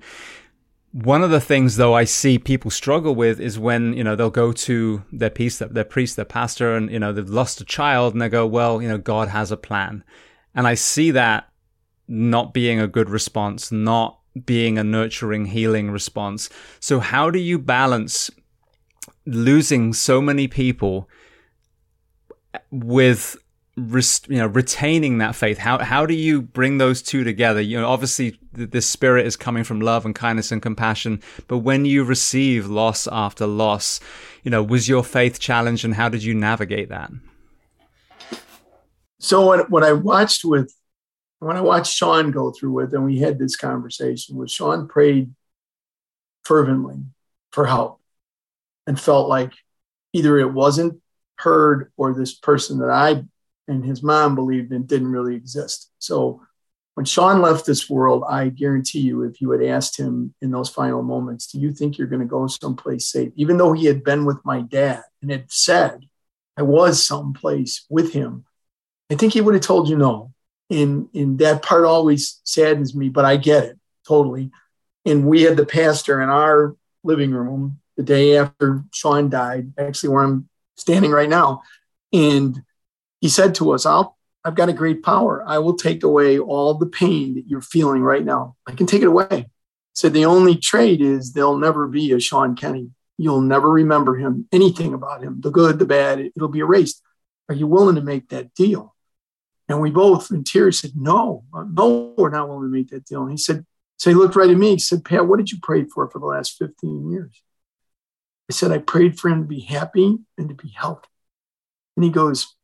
One 0.91 1.21
of 1.21 1.29
the 1.29 1.39
things, 1.39 1.75
though, 1.75 1.93
I 1.93 2.05
see 2.05 2.39
people 2.39 2.71
struggle 2.71 3.13
with 3.13 3.39
is 3.39 3.59
when 3.59 3.93
you 3.93 4.03
know 4.03 4.15
they'll 4.15 4.31
go 4.31 4.51
to 4.51 5.03
their 5.11 5.29
priest, 5.29 5.61
their 5.71 5.83
priest, 5.83 6.15
their 6.15 6.25
pastor, 6.25 6.75
and 6.75 6.89
you 6.91 6.97
know 6.97 7.13
they've 7.13 7.29
lost 7.29 7.61
a 7.61 7.65
child, 7.65 8.15
and 8.15 8.21
they 8.23 8.29
go, 8.29 8.47
"Well, 8.47 8.81
you 8.81 8.87
know, 8.87 8.97
God 8.97 9.27
has 9.27 9.51
a 9.51 9.57
plan," 9.57 10.03
and 10.55 10.65
I 10.65 10.73
see 10.73 11.11
that 11.11 11.47
not 12.07 12.55
being 12.55 12.79
a 12.79 12.87
good 12.87 13.11
response, 13.11 13.71
not 13.71 14.17
being 14.45 14.79
a 14.79 14.83
nurturing, 14.83 15.45
healing 15.45 15.91
response. 15.91 16.49
So, 16.79 16.99
how 16.99 17.29
do 17.29 17.37
you 17.37 17.59
balance 17.59 18.31
losing 19.27 19.93
so 19.93 20.21
many 20.21 20.47
people 20.47 21.07
with 22.71 23.37
you 23.77 24.37
know 24.37 24.47
retaining 24.47 25.19
that 25.19 25.35
faith 25.35 25.57
how 25.57 25.77
how 25.77 26.05
do 26.05 26.13
you 26.13 26.41
bring 26.41 26.77
those 26.77 27.01
two 27.01 27.23
together? 27.23 27.61
You 27.61 27.79
know 27.79 27.87
obviously 27.87 28.37
this 28.51 28.85
spirit 28.85 29.25
is 29.25 29.37
coming 29.37 29.63
from 29.63 29.79
love 29.79 30.05
and 30.05 30.13
kindness 30.13 30.51
and 30.51 30.61
compassion 30.61 31.21
but 31.47 31.59
when 31.59 31.85
you 31.85 32.03
receive 32.03 32.67
loss 32.67 33.07
after 33.09 33.47
loss 33.47 34.01
you 34.43 34.51
know 34.51 34.61
was 34.61 34.89
your 34.89 35.03
faith 35.03 35.39
challenged 35.39 35.85
and 35.85 35.95
how 35.95 36.09
did 36.09 36.23
you 36.23 36.33
navigate 36.33 36.89
that? 36.89 37.11
So 39.19 39.45
what, 39.45 39.69
what 39.69 39.83
i 39.83 39.93
watched 39.93 40.43
with 40.43 40.73
when 41.39 41.55
i 41.55 41.61
watched 41.61 41.95
sean 41.95 42.31
go 42.31 42.51
through 42.51 42.79
it 42.79 42.93
and 42.93 43.05
we 43.05 43.19
had 43.19 43.39
this 43.39 43.55
conversation 43.55 44.35
was 44.35 44.51
sean 44.51 44.87
prayed 44.87 45.33
fervently 46.43 46.97
for 47.51 47.65
help 47.65 48.01
and 48.85 48.99
felt 48.99 49.29
like 49.29 49.53
either 50.13 50.37
it 50.37 50.51
wasn't 50.51 51.01
heard 51.39 51.91
or 51.97 52.13
this 52.13 52.35
person 52.35 52.79
that 52.79 52.89
I 52.89 53.23
and 53.67 53.85
his 53.85 54.03
mom 54.03 54.35
believed 54.35 54.71
in 54.71 54.85
didn't 54.85 55.11
really 55.11 55.35
exist. 55.35 55.91
So 55.99 56.41
when 56.95 57.05
Sean 57.05 57.41
left 57.41 57.65
this 57.65 57.89
world, 57.89 58.23
I 58.27 58.49
guarantee 58.49 58.99
you, 58.99 59.23
if 59.23 59.39
you 59.39 59.51
had 59.51 59.63
asked 59.63 59.97
him 59.97 60.33
in 60.41 60.51
those 60.51 60.69
final 60.69 61.01
moments, 61.01 61.47
do 61.47 61.59
you 61.59 61.71
think 61.71 61.97
you're 61.97 62.07
going 62.07 62.21
to 62.21 62.25
go 62.25 62.47
someplace 62.47 63.07
safe? 63.07 63.31
Even 63.35 63.57
though 63.57 63.71
he 63.71 63.85
had 63.85 64.03
been 64.03 64.25
with 64.25 64.43
my 64.43 64.61
dad 64.61 65.03
and 65.21 65.31
had 65.31 65.49
said 65.49 66.01
I 66.57 66.63
was 66.63 67.05
someplace 67.05 67.85
with 67.89 68.11
him, 68.11 68.43
I 69.09 69.15
think 69.15 69.33
he 69.33 69.41
would 69.41 69.53
have 69.53 69.63
told 69.63 69.87
you 69.87 69.97
no. 69.97 70.33
And, 70.69 71.07
and 71.15 71.39
that 71.39 71.63
part 71.63 71.85
always 71.85 72.41
saddens 72.43 72.93
me, 72.93 73.07
but 73.07 73.23
I 73.23 73.37
get 73.37 73.63
it 73.63 73.79
totally. 74.05 74.51
And 75.05 75.25
we 75.25 75.43
had 75.43 75.55
the 75.55 75.65
pastor 75.65 76.21
in 76.21 76.29
our 76.29 76.75
living 77.03 77.31
room 77.31 77.79
the 77.95 78.03
day 78.03 78.37
after 78.37 78.83
Sean 78.93 79.29
died, 79.29 79.71
actually 79.77 80.09
where 80.09 80.23
I'm 80.23 80.48
standing 80.79 81.11
right 81.11 81.29
now. 81.29 81.61
And 82.11 82.61
he 83.21 83.29
said 83.29 83.55
to 83.55 83.71
us, 83.71 83.85
I'll, 83.85 84.17
I've 84.43 84.55
got 84.55 84.69
a 84.69 84.73
great 84.73 85.03
power. 85.03 85.43
I 85.45 85.59
will 85.59 85.75
take 85.75 86.03
away 86.03 86.39
all 86.39 86.73
the 86.73 86.85
pain 86.85 87.35
that 87.35 87.47
you're 87.47 87.61
feeling 87.61 88.01
right 88.01 88.23
now. 88.23 88.55
I 88.65 88.73
can 88.73 88.87
take 88.87 89.01
it 89.01 89.07
away. 89.07 89.27
He 89.31 89.45
said 89.93 90.13
the 90.13 90.25
only 90.25 90.55
trade 90.55 91.01
is 91.01 91.33
there'll 91.33 91.57
never 91.57 91.87
be 91.87 92.11
a 92.13 92.19
Sean 92.19 92.55
Kenny. 92.55 92.91
You'll 93.17 93.41
never 93.41 93.69
remember 93.69 94.15
him, 94.15 94.47
anything 94.53 94.93
about 94.93 95.21
him, 95.21 95.41
the 95.41 95.51
good, 95.51 95.77
the 95.77 95.85
bad, 95.85 96.19
it'll 96.19 96.47
be 96.47 96.59
erased. 96.59 97.01
Are 97.49 97.55
you 97.55 97.67
willing 97.67 97.95
to 97.95 98.01
make 98.01 98.29
that 98.29 98.53
deal? 98.53 98.95
And 99.67 99.81
we 99.81 99.91
both 99.91 100.31
in 100.31 100.43
tears 100.43 100.79
said, 100.79 100.91
No, 100.95 101.43
no, 101.53 102.13
we're 102.17 102.29
not 102.29 102.47
willing 102.47 102.71
to 102.71 102.75
make 102.75 102.89
that 102.89 103.05
deal. 103.05 103.23
And 103.23 103.31
he 103.31 103.37
said, 103.37 103.65
So 103.97 104.09
he 104.09 104.15
looked 104.15 104.35
right 104.35 104.49
at 104.49 104.57
me. 104.57 104.71
He 104.71 104.79
said, 104.79 105.03
Pat, 105.03 105.27
what 105.27 105.37
did 105.37 105.51
you 105.51 105.59
pray 105.61 105.83
for 105.83 106.09
for 106.09 106.19
the 106.19 106.25
last 106.25 106.57
15 106.57 107.11
years? 107.11 107.41
I 108.49 108.53
said, 108.53 108.71
I 108.71 108.79
prayed 108.79 109.19
for 109.19 109.29
him 109.29 109.43
to 109.43 109.47
be 109.47 109.59
happy 109.59 110.17
and 110.37 110.49
to 110.49 110.55
be 110.55 110.69
healthy. 110.69 111.07
And 111.95 112.03
he 112.03 112.09
goes, 112.09 112.55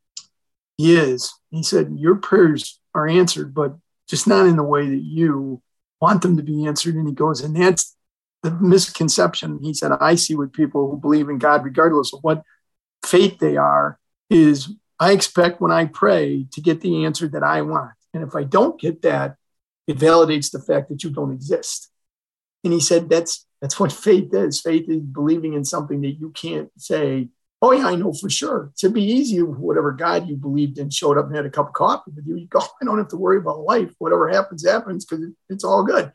He 0.78 0.96
is. 0.96 1.34
He 1.52 1.62
said, 1.62 1.96
Your 1.98 2.16
prayers 2.16 2.80
are 2.94 3.08
answered, 3.08 3.54
but 3.54 3.76
just 4.08 4.28
not 4.28 4.48
in 4.48 4.56
the 4.56 4.64
way 4.64 4.88
that 4.88 5.04
you 5.04 5.62
want 6.02 6.22
them 6.22 6.38
to 6.38 6.44
be 6.44 6.66
answered. 6.66 6.96
And 6.96 7.08
he 7.08 7.14
goes, 7.14 7.42
And 7.42 7.56
that's 7.56 7.96
the 8.42 8.52
misconception. 8.52 9.60
He 9.62 9.74
said, 9.74 9.92
I 10.00 10.16
see 10.16 10.36
with 10.36 10.54
people 10.54 10.90
who 10.90 10.98
believe 10.98 11.30
in 11.30 11.38
God, 11.38 11.64
regardless 11.64 12.14
of 12.14 12.20
what 12.22 12.44
faith 13.06 13.38
they 13.40 13.58
are, 13.58 14.00
is 14.30 14.74
I 15.00 15.12
expect 15.12 15.62
when 15.62 15.72
I 15.72 15.86
pray 15.86 16.48
to 16.54 16.62
get 16.62 16.82
the 16.82 17.06
answer 17.06 17.28
that 17.28 17.44
I 17.44 17.62
want. 17.62 17.92
And 18.14 18.24
if 18.24 18.36
I 18.36 18.44
don't 18.44 18.80
get 18.80 19.02
that, 19.04 19.36
it 19.88 19.98
validates 19.98 20.52
the 20.52 20.62
fact 20.62 20.90
that 20.90 21.04
you 21.04 21.12
don't 21.12 21.34
exist. 21.34 21.92
And 22.64 22.74
he 22.74 22.80
said, 22.80 23.10
That's 23.10 23.46
that's 23.66 23.80
what 23.80 23.92
faith 23.92 24.32
is. 24.32 24.62
Faith 24.62 24.88
is 24.88 25.02
believing 25.02 25.54
in 25.54 25.66
something 25.66 26.02
that 26.02 26.20
you 26.20 26.30
can't 26.30 26.70
say, 26.78 27.30
oh, 27.64 27.72
yeah, 27.72 27.88
I 27.88 27.96
know 27.96 28.14
for 28.14 28.30
sure. 28.30 28.72
To 28.78 28.90
be 28.92 29.04
easy, 29.04 29.42
whatever 29.42 29.92
God 29.92 30.30
you 30.30 30.36
believed 30.36 30.78
in 30.78 30.92
showed 30.92 31.18
up 31.18 31.26
and 31.26 31.36
had 31.36 31.48
a 31.48 31.50
cup 31.50 31.70
of 31.70 31.74
coffee 31.74 32.12
with 32.16 32.28
you, 32.28 32.36
you 32.36 32.46
go, 32.46 32.60
I 32.82 32.86
don't 32.86 33.00
have 33.00 33.08
to 33.08 33.18
worry 33.18 33.38
about 33.38 33.62
life. 33.62 33.92
Whatever 33.98 34.30
happens, 34.30 34.64
happens 34.64 35.04
because 35.04 35.26
it's 35.50 35.64
all 35.64 35.84
good. 35.84 36.12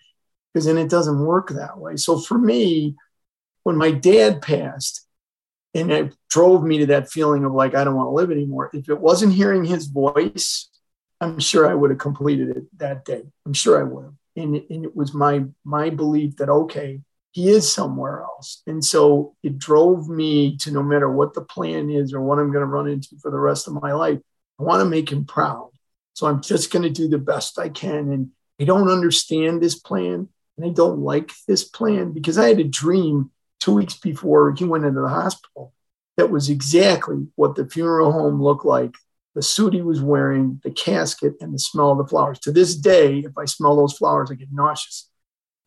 Because 0.55 0.67
then 0.67 0.79
it 0.79 0.89
doesn't 0.89 1.19
work 1.19 1.49
that 1.51 1.77
way. 1.77 1.97
So 1.97 2.21
for 2.21 2.39
me, 2.39 2.95
when 3.65 3.77
my 3.77 3.91
dad 3.91 4.43
passed, 4.43 5.05
and 5.75 5.91
it 5.91 6.15
drove 6.29 6.63
me 6.63 6.79
to 6.79 6.87
that 6.87 7.11
feeling 7.11 7.45
of 7.45 7.53
like, 7.53 7.75
I 7.75 7.83
don't 7.83 7.97
want 7.97 8.11
to 8.11 8.13
live 8.13 8.31
anymore. 8.31 8.71
If 8.73 8.89
it 8.89 9.01
wasn't 9.01 9.33
hearing 9.33 9.65
his 9.65 9.87
voice, 9.87 10.69
I'm 11.21 11.41
sure 11.41 11.69
I 11.69 11.75
would 11.75 11.91
have 11.91 11.99
completed 11.99 12.57
it 12.57 12.79
that 12.79 13.05
day. 13.05 13.25
I'm 13.45 13.55
sure 13.55 13.81
I 13.81 13.83
would 13.83 14.05
have. 14.05 14.15
And, 14.37 14.55
and 14.71 14.85
it 14.85 14.95
was 14.95 15.13
my 15.13 15.47
my 15.65 15.91
belief 15.91 16.37
that 16.37 16.49
okay, 16.49 17.01
he 17.33 17.49
is 17.49 17.73
somewhere 17.73 18.23
else. 18.23 18.63
And 18.67 18.85
so 18.85 19.35
it 19.43 19.59
drove 19.59 20.09
me 20.09 20.57
to 20.59 20.71
no 20.71 20.83
matter 20.83 21.11
what 21.11 21.35
the 21.35 21.43
plan 21.43 21.91
is 21.91 22.13
or 22.13 22.21
what 22.21 22.39
I'm 22.39 22.53
going 22.53 22.63
to 22.63 22.67
run 22.67 22.89
into 22.89 23.17
for 23.21 23.31
the 23.31 23.39
rest 23.39 23.67
of 23.67 23.81
my 23.81 23.93
life, 23.93 24.19
I 24.59 24.63
want 24.63 24.81
to 24.81 24.89
make 24.89 25.11
him 25.11 25.25
proud. 25.25 25.71
So 26.15 26.27
I'm 26.27 26.43
just 26.43 26.73
going 26.73 26.83
to 26.83 26.91
do 26.91 27.09
the 27.09 27.19
best 27.19 27.59
I 27.59 27.69
can. 27.69 28.13
And 28.13 28.31
I 28.61 28.65
don't 28.65 28.91
understand 28.91 29.63
this 29.63 29.79
plan 29.79 30.29
and 30.57 30.67
I 30.67 30.71
don't 30.71 31.01
like 31.01 31.33
this 31.47 31.65
plan 31.65 32.13
because 32.13 32.37
I 32.37 32.49
had 32.49 32.61
a 32.61 32.65
dream 32.65 33.31
two 33.61 33.75
weeks 33.75 33.95
before 33.95 34.53
he 34.53 34.65
went 34.65 34.85
into 34.85 35.01
the 35.01 35.09
hospital 35.09 35.73
that 36.17 36.31
was 36.31 36.51
exactly 36.51 37.27
what 37.37 37.55
the 37.55 37.69
funeral 37.69 38.13
home 38.13 38.43
looked 38.43 38.65
like 38.65 38.95
the 39.35 39.43
suit 39.43 39.75
he 39.75 39.83
was 39.83 40.01
wearing, 40.03 40.61
the 40.65 40.71
casket, 40.71 41.35
and 41.41 41.55
the 41.55 41.59
smell 41.59 41.93
of 41.93 41.99
the 41.99 42.07
flowers. 42.07 42.39
To 42.41 42.53
this 42.53 42.75
day, 42.75 43.21
if 43.21 43.37
I 43.39 43.45
smell 43.45 43.77
those 43.77 43.97
flowers, 43.97 44.31
I 44.31 44.35
get 44.35 44.53
nauseous. 44.53 45.09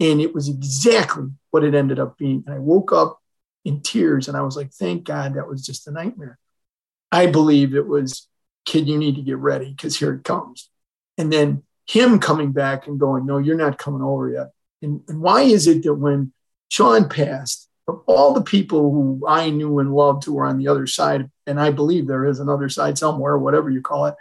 And 0.04 0.20
it 0.20 0.36
was 0.36 0.50
exactly 0.50 1.30
what 1.52 1.64
it 1.64 1.74
ended 1.74 1.98
up 1.98 2.18
being. 2.18 2.44
And 2.46 2.54
I 2.54 2.60
woke 2.60 2.92
up 2.92 3.22
in 3.64 3.82
tears 3.82 4.28
and 4.28 4.36
I 4.36 4.42
was 4.42 4.58
like, 4.58 4.74
thank 4.74 5.06
God 5.06 5.36
that 5.36 5.48
was 5.48 5.66
just 5.66 5.88
a 5.88 5.92
nightmare. 5.92 6.38
I 7.10 7.28
believe 7.28 7.74
it 7.74 7.88
was, 7.88 8.28
kid, 8.66 8.90
you 8.90 8.98
need 8.98 9.16
to 9.16 9.22
get 9.22 9.38
ready 9.38 9.72
because 9.72 9.98
here 9.98 10.14
it 10.14 10.26
comes. 10.26 10.70
And 11.18 11.32
then 11.32 11.64
him 11.88 12.20
coming 12.20 12.52
back 12.52 12.86
and 12.86 13.00
going, 13.00 13.26
no, 13.26 13.38
you're 13.38 13.56
not 13.56 13.78
coming 13.78 14.02
over 14.02 14.30
yet. 14.30 14.52
And, 14.82 15.02
and 15.08 15.22
why 15.22 15.44
is 15.44 15.68
it 15.68 15.84
that 15.84 15.94
when 15.94 16.34
Sean 16.68 17.08
passed, 17.08 17.70
of 17.88 18.04
all 18.06 18.34
the 18.34 18.42
people 18.42 18.92
who 18.92 19.24
I 19.26 19.52
knew 19.52 19.80
and 19.80 19.94
loved 19.94 20.26
who 20.26 20.34
were 20.34 20.46
on 20.46 20.58
the 20.58 20.68
other 20.68 20.86
side, 20.86 21.32
and 21.48 21.62
I 21.62 21.72
believe 21.72 22.08
there 22.08 22.26
is 22.26 22.42
another 22.42 22.68
side 22.68 22.98
somewhere, 22.98 23.38
whatever 23.38 23.70
you 23.70 23.82
call 23.82 24.08
it, 24.08 24.16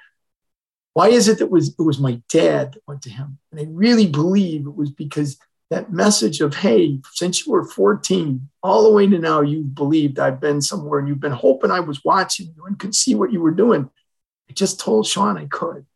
why 0.94 1.09
is 1.09 1.26
it 1.26 1.38
that 1.38 1.50
was 1.50 1.70
it 1.70 1.82
was 1.82 1.98
my 1.98 2.20
dad 2.28 2.74
that 2.74 2.82
went 2.86 3.02
to 3.02 3.10
him? 3.10 3.38
And 3.50 3.60
I 3.60 3.66
really 3.68 4.06
believe 4.06 4.66
it 4.66 4.76
was 4.76 4.90
because 4.90 5.38
that 5.73 5.90
message 5.90 6.43
of, 6.43 6.55
hey, 6.55 7.01
since 7.12 7.47
you 7.47 7.53
were 7.53 7.65
14, 7.65 8.47
all 8.62 8.82
the 8.82 8.93
way 8.93 9.07
to 9.07 9.19
now, 9.19 9.40
you've 9.40 9.74
believed 9.74 10.19
I've 10.19 10.39
been 10.39 10.61
somewhere 10.61 10.99
and 10.99 11.09
you've 11.09 11.19
been 11.19 11.32
hoping 11.32 11.70
I 11.70 11.81
was 11.81 12.05
watching 12.05 12.53
you 12.55 12.66
and 12.66 12.78
could 12.78 12.94
see 12.94 13.15
what 13.15 13.32
you 13.32 13.40
were 13.40 13.53
doing. 13.53 13.89
I 14.51 14.53
just 14.53 14.78
told 14.78 15.07
Sean 15.07 15.39
I 15.39 15.47
could. 15.47 15.86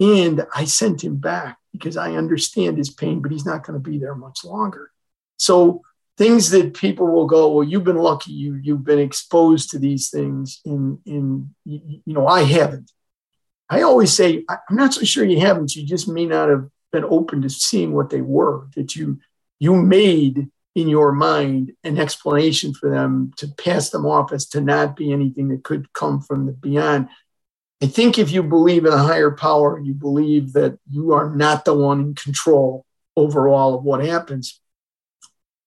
And 0.00 0.46
I 0.54 0.64
sent 0.64 1.04
him 1.04 1.16
back 1.16 1.58
because 1.70 1.98
I 1.98 2.12
understand 2.12 2.78
his 2.78 2.88
pain, 2.88 3.20
but 3.20 3.30
he's 3.30 3.44
not 3.44 3.62
going 3.62 3.78
to 3.78 3.90
be 3.90 3.98
there 3.98 4.14
much 4.14 4.42
longer. 4.42 4.90
So 5.36 5.82
things 6.16 6.48
that 6.50 6.72
people 6.72 7.06
will 7.06 7.26
go, 7.26 7.52
well, 7.52 7.68
you've 7.68 7.84
been 7.84 7.96
lucky, 7.96 8.32
you 8.32 8.58
you've 8.62 8.84
been 8.84 8.98
exposed 8.98 9.68
to 9.70 9.78
these 9.78 10.08
things. 10.08 10.60
In 10.64 10.98
in 11.04 11.54
you 11.66 12.00
know, 12.06 12.26
I 12.26 12.44
haven't. 12.44 12.90
I 13.68 13.82
always 13.82 14.14
say 14.14 14.44
I'm 14.48 14.76
not 14.76 14.94
so 14.94 15.04
sure 15.04 15.24
you 15.26 15.40
haven't. 15.40 15.76
You 15.76 15.84
just 15.84 16.08
may 16.08 16.24
not 16.24 16.48
have 16.48 16.70
been 16.92 17.04
open 17.04 17.42
to 17.42 17.50
seeing 17.50 17.92
what 17.92 18.10
they 18.10 18.20
were, 18.20 18.68
that 18.76 18.96
you 18.96 19.18
you 19.58 19.76
made 19.76 20.48
in 20.74 20.88
your 20.88 21.12
mind 21.12 21.72
an 21.84 21.98
explanation 21.98 22.72
for 22.72 22.88
them 22.88 23.32
to 23.36 23.48
pass 23.48 23.90
them 23.90 24.06
off 24.06 24.32
as 24.32 24.46
to 24.46 24.60
not 24.60 24.96
be 24.96 25.12
anything 25.12 25.48
that 25.48 25.64
could 25.64 25.92
come 25.92 26.20
from 26.20 26.46
the 26.46 26.52
beyond. 26.52 27.08
I 27.82 27.86
think 27.86 28.18
if 28.18 28.30
you 28.30 28.42
believe 28.42 28.84
in 28.84 28.92
a 28.92 28.98
higher 28.98 29.30
power 29.30 29.76
and 29.76 29.86
you 29.86 29.94
believe 29.94 30.52
that 30.52 30.78
you 30.88 31.12
are 31.12 31.34
not 31.34 31.64
the 31.64 31.74
one 31.74 32.00
in 32.00 32.14
control 32.14 32.84
over 33.16 33.48
all 33.48 33.74
of 33.74 33.84
what 33.84 34.04
happens, 34.04 34.60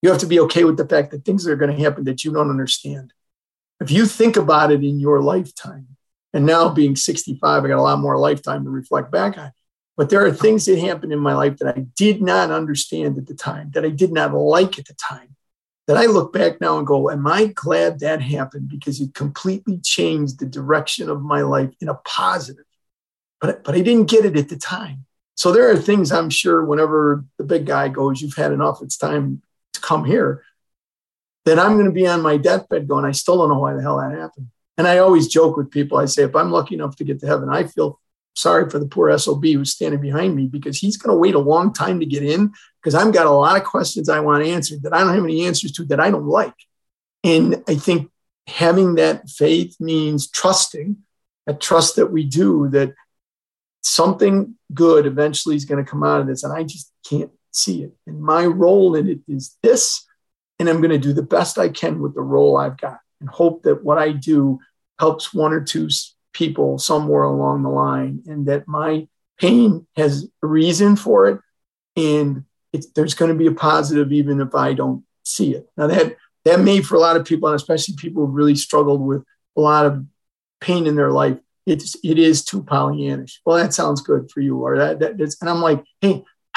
you 0.00 0.10
have 0.10 0.20
to 0.20 0.26
be 0.26 0.40
okay 0.40 0.64
with 0.64 0.76
the 0.76 0.86
fact 0.86 1.10
that 1.10 1.24
things 1.24 1.46
are 1.46 1.56
going 1.56 1.74
to 1.74 1.82
happen 1.82 2.04
that 2.04 2.24
you 2.24 2.32
don't 2.32 2.50
understand. 2.50 3.12
If 3.80 3.90
you 3.90 4.06
think 4.06 4.36
about 4.36 4.70
it 4.70 4.84
in 4.84 5.00
your 5.00 5.20
lifetime, 5.22 5.88
and 6.32 6.46
now 6.46 6.68
being 6.68 6.96
65, 6.96 7.64
I 7.64 7.68
got 7.68 7.78
a 7.78 7.82
lot 7.82 8.00
more 8.00 8.18
lifetime 8.18 8.64
to 8.64 8.70
reflect 8.70 9.10
back 9.10 9.38
on. 9.38 9.52
But 9.96 10.10
there 10.10 10.24
are 10.24 10.32
things 10.32 10.64
that 10.66 10.78
happened 10.78 11.12
in 11.12 11.20
my 11.20 11.34
life 11.34 11.58
that 11.58 11.76
I 11.76 11.80
did 11.96 12.20
not 12.20 12.50
understand 12.50 13.16
at 13.16 13.26
the 13.26 13.34
time, 13.34 13.70
that 13.74 13.84
I 13.84 13.90
did 13.90 14.12
not 14.12 14.34
like 14.34 14.78
at 14.78 14.86
the 14.86 14.94
time. 14.94 15.36
that 15.86 15.96
I 15.98 16.06
look 16.06 16.32
back 16.32 16.60
now 16.60 16.78
and 16.78 16.86
go, 16.86 17.10
Am 17.10 17.26
I 17.26 17.46
glad 17.46 18.00
that 18.00 18.22
happened? 18.22 18.68
Because 18.68 19.00
it 19.00 19.14
completely 19.14 19.78
changed 19.78 20.38
the 20.38 20.46
direction 20.46 21.10
of 21.10 21.22
my 21.22 21.42
life 21.42 21.70
in 21.80 21.88
a 21.88 21.94
positive. 21.94 22.64
But, 23.40 23.62
but 23.64 23.74
I 23.74 23.82
didn't 23.82 24.08
get 24.08 24.24
it 24.24 24.36
at 24.36 24.48
the 24.48 24.56
time. 24.56 25.04
So 25.36 25.52
there 25.52 25.70
are 25.70 25.76
things 25.76 26.10
I'm 26.10 26.30
sure 26.30 26.64
whenever 26.64 27.24
the 27.36 27.44
big 27.44 27.66
guy 27.66 27.88
goes, 27.88 28.20
You've 28.20 28.34
had 28.34 28.52
enough, 28.52 28.82
it's 28.82 28.96
time 28.96 29.42
to 29.74 29.80
come 29.80 30.04
here, 30.04 30.42
that 31.44 31.58
I'm 31.58 31.74
going 31.74 31.86
to 31.86 31.92
be 31.92 32.06
on 32.06 32.22
my 32.22 32.36
deathbed 32.36 32.88
going, 32.88 33.04
I 33.04 33.12
still 33.12 33.36
don't 33.36 33.50
know 33.50 33.58
why 33.58 33.74
the 33.74 33.82
hell 33.82 33.98
that 33.98 34.18
happened. 34.18 34.48
And 34.76 34.88
I 34.88 34.98
always 34.98 35.28
joke 35.28 35.56
with 35.56 35.70
people. 35.70 35.98
I 35.98 36.06
say, 36.06 36.24
if 36.24 36.34
I'm 36.34 36.50
lucky 36.50 36.74
enough 36.74 36.96
to 36.96 37.04
get 37.04 37.20
to 37.20 37.26
heaven, 37.26 37.48
I 37.48 37.64
feel 37.64 38.00
sorry 38.34 38.68
for 38.68 38.78
the 38.78 38.86
poor 38.86 39.16
SOB 39.16 39.44
who's 39.44 39.72
standing 39.72 40.00
behind 40.00 40.34
me 40.34 40.46
because 40.46 40.78
he's 40.78 40.96
going 40.96 41.14
to 41.14 41.18
wait 41.18 41.34
a 41.34 41.40
long 41.40 41.72
time 41.72 42.00
to 42.00 42.06
get 42.06 42.22
in 42.22 42.52
because 42.82 42.94
I've 42.94 43.14
got 43.14 43.26
a 43.26 43.30
lot 43.30 43.56
of 43.56 43.64
questions 43.64 44.08
I 44.08 44.20
want 44.20 44.44
answered 44.44 44.82
that 44.82 44.92
I 44.92 45.00
don't 45.00 45.14
have 45.14 45.24
any 45.24 45.46
answers 45.46 45.72
to 45.72 45.84
that 45.86 46.00
I 46.00 46.10
don't 46.10 46.26
like. 46.26 46.54
And 47.22 47.62
I 47.68 47.76
think 47.76 48.10
having 48.46 48.96
that 48.96 49.28
faith 49.30 49.76
means 49.80 50.30
trusting, 50.30 50.98
a 51.46 51.54
trust 51.54 51.96
that 51.96 52.12
we 52.12 52.24
do 52.24 52.68
that 52.70 52.94
something 53.82 54.56
good 54.72 55.06
eventually 55.06 55.56
is 55.56 55.64
going 55.64 55.82
to 55.82 55.90
come 55.90 56.02
out 56.02 56.20
of 56.20 56.26
this. 56.26 56.42
And 56.42 56.52
I 56.52 56.64
just 56.64 56.92
can't 57.08 57.30
see 57.52 57.84
it. 57.84 57.92
And 58.06 58.20
my 58.20 58.44
role 58.44 58.94
in 58.94 59.08
it 59.08 59.20
is 59.28 59.56
this. 59.62 60.04
And 60.58 60.68
I'm 60.68 60.80
going 60.80 60.90
to 60.90 60.98
do 60.98 61.12
the 61.12 61.22
best 61.22 61.58
I 61.58 61.68
can 61.68 62.00
with 62.00 62.14
the 62.14 62.22
role 62.22 62.56
I've 62.56 62.76
got 62.76 63.00
and 63.20 63.28
hope 63.28 63.62
that 63.64 63.82
what 63.82 63.98
I 63.98 64.12
do 64.12 64.60
helps 64.98 65.34
one 65.34 65.52
or 65.52 65.60
two 65.60 65.88
people 66.34 66.78
somewhere 66.78 67.22
along 67.22 67.62
the 67.62 67.70
line 67.70 68.22
and 68.26 68.46
that 68.46 68.68
my 68.68 69.08
pain 69.38 69.86
has 69.96 70.28
a 70.42 70.46
reason 70.46 70.96
for 70.96 71.26
it 71.28 71.40
and 71.96 72.44
there's 72.94 73.14
going 73.14 73.30
to 73.30 73.38
be 73.38 73.46
a 73.46 73.52
positive 73.52 74.12
even 74.12 74.40
if 74.40 74.54
i 74.54 74.72
don't 74.72 75.04
see 75.24 75.54
it. 75.54 75.68
Now 75.76 75.86
that 75.88 76.16
that 76.44 76.60
may 76.60 76.82
for 76.82 76.96
a 76.96 77.00
lot 77.00 77.16
of 77.16 77.24
people 77.24 77.48
and 77.48 77.56
especially 77.56 77.96
people 77.96 78.26
who 78.26 78.32
really 78.32 78.54
struggled 78.54 79.00
with 79.00 79.24
a 79.56 79.60
lot 79.60 79.86
of 79.86 80.04
pain 80.60 80.86
in 80.86 80.96
their 80.96 81.10
life 81.10 81.38
it's 81.66 81.96
it 82.04 82.18
is 82.18 82.44
too 82.44 82.62
pollyannish. 82.62 83.38
Well 83.44 83.56
that 83.56 83.74
sounds 83.74 84.02
good 84.02 84.30
for 84.30 84.40
you 84.40 84.58
or 84.58 84.78
that, 84.78 84.98
that 85.00 85.36
and 85.40 85.50
i'm 85.50 85.62
like 85.62 85.82
hey 86.00 86.24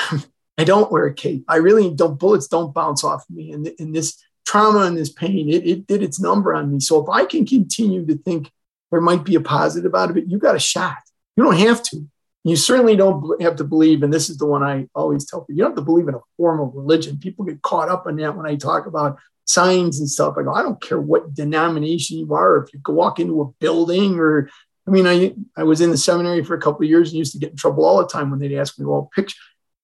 i 0.58 0.64
don't 0.64 0.92
wear 0.92 1.06
a 1.06 1.14
cape. 1.14 1.46
I 1.48 1.58
really 1.58 1.90
don't 1.94 2.20
bullets 2.20 2.48
don't 2.48 2.74
bounce 2.74 3.04
off 3.04 3.26
of 3.30 3.36
me 3.36 3.52
and, 3.52 3.70
and 3.80 3.96
this 3.96 4.22
trauma 4.46 4.82
and 4.82 4.98
this 4.98 5.12
pain 5.12 5.50
it, 5.50 5.66
it 5.66 5.88
did 5.88 6.04
its 6.04 6.20
number 6.20 6.54
on 6.54 6.72
me. 6.72 6.80
So 6.80 7.02
if 7.02 7.10
i 7.10 7.26
can 7.26 7.46
continue 7.46 8.06
to 8.06 8.18
think 8.18 8.52
there 8.92 9.02
might 9.02 9.24
be 9.24 9.36
a 9.36 9.42
positive 9.42 9.94
out 9.96 10.10
of 10.10 10.18
it. 10.18 10.26
You 10.28 10.38
got 10.38 10.56
a 10.56 10.60
shot. 10.60 10.98
You 11.36 11.44
don't 11.44 11.58
have 11.58 11.84
to. 11.84 12.08
You 12.44 12.56
certainly 12.56 12.96
don't 12.96 13.42
have 13.42 13.58
to 13.58 13.66
believe, 13.66 14.04
and 14.04 14.14
this 14.14 14.30
is 14.30 14.38
the 14.38 14.46
one 14.46 14.64
I 14.64 14.88
always 14.96 15.26
tell 15.26 15.42
people 15.42 15.56
you 15.56 15.64
don't 15.64 15.72
have 15.72 15.78
to 15.78 15.82
believe 15.82 16.08
in 16.08 16.16
a 16.16 16.22
formal 16.38 16.72
religion. 16.72 17.18
People 17.18 17.44
get 17.44 17.62
caught 17.62 17.90
up 17.90 18.08
in 18.08 18.16
that 18.18 18.38
when 18.38 18.46
I 18.46 18.56
talk 18.56 18.86
about 18.86 19.18
signs 19.44 20.00
and 20.00 20.10
stuff. 20.10 20.36
I 20.38 20.44
go, 20.44 20.54
I 20.54 20.62
don't 20.62 20.82
care 20.82 21.00
what 21.00 21.34
denomination 21.34 22.20
you 22.20 22.34
are, 22.34 22.64
if 22.64 22.74
you 22.74 22.80
walk 22.88 23.20
into 23.20 23.42
a 23.42 23.52
building 23.60 24.20
or 24.20 24.50
I 24.88 24.92
mean, 24.92 25.06
I, 25.06 25.34
I 25.58 25.64
was 25.64 25.82
in 25.82 25.92
the 25.92 25.98
seminary 25.98 26.44
for 26.44 26.56
a 26.56 26.62
couple 26.62 26.84
of 26.84 26.90
years 26.90 27.10
and 27.10 27.18
used 27.18 27.34
to 27.34 27.40
get 27.40 27.52
in 27.52 27.58
trouble 27.58 27.84
all 27.84 27.98
the 27.98 28.08
time 28.08 28.30
when 28.30 28.40
they'd 28.40 28.58
ask 28.58 28.80
me, 28.80 28.86
well, 28.86 29.10
picture, 29.14 29.36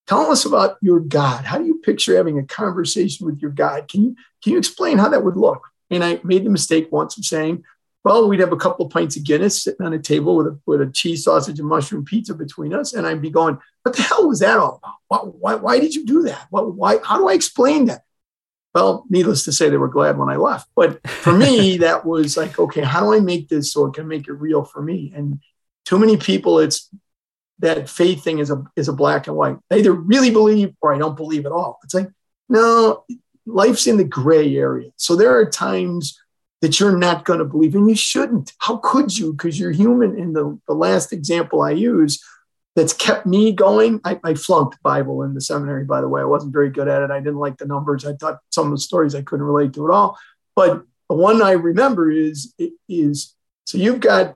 tell 0.07 0.31
us 0.31 0.45
about 0.45 0.77
your 0.81 1.01
God. 1.01 1.43
How 1.43 1.57
do 1.57 1.65
you 1.65 1.81
picture 1.83 2.15
having 2.15 2.39
a 2.39 2.45
conversation 2.45 3.25
with 3.25 3.39
your 3.41 3.51
God? 3.51 3.89
Can 3.89 4.03
you, 4.03 4.15
can 4.41 4.53
you 4.53 4.57
explain 4.57 4.97
how 4.97 5.09
that 5.09 5.23
would 5.23 5.35
look? 5.35 5.67
And 5.89 6.03
I 6.03 6.21
made 6.23 6.45
the 6.45 6.49
mistake 6.49 6.87
once 6.89 7.17
of 7.17 7.25
saying, 7.25 7.65
well, 8.03 8.27
we'd 8.27 8.41
have 8.41 8.51
a 8.51 8.57
couple 8.57 8.85
of 8.85 8.91
pints 8.91 9.15
of 9.15 9.23
Guinness 9.23 9.63
sitting 9.63 9.85
on 9.85 9.93
a 9.93 9.99
table 9.99 10.35
with 10.35 10.47
a, 10.47 10.59
with 10.65 10.81
a 10.81 10.87
cheese 10.87 11.23
sausage 11.23 11.59
and 11.59 11.67
mushroom 11.67 12.03
pizza 12.03 12.33
between 12.33 12.73
us. 12.73 12.93
And 12.93 13.07
I'd 13.07 13.21
be 13.21 13.29
going, 13.29 13.57
what 13.83 13.95
the 13.95 14.01
hell 14.01 14.27
was 14.27 14.39
that 14.39 14.57
all 14.57 14.81
about? 14.81 14.95
Why, 15.07 15.17
why, 15.19 15.55
why 15.55 15.79
did 15.79 15.95
you 15.95 16.05
do 16.05 16.23
that? 16.23 16.47
What, 16.49 16.75
why, 16.75 16.97
how 17.03 17.17
do 17.17 17.29
I 17.29 17.33
explain 17.33 17.85
that? 17.85 18.03
Well, 18.75 19.05
needless 19.09 19.45
to 19.45 19.53
say, 19.53 19.69
they 19.69 19.77
were 19.77 19.87
glad 19.87 20.17
when 20.17 20.29
I 20.29 20.35
left. 20.35 20.67
But 20.75 21.05
for 21.07 21.31
me, 21.31 21.77
that 21.79 22.05
was 22.05 22.35
like, 22.35 22.59
okay, 22.59 22.81
how 22.81 23.01
do 23.01 23.13
I 23.13 23.19
make 23.19 23.47
this 23.47 23.71
so 23.71 23.85
it 23.85 23.93
can 23.93 24.07
make 24.07 24.27
it 24.27 24.33
real 24.33 24.63
for 24.65 24.81
me? 24.81 25.13
And 25.15 25.39
too 25.85 25.97
many 25.97 26.17
people, 26.17 26.59
it's 26.59 26.89
that 27.59 27.87
faith 27.87 28.23
thing 28.23 28.39
is 28.39 28.49
a, 28.49 28.63
is 28.75 28.89
a 28.89 28.93
black 28.93 29.27
and 29.27 29.37
white. 29.37 29.57
I 29.71 29.75
either 29.75 29.93
really 29.93 30.31
believe 30.31 30.73
or 30.81 30.93
I 30.93 30.97
don't 30.97 31.15
believe 31.15 31.45
at 31.45 31.51
all. 31.53 31.79
It's 31.83 31.93
like, 31.93 32.09
no, 32.49 33.05
life's 33.45 33.87
in 33.87 33.95
the 33.95 34.03
gray 34.03 34.57
area. 34.57 34.89
So 34.97 35.15
there 35.15 35.37
are 35.37 35.49
times 35.49 36.19
that 36.63 36.79
you're 36.79 36.97
not 36.97 37.25
going 37.25 37.39
to 37.39 37.45
believe, 37.45 37.75
and 37.75 37.89
you 37.89 37.95
shouldn't. 37.95 38.53
How 38.59 38.77
could 38.77 39.17
you? 39.17 39.33
Because 39.33 39.59
you're 39.59 39.73
human. 39.73 40.17
And 40.17 40.33
the, 40.33 40.57
the 40.65 40.73
last 40.73 41.11
example 41.11 41.61
I 41.61 41.71
use 41.71 42.23
that's 42.73 42.93
kept 42.93 43.25
me 43.25 43.51
going, 43.51 43.99
I, 44.05 44.17
I, 44.23 44.33
flunked 44.35 44.81
Bible 44.81 45.23
in 45.23 45.33
the 45.33 45.41
seminary, 45.41 45.83
by 45.83 45.99
the 45.99 46.07
way. 46.07 46.21
I 46.21 46.23
wasn't 46.23 46.53
very 46.53 46.69
good 46.69 46.87
at 46.87 47.01
it. 47.01 47.11
I 47.11 47.19
didn't 47.19 47.35
like 47.35 47.57
the 47.57 47.65
numbers. 47.65 48.05
I 48.05 48.13
thought 48.13 48.39
some 48.49 48.67
of 48.67 48.71
the 48.71 48.77
stories 48.77 49.13
I 49.13 49.23
couldn't 49.23 49.45
relate 49.45 49.73
to 49.73 49.85
at 49.85 49.93
all. 49.93 50.17
But 50.55 50.85
the 51.09 51.15
one 51.15 51.41
I 51.41 51.51
remember 51.51 52.09
is, 52.09 52.53
is 52.87 53.35
so 53.65 53.77
you've 53.77 53.99
got 53.99 54.35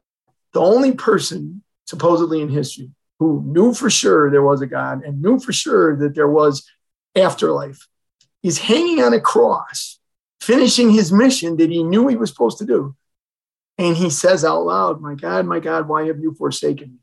the 0.51 0.59
only 0.59 0.91
person 0.91 1.63
supposedly 1.85 2.41
in 2.41 2.49
history 2.49 2.91
who 3.19 3.41
knew 3.45 3.73
for 3.73 3.89
sure 3.89 4.29
there 4.29 4.43
was 4.43 4.61
a 4.61 4.67
God 4.67 5.01
and 5.05 5.21
knew 5.21 5.39
for 5.39 5.53
sure 5.53 5.95
that 5.95 6.13
there 6.13 6.27
was 6.27 6.69
afterlife 7.15 7.87
is 8.43 8.59
hanging 8.59 9.01
on 9.01 9.13
a 9.13 9.21
cross 9.21 9.96
finishing 10.47 10.89
his 10.89 11.11
mission 11.11 11.57
that 11.57 11.69
he 11.69 11.83
knew 11.83 12.07
he 12.07 12.15
was 12.15 12.29
supposed 12.29 12.57
to 12.57 12.65
do. 12.65 12.95
And 13.77 13.97
he 13.97 14.09
says 14.09 14.45
out 14.45 14.63
loud, 14.63 15.01
My 15.01 15.13
God, 15.13 15.45
my 15.45 15.59
God, 15.59 15.89
why 15.89 16.07
have 16.07 16.19
you 16.19 16.33
forsaken 16.33 16.91
me? 16.93 16.99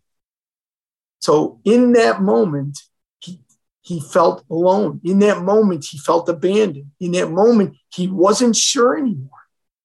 So 1.21 1.61
in 1.63 1.93
that 1.93 2.23
moment, 2.23 2.79
he, 3.21 3.41
he 3.83 4.01
felt 4.01 4.45
alone. 4.51 5.03
In 5.05 5.19
that 5.19 5.43
moment, 5.43 5.85
he 5.85 5.99
felt 5.99 6.27
abandoned. 6.29 6.91
In 6.99 7.13
that 7.13 7.31
moment, 7.31 7.77
he 7.93 8.09
wasn't 8.09 8.57
sure 8.57 8.97
anymore. 8.97 9.31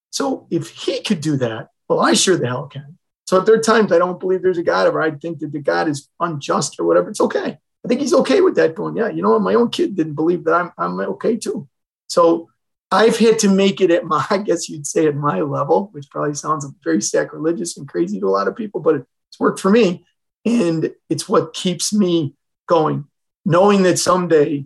So 0.09 0.47
if 0.49 0.69
he 0.69 1.01
could 1.01 1.19
do 1.19 1.35
that, 1.37 1.67
well, 1.89 1.99
I 1.99 2.13
sure 2.13 2.37
the 2.37 2.47
hell 2.47 2.67
can. 2.67 2.97
So 3.27 3.37
if 3.37 3.45
there 3.45 3.55
are 3.55 3.61
times 3.61 3.91
I 3.91 3.99
don't 3.99 4.19
believe 4.19 4.41
there's 4.41 4.57
a 4.57 4.63
God 4.63 4.87
or 4.87 5.01
I 5.01 5.11
think 5.11 5.39
that 5.39 5.51
the 5.51 5.59
God 5.59 5.89
is 5.89 6.09
unjust 6.19 6.79
or 6.79 6.85
whatever, 6.85 7.09
it's 7.09 7.21
okay. 7.21 7.57
I 7.85 7.87
think 7.87 7.99
he's 7.99 8.13
okay 8.13 8.41
with 8.41 8.55
that 8.55 8.73
going, 8.73 8.95
yeah, 8.95 9.09
you 9.09 9.21
know 9.21 9.31
what? 9.31 9.41
My 9.41 9.53
own 9.53 9.69
kid 9.69 9.95
didn't 9.95 10.15
believe 10.15 10.45
that 10.45 10.53
I'm, 10.53 10.71
I'm 10.77 10.99
okay 10.99 11.37
too. 11.37 11.67
So 12.07 12.48
I've 12.91 13.17
had 13.17 13.39
to 13.39 13.49
make 13.49 13.81
it 13.81 13.91
at 13.91 14.05
my, 14.05 14.25
I 14.29 14.37
guess 14.37 14.69
you'd 14.69 14.87
say 14.87 15.07
at 15.07 15.15
my 15.15 15.41
level, 15.41 15.89
which 15.91 16.09
probably 16.09 16.35
sounds 16.35 16.67
very 16.83 17.01
sacrilegious 17.01 17.77
and 17.77 17.87
crazy 17.87 18.19
to 18.19 18.27
a 18.27 18.29
lot 18.29 18.47
of 18.47 18.55
people, 18.55 18.81
but 18.81 18.95
it's 18.95 19.39
worked 19.39 19.59
for 19.59 19.69
me. 19.69 20.05
And 20.45 20.93
it's 21.09 21.27
what 21.27 21.53
keeps 21.53 21.93
me 21.93 22.33
going, 22.67 23.05
knowing 23.45 23.83
that 23.83 23.99
someday 23.99 24.65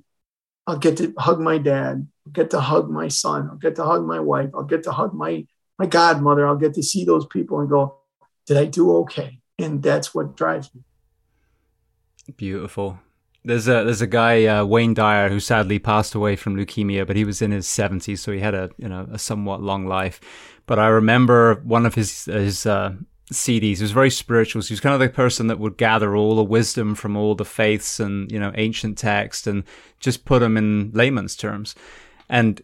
I'll 0.68 0.78
get 0.78 0.98
to 0.98 1.14
hug 1.18 1.40
my 1.40 1.58
dad, 1.58 2.08
I'll 2.26 2.32
get 2.32 2.52
to 2.52 2.60
hug 2.60 2.90
my 2.90 3.08
son, 3.08 3.50
I'll 3.50 3.58
get 3.58 3.76
to 3.78 3.84
hug 3.84 4.06
my 4.06 4.20
wife, 4.20 4.52
I'll 4.54 4.64
get 4.64 4.84
to 4.84 4.92
hug 4.92 5.14
my, 5.14 5.46
my 5.80 5.88
godmother, 5.88 6.48
I'll 6.48 6.56
get 6.56 6.76
to 6.76 6.84
see 6.84 7.06
those 7.06 7.26
people 7.26 7.60
and 7.60 7.70
go, 7.70 7.98
did 8.46 8.58
I 8.58 8.66
do 8.66 8.98
okay? 8.98 9.40
And 9.58 9.82
that's 9.82 10.14
what 10.14 10.38
drives 10.38 10.74
me. 10.74 10.82
Beautiful. 12.38 13.00
There's 13.46 13.68
a 13.68 13.84
there's 13.84 14.02
a 14.02 14.08
guy 14.08 14.46
uh, 14.46 14.66
Wayne 14.66 14.94
Dyer 14.94 15.30
who 15.30 15.40
sadly 15.40 15.78
passed 15.80 16.16
away 16.16 16.36
from 16.36 16.56
leukemia, 16.56 17.06
but 17.06 17.16
he 17.16 17.26
was 17.26 17.42
in 17.42 17.52
his 17.52 17.68
70s, 17.68 18.20
so 18.20 18.32
he 18.32 18.40
had 18.40 18.56
a 18.56 18.70
you 18.78 18.88
know 18.88 19.08
a 19.12 19.20
somewhat 19.20 19.62
long 19.62 19.86
life. 19.86 20.22
But 20.66 20.80
I 20.80 20.88
remember 20.88 21.56
one 21.64 21.86
of 21.86 21.96
his 21.96 22.26
his 22.26 22.66
uh, 22.66 22.94
CDs. 23.32 23.78
He 23.78 23.84
was 23.84 23.92
very 23.92 24.10
spiritual. 24.10 24.62
So 24.62 24.70
he 24.70 24.74
was 24.74 24.80
kind 24.80 24.94
of 24.94 25.00
the 25.00 25.10
person 25.10 25.48
that 25.48 25.60
would 25.60 25.78
gather 25.78 26.16
all 26.16 26.36
the 26.36 26.44
wisdom 26.44 26.96
from 26.96 27.18
all 27.18 27.36
the 27.36 27.46
faiths 27.46 28.00
and 28.00 28.32
you 28.32 28.40
know 28.40 28.52
ancient 28.56 28.98
text 28.98 29.48
and 29.48 29.64
just 30.00 30.26
put 30.26 30.40
them 30.40 30.56
in 30.58 30.92
layman's 30.94 31.36
terms. 31.36 31.76
And 32.30 32.62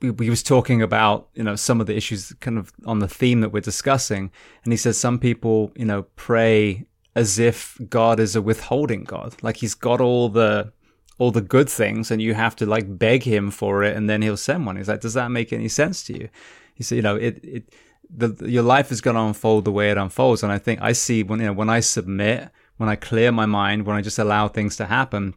he 0.00 0.30
was 0.30 0.42
talking 0.42 0.80
about 0.80 1.28
you 1.34 1.42
know 1.42 1.56
some 1.56 1.80
of 1.80 1.86
the 1.86 1.96
issues 1.96 2.32
kind 2.40 2.58
of 2.58 2.72
on 2.86 3.00
the 3.00 3.08
theme 3.08 3.40
that 3.40 3.50
we're 3.50 3.60
discussing 3.60 4.30
and 4.64 4.72
he 4.72 4.76
says 4.76 4.98
some 4.98 5.18
people 5.18 5.72
you 5.76 5.84
know 5.84 6.04
pray 6.16 6.86
as 7.14 7.38
if 7.38 7.78
God 7.88 8.20
is 8.20 8.36
a 8.36 8.42
withholding 8.42 9.04
God. 9.04 9.36
Like 9.42 9.56
he's 9.56 9.74
got 9.74 10.00
all 10.00 10.28
the 10.28 10.72
all 11.18 11.30
the 11.30 11.42
good 11.42 11.68
things 11.68 12.10
and 12.10 12.22
you 12.22 12.32
have 12.32 12.56
to 12.56 12.64
like 12.64 12.98
beg 12.98 13.24
him 13.24 13.50
for 13.50 13.82
it 13.82 13.94
and 13.94 14.08
then 14.08 14.22
he'll 14.22 14.38
send 14.38 14.64
one. 14.64 14.76
He's 14.76 14.88
like, 14.88 15.02
does 15.02 15.14
that 15.14 15.30
make 15.30 15.52
any 15.52 15.68
sense 15.68 16.02
to 16.04 16.18
you? 16.18 16.30
He 16.74 16.82
said, 16.82 16.96
you 16.96 17.02
know, 17.02 17.16
it, 17.16 17.44
it, 17.44 17.74
the, 18.08 18.34
your 18.48 18.62
life 18.62 18.90
is 18.90 19.02
going 19.02 19.16
to 19.16 19.22
unfold 19.22 19.66
the 19.66 19.70
way 19.70 19.90
it 19.90 19.98
unfolds. 19.98 20.42
And 20.42 20.50
I 20.50 20.56
think 20.56 20.80
I 20.80 20.92
see 20.92 21.22
when, 21.22 21.40
you 21.40 21.46
know, 21.46 21.52
when 21.52 21.68
I 21.68 21.80
submit, 21.80 22.48
when 22.78 22.88
I 22.88 22.96
clear 22.96 23.30
my 23.32 23.44
mind, 23.44 23.84
when 23.84 23.96
I 23.96 24.00
just 24.00 24.18
allow 24.18 24.48
things 24.48 24.76
to 24.76 24.86
happen, 24.86 25.34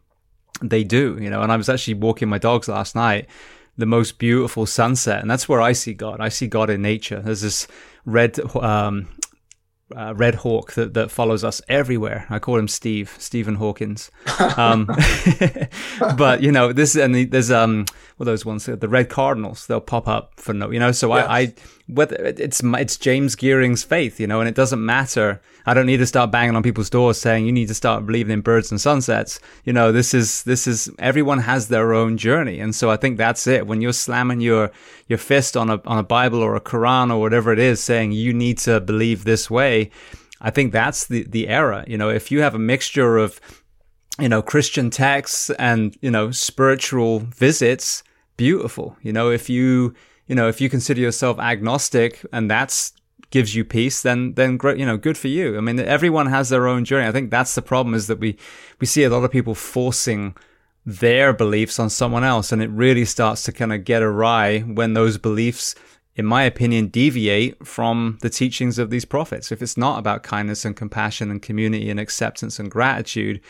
they 0.61 0.85
do, 0.85 1.17
you 1.19 1.29
know, 1.29 1.41
and 1.41 1.51
I 1.51 1.57
was 1.57 1.67
actually 1.67 1.95
walking 1.95 2.29
my 2.29 2.37
dogs 2.37 2.69
last 2.69 2.95
night, 2.95 3.27
the 3.77 3.85
most 3.85 4.17
beautiful 4.17 4.65
sunset. 4.65 5.21
And 5.21 5.29
that's 5.29 5.49
where 5.49 5.59
I 5.59 5.73
see 5.73 5.93
God. 5.93 6.21
I 6.21 6.29
see 6.29 6.47
God 6.47 6.69
in 6.69 6.81
nature. 6.81 7.19
There's 7.19 7.41
this 7.41 7.67
red, 8.05 8.39
um, 8.55 9.09
uh, 9.95 10.13
Red 10.15 10.35
Hawk 10.35 10.73
that, 10.73 10.93
that 10.93 11.11
follows 11.11 11.43
us 11.43 11.61
everywhere. 11.67 12.25
I 12.29 12.39
call 12.39 12.57
him 12.57 12.67
Steve, 12.67 13.15
Stephen 13.17 13.55
Hawkins. 13.55 14.11
Um, 14.57 14.87
but 16.17 16.41
you 16.41 16.51
know, 16.51 16.73
this 16.73 16.95
and 16.95 17.15
the, 17.15 17.25
there's 17.25 17.51
um, 17.51 17.85
those 18.23 18.45
ones 18.45 18.65
the 18.65 18.87
red 18.87 19.09
cardinals 19.09 19.67
they'll 19.67 19.81
pop 19.81 20.07
up 20.07 20.33
for 20.39 20.53
no 20.53 20.71
you 20.71 20.79
know 20.79 20.91
so 20.91 21.13
yes. 21.15 21.27
I, 21.27 21.39
I 21.39 21.53
whether 21.87 22.15
it's 22.15 22.61
it's 22.63 22.97
James 22.97 23.35
Geering's 23.35 23.83
faith 23.83 24.19
you 24.19 24.27
know 24.27 24.39
and 24.39 24.47
it 24.47 24.55
doesn't 24.55 24.83
matter. 24.83 25.41
I 25.65 25.73
don't 25.73 25.85
need 25.85 25.97
to 25.97 26.05
start 26.05 26.31
banging 26.31 26.55
on 26.55 26.63
people's 26.63 26.89
doors 26.89 27.17
saying 27.17 27.45
you 27.45 27.51
need 27.51 27.67
to 27.67 27.73
start 27.73 28.05
believing 28.05 28.33
in 28.33 28.41
birds 28.41 28.71
and 28.71 28.79
sunsets. 28.79 29.39
You 29.65 29.73
know 29.73 29.91
this 29.91 30.13
is 30.13 30.43
this 30.43 30.65
is 30.67 30.89
everyone 30.99 31.39
has 31.39 31.67
their 31.67 31.93
own 31.93 32.17
journey. 32.17 32.59
And 32.59 32.73
so 32.73 32.89
I 32.89 32.97
think 32.97 33.17
that's 33.17 33.47
it. 33.47 33.67
When 33.67 33.81
you're 33.81 33.93
slamming 33.93 34.39
your 34.41 34.71
your 35.07 35.19
fist 35.19 35.57
on 35.57 35.69
a 35.69 35.81
on 35.85 35.97
a 35.97 36.03
Bible 36.03 36.41
or 36.41 36.55
a 36.55 36.61
Quran 36.61 37.11
or 37.11 37.19
whatever 37.19 37.51
it 37.51 37.59
is 37.59 37.83
saying 37.83 38.13
you 38.13 38.33
need 38.33 38.57
to 38.59 38.79
believe 38.79 39.23
this 39.23 39.49
way 39.49 39.91
I 40.41 40.49
think 40.49 40.71
that's 40.71 41.07
the 41.07 41.23
the 41.23 41.47
error. 41.47 41.83
You 41.87 41.97
know 41.97 42.09
if 42.09 42.31
you 42.31 42.41
have 42.41 42.55
a 42.55 42.59
mixture 42.59 43.17
of 43.17 43.39
you 44.19 44.29
know, 44.29 44.41
Christian 44.41 44.89
texts 44.89 45.49
and, 45.57 45.97
you 46.01 46.11
know, 46.11 46.31
spiritual 46.31 47.19
visits, 47.19 48.03
beautiful. 48.37 48.97
You 49.01 49.13
know, 49.13 49.29
if 49.29 49.49
you, 49.49 49.93
you 50.27 50.35
know, 50.35 50.47
if 50.47 50.61
you 50.61 50.69
consider 50.69 51.01
yourself 51.01 51.39
agnostic 51.39 52.25
and 52.31 52.49
that's 52.49 52.93
gives 53.29 53.55
you 53.55 53.65
peace, 53.65 54.03
then, 54.03 54.33
then 54.35 54.57
great, 54.57 54.77
you 54.77 54.85
know, 54.85 54.95
good 54.95 55.17
for 55.17 55.27
you. 55.27 55.57
I 55.57 55.61
mean, 55.61 55.79
everyone 55.79 56.27
has 56.27 56.49
their 56.49 56.67
own 56.67 56.85
journey. 56.85 57.07
I 57.07 57.11
think 57.11 57.31
that's 57.31 57.55
the 57.55 57.63
problem 57.63 57.95
is 57.95 58.05
that 58.05 58.19
we, 58.19 58.37
we 58.79 58.85
see 58.85 59.03
a 59.03 59.09
lot 59.09 59.23
of 59.23 59.31
people 59.31 59.55
forcing 59.55 60.35
their 60.85 61.33
beliefs 61.33 61.79
on 61.79 61.89
someone 61.89 62.23
else 62.23 62.51
and 62.51 62.61
it 62.61 62.69
really 62.69 63.05
starts 63.05 63.41
to 63.43 63.51
kind 63.51 63.73
of 63.73 63.85
get 63.85 64.03
awry 64.03 64.59
when 64.59 64.93
those 64.93 65.17
beliefs 65.17 65.73
in 66.15 66.25
my 66.25 66.43
opinion, 66.43 66.87
deviate 66.87 67.65
from 67.65 68.19
the 68.21 68.29
teachings 68.29 68.77
of 68.77 68.89
these 68.89 69.05
prophets. 69.05 69.51
If 69.51 69.61
it's 69.61 69.77
not 69.77 69.97
about 69.97 70.23
kindness 70.23 70.63
and 70.63 70.75
compassion 70.75 71.31
and 71.31 71.41
community 71.41 71.89
and 71.89 71.99
acceptance 71.99 72.59
and 72.59 72.69
gratitude, 72.69 73.41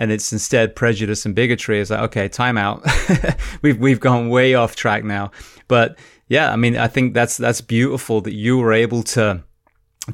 and 0.00 0.10
it's 0.10 0.32
instead 0.32 0.74
prejudice 0.74 1.26
and 1.26 1.34
bigotry. 1.34 1.78
It's 1.78 1.90
like, 1.90 2.00
okay, 2.00 2.26
time 2.26 2.56
out. 2.56 2.82
we've 3.62 3.78
we've 3.78 4.00
gone 4.00 4.30
way 4.30 4.54
off 4.54 4.74
track 4.74 5.04
now. 5.04 5.30
But 5.68 5.98
yeah, 6.26 6.50
I 6.50 6.56
mean, 6.56 6.76
I 6.78 6.88
think 6.88 7.12
that's 7.12 7.36
that's 7.36 7.60
beautiful 7.60 8.22
that 8.22 8.32
you 8.32 8.56
were 8.56 8.72
able 8.72 9.02
to 9.02 9.44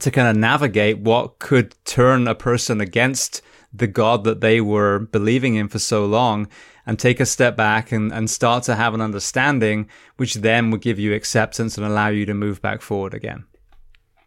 to 0.00 0.10
kind 0.10 0.26
of 0.26 0.36
navigate 0.36 0.98
what 0.98 1.38
could 1.38 1.76
turn 1.84 2.26
a 2.26 2.34
person 2.34 2.80
against 2.80 3.42
the 3.72 3.86
God 3.86 4.24
that 4.24 4.40
they 4.40 4.60
were 4.60 4.98
believing 4.98 5.54
in 5.54 5.68
for 5.68 5.78
so 5.78 6.04
long 6.04 6.48
and 6.84 6.98
take 6.98 7.20
a 7.20 7.26
step 7.26 7.56
back 7.56 7.92
and, 7.92 8.12
and 8.12 8.28
start 8.28 8.64
to 8.64 8.74
have 8.74 8.92
an 8.92 9.00
understanding, 9.00 9.88
which 10.16 10.34
then 10.34 10.72
would 10.72 10.80
give 10.80 10.98
you 10.98 11.14
acceptance 11.14 11.76
and 11.76 11.86
allow 11.86 12.08
you 12.08 12.26
to 12.26 12.34
move 12.34 12.60
back 12.60 12.82
forward 12.82 13.14
again. 13.14 13.44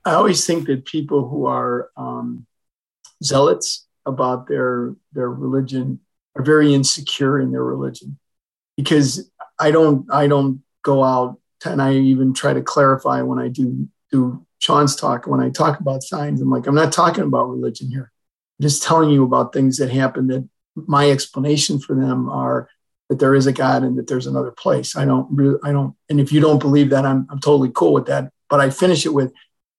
I 0.05 0.13
always 0.13 0.45
think 0.45 0.67
that 0.67 0.85
people 0.85 1.27
who 1.27 1.45
are 1.45 1.89
um, 1.97 2.45
zealots 3.23 3.85
about 4.09 4.47
their 4.47 4.95
their 5.13 5.29
religion 5.29 5.99
are 6.35 6.43
very 6.43 6.73
insecure 6.73 7.39
in 7.39 7.51
their 7.51 7.63
religion 7.63 8.17
because 8.75 9.29
I 9.57 9.71
don't 9.71 10.11
I 10.11 10.27
don't 10.27 10.61
go 10.83 11.03
out 11.03 11.39
and 11.65 11.81
I 11.81 11.93
even 11.93 12.33
try 12.33 12.53
to 12.53 12.61
clarify 12.61 13.21
when 13.21 13.39
I 13.39 13.47
do 13.47 13.87
do 14.11 14.45
Sean's 14.59 14.95
talk 14.95 15.27
when 15.27 15.39
I 15.39 15.49
talk 15.49 15.79
about 15.79 16.03
signs. 16.03 16.41
I'm 16.41 16.49
like 16.49 16.67
I'm 16.67 16.75
not 16.75 16.91
talking 16.91 17.23
about 17.23 17.49
religion 17.49 17.89
here. 17.89 18.11
I'm 18.59 18.63
just 18.63 18.83
telling 18.83 19.09
you 19.09 19.23
about 19.23 19.53
things 19.53 19.77
that 19.77 19.89
happen 19.89 20.27
that 20.27 20.47
my 20.75 21.09
explanation 21.09 21.79
for 21.79 21.95
them 21.95 22.29
are 22.29 22.69
that 23.09 23.19
there 23.19 23.35
is 23.35 23.47
a 23.47 23.51
God 23.51 23.83
and 23.83 23.97
that 23.97 24.07
there's 24.07 24.27
another 24.27 24.51
place. 24.51 24.95
I 24.95 25.05
don't 25.05 25.27
really, 25.31 25.57
I 25.63 25.71
don't, 25.71 25.95
and 26.09 26.19
if 26.19 26.31
you 26.31 26.39
don't 26.39 26.59
believe 26.59 26.91
that, 26.91 27.05
I'm, 27.05 27.27
I'm 27.29 27.39
totally 27.39 27.71
cool 27.73 27.91
with 27.91 28.05
that. 28.05 28.31
But 28.49 28.59
I 28.59 28.69
finish 28.69 29.05
it 29.05 29.13
with, 29.13 29.33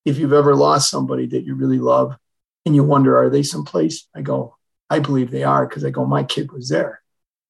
if 0.04 0.18
you've 0.18 0.32
ever 0.32 0.54
lost 0.54 0.90
somebody 0.90 1.26
that 1.26 1.44
you 1.44 1.54
really 1.54 1.78
love 1.78 2.16
and 2.66 2.74
you 2.74 2.84
wonder, 2.84 3.18
are 3.18 3.30
they 3.30 3.42
someplace? 3.42 4.06
I 4.14 4.22
go, 4.22 4.56
I 4.88 4.98
believe 4.98 5.30
they 5.30 5.44
are 5.44 5.66
because 5.66 5.84
I 5.84 5.90
go, 5.90 6.04
my 6.04 6.24
kid 6.24 6.52
was 6.52 6.68
there. 6.68 7.00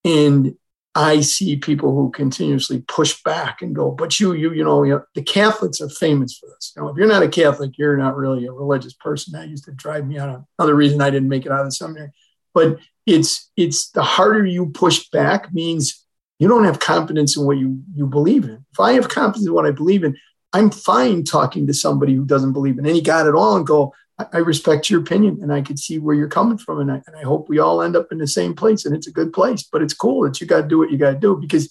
And 0.05 0.57
I 0.95 1.20
see 1.20 1.57
people 1.57 1.95
who 1.95 2.11
continuously 2.11 2.82
push 2.89 3.23
back 3.23 3.62
and 3.62 3.74
go, 3.74 3.91
but 3.91 4.19
you, 4.19 4.32
you, 4.32 4.53
you 4.53 4.65
know, 4.65 4.82
you 4.82 4.95
know, 4.95 5.05
the 5.15 5.23
Catholics 5.23 5.81
are 5.81 5.89
famous 5.89 6.37
for 6.37 6.49
this. 6.49 6.73
You 6.74 6.82
know, 6.82 6.89
if 6.89 6.97
you're 6.97 7.07
not 7.07 7.23
a 7.23 7.28
Catholic, 7.28 7.78
you're 7.78 7.97
not 7.97 8.16
really 8.16 8.47
a 8.47 8.53
religious 8.53 8.95
person. 8.95 9.32
That 9.32 9.49
used 9.49 9.65
to 9.66 9.73
drive 9.73 10.07
me 10.07 10.19
out. 10.19 10.28
Of 10.31 10.45
another 10.59 10.74
reason 10.74 11.01
I 11.01 11.11
didn't 11.11 11.28
make 11.28 11.47
it 11.47 11.53
out 11.53 11.61
of 11.61 11.66
the 11.66 11.73
seminary. 11.73 12.11
But 12.53 12.78
it's 13.07 13.51
it's 13.57 13.91
the 13.91 14.03
harder 14.03 14.45
you 14.45 14.70
push 14.70 15.09
back 15.11 15.53
means 15.55 16.05
you 16.39 16.49
don't 16.49 16.65
have 16.65 16.81
confidence 16.81 17.37
in 17.37 17.47
what 17.47 17.59
you 17.59 17.82
you 17.95 18.07
believe 18.07 18.45
in. 18.45 18.65
If 18.73 18.81
I 18.81 18.93
have 18.95 19.09
confidence 19.09 19.47
in 19.47 19.55
what 19.55 19.66
I 19.66 19.70
believe 19.70 20.03
in, 20.03 20.16
I'm 20.53 20.70
fine 20.70 21.23
talking 21.24 21.66
to 21.69 21.74
somebody 21.74 22.15
who 22.15 22.24
doesn't 22.24 22.53
believe 22.53 22.78
in 22.78 22.87
any 22.87 23.01
God 23.01 23.28
at 23.28 23.35
all 23.35 23.57
and 23.57 23.66
go, 23.66 23.95
I 24.33 24.39
respect 24.39 24.91
your 24.91 25.01
opinion 25.01 25.39
and 25.43 25.53
I 25.53 25.63
can 25.63 25.77
see 25.77 25.99
where 25.99 26.15
you're 26.15 26.29
coming 26.29 26.59
from. 26.59 26.81
And 26.81 26.91
I, 26.91 27.03
and 27.07 27.17
I 27.17 27.23
hope 27.23 27.49
we 27.49 27.59
all 27.59 27.83
end 27.83 27.97
up 27.97 28.11
in 28.11 28.19
the 28.19 28.27
same 28.27 28.55
place 28.55 28.85
and 28.85 28.95
it's 28.95 29.07
a 29.07 29.13
good 29.13 29.33
place, 29.33 29.63
but 29.63 29.83
it's 29.83 29.95
cool 29.95 30.23
that 30.23 30.41
you 30.41 30.47
got 30.47 30.63
to 30.63 30.69
do 30.69 30.79
what 30.79 30.91
you 30.91 30.99
got 30.99 31.13
to 31.13 31.19
do. 31.19 31.37
Because 31.37 31.69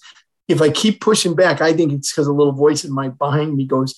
if 0.48 0.60
I 0.60 0.70
keep 0.70 1.00
pushing 1.00 1.34
back, 1.34 1.60
I 1.60 1.72
think 1.72 1.92
it's 1.92 2.12
because 2.12 2.26
a 2.26 2.32
little 2.32 2.52
voice 2.52 2.84
in 2.84 2.92
my 2.92 3.08
behind 3.08 3.56
me 3.56 3.66
goes, 3.66 3.94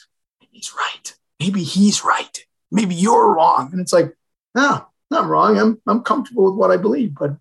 he's 0.50 0.72
right. 0.74 1.14
Maybe 1.40 1.62
he's 1.62 2.04
right. 2.04 2.44
Maybe 2.70 2.94
you're 2.94 3.34
wrong. 3.34 3.70
And 3.72 3.80
it's 3.80 3.92
like, 3.92 4.14
no, 4.54 4.86
not 5.10 5.26
wrong. 5.26 5.58
I'm, 5.58 5.80
I'm 5.86 6.02
comfortable 6.02 6.44
with 6.44 6.54
what 6.54 6.70
I 6.70 6.76
believe, 6.76 7.14
but 7.14 7.36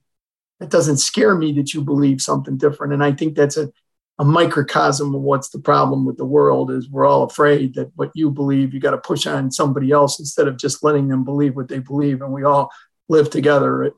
it 0.59 0.69
doesn't 0.69 0.97
scare 0.97 1.35
me 1.35 1.53
that 1.53 1.73
you 1.73 1.81
believe 1.81 2.21
something 2.21 2.57
different. 2.57 2.93
And 2.93 3.03
I 3.03 3.11
think 3.11 3.35
that's 3.35 3.57
a, 3.57 3.71
a 4.19 4.25
microcosm 4.25 5.15
of 5.15 5.21
what's 5.21 5.49
the 5.49 5.59
problem 5.59 6.05
with 6.05 6.17
the 6.17 6.25
world 6.25 6.69
is 6.69 6.89
we're 6.89 7.07
all 7.07 7.23
afraid 7.23 7.73
that 7.75 7.91
what 7.95 8.11
you 8.13 8.29
believe 8.29 8.73
you 8.73 8.79
got 8.79 8.91
to 8.91 8.97
push 8.97 9.25
on 9.25 9.51
somebody 9.51 9.91
else 9.91 10.19
instead 10.19 10.47
of 10.47 10.57
just 10.57 10.83
letting 10.83 11.07
them 11.07 11.23
believe 11.23 11.55
what 11.55 11.67
they 11.67 11.79
believe 11.79 12.21
and 12.21 12.31
we 12.31 12.43
all 12.43 12.71
live 13.09 13.29
together 13.29 13.91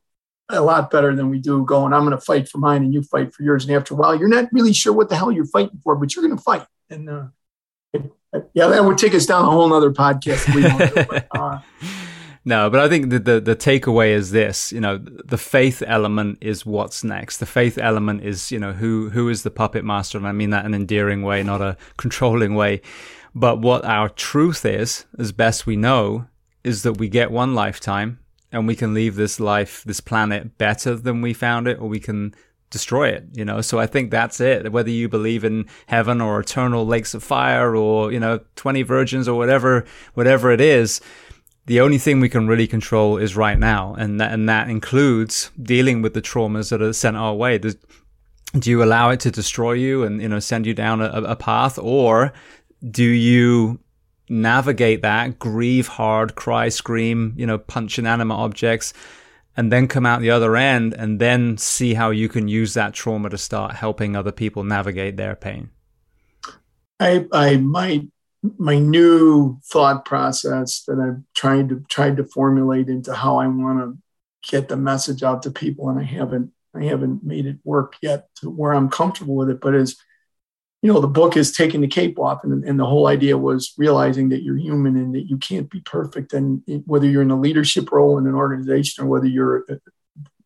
a 0.50 0.62
lot 0.62 0.92
better 0.92 1.16
than 1.16 1.30
we 1.30 1.40
do 1.40 1.66
going 1.66 1.94
i'm 1.94 2.06
going 2.06 2.18
to 2.18 2.26
fight 2.26 2.48
for 2.48 2.58
mine 2.58 2.84
and 2.84 2.94
you 2.94 3.02
fight 3.04 3.34
for 3.34 3.44
yours 3.44 3.66
and 3.66 3.76
after 3.76 3.94
a 3.94 3.98
while 3.98 4.16
you're 4.16 4.28
not 4.28 4.48
really 4.52 4.74
sure 4.74 4.94
what 4.94 5.10
the 5.10 5.16
hell 5.16 5.32
you're 5.32 5.46
fighting 5.46 5.80
for 5.84 5.96
but 5.96 6.16
you're 6.16 6.26
going 6.26 6.38
to 6.38 6.44
fight. 6.44 6.66
And 6.90 7.10
uh, 7.10 7.26
yeah 8.54 8.68
that 8.68 8.84
would 8.84 8.98
take 8.98 9.14
us 9.14 9.26
down 9.26 9.46
a 9.46 9.50
whole 9.50 9.68
nother 9.68 9.92
podcast 9.92 11.08
but, 11.08 11.28
uh, 11.38 11.60
no, 12.46 12.70
but 12.70 12.82
I 12.82 12.90
think 12.90 13.10
the, 13.10 13.20
the, 13.20 13.40
the 13.40 13.56
takeaway 13.56 14.10
is 14.10 14.32
this, 14.32 14.74
you 14.74 14.82
know, 14.82 14.98
the 14.98 15.38
faith 15.38 15.82
element 15.86 16.40
is 16.42 16.66
what's 16.66 17.04
next. 17.04 17.38
The 17.38 17.46
faith 17.46 17.78
element 17.78 18.24
is, 18.24 18.52
you 18.52 18.60
know, 18.60 18.74
who, 18.74 19.10
who 19.10 19.30
is 19.30 19.44
the 19.44 19.52
puppet 19.52 19.86
master? 19.86 20.18
And 20.18 20.28
I 20.28 20.34
mean 20.34 20.50
that 20.50 20.66
in 20.66 20.74
an 20.74 20.82
endearing 20.82 21.22
way, 21.22 21.42
not 21.42 21.62
a 21.62 21.78
controlling 21.98 22.56
way. 22.56 22.82
But 23.34 23.62
what 23.62 23.86
our 23.86 24.10
truth 24.10 24.66
is, 24.66 25.06
as 25.18 25.32
best 25.32 25.66
we 25.66 25.78
know, 25.78 26.28
is 26.64 26.84
that 26.84 26.98
we 26.98 27.08
get 27.08 27.32
one 27.32 27.56
lifetime 27.56 28.20
and 28.52 28.68
we 28.68 28.76
can 28.76 28.94
leave 28.94 29.16
this 29.16 29.40
life, 29.40 29.84
this 29.86 30.02
planet 30.02 30.58
better 30.58 30.96
than 30.96 31.22
we 31.22 31.34
found 31.34 31.68
it, 31.68 31.80
or 31.80 31.88
we 31.88 32.00
can 32.00 32.36
destroy 32.70 33.08
it, 33.08 33.26
you 33.34 33.46
know? 33.46 33.62
So 33.62 33.80
I 33.80 33.88
think 33.88 34.12
that's 34.12 34.42
it. 34.42 34.72
Whether 34.72 34.92
you 34.92 35.08
believe 35.08 35.44
in 35.44 35.66
heaven 35.88 36.20
or 36.20 36.40
eternal 36.40 36.86
lakes 36.86 37.14
of 37.14 37.24
fire 37.24 37.76
or, 37.76 38.12
you 38.12 38.20
know, 38.20 38.42
20 38.56 38.84
virgins 38.84 39.28
or 39.28 39.38
whatever, 39.38 39.86
whatever 40.14 40.52
it 40.52 40.62
is, 40.62 41.02
the 41.66 41.80
only 41.80 41.98
thing 41.98 42.20
we 42.20 42.30
can 42.30 42.48
really 42.48 42.68
control 42.68 43.18
is 43.18 43.36
right 43.36 43.58
now, 43.58 43.96
and 43.96 44.20
that, 44.20 44.34
and 44.34 44.50
that 44.50 44.70
includes 44.70 45.52
dealing 45.62 46.02
with 46.02 46.14
the 46.14 46.22
traumas 46.22 46.70
that 46.70 46.82
are 46.82 46.94
sent 46.94 47.16
our 47.16 47.34
way. 47.34 47.58
Does, 47.58 47.78
do 48.58 48.70
you 48.70 48.84
allow 48.84 49.10
it 49.10 49.20
to 49.22 49.32
destroy 49.32 49.74
you 49.74 50.04
and 50.04 50.22
you 50.22 50.28
know 50.28 50.40
send 50.40 50.66
you 50.66 50.74
down 50.74 51.02
a, 51.02 51.10
a 51.10 51.36
path, 51.36 51.80
or 51.80 52.34
do 52.90 53.04
you 53.04 53.80
navigate 54.30 55.02
that, 55.02 55.40
grieve 55.40 55.88
hard, 55.88 56.36
cry, 56.36 56.70
scream, 56.70 57.34
you 57.38 57.46
know, 57.46 57.58
punch 57.58 57.98
inanimate 57.98 58.38
objects, 58.38 58.94
and 59.56 59.72
then 59.72 59.88
come 59.88 60.06
out 60.06 60.22
the 60.22 60.32
other 60.32 60.56
end, 60.56 60.94
and 60.94 61.20
then 61.20 61.58
see 61.58 61.94
how 61.94 62.10
you 62.10 62.28
can 62.28 62.48
use 62.48 62.74
that 62.74 62.94
trauma 62.94 63.30
to 63.30 63.38
start 63.38 63.76
helping 63.76 64.16
other 64.16 64.32
people 64.32 64.64
navigate 64.64 65.16
their 65.16 65.36
pain? 65.36 65.70
I 67.00 67.26
I 67.32 67.58
might 67.58 68.08
my 68.58 68.78
new 68.78 69.60
thought 69.64 70.06
process 70.06 70.84
that 70.88 71.00
I've 71.00 71.24
tried 71.34 71.70
to 71.70 71.84
tried 71.90 72.18
to 72.18 72.26
formulate 72.26 72.90
into 72.90 73.14
how 73.14 73.38
I 73.38 73.48
want 73.48 73.80
to 73.80 73.98
get 74.50 74.68
the 74.68 74.76
message 74.76 75.24
out 75.24 75.44
to 75.44 75.52
people, 75.52 75.90
and 75.90 76.00
I 76.00 76.04
haven't 76.04 76.52
I 76.76 76.84
haven't 76.84 77.24
made 77.24 77.46
it 77.46 77.58
work 77.64 77.96
yet 78.02 78.28
to 78.38 78.50
where 78.50 78.74
I'm 78.74 78.90
comfortable 78.90 79.36
with 79.36 79.50
it. 79.50 79.62
But 79.62 79.76
is 79.76 79.98
you 80.82 80.92
know 80.92 81.00
the 81.00 81.08
book 81.08 81.38
is 81.38 81.56
taking 81.56 81.80
the 81.80 81.88
cape 81.88 82.20
off, 82.20 82.44
and, 82.44 82.66
and 82.66 82.78
the 82.78 82.86
whole 82.86 83.08
idea 83.08 83.38
was 83.38 83.74
realizing 83.78 84.30
that 84.30 84.44
you're 84.44 84.58
human 84.58 84.98
and 84.98 85.16
that 85.16 85.30
you 85.30 85.38
can't 85.38 85.70
be 85.70 85.80
perfect, 85.80 86.34
and 86.34 86.62
whether 86.86 87.08
you're 87.08 87.22
in 87.22 87.32
a 87.32 87.40
leadership 87.40 87.92
role 87.92 88.18
in 88.18 88.28
an 88.28 88.36
organization 88.36 89.06
or 89.06 89.08
whether 89.08 89.28
you're 89.28 89.60
a 89.70 89.80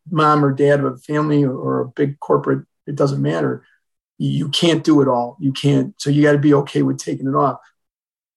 mom 0.10 0.46
or 0.46 0.54
dad 0.54 0.80
of 0.80 0.94
a 0.94 0.98
family 0.98 1.44
or 1.44 1.82
a 1.82 1.88
big 1.88 2.20
corporate, 2.20 2.66
it 2.86 2.96
doesn't 2.96 3.22
matter. 3.22 3.66
You 4.20 4.50
can't 4.50 4.84
do 4.84 5.02
it 5.02 5.08
all. 5.08 5.38
You 5.40 5.52
can't. 5.52 5.94
So 6.00 6.10
you 6.10 6.24
got 6.24 6.32
to 6.32 6.38
be 6.38 6.54
okay 6.54 6.82
with 6.82 6.98
taking 6.98 7.28
it 7.28 7.36
off 7.36 7.60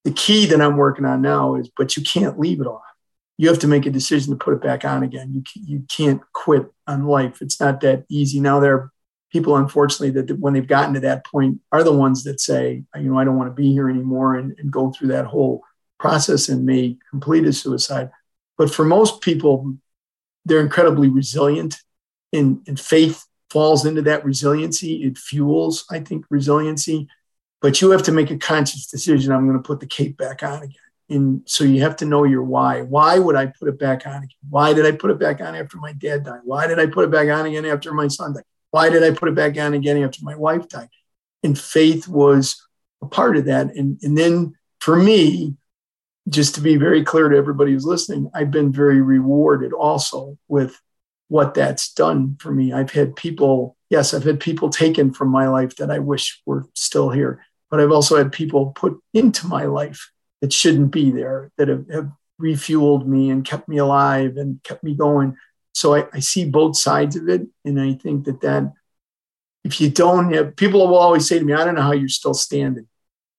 the 0.03 0.11
key 0.11 0.45
that 0.47 0.61
I'm 0.61 0.77
working 0.77 1.05
on 1.05 1.21
now 1.21 1.55
is, 1.55 1.69
but 1.75 1.95
you 1.95 2.03
can't 2.03 2.39
leave 2.39 2.61
it 2.61 2.67
off. 2.67 2.81
You 3.37 3.49
have 3.49 3.59
to 3.59 3.67
make 3.67 3.85
a 3.85 3.91
decision 3.91 4.31
to 4.31 4.43
put 4.43 4.53
it 4.53 4.61
back 4.61 4.85
on 4.85 5.03
again. 5.03 5.31
You, 5.33 5.43
you 5.65 5.83
can't 5.89 6.21
quit 6.33 6.71
on 6.87 7.05
life. 7.05 7.41
It's 7.41 7.59
not 7.59 7.81
that 7.81 8.05
easy. 8.09 8.39
Now, 8.39 8.59
there 8.59 8.75
are 8.75 8.91
people, 9.31 9.55
unfortunately, 9.55 10.11
that 10.21 10.39
when 10.39 10.53
they've 10.53 10.67
gotten 10.67 10.93
to 10.93 10.99
that 11.01 11.25
point 11.25 11.59
are 11.71 11.83
the 11.83 11.93
ones 11.93 12.23
that 12.23 12.39
say, 12.39 12.83
you 12.95 13.11
know, 13.11 13.17
I 13.17 13.23
don't 13.23 13.37
want 13.37 13.49
to 13.49 13.61
be 13.61 13.71
here 13.71 13.89
anymore 13.89 14.35
and, 14.35 14.53
and 14.59 14.71
go 14.71 14.91
through 14.91 15.09
that 15.09 15.25
whole 15.25 15.63
process 15.99 16.49
and 16.49 16.65
may 16.65 16.97
complete 17.09 17.45
a 17.45 17.53
suicide. 17.53 18.11
But 18.57 18.73
for 18.73 18.85
most 18.85 19.21
people, 19.21 19.75
they're 20.45 20.61
incredibly 20.61 21.09
resilient 21.09 21.77
and, 22.33 22.61
and 22.67 22.79
faith 22.79 23.25
falls 23.49 23.85
into 23.85 24.01
that 24.03 24.25
resiliency. 24.25 25.03
It 25.03 25.17
fuels, 25.17 25.85
I 25.91 25.99
think, 25.99 26.25
resiliency. 26.29 27.07
But 27.61 27.81
you 27.81 27.91
have 27.91 28.03
to 28.03 28.11
make 28.11 28.31
a 28.31 28.37
conscious 28.37 28.87
decision. 28.87 29.31
I'm 29.31 29.47
going 29.47 29.57
to 29.61 29.67
put 29.67 29.79
the 29.79 29.87
cape 29.87 30.17
back 30.17 30.43
on 30.43 30.63
again. 30.63 30.75
And 31.09 31.41
so 31.45 31.63
you 31.63 31.81
have 31.81 31.97
to 31.97 32.05
know 32.05 32.23
your 32.23 32.43
why. 32.43 32.81
Why 32.81 33.19
would 33.19 33.35
I 33.35 33.47
put 33.47 33.67
it 33.67 33.77
back 33.77 34.07
on 34.07 34.17
again? 34.17 34.29
Why 34.49 34.73
did 34.73 34.85
I 34.85 34.93
put 34.93 35.11
it 35.11 35.19
back 35.19 35.41
on 35.41 35.55
after 35.55 35.77
my 35.77 35.93
dad 35.93 36.23
died? 36.23 36.39
Why 36.43 36.67
did 36.67 36.79
I 36.79 36.85
put 36.85 37.03
it 37.03 37.11
back 37.11 37.27
on 37.27 37.45
again 37.45 37.65
after 37.65 37.93
my 37.93 38.07
son 38.07 38.33
died? 38.33 38.43
Why 38.71 38.89
did 38.89 39.03
I 39.03 39.11
put 39.11 39.27
it 39.29 39.35
back 39.35 39.57
on 39.57 39.73
again 39.73 40.01
after 40.01 40.19
my 40.23 40.35
wife 40.35 40.69
died? 40.69 40.89
And 41.43 41.59
faith 41.59 42.07
was 42.07 42.65
a 43.01 43.07
part 43.07 43.35
of 43.35 43.45
that. 43.45 43.75
And, 43.75 43.99
and 44.01 44.17
then 44.17 44.55
for 44.79 44.95
me, 44.95 45.55
just 46.29 46.55
to 46.55 46.61
be 46.61 46.77
very 46.77 47.03
clear 47.03 47.27
to 47.27 47.37
everybody 47.37 47.73
who's 47.73 47.85
listening, 47.85 48.31
I've 48.33 48.51
been 48.51 48.71
very 48.71 49.01
rewarded 49.01 49.73
also 49.73 50.37
with 50.47 50.79
what 51.27 51.53
that's 51.53 51.93
done 51.93 52.37
for 52.39 52.51
me. 52.51 52.71
I've 52.71 52.91
had 52.91 53.15
people, 53.15 53.75
yes, 53.89 54.13
I've 54.13 54.23
had 54.23 54.39
people 54.39 54.69
taken 54.69 55.13
from 55.13 55.29
my 55.29 55.47
life 55.47 55.75
that 55.77 55.91
I 55.91 55.99
wish 55.99 56.41
were 56.45 56.65
still 56.73 57.09
here, 57.09 57.43
but 57.71 57.79
I've 57.79 57.91
also 57.91 58.17
had 58.17 58.31
people 58.31 58.73
put 58.73 58.99
into 59.13 59.47
my 59.47 59.65
life 59.65 60.11
that 60.41 60.53
shouldn't 60.53 60.91
be 60.91 61.09
there, 61.09 61.51
that 61.57 61.67
have, 61.67 61.85
have 61.91 62.11
refueled 62.39 63.07
me 63.07 63.31
and 63.31 63.45
kept 63.45 63.67
me 63.67 63.77
alive 63.77 64.37
and 64.37 64.61
kept 64.63 64.83
me 64.83 64.93
going. 64.93 65.37
So 65.73 65.95
I, 65.95 66.05
I 66.13 66.19
see 66.19 66.45
both 66.45 66.77
sides 66.77 67.15
of 67.15 67.29
it. 67.29 67.47
And 67.65 67.79
I 67.79 67.93
think 67.93 68.25
that 68.25 68.41
that, 68.41 68.73
if 69.63 69.79
you 69.79 69.89
don't 69.89 70.33
have, 70.33 70.55
people 70.55 70.85
will 70.87 70.97
always 70.97 71.27
say 71.27 71.39
to 71.39 71.45
me, 71.45 71.53
I 71.53 71.63
don't 71.63 71.75
know 71.75 71.81
how 71.81 71.93
you're 71.93 72.09
still 72.09 72.33
standing 72.33 72.87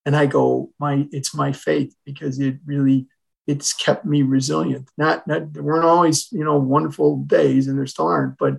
and 0.04 0.16
i 0.16 0.26
go 0.26 0.70
my 0.78 1.06
it's 1.12 1.34
my 1.34 1.52
faith 1.52 1.94
because 2.04 2.38
it 2.38 2.56
really 2.64 3.06
it's 3.46 3.72
kept 3.72 4.04
me 4.04 4.22
resilient 4.22 4.88
not 4.96 5.26
not 5.26 5.52
there 5.52 5.62
weren't 5.62 5.84
always 5.84 6.30
you 6.32 6.44
know 6.44 6.56
wonderful 6.56 7.18
days 7.24 7.66
and 7.66 7.78
there 7.78 7.86
still 7.86 8.06
aren't 8.06 8.38
but 8.38 8.54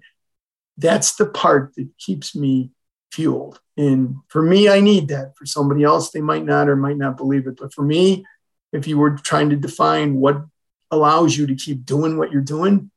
that's 0.78 1.16
the 1.16 1.26
part 1.26 1.74
that 1.76 1.88
keeps 1.98 2.36
me 2.36 2.72
fueled 3.14 3.60
and 3.78 4.16
for 4.28 4.42
me 4.42 4.68
i 4.68 4.80
need 4.80 5.08
that 5.08 5.38
for 5.38 5.46
somebody 5.46 5.84
else 5.84 6.10
they 6.10 6.22
might 6.22 6.44
not 6.44 6.68
or 6.68 6.76
might 6.76 6.98
not 6.98 7.16
believe 7.16 7.48
it 7.48 7.58
but 7.58 7.74
for 7.74 7.84
me 7.84 8.26
if 8.72 8.88
you 8.88 8.98
were 8.98 9.12
trying 9.12 9.50
to 9.50 9.56
define 9.56 10.16
what 10.16 10.44
allows 10.90 11.38
you 11.38 11.46
to 11.46 11.56
keep 11.56 11.86
doing 11.86 12.18
what 12.18 12.32
you're 12.32 12.42
doing 12.42 12.90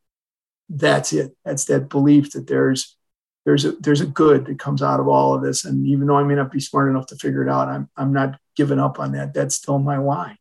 that's 0.70 1.12
it 1.12 1.36
that's 1.44 1.66
that 1.66 1.88
belief 1.88 2.32
that 2.32 2.46
there's 2.46 2.96
there's 3.46 3.64
a 3.64 3.72
there's 3.80 4.00
a 4.00 4.06
good 4.06 4.44
that 4.46 4.58
comes 4.58 4.82
out 4.82 5.00
of 5.00 5.08
all 5.08 5.34
of 5.34 5.40
this. 5.40 5.64
And 5.64 5.86
even 5.86 6.08
though 6.08 6.16
I 6.16 6.24
may 6.24 6.34
not 6.34 6.50
be 6.50 6.60
smart 6.60 6.90
enough 6.90 7.06
to 7.06 7.16
figure 7.16 7.42
it 7.42 7.48
out, 7.48 7.68
I'm 7.68 7.88
I'm 7.96 8.12
not 8.12 8.38
giving 8.56 8.80
up 8.80 8.98
on 8.98 9.12
that. 9.12 9.32
That's 9.32 9.54
still 9.54 9.78
my 9.78 9.98
why. 9.98 10.36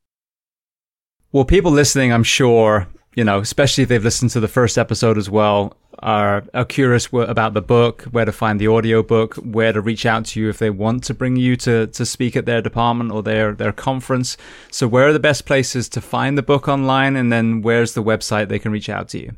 Well, 1.32 1.46
people 1.46 1.72
listening, 1.72 2.12
I'm 2.12 2.24
sure, 2.24 2.88
you 3.16 3.24
know, 3.24 3.40
especially 3.40 3.84
if 3.84 3.90
they've 3.90 4.04
listened 4.04 4.32
to 4.32 4.40
the 4.40 4.48
first 4.48 4.78
episode 4.78 5.18
as 5.18 5.30
well, 5.30 5.78
are, 6.00 6.44
are 6.54 6.66
curious 6.66 7.08
about 7.14 7.54
the 7.54 7.62
book, 7.62 8.04
where 8.12 8.26
to 8.26 8.32
find 8.32 8.60
the 8.60 8.68
audio 8.68 9.02
book, 9.02 9.36
where 9.36 9.72
to 9.72 9.80
reach 9.80 10.06
out 10.06 10.26
to 10.26 10.40
you 10.42 10.50
if 10.50 10.60
they 10.60 10.70
want 10.70 11.04
to 11.06 11.14
bring 11.14 11.38
you 11.38 11.56
to, 11.56 11.88
to 11.88 12.06
speak 12.06 12.36
at 12.36 12.46
their 12.46 12.62
department 12.62 13.12
or 13.12 13.24
their, 13.24 13.54
their 13.54 13.72
conference. 13.72 14.36
So 14.70 14.88
where 14.88 15.08
are 15.08 15.14
the 15.14 15.20
best 15.20 15.46
places 15.46 15.88
to 15.90 16.02
find 16.02 16.38
the 16.38 16.44
book 16.44 16.68
online? 16.68 17.16
And 17.16 17.32
then 17.32 17.62
where's 17.62 17.94
the 17.94 18.04
website 18.04 18.50
they 18.50 18.60
can 18.60 18.74
reach 18.74 18.90
out 18.90 19.08
to 19.10 19.20
you? 19.20 19.32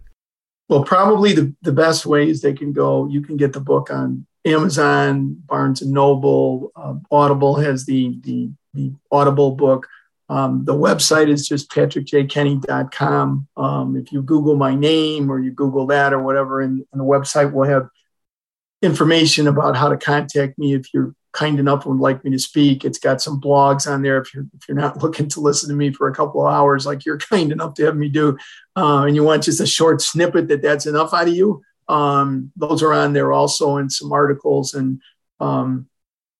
Well, 0.69 0.83
probably 0.83 1.33
the, 1.33 1.55
the 1.61 1.71
best 1.71 2.05
ways 2.05 2.41
they 2.41 2.53
can 2.53 2.73
go, 2.73 3.07
you 3.07 3.21
can 3.21 3.37
get 3.37 3.53
the 3.53 3.61
book 3.61 3.91
on 3.91 4.25
Amazon, 4.43 5.37
Barnes 5.45 5.81
and 5.81 5.91
Noble, 5.91 6.71
um, 6.75 7.05
Audible 7.11 7.55
has 7.57 7.85
the, 7.85 8.17
the, 8.21 8.49
the 8.73 8.93
Audible 9.11 9.51
book. 9.51 9.87
Um, 10.29 10.65
the 10.65 10.73
website 10.73 11.29
is 11.29 11.47
just 11.47 11.71
patrickjkenny.com. 11.71 13.47
Um, 13.55 13.95
if 13.95 14.11
you 14.11 14.21
Google 14.21 14.55
my 14.55 14.75
name 14.75 15.31
or 15.31 15.39
you 15.39 15.51
Google 15.51 15.87
that 15.87 16.13
or 16.13 16.21
whatever, 16.21 16.61
and, 16.61 16.85
and 16.91 17.01
the 17.01 17.05
website 17.05 17.53
will 17.53 17.63
have 17.63 17.89
information 18.81 19.47
about 19.47 19.75
how 19.75 19.89
to 19.89 19.97
contact 19.97 20.59
me 20.59 20.73
if 20.73 20.93
you're 20.93 21.15
kind 21.31 21.59
enough 21.59 21.85
and 21.85 21.99
would 21.99 22.03
like 22.03 22.23
me 22.23 22.31
to 22.31 22.39
speak. 22.39 22.83
It's 22.83 22.99
got 22.99 23.21
some 23.21 23.39
blogs 23.39 23.89
on 23.89 24.01
there 24.01 24.19
if 24.19 24.33
you're 24.33 24.45
if 24.55 24.67
you're 24.67 24.77
not 24.77 24.97
looking 25.03 25.29
to 25.29 25.39
listen 25.39 25.69
to 25.69 25.75
me 25.75 25.91
for 25.91 26.07
a 26.07 26.15
couple 26.15 26.45
of 26.45 26.53
hours, 26.53 26.85
like 26.85 27.05
you're 27.05 27.17
kind 27.17 27.51
enough 27.51 27.75
to 27.75 27.85
have 27.85 27.95
me 27.95 28.09
do, 28.09 28.37
uh, 28.75 29.03
and 29.03 29.15
you 29.15 29.23
want 29.23 29.43
just 29.43 29.61
a 29.61 29.67
short 29.67 30.01
snippet 30.01 30.47
that 30.49 30.61
that's 30.61 30.87
enough 30.87 31.13
out 31.13 31.27
of 31.27 31.35
you. 31.35 31.61
Um, 31.87 32.51
those 32.57 32.83
are 32.83 32.91
on 32.91 33.13
there 33.13 33.31
also 33.31 33.77
in 33.77 33.89
some 33.89 34.11
articles 34.11 34.73
and 34.73 35.01
um, 35.39 35.87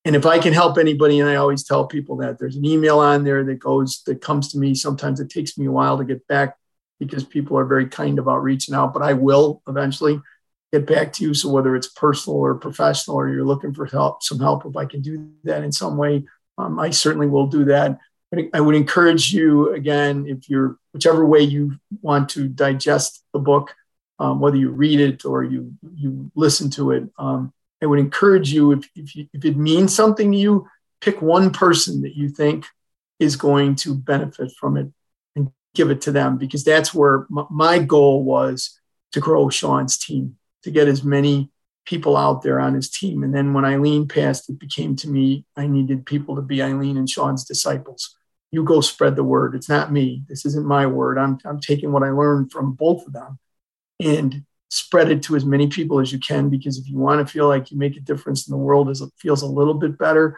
and 0.07 0.15
if 0.15 0.25
I 0.25 0.39
can 0.39 0.53
help 0.53 0.77
anybody, 0.77 1.19
and 1.19 1.29
I 1.29 1.35
always 1.35 1.65
tell 1.65 1.85
people 1.85 2.15
that 2.17 2.39
there's 2.39 2.55
an 2.55 2.63
email 2.63 2.99
on 2.99 3.25
there 3.25 3.43
that 3.43 3.59
goes 3.59 4.03
that 4.05 4.21
comes 4.21 4.53
to 4.53 4.57
me. 4.57 4.73
Sometimes 4.73 5.19
it 5.19 5.29
takes 5.29 5.57
me 5.57 5.65
a 5.65 5.71
while 5.71 5.97
to 5.97 6.05
get 6.05 6.25
back 6.27 6.55
because 6.97 7.25
people 7.25 7.59
are 7.59 7.65
very 7.65 7.87
kind 7.87 8.17
about 8.17 8.41
reaching 8.41 8.73
out, 8.73 8.93
but 8.93 9.03
I 9.03 9.11
will 9.11 9.61
eventually 9.67 10.21
get 10.71 10.87
back 10.87 11.11
to 11.13 11.25
you. 11.25 11.33
So 11.33 11.49
whether 11.49 11.75
it's 11.75 11.89
personal 11.89 12.39
or 12.39 12.55
professional, 12.55 13.17
or 13.17 13.27
you're 13.27 13.43
looking 13.43 13.73
for 13.73 13.85
help, 13.85 14.23
some 14.23 14.39
help, 14.39 14.65
if 14.65 14.77
I 14.77 14.85
can 14.85 15.01
do 15.01 15.29
that 15.43 15.65
in 15.65 15.73
some 15.73 15.97
way, 15.97 16.23
um, 16.57 16.79
I 16.79 16.89
certainly 16.91 17.27
will 17.27 17.47
do 17.47 17.65
that. 17.65 17.99
But 18.31 18.45
I 18.53 18.61
would 18.61 18.75
encourage 18.75 19.33
you 19.33 19.73
again, 19.73 20.25
if 20.25 20.49
you're 20.49 20.77
whichever 20.93 21.25
way 21.25 21.41
you 21.41 21.79
want 22.01 22.29
to 22.29 22.47
digest 22.47 23.25
the 23.33 23.39
book, 23.39 23.75
um, 24.19 24.39
whether 24.39 24.57
you 24.57 24.69
read 24.69 25.01
it 25.01 25.25
or 25.25 25.43
you 25.43 25.73
you 25.95 26.31
listen 26.33 26.69
to 26.71 26.91
it, 26.91 27.03
um, 27.19 27.51
I 27.81 27.85
would 27.85 27.99
encourage 27.99 28.51
you 28.51 28.71
if 28.71 28.89
if, 28.95 29.15
you, 29.15 29.27
if 29.33 29.45
it 29.45 29.57
means 29.57 29.95
something 29.95 30.31
to 30.31 30.37
you, 30.37 30.67
pick 31.01 31.21
one 31.21 31.51
person 31.51 32.01
that 32.01 32.15
you 32.15 32.29
think 32.29 32.65
is 33.19 33.35
going 33.35 33.75
to 33.75 33.95
benefit 33.95 34.51
from 34.59 34.77
it 34.77 34.87
and 35.35 35.51
give 35.73 35.89
it 35.89 36.01
to 36.01 36.11
them 36.11 36.37
because 36.37 36.63
that's 36.63 36.93
where 36.93 37.27
my 37.29 37.79
goal 37.79 38.23
was 38.23 38.79
to 39.11 39.19
grow 39.19 39.49
Sean's 39.49 39.97
team 39.97 40.37
to 40.63 40.71
get 40.71 40.87
as 40.87 41.03
many 41.03 41.51
people 41.85 42.17
out 42.17 42.41
there 42.41 42.59
on 42.59 42.73
his 42.73 42.89
team. 42.89 43.23
And 43.23 43.33
then 43.33 43.53
when 43.53 43.63
Eileen 43.63 44.07
passed, 44.07 44.49
it 44.49 44.59
became 44.59 44.95
to 44.97 45.09
me, 45.09 45.45
I 45.55 45.67
needed 45.67 46.05
people 46.05 46.35
to 46.35 46.41
be 46.41 46.61
Eileen 46.61 46.97
and 46.97 47.09
Sean's 47.09 47.45
disciples. 47.45 48.15
You 48.51 48.63
go 48.63 48.81
spread 48.81 49.15
the 49.15 49.23
word. 49.23 49.55
It's 49.55 49.69
not 49.69 49.91
me. 49.91 50.23
This 50.27 50.45
isn't 50.45 50.65
my 50.65 50.85
word. 50.85 51.17
I'm, 51.17 51.39
I'm 51.45 51.59
taking 51.59 51.91
what 51.91 52.03
I 52.03 52.09
learned 52.09 52.51
from 52.51 52.73
both 52.73 53.07
of 53.07 53.13
them 53.13 53.39
and 53.99 54.43
spread 54.69 55.09
it 55.09 55.23
to 55.23 55.35
as 55.35 55.45
many 55.45 55.67
people 55.67 55.99
as 55.99 56.11
you 56.11 56.19
can. 56.19 56.49
Because 56.49 56.77
if 56.77 56.89
you 56.89 56.97
want 56.97 57.25
to 57.25 57.31
feel 57.31 57.47
like 57.47 57.71
you 57.71 57.77
make 57.77 57.97
a 57.97 58.01
difference 58.01 58.47
in 58.47 58.51
the 58.51 58.57
world 58.57 58.89
as 58.89 59.01
it 59.01 59.09
feels 59.17 59.41
a 59.41 59.47
little 59.47 59.73
bit 59.73 59.97
better, 59.97 60.37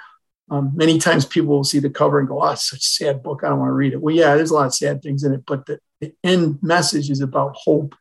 um, 0.52 0.72
many 0.76 0.98
times 0.98 1.26
people 1.26 1.56
will 1.56 1.64
see 1.64 1.80
the 1.80 1.90
cover 1.90 2.20
and 2.20 2.28
go, 2.28 2.42
oh, 2.42 2.52
it's 2.52 2.70
such 2.70 2.80
a 2.80 2.84
sad 2.84 3.24
book. 3.24 3.44
I 3.44 3.50
don't 3.50 3.60
want 3.60 3.70
to 3.70 3.74
read 3.74 3.94
it. 3.94 4.02
Well, 4.02 4.16
yeah, 4.16 4.36
there's 4.36 4.52
a 4.52 4.56
lot 4.56 4.68
of 4.68 4.74
sad 4.74 5.02
things 5.02 5.24
in 5.24 5.34
it, 5.34 5.44
but 5.46 5.66
the, 5.66 5.80
the 6.02 6.14
end 6.24 6.60
message 6.62 7.10
is 7.10 7.22
about 7.22 7.56
hope 7.56 7.96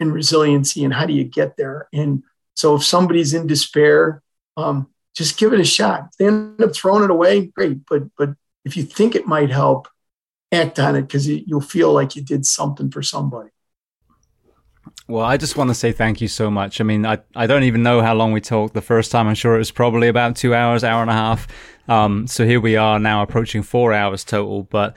and 0.00 0.12
resiliency 0.12 0.84
and 0.84 0.94
how 0.94 1.06
do 1.06 1.12
you 1.12 1.24
get 1.24 1.56
there 1.56 1.86
and 1.92 2.24
so 2.56 2.74
if 2.74 2.84
somebody's 2.84 3.34
in 3.34 3.46
despair 3.46 4.22
um, 4.56 4.88
just 5.14 5.38
give 5.38 5.52
it 5.52 5.60
a 5.60 5.64
shot 5.64 6.08
if 6.10 6.16
they 6.16 6.26
end 6.26 6.60
up 6.60 6.74
throwing 6.74 7.04
it 7.04 7.10
away 7.10 7.46
great 7.46 7.78
but 7.88 8.02
but 8.16 8.30
if 8.64 8.76
you 8.76 8.82
think 8.82 9.14
it 9.14 9.26
might 9.26 9.50
help 9.50 9.86
act 10.50 10.78
on 10.78 10.96
it 10.96 11.02
because 11.02 11.28
you'll 11.28 11.60
feel 11.60 11.92
like 11.92 12.16
you 12.16 12.22
did 12.22 12.44
something 12.44 12.90
for 12.90 13.02
somebody 13.02 13.50
well, 15.10 15.24
I 15.24 15.36
just 15.36 15.56
want 15.56 15.68
to 15.68 15.74
say 15.74 15.92
thank 15.92 16.20
you 16.20 16.28
so 16.28 16.50
much. 16.50 16.80
I 16.80 16.84
mean, 16.84 17.04
I, 17.04 17.18
I 17.34 17.46
don't 17.46 17.64
even 17.64 17.82
know 17.82 18.00
how 18.00 18.14
long 18.14 18.32
we 18.32 18.40
talked 18.40 18.74
the 18.74 18.80
first 18.80 19.10
time. 19.10 19.26
I'm 19.26 19.34
sure 19.34 19.54
it 19.54 19.58
was 19.58 19.70
probably 19.70 20.08
about 20.08 20.36
two 20.36 20.54
hours, 20.54 20.84
hour 20.84 21.02
and 21.02 21.10
a 21.10 21.14
half. 21.14 21.48
Um, 21.88 22.26
so 22.26 22.46
here 22.46 22.60
we 22.60 22.76
are 22.76 22.98
now 22.98 23.22
approaching 23.22 23.62
four 23.62 23.92
hours 23.92 24.24
total. 24.24 24.62
But 24.64 24.96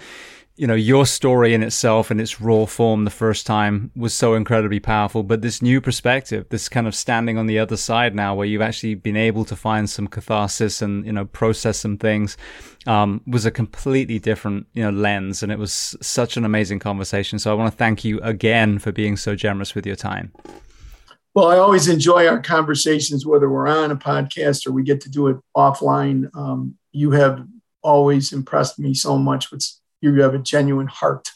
you 0.56 0.68
know, 0.68 0.76
your 0.76 1.06
story 1.06 1.56
in 1.56 1.64
itself 1.64 2.12
in 2.12 2.20
its 2.20 2.40
raw 2.40 2.66
form 2.66 3.06
the 3.06 3.12
first 3.12 3.48
time 3.48 3.90
was 3.96 4.14
so 4.14 4.36
incredibly 4.36 4.80
powerful. 4.80 5.24
But 5.24 5.42
this 5.42 5.64
new 5.64 5.82
perspective, 5.82 6.46
this 6.50 6.70
kind 6.70 6.86
of 6.86 6.94
standing 6.94 7.40
on 7.40 7.48
the 7.48 7.58
other 7.58 7.76
side 7.76 8.14
now, 8.14 8.36
where 8.36 8.46
you've 8.46 8.62
actually 8.62 8.94
been 8.94 9.18
able 9.18 9.46
to 9.46 9.56
find 9.56 9.90
some 9.90 10.08
catharsis 10.08 10.82
and, 10.82 11.06
you 11.08 11.12
know, 11.12 11.26
process 11.26 11.80
some 11.80 11.98
things, 11.98 12.38
um, 12.86 13.22
was 13.26 13.48
a 13.48 13.52
completely 13.52 14.20
different, 14.20 14.68
you 14.74 14.84
know, 14.84 14.92
lens. 14.92 15.42
And 15.42 15.52
it 15.52 15.58
was 15.58 15.96
such 16.02 16.38
an 16.38 16.46
amazing 16.46 16.78
conversation. 16.78 17.40
So 17.40 17.50
I 17.50 17.56
want 17.56 17.72
to 17.72 17.78
thank 17.78 18.06
you 18.06 18.20
again 18.22 18.78
for 18.78 18.92
being 18.92 19.18
so 19.18 19.36
generous 19.36 19.74
with 19.74 19.88
your 19.88 19.96
time. 19.96 20.32
Well, 21.34 21.48
I 21.48 21.58
always 21.58 21.88
enjoy 21.88 22.28
our 22.28 22.40
conversations, 22.40 23.26
whether 23.26 23.50
we're 23.50 23.68
on 23.68 23.90
a 23.90 23.96
podcast 23.96 24.68
or 24.68 24.72
we 24.72 24.84
get 24.84 25.02
to 25.02 25.10
do 25.10 25.30
it 25.30 25.38
offline. 25.58 26.30
Um, 26.36 26.76
you 26.92 27.10
have 27.10 27.44
always 27.82 28.34
impressed 28.34 28.78
me 28.78 28.94
so 28.94 29.18
much 29.18 29.50
with 29.50 29.66
you 30.12 30.22
have 30.22 30.36
a 30.36 30.40
genuine 30.40 30.88
heart. 30.88 31.30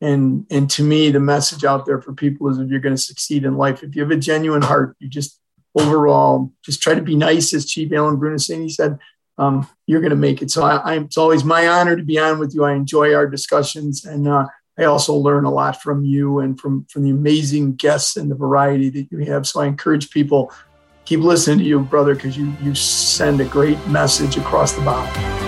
And, 0.00 0.46
and 0.50 0.70
to 0.70 0.82
me, 0.82 1.10
the 1.10 1.20
message 1.20 1.64
out 1.64 1.84
there 1.84 2.00
for 2.00 2.12
people 2.12 2.48
is 2.48 2.58
if 2.58 2.70
you're 2.70 2.80
going 2.80 2.94
to 2.94 3.02
succeed 3.02 3.44
in 3.44 3.56
life, 3.56 3.82
if 3.82 3.94
you 3.94 4.02
have 4.02 4.10
a 4.10 4.16
genuine 4.16 4.62
heart, 4.62 4.96
you 4.98 5.08
just 5.08 5.38
overall 5.74 6.52
just 6.64 6.80
try 6.80 6.94
to 6.94 7.02
be 7.02 7.16
nice, 7.16 7.52
as 7.52 7.66
Chief 7.66 7.92
Alan 7.92 8.16
Brunacini 8.16 8.70
said, 8.70 8.98
um, 9.38 9.68
you're 9.86 10.00
going 10.00 10.10
to 10.10 10.16
make 10.16 10.42
it. 10.42 10.50
So 10.50 10.62
I, 10.62 10.76
I, 10.76 10.94
it's 10.98 11.16
always 11.16 11.44
my 11.44 11.68
honor 11.68 11.96
to 11.96 12.02
be 12.02 12.18
on 12.18 12.38
with 12.38 12.54
you. 12.54 12.64
I 12.64 12.74
enjoy 12.74 13.14
our 13.14 13.26
discussions, 13.26 14.04
and 14.04 14.28
uh, 14.28 14.46
I 14.78 14.84
also 14.84 15.14
learn 15.14 15.44
a 15.44 15.50
lot 15.50 15.80
from 15.80 16.04
you 16.04 16.40
and 16.40 16.60
from 16.60 16.86
from 16.86 17.04
the 17.04 17.10
amazing 17.10 17.74
guests 17.74 18.16
and 18.16 18.30
the 18.30 18.34
variety 18.34 18.90
that 18.90 19.08
you 19.10 19.18
have. 19.32 19.46
So 19.46 19.60
I 19.60 19.66
encourage 19.66 20.10
people 20.10 20.52
keep 21.04 21.20
listening 21.20 21.58
to 21.58 21.64
you, 21.64 21.80
brother, 21.80 22.14
because 22.14 22.36
you 22.36 22.52
you 22.62 22.74
send 22.74 23.40
a 23.40 23.46
great 23.46 23.78
message 23.86 24.36
across 24.36 24.72
the 24.72 24.82
bow. 24.82 25.39